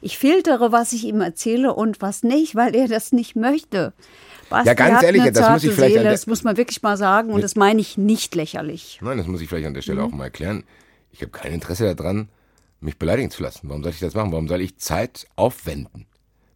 Ich 0.00 0.16
filtere, 0.16 0.72
was 0.72 0.92
ich 0.92 1.04
ihm 1.04 1.20
erzähle 1.20 1.74
und 1.74 2.00
was 2.00 2.22
nicht, 2.22 2.54
weil 2.54 2.74
er 2.74 2.88
das 2.88 3.12
nicht 3.12 3.36
möchte. 3.36 3.92
Basti 4.48 4.68
Ja, 4.68 4.74
ganz 4.74 4.96
hat 4.96 5.02
ehrlich, 5.04 5.22
eine 5.22 5.32
das 5.32 5.50
muss 5.50 5.64
ich 5.64 5.72
vielleicht 5.72 5.94
Seele, 5.94 6.10
das 6.10 6.26
muss 6.26 6.42
man 6.44 6.56
wirklich 6.56 6.82
mal 6.82 6.96
sagen 6.96 7.32
und 7.32 7.42
das 7.42 7.56
meine 7.56 7.80
ich 7.80 7.98
nicht 7.98 8.34
lächerlich. 8.34 8.98
Nein, 9.02 9.18
das 9.18 9.26
muss 9.26 9.40
ich 9.40 9.48
vielleicht 9.48 9.66
an 9.66 9.74
der 9.74 9.80
Mhm. 9.80 9.84
Stelle 9.84 10.02
auch 10.02 10.10
mal 10.10 10.24
erklären. 10.24 10.64
Ich 11.12 11.20
habe 11.22 11.30
kein 11.30 11.52
Interesse 11.52 11.94
daran, 11.94 12.28
mich 12.80 12.98
beleidigen 12.98 13.30
zu 13.30 13.42
lassen. 13.42 13.68
Warum 13.68 13.82
soll 13.82 13.92
ich 13.92 14.00
das 14.00 14.14
machen? 14.14 14.32
Warum 14.32 14.48
soll 14.48 14.60
ich 14.60 14.78
Zeit 14.78 15.26
aufwenden, 15.36 16.06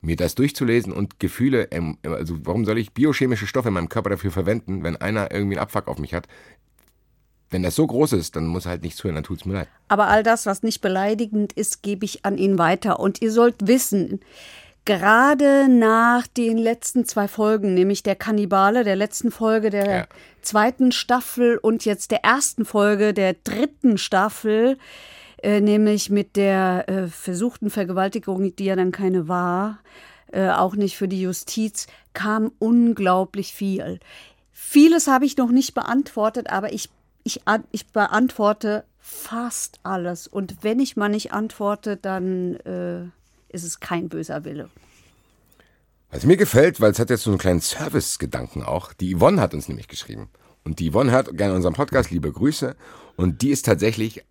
mir 0.05 0.17
das 0.17 0.35
durchzulesen 0.35 0.93
und 0.93 1.19
Gefühle, 1.19 1.69
also 2.03 2.37
warum 2.45 2.65
soll 2.65 2.79
ich 2.79 2.93
biochemische 2.93 3.47
Stoffe 3.47 3.69
in 3.69 3.75
meinem 3.75 3.89
Körper 3.89 4.11
dafür 4.11 4.31
verwenden, 4.31 4.83
wenn 4.85 4.97
einer 4.97 5.31
irgendwie 5.31 5.57
einen 5.57 5.63
Abfuck 5.63 5.89
auf 5.89 5.99
mich 5.99 6.15
hat? 6.15 6.27
Wenn 7.51 7.63
das 7.63 7.75
so 7.77 7.87
groß 7.87 8.15
ist, 8.15 8.37
dann 8.37 8.47
muss 8.47 8.67
er 8.67 8.71
halt 8.71 8.83
nicht 8.83 8.97
zuhören, 8.97 9.15
dann 9.15 9.25
tut 9.25 9.39
es 9.41 9.45
mir 9.45 9.55
leid. 9.55 9.69
Aber 9.89 10.09
all 10.09 10.23
das, 10.23 10.45
was 10.47 10.63
nicht 10.63 10.81
beleidigend 10.81 11.53
ist, 11.53 11.83
gebe 11.83 12.05
ich 12.05 12.25
an 12.25 12.37
ihn 12.37 12.59
weiter. 12.59 12.99
Und 12.99 13.23
ihr 13.23 13.31
sollt 13.31 13.69
wissen, 13.69 14.21
gerade 14.85 15.69
nach 15.69 16.27
den 16.27 16.59
letzten 16.59 17.05
zwei 17.07 17.29
Folgen, 17.29 17.75
nämlich 17.75 18.03
der 18.03 18.17
Kannibale, 18.17 18.83
der 18.85 18.97
letzten 18.97 19.31
Folge 19.31 19.71
der 19.71 19.87
Ja. 19.99 20.07
zweiten 20.43 20.91
Staffel 20.93 21.59
und 21.59 21.85
jetzt 21.85 22.11
der 22.11 22.25
ersten 22.25 22.65
Folge 22.65 23.15
der 23.15 23.35
dritten 23.45 23.99
Staffel, 23.99 24.77
äh, 25.45 25.61
nämlich 25.61 26.09
mit 26.09 26.37
der 26.37 26.89
äh, 26.89 27.07
versuchten 27.07 27.69
Vergewaltigung, 27.69 28.57
die 28.57 28.65
ja 28.65 28.77
dann 28.77 28.93
keine 28.93 29.29
war, 29.29 29.79
äh, 30.33 30.49
auch 30.49 30.75
nicht 30.75 30.97
für 30.97 31.07
die 31.07 31.21
Justiz, 31.21 31.87
kam 32.15 32.51
unglaublich 32.59 33.53
viel. 33.53 34.01
Vieles 34.53 35.07
habe 35.07 35.27
ich 35.27 35.37
noch 35.37 35.51
nicht 35.51 35.75
beantwortet, 35.75 36.49
aber 36.49 36.73
ich, 36.73 36.89
ich, 37.25 37.43
ich 37.73 37.87
beantworte 37.89 38.85
fast 38.99 39.81
alles. 39.83 40.27
Und 40.27 40.57
wenn 40.63 40.81
ich 40.81 40.97
mal 40.97 41.11
nicht 41.11 41.33
antworte, 41.33 41.99
dann 41.99 42.55
äh, 42.61 43.03
ist 43.51 43.65
es 43.65 43.81
kein 43.81 44.09
böser 44.09 44.45
Wille. 44.45 44.71
Was 46.11 46.25
mir 46.25 46.39
gefällt, 46.39 46.81
weil 46.81 46.93
es 46.93 46.99
hat 46.99 47.11
jetzt 47.11 47.25
so 47.25 47.31
einen 47.31 47.39
kleinen 47.39 47.61
Service-Gedanken 47.61 48.63
auch. 48.63 48.95
Die 48.95 49.15
Yvonne 49.15 49.43
hat 49.43 49.53
uns 49.53 49.69
nämlich 49.69 49.89
geschrieben. 49.89 50.31
Und 50.65 50.79
die 50.79 50.91
Yvonne 50.91 51.13
hört 51.13 51.37
gerne 51.37 51.53
unseren 51.53 51.75
Podcast, 51.75 52.11
liebe 52.11 52.33
Grüße. 52.33 52.77
Und 53.17 53.43
die 53.43 53.51
ist 53.51 53.67
tatsächlich 53.67 54.25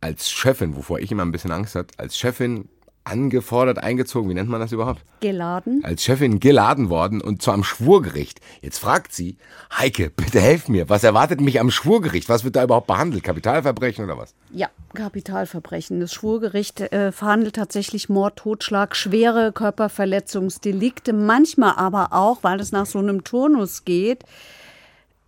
als 0.00 0.30
Chefin, 0.30 0.76
wovor 0.76 0.98
ich 0.98 1.10
immer 1.10 1.24
ein 1.24 1.32
bisschen 1.32 1.52
Angst 1.52 1.74
hatte, 1.74 1.98
als 1.98 2.16
Chefin 2.16 2.68
angefordert, 3.04 3.78
eingezogen, 3.78 4.28
wie 4.28 4.34
nennt 4.34 4.48
man 4.48 4.60
das 4.60 4.72
überhaupt? 4.72 5.02
Geladen. 5.20 5.82
Als 5.84 6.04
Chefin 6.04 6.38
geladen 6.38 6.90
worden 6.90 7.20
und 7.20 7.42
zwar 7.42 7.54
am 7.54 7.64
Schwurgericht. 7.64 8.40
Jetzt 8.60 8.78
fragt 8.78 9.12
sie, 9.12 9.36
Heike, 9.76 10.10
bitte 10.10 10.40
helf 10.40 10.68
mir, 10.68 10.88
was 10.88 11.02
erwartet 11.02 11.40
mich 11.40 11.60
am 11.60 11.70
Schwurgericht? 11.70 12.28
Was 12.28 12.44
wird 12.44 12.56
da 12.56 12.62
überhaupt 12.62 12.86
behandelt? 12.86 13.24
Kapitalverbrechen 13.24 14.04
oder 14.04 14.18
was? 14.18 14.34
Ja, 14.52 14.68
Kapitalverbrechen. 14.94 16.00
Das 16.00 16.12
Schwurgericht 16.12 16.80
äh, 16.80 17.10
verhandelt 17.10 17.56
tatsächlich 17.56 18.08
Mord, 18.08 18.36
Totschlag, 18.36 18.94
schwere 18.94 19.52
Körperverletzungsdelikte, 19.52 21.12
manchmal 21.12 21.74
aber 21.76 22.12
auch, 22.12 22.42
weil 22.42 22.60
es 22.60 22.70
nach 22.70 22.86
so 22.86 22.98
einem 22.98 23.24
Turnus 23.24 23.84
geht, 23.84 24.24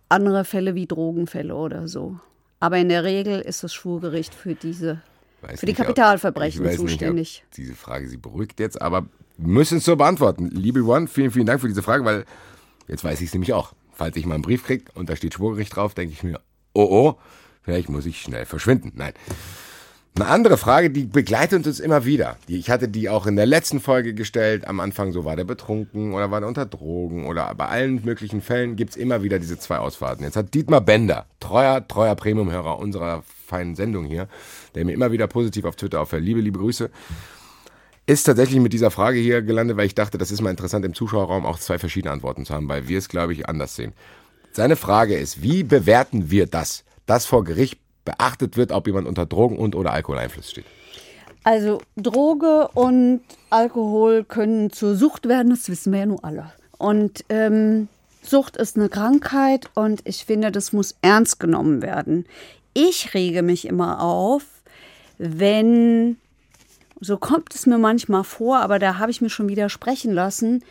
andere 0.09 0.45
Fälle 0.45 0.75
wie 0.75 0.85
Drogenfälle 0.85 1.55
oder 1.55 1.87
so. 1.87 2.19
Aber 2.63 2.77
in 2.77 2.87
der 2.87 3.03
Regel 3.03 3.41
ist 3.41 3.61
das 3.65 3.73
Schwurgericht 3.73 4.33
für 4.33 4.55
diese, 4.55 5.01
Weiß 5.41 5.59
für 5.59 5.65
die 5.65 5.73
nicht, 5.73 5.81
Kapitalverbrechen 5.81 6.61
ich 6.61 6.65
weiß 6.65 6.77
nicht, 6.77 6.79
ob 6.79 6.89
zuständig. 6.91 7.43
diese 7.57 7.75
Frage 7.75 8.07
sie 8.07 8.15
beruhigt 8.15 8.57
jetzt, 8.61 8.81
aber 8.81 9.05
müssen 9.35 9.79
es 9.79 9.83
so 9.83 9.97
beantworten. 9.97 10.49
Liebe 10.49 10.81
Yvonne, 10.81 11.07
vielen, 11.07 11.31
vielen 11.31 11.45
Dank 11.45 11.59
für 11.59 11.67
diese 11.67 11.83
Frage, 11.83 12.05
weil 12.05 12.23
jetzt 12.87 13.03
weiß 13.03 13.19
ich 13.19 13.27
es 13.27 13.33
nämlich 13.33 13.51
auch. 13.51 13.73
Falls 13.91 14.15
ich 14.15 14.25
mal 14.25 14.35
einen 14.35 14.43
Brief 14.43 14.63
kriege 14.63 14.85
und 14.93 15.09
da 15.09 15.17
steht 15.17 15.33
Schwurgericht 15.33 15.75
drauf, 15.75 15.93
denke 15.93 16.13
ich 16.13 16.23
mir, 16.23 16.39
oh 16.71 16.87
oh, 16.89 17.15
vielleicht 17.63 17.89
muss 17.89 18.05
ich 18.05 18.21
schnell 18.21 18.45
verschwinden. 18.45 18.93
Nein. 18.95 19.11
Eine 20.15 20.27
andere 20.27 20.57
Frage, 20.57 20.91
die 20.91 21.05
begleitet 21.05 21.65
uns 21.65 21.79
immer 21.79 22.05
wieder. 22.05 22.37
Ich 22.47 22.69
hatte 22.69 22.87
die 22.87 23.09
auch 23.09 23.25
in 23.25 23.35
der 23.35 23.47
letzten 23.47 23.79
Folge 23.79 24.13
gestellt. 24.13 24.67
Am 24.67 24.79
Anfang 24.79 25.11
so, 25.11 25.25
war 25.25 25.35
der 25.35 25.43
betrunken 25.43 26.13
oder 26.13 26.29
war 26.29 26.39
der 26.39 26.47
unter 26.47 26.67
Drogen 26.67 27.25
oder 27.25 27.51
bei 27.55 27.67
allen 27.67 28.05
möglichen 28.05 28.43
Fällen 28.43 28.75
gibt's 28.75 28.95
immer 28.95 29.23
wieder 29.23 29.39
diese 29.39 29.57
zwei 29.57 29.79
Ausfahrten. 29.79 30.23
Jetzt 30.23 30.35
hat 30.35 30.53
Dietmar 30.53 30.81
Bender, 30.81 31.25
treuer, 31.39 31.87
treuer 31.87 32.13
Premiumhörer 32.13 32.77
unserer 32.77 33.23
feinen 33.47 33.75
Sendung 33.75 34.05
hier, 34.05 34.27
der 34.75 34.85
mir 34.85 34.93
immer 34.93 35.11
wieder 35.11 35.25
positiv 35.25 35.65
auf 35.65 35.77
Twitter 35.77 36.01
auffällt. 36.01 36.23
Liebe, 36.23 36.41
liebe 36.41 36.59
Grüße. 36.59 36.91
Ist 38.05 38.25
tatsächlich 38.25 38.61
mit 38.61 38.73
dieser 38.73 38.91
Frage 38.91 39.17
hier 39.17 39.41
gelandet, 39.41 39.77
weil 39.77 39.87
ich 39.87 39.95
dachte, 39.95 40.19
das 40.19 40.29
ist 40.29 40.41
mal 40.41 40.51
interessant 40.51 40.85
im 40.85 40.93
Zuschauerraum 40.93 41.43
auch 41.45 41.57
zwei 41.57 41.79
verschiedene 41.79 42.11
Antworten 42.11 42.45
zu 42.45 42.53
haben, 42.53 42.69
weil 42.69 42.87
wir 42.87 42.99
es, 42.99 43.09
glaube 43.09 43.33
ich, 43.33 43.49
anders 43.49 43.75
sehen. 43.75 43.93
Seine 44.51 44.75
Frage 44.75 45.15
ist, 45.15 45.41
wie 45.41 45.63
bewerten 45.63 46.29
wir 46.29 46.45
das, 46.45 46.83
dass 47.07 47.25
vor 47.25 47.43
Gericht 47.43 47.79
beachtet 48.05 48.57
wird, 48.57 48.71
ob 48.71 48.87
jemand 48.87 49.07
unter 49.07 49.25
Drogen 49.25 49.57
und 49.57 49.75
oder 49.75 49.93
Alkoholeinfluss 49.93 50.51
steht? 50.51 50.65
Also 51.43 51.81
Droge 51.97 52.69
und 52.73 53.21
Alkohol 53.49 54.23
können 54.23 54.71
zur 54.71 54.95
Sucht 54.95 55.27
werden, 55.27 55.49
das 55.49 55.67
wissen 55.69 55.91
wir 55.91 55.99
ja 55.99 56.05
nur 56.05 56.23
alle. 56.23 56.53
Und 56.77 57.25
ähm, 57.29 57.89
Sucht 58.21 58.55
ist 58.55 58.77
eine 58.77 58.89
Krankheit 58.89 59.69
und 59.73 60.01
ich 60.05 60.25
finde, 60.25 60.51
das 60.51 60.71
muss 60.71 60.95
ernst 61.01 61.39
genommen 61.39 61.81
werden. 61.81 62.25
Ich 62.73 63.13
rege 63.13 63.41
mich 63.41 63.67
immer 63.67 64.01
auf, 64.01 64.43
wenn, 65.17 66.17
so 67.01 67.17
kommt 67.17 67.53
es 67.53 67.65
mir 67.65 67.77
manchmal 67.77 68.23
vor, 68.23 68.59
aber 68.59 68.79
da 68.79 68.97
habe 68.97 69.11
ich 69.11 69.21
mir 69.21 69.29
schon 69.29 69.49
widersprechen 69.49 70.13
lassen, 70.13 70.63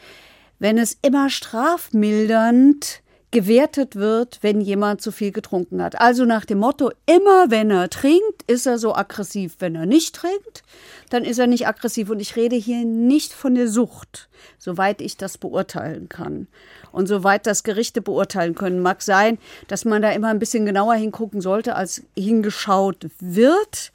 wenn 0.59 0.79
es 0.79 0.97
immer 1.03 1.29
strafmildernd 1.29 3.03
gewertet 3.33 3.97
wird, 3.97 4.39
wenn 4.43 4.61
jemand 4.61 5.01
zu 5.01 5.11
viel 5.11 5.33
getrunken 5.33 5.83
hat. 5.83 6.01
Also 6.01 6.25
nach 6.25 6.45
dem 6.45 6.59
Motto, 6.59 6.93
immer 7.07 7.51
wenn 7.51 7.71
er 7.71 7.91
trinkt, 7.91 8.43
ist 8.47 8.67
er 8.67 8.79
so 8.79 8.95
aggressiv. 8.95 9.57
Wenn 9.59 9.75
er 9.75 9.87
nicht 9.87 10.15
trinkt, 10.15 10.63
dann 11.11 11.25
ist 11.25 11.39
er 11.39 11.47
nicht 11.47 11.67
aggressiv. 11.67 12.11
Und 12.11 12.21
ich 12.21 12.37
rede 12.37 12.57
hier 12.57 12.85
nicht 12.85 13.33
von 13.33 13.55
der 13.55 13.69
Sucht, 13.69 14.29
soweit 14.59 15.01
ich 15.01 15.17
das 15.17 15.39
beurteilen 15.39 16.09
kann. 16.09 16.47
Und 16.93 17.07
soweit 17.07 17.47
das 17.47 17.65
Gerichte 17.65 18.03
beurteilen 18.03 18.55
können. 18.55 18.81
Mag 18.81 19.03
sein, 19.03 19.39
dass 19.67 19.85
man 19.85 20.03
da 20.03 20.13
immer 20.13 20.29
ein 20.29 20.39
bisschen 20.39 20.67
genauer 20.67 20.95
hingucken 20.95 21.41
sollte, 21.41 21.75
als 21.75 22.03
hingeschaut 22.17 23.09
wird. 23.19 23.93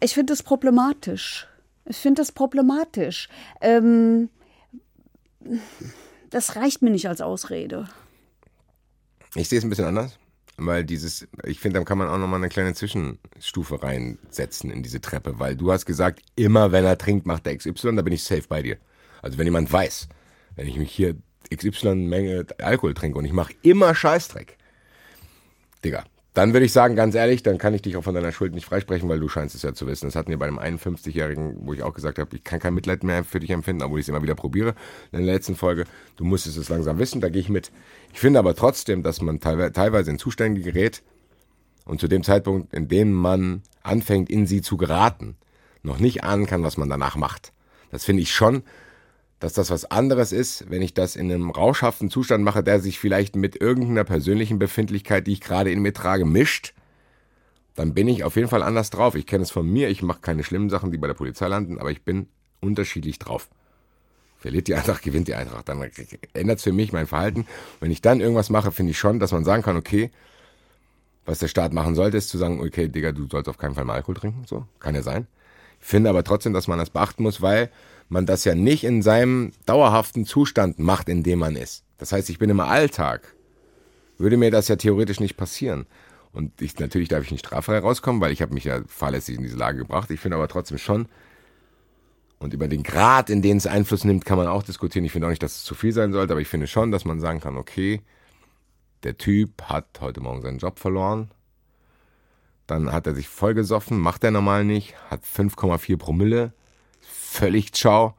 Ich 0.00 0.14
finde 0.14 0.32
das 0.32 0.42
problematisch. 0.42 1.48
Ich 1.86 1.96
finde 1.96 2.20
das 2.20 2.32
problematisch. 2.32 3.30
Ähm, 3.62 4.28
das 6.30 6.56
reicht 6.56 6.82
mir 6.82 6.90
nicht 6.90 7.08
als 7.08 7.20
Ausrede. 7.20 7.88
Ich 9.34 9.48
sehe 9.48 9.58
es 9.58 9.64
ein 9.64 9.70
bisschen 9.70 9.84
anders, 9.84 10.18
weil 10.56 10.84
dieses, 10.84 11.28
ich 11.44 11.60
finde, 11.60 11.78
da 11.78 11.84
kann 11.84 11.98
man 11.98 12.08
auch 12.08 12.18
nochmal 12.18 12.40
eine 12.40 12.48
kleine 12.48 12.74
Zwischenstufe 12.74 13.82
reinsetzen 13.82 14.70
in 14.70 14.82
diese 14.82 15.00
Treppe, 15.00 15.38
weil 15.38 15.56
du 15.56 15.70
hast 15.70 15.86
gesagt, 15.86 16.22
immer 16.36 16.72
wenn 16.72 16.84
er 16.84 16.98
trinkt, 16.98 17.26
macht 17.26 17.46
er 17.46 17.56
XY, 17.56 17.96
da 17.96 18.02
bin 18.02 18.12
ich 18.12 18.24
safe 18.24 18.44
bei 18.48 18.62
dir. 18.62 18.78
Also 19.22 19.38
wenn 19.38 19.46
jemand 19.46 19.72
weiß, 19.72 20.08
wenn 20.56 20.68
ich 20.68 20.76
mich 20.76 20.90
hier 20.90 21.16
XY 21.54 21.94
Menge 21.94 22.46
Alkohol 22.58 22.94
trinke 22.94 23.18
und 23.18 23.24
ich 23.24 23.32
mache 23.32 23.54
immer 23.62 23.94
Scheißdreck, 23.94 24.56
Digga, 25.84 26.04
dann 26.38 26.52
würde 26.52 26.66
ich 26.66 26.72
sagen, 26.72 26.94
ganz 26.94 27.16
ehrlich, 27.16 27.42
dann 27.42 27.58
kann 27.58 27.74
ich 27.74 27.82
dich 27.82 27.96
auch 27.96 28.04
von 28.04 28.14
deiner 28.14 28.30
Schuld 28.30 28.54
nicht 28.54 28.64
freisprechen, 28.64 29.08
weil 29.08 29.18
du 29.18 29.28
scheinst 29.28 29.56
es 29.56 29.62
ja 29.62 29.74
zu 29.74 29.88
wissen. 29.88 30.06
Das 30.06 30.14
hatten 30.14 30.30
wir 30.30 30.38
bei 30.38 30.46
einem 30.46 30.60
51-Jährigen, 30.60 31.56
wo 31.66 31.72
ich 31.72 31.82
auch 31.82 31.92
gesagt 31.92 32.20
habe, 32.20 32.36
ich 32.36 32.44
kann 32.44 32.60
kein 32.60 32.74
Mitleid 32.74 33.02
mehr 33.02 33.24
für 33.24 33.40
dich 33.40 33.50
empfinden, 33.50 33.82
obwohl 33.82 33.98
ich 33.98 34.04
es 34.04 34.08
immer 34.08 34.22
wieder 34.22 34.36
probiere. 34.36 34.76
In 35.10 35.24
der 35.24 35.34
letzten 35.34 35.56
Folge, 35.56 35.84
du 36.14 36.24
musstest 36.24 36.56
es 36.56 36.68
langsam 36.68 37.00
wissen, 37.00 37.20
da 37.20 37.28
gehe 37.28 37.40
ich 37.40 37.48
mit. 37.48 37.72
Ich 38.12 38.20
finde 38.20 38.38
aber 38.38 38.54
trotzdem, 38.54 39.02
dass 39.02 39.20
man 39.20 39.40
teilwe- 39.40 39.72
teilweise 39.72 40.12
in 40.12 40.18
Zustände 40.20 40.60
gerät 40.60 41.02
und 41.86 42.00
zu 42.00 42.06
dem 42.06 42.22
Zeitpunkt, 42.22 42.72
in 42.72 42.86
dem 42.86 43.12
man 43.12 43.62
anfängt, 43.82 44.30
in 44.30 44.46
sie 44.46 44.62
zu 44.62 44.76
geraten, 44.76 45.36
noch 45.82 45.98
nicht 45.98 46.22
ahnen 46.22 46.46
kann, 46.46 46.62
was 46.62 46.76
man 46.76 46.88
danach 46.88 47.16
macht. 47.16 47.52
Das 47.90 48.04
finde 48.04 48.22
ich 48.22 48.32
schon, 48.32 48.62
dass 49.40 49.52
das 49.52 49.70
was 49.70 49.84
anderes 49.90 50.32
ist, 50.32 50.68
wenn 50.70 50.82
ich 50.82 50.94
das 50.94 51.16
in 51.16 51.30
einem 51.30 51.50
rauschhaften 51.50 52.10
Zustand 52.10 52.42
mache, 52.42 52.62
der 52.62 52.80
sich 52.80 52.98
vielleicht 52.98 53.36
mit 53.36 53.60
irgendeiner 53.60 54.04
persönlichen 54.04 54.58
Befindlichkeit, 54.58 55.26
die 55.26 55.32
ich 55.32 55.40
gerade 55.40 55.70
in 55.70 55.80
mir 55.80 55.92
trage, 55.92 56.24
mischt, 56.24 56.74
dann 57.76 57.94
bin 57.94 58.08
ich 58.08 58.24
auf 58.24 58.34
jeden 58.34 58.48
Fall 58.48 58.64
anders 58.64 58.90
drauf. 58.90 59.14
Ich 59.14 59.26
kenne 59.26 59.44
es 59.44 59.52
von 59.52 59.70
mir, 59.70 59.88
ich 59.88 60.02
mache 60.02 60.20
keine 60.20 60.42
schlimmen 60.42 60.70
Sachen, 60.70 60.90
die 60.90 60.98
bei 60.98 61.06
der 61.06 61.14
Polizei 61.14 61.46
landen, 61.46 61.78
aber 61.78 61.92
ich 61.92 62.02
bin 62.02 62.26
unterschiedlich 62.60 63.20
drauf. 63.20 63.48
Verliert 64.38 64.66
die 64.66 64.74
Eintracht, 64.74 65.02
gewinnt 65.02 65.28
die 65.28 65.34
Eintracht. 65.34 65.68
Dann 65.68 65.88
ändert 66.32 66.58
es 66.58 66.64
für 66.64 66.72
mich 66.72 66.92
mein 66.92 67.06
Verhalten. 67.06 67.46
Wenn 67.80 67.90
ich 67.90 68.00
dann 68.00 68.20
irgendwas 68.20 68.50
mache, 68.50 68.72
finde 68.72 68.90
ich 68.90 68.98
schon, 68.98 69.20
dass 69.20 69.32
man 69.32 69.44
sagen 69.44 69.62
kann, 69.62 69.76
okay, 69.76 70.10
was 71.24 71.40
der 71.40 71.48
Staat 71.48 71.72
machen 71.72 71.94
sollte, 71.94 72.16
ist 72.16 72.30
zu 72.30 72.38
sagen, 72.38 72.60
okay, 72.60 72.88
Digga, 72.88 73.12
du 73.12 73.28
sollst 73.28 73.48
auf 73.48 73.58
keinen 73.58 73.74
Fall 73.74 73.84
mal 73.84 73.94
Alkohol 73.94 74.14
trinken. 74.14 74.44
So, 74.46 74.64
kann 74.78 74.94
ja 74.94 75.02
sein. 75.02 75.26
Ich 75.80 75.86
finde 75.86 76.10
aber 76.10 76.24
trotzdem, 76.24 76.52
dass 76.52 76.68
man 76.68 76.78
das 76.78 76.90
beachten 76.90 77.22
muss, 77.22 77.42
weil 77.42 77.70
man 78.08 78.26
das 78.26 78.44
ja 78.44 78.54
nicht 78.54 78.84
in 78.84 79.02
seinem 79.02 79.52
dauerhaften 79.66 80.24
Zustand 80.24 80.78
macht, 80.78 81.08
in 81.08 81.22
dem 81.22 81.40
man 81.40 81.56
ist. 81.56 81.84
Das 81.98 82.12
heißt, 82.12 82.30
ich 82.30 82.38
bin 82.38 82.50
im 82.50 82.60
Alltag. 82.60 83.34
Würde 84.16 84.36
mir 84.36 84.50
das 84.50 84.68
ja 84.68 84.76
theoretisch 84.76 85.20
nicht 85.20 85.36
passieren. 85.36 85.86
Und 86.32 86.60
ich, 86.60 86.78
natürlich 86.78 87.08
darf 87.08 87.24
ich 87.24 87.30
nicht 87.30 87.46
straffrei 87.46 87.78
rauskommen, 87.78 88.20
weil 88.20 88.32
ich 88.32 88.42
habe 88.42 88.54
mich 88.54 88.64
ja 88.64 88.80
fahrlässig 88.86 89.36
in 89.36 89.42
diese 89.42 89.56
Lage 89.56 89.78
gebracht. 89.78 90.10
Ich 90.10 90.20
finde 90.20 90.36
aber 90.36 90.48
trotzdem 90.48 90.78
schon, 90.78 91.08
und 92.38 92.54
über 92.54 92.68
den 92.68 92.84
Grad, 92.84 93.30
in 93.30 93.42
den 93.42 93.56
es 93.56 93.66
Einfluss 93.66 94.04
nimmt, 94.04 94.24
kann 94.24 94.38
man 94.38 94.46
auch 94.46 94.62
diskutieren. 94.62 95.04
Ich 95.04 95.12
finde 95.12 95.26
auch 95.26 95.30
nicht, 95.30 95.42
dass 95.42 95.56
es 95.56 95.64
zu 95.64 95.74
viel 95.74 95.92
sein 95.92 96.12
sollte, 96.12 96.32
aber 96.32 96.40
ich 96.40 96.48
finde 96.48 96.68
schon, 96.68 96.92
dass 96.92 97.04
man 97.04 97.20
sagen 97.20 97.40
kann, 97.40 97.56
okay, 97.56 98.02
der 99.02 99.18
Typ 99.18 99.62
hat 99.62 99.86
heute 100.00 100.20
Morgen 100.20 100.42
seinen 100.42 100.58
Job 100.58 100.78
verloren. 100.78 101.30
Dann 102.66 102.92
hat 102.92 103.06
er 103.06 103.14
sich 103.14 103.28
vollgesoffen, 103.28 103.98
macht 103.98 104.22
er 104.24 104.30
normal 104.30 104.64
nicht, 104.64 104.94
hat 105.10 105.24
5,4 105.24 105.96
Promille, 105.96 106.52
völlig 107.28 107.72
ciao 107.72 108.14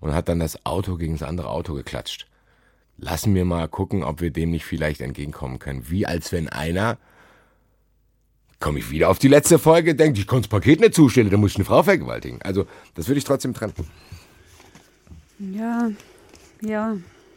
und 0.00 0.14
hat 0.14 0.28
dann 0.28 0.38
das 0.38 0.64
Auto 0.66 0.96
gegen 0.96 1.14
das 1.14 1.22
andere 1.26 1.48
Auto 1.48 1.74
geklatscht. 1.74 2.26
Lassen 2.98 3.34
wir 3.34 3.44
mal 3.44 3.66
gucken, 3.68 4.04
ob 4.04 4.20
wir 4.20 4.30
dem 4.30 4.50
nicht 4.50 4.66
vielleicht 4.66 5.00
entgegenkommen 5.00 5.58
können. 5.58 5.88
Wie 5.88 6.06
als 6.06 6.32
wenn 6.32 6.48
einer, 6.48 6.98
komme 8.60 8.78
ich 8.78 8.90
wieder 8.90 9.08
auf 9.08 9.18
die 9.18 9.28
letzte 9.28 9.58
Folge, 9.58 9.94
denkt, 9.94 10.18
ich 10.18 10.26
konnte 10.26 10.48
das 10.48 10.50
Paket 10.50 10.80
nicht 10.80 10.94
zustellen, 10.94 11.30
da 11.30 11.38
muss 11.38 11.52
ich 11.52 11.56
eine 11.56 11.64
Frau 11.64 11.82
vergewaltigen. 11.82 12.42
Also, 12.42 12.66
das 12.94 13.08
würde 13.08 13.18
ich 13.18 13.24
trotzdem 13.24 13.54
trennen. 13.54 13.72
Ja, 15.38 15.90
ja. 16.60 16.96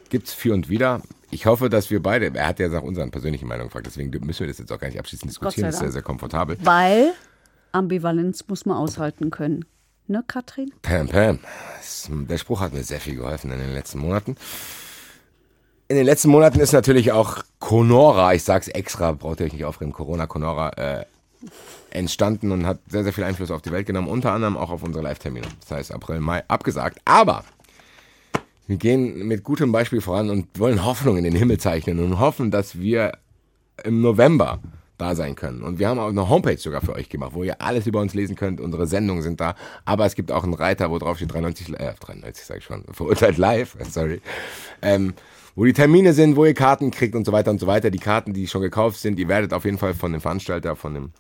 Gibt's 0.10 0.34
für 0.34 0.54
und 0.54 0.70
wieder. 0.70 1.02
Ich 1.32 1.46
hoffe, 1.46 1.70
dass 1.70 1.90
wir 1.90 2.04
beide, 2.04 2.36
er 2.36 2.48
hat 2.48 2.60
ja 2.60 2.68
nach 2.68 2.84
unseren 2.84 3.10
persönlichen 3.10 3.48
Meinungen 3.48 3.70
gefragt, 3.70 3.88
deswegen 3.88 4.12
müssen 4.26 4.42
wir 4.42 4.48
das 4.48 4.58
jetzt 4.58 4.72
auch 4.72 4.80
gar 4.80 4.88
nicht 4.88 5.00
abschließend 5.00 5.32
diskutieren, 5.32 5.68
das 5.68 5.76
ist 5.76 5.80
sehr, 5.80 5.92
sehr 5.92 6.02
komfortabel. 6.02 6.58
Weil 6.62 7.14
Ambivalenz 7.72 8.46
muss 8.50 8.66
man 8.66 8.78
aushalten 8.78 9.32
können. 9.32 9.66
Ne, 10.08 10.24
Katrin? 10.28 10.72
Pam, 10.82 11.08
Pam. 11.08 11.39
Der 12.28 12.38
Spruch 12.38 12.60
hat 12.60 12.74
mir 12.74 12.84
sehr 12.84 12.99
viel 12.99 13.16
geholfen 13.16 13.51
in 13.51 13.60
den 13.60 13.74
letzten 13.74 13.99
Monaten. 13.99 14.36
In 15.88 15.95
den 15.95 16.06
letzten 16.06 16.30
Monaten 16.30 16.60
ist 16.60 16.74
natürlich 16.74 17.12
auch 17.12 17.43
Conora, 17.60 18.34
ich 18.34 18.43
sag's 18.43 18.68
extra, 18.68 19.12
braucht 19.12 19.39
ihr 19.39 19.45
euch 19.45 19.54
nicht 19.54 19.66
aufregen, 19.66 19.93
Corona, 19.93 20.28
Conora, 20.28 20.70
äh, 20.72 21.06
entstanden 21.91 22.51
und 22.51 22.66
hat 22.66 22.80
sehr, 22.88 23.04
sehr 23.04 23.14
viel 23.14 23.24
Einfluss 23.24 23.51
auf 23.51 23.62
die 23.62 23.72
Welt 23.72 23.86
genommen, 23.86 24.08
unter 24.08 24.32
anderem 24.32 24.58
auch 24.58 24.72
auf 24.72 24.84
unsere 24.84 25.04
Live-Termine. 25.04 25.47
Das 25.62 25.72
heißt, 25.72 25.93
April, 25.93 26.20
Mai 26.20 26.43
abgesagt. 26.47 26.99
Aber 27.06 27.43
wir 28.68 28.78
gehen 28.78 29.28
mit 29.28 29.43
gutem 29.43 29.72
Beispiel 29.72 30.01
voran 30.01 30.30
und 30.30 30.47
wollen 30.58 30.86
Hoffnung 30.86 31.18
in 31.18 31.24
den 31.24 31.36
Himmel 31.36 31.60
zeichnen 31.60 31.99
und 31.99 32.20
hoffen, 32.20 32.49
dass 32.49 32.80
wir 32.80 33.18
im 33.84 34.01
November 34.01 34.60
da 35.04 35.16
sein 35.16 35.36
können. 35.36 35.62
Und 35.62 35.80
wir 35.80 35.89
haben 35.89 35.99
auch 35.99 36.08
eine 36.08 36.30
Homepage 36.30 36.58
sogar 36.58 36.82
für 36.82 36.93
euch 36.93 37.10
gemacht, 37.10 37.32
wo 37.34 37.43
ihr 37.43 37.62
alles 37.62 37.86
über 37.86 37.99
uns 37.99 38.14
lesen 38.14 38.36
könnt. 38.36 38.62
Unsere 38.62 38.88
Sendungen 38.88 39.22
sind 39.22 39.41
da. 39.41 39.56
Aber 39.86 40.06
es 40.06 40.16
gibt 40.16 40.32
auch 40.32 40.43
einen 40.43 40.54
Reiter, 40.54 40.89
wo 40.89 40.97
drauf 40.97 41.18
steht 41.18 41.34
93, 41.34 41.70
äh, 41.78 41.93
93 41.99 42.45
sag 42.45 42.58
ich 42.60 42.64
schon, 42.64 42.84
verurteilt 42.91 43.38
live, 43.38 43.76
sorry. 43.89 44.22
Ähm, 44.82 45.14
wo 45.56 45.66
die 45.66 45.74
Termine 45.74 46.14
sind, 46.14 46.36
wo 46.36 46.45
ihr 46.45 46.54
Karten 46.54 46.89
kriegt 46.89 47.16
und 47.16 47.26
so 47.26 47.32
weiter 47.32 47.51
und 47.51 47.60
so 47.60 47.68
weiter. 47.68 47.91
Die 47.91 47.99
Karten, 47.99 48.34
die 48.34 48.47
schon 48.47 48.62
gekauft 48.62 48.99
sind, 48.99 49.20
ihr 49.20 49.28
werdet 49.28 49.54
auf 49.54 49.66
jeden 49.66 49.78
Fall 49.78 49.93
von 49.93 50.12
dem 50.12 50.22
Veranstalter, 50.22 50.76
von 50.76 50.93
dem 50.93 51.12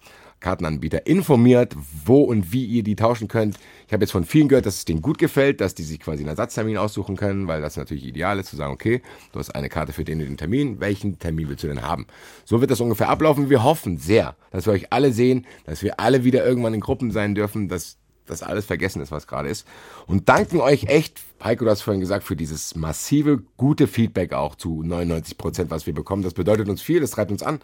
Kartenanbieter 0.43 1.07
informiert, 1.07 1.75
wo 2.05 2.21
und 2.21 2.53
wie 2.53 2.65
ihr 2.65 2.83
die 2.83 2.95
tauschen 2.95 3.27
könnt. 3.27 3.57
Ich 3.87 3.93
habe 3.93 4.03
jetzt 4.03 4.11
von 4.11 4.25
vielen 4.25 4.49
gehört, 4.49 4.67
dass 4.67 4.75
es 4.75 4.85
denen 4.85 5.01
gut 5.01 5.17
gefällt, 5.17 5.61
dass 5.61 5.73
die 5.73 5.83
sich 5.83 5.99
quasi 5.99 6.19
einen 6.19 6.29
Ersatztermin 6.29 6.77
aussuchen 6.77 7.15
können, 7.15 7.47
weil 7.47 7.61
das 7.61 7.77
natürlich 7.77 8.05
ideal 8.05 8.37
ist, 8.37 8.49
zu 8.49 8.55
sagen, 8.55 8.73
okay, 8.73 9.01
du 9.31 9.39
hast 9.39 9.55
eine 9.55 9.69
Karte 9.69 9.93
für 9.93 10.03
den 10.03 10.19
und 10.19 10.27
den 10.27 10.37
Termin, 10.37 10.79
welchen 10.79 11.17
Termin 11.17 11.49
willst 11.49 11.63
du 11.63 11.67
denn 11.67 11.81
haben? 11.81 12.05
So 12.45 12.61
wird 12.61 12.69
das 12.69 12.81
ungefähr 12.81 13.09
ablaufen. 13.09 13.49
Wir 13.49 13.63
hoffen 13.63 13.97
sehr, 13.97 14.35
dass 14.51 14.67
wir 14.67 14.73
euch 14.73 14.91
alle 14.91 15.11
sehen, 15.11 15.47
dass 15.65 15.81
wir 15.81 15.99
alle 15.99 16.23
wieder 16.23 16.45
irgendwann 16.45 16.73
in 16.73 16.81
Gruppen 16.81 17.11
sein 17.11 17.33
dürfen, 17.33 17.69
dass 17.69 17.97
das 18.25 18.43
alles 18.43 18.65
vergessen 18.65 19.01
ist, 19.01 19.11
was 19.11 19.27
gerade 19.27 19.49
ist. 19.49 19.67
Und 20.07 20.29
danken 20.29 20.59
euch 20.59 20.85
echt, 20.85 21.21
Heiko, 21.43 21.65
du 21.65 21.71
hast 21.71 21.81
vorhin 21.81 21.99
gesagt, 21.99 22.23
für 22.23 22.35
dieses 22.35 22.75
massive, 22.75 23.43
gute 23.57 23.87
Feedback 23.87 24.33
auch 24.33 24.55
zu 24.55 24.81
99 24.83 25.37
Prozent, 25.37 25.71
was 25.71 25.85
wir 25.87 25.93
bekommen. 25.93 26.23
Das 26.23 26.33
bedeutet 26.33 26.69
uns 26.69 26.81
viel, 26.81 27.01
das 27.01 27.11
treibt 27.11 27.31
uns 27.31 27.43
an. 27.43 27.59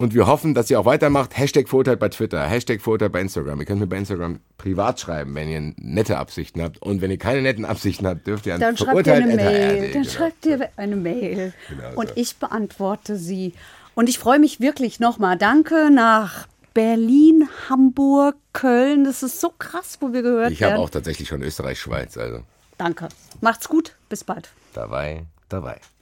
Und 0.00 0.14
wir 0.14 0.26
hoffen, 0.26 0.54
dass 0.54 0.70
ihr 0.70 0.80
auch 0.80 0.86
weitermacht. 0.86 1.36
Hashtag 1.36 1.68
Vorurteil 1.68 1.98
bei 1.98 2.08
Twitter, 2.08 2.42
Hashtag 2.42 2.80
Vorurteil 2.80 3.10
bei 3.10 3.20
Instagram. 3.20 3.60
Ihr 3.60 3.66
könnt 3.66 3.80
mir 3.80 3.86
bei 3.86 3.98
Instagram 3.98 4.40
privat 4.56 4.98
schreiben, 4.98 5.34
wenn 5.34 5.50
ihr 5.50 5.74
nette 5.76 6.16
Absichten 6.16 6.62
habt. 6.62 6.80
Und 6.80 7.02
wenn 7.02 7.10
ihr 7.10 7.18
keine 7.18 7.42
netten 7.42 7.66
Absichten 7.66 8.06
habt, 8.06 8.26
dürft 8.26 8.46
ihr 8.46 8.54
an 8.54 8.60
Dann 8.60 8.78
schreibt 8.78 9.06
ihr 9.06 9.12
eine 9.12 9.36
Mail. 9.36 9.82
Dann 9.82 9.92
genau. 9.92 10.08
schreibt 10.08 10.46
ihr 10.46 10.70
eine 10.78 10.96
Mail. 10.96 11.52
Genau 11.68 12.00
und 12.00 12.08
so. 12.08 12.14
ich 12.16 12.36
beantworte 12.38 13.16
sie. 13.16 13.52
Und 13.94 14.08
ich 14.08 14.18
freue 14.18 14.38
mich 14.38 14.58
wirklich 14.58 15.00
nochmal. 15.00 15.36
Danke 15.36 15.90
nach 15.90 16.46
Berlin, 16.72 17.46
Hamburg, 17.68 18.36
Köln. 18.54 19.04
Das 19.04 19.22
ist 19.22 19.38
so 19.38 19.50
krass, 19.50 19.98
wo 20.00 20.14
wir 20.14 20.22
gehört 20.22 20.52
ich 20.52 20.60
werden. 20.60 20.70
Ich 20.70 20.78
habe 20.78 20.82
auch 20.82 20.88
tatsächlich 20.88 21.28
schon 21.28 21.42
Österreich, 21.42 21.78
Schweiz. 21.78 22.16
Also. 22.16 22.40
Danke. 22.78 23.10
Macht's 23.42 23.68
gut. 23.68 23.96
Bis 24.08 24.24
bald. 24.24 24.48
Dabei, 24.72 25.26
dabei. 25.50 25.78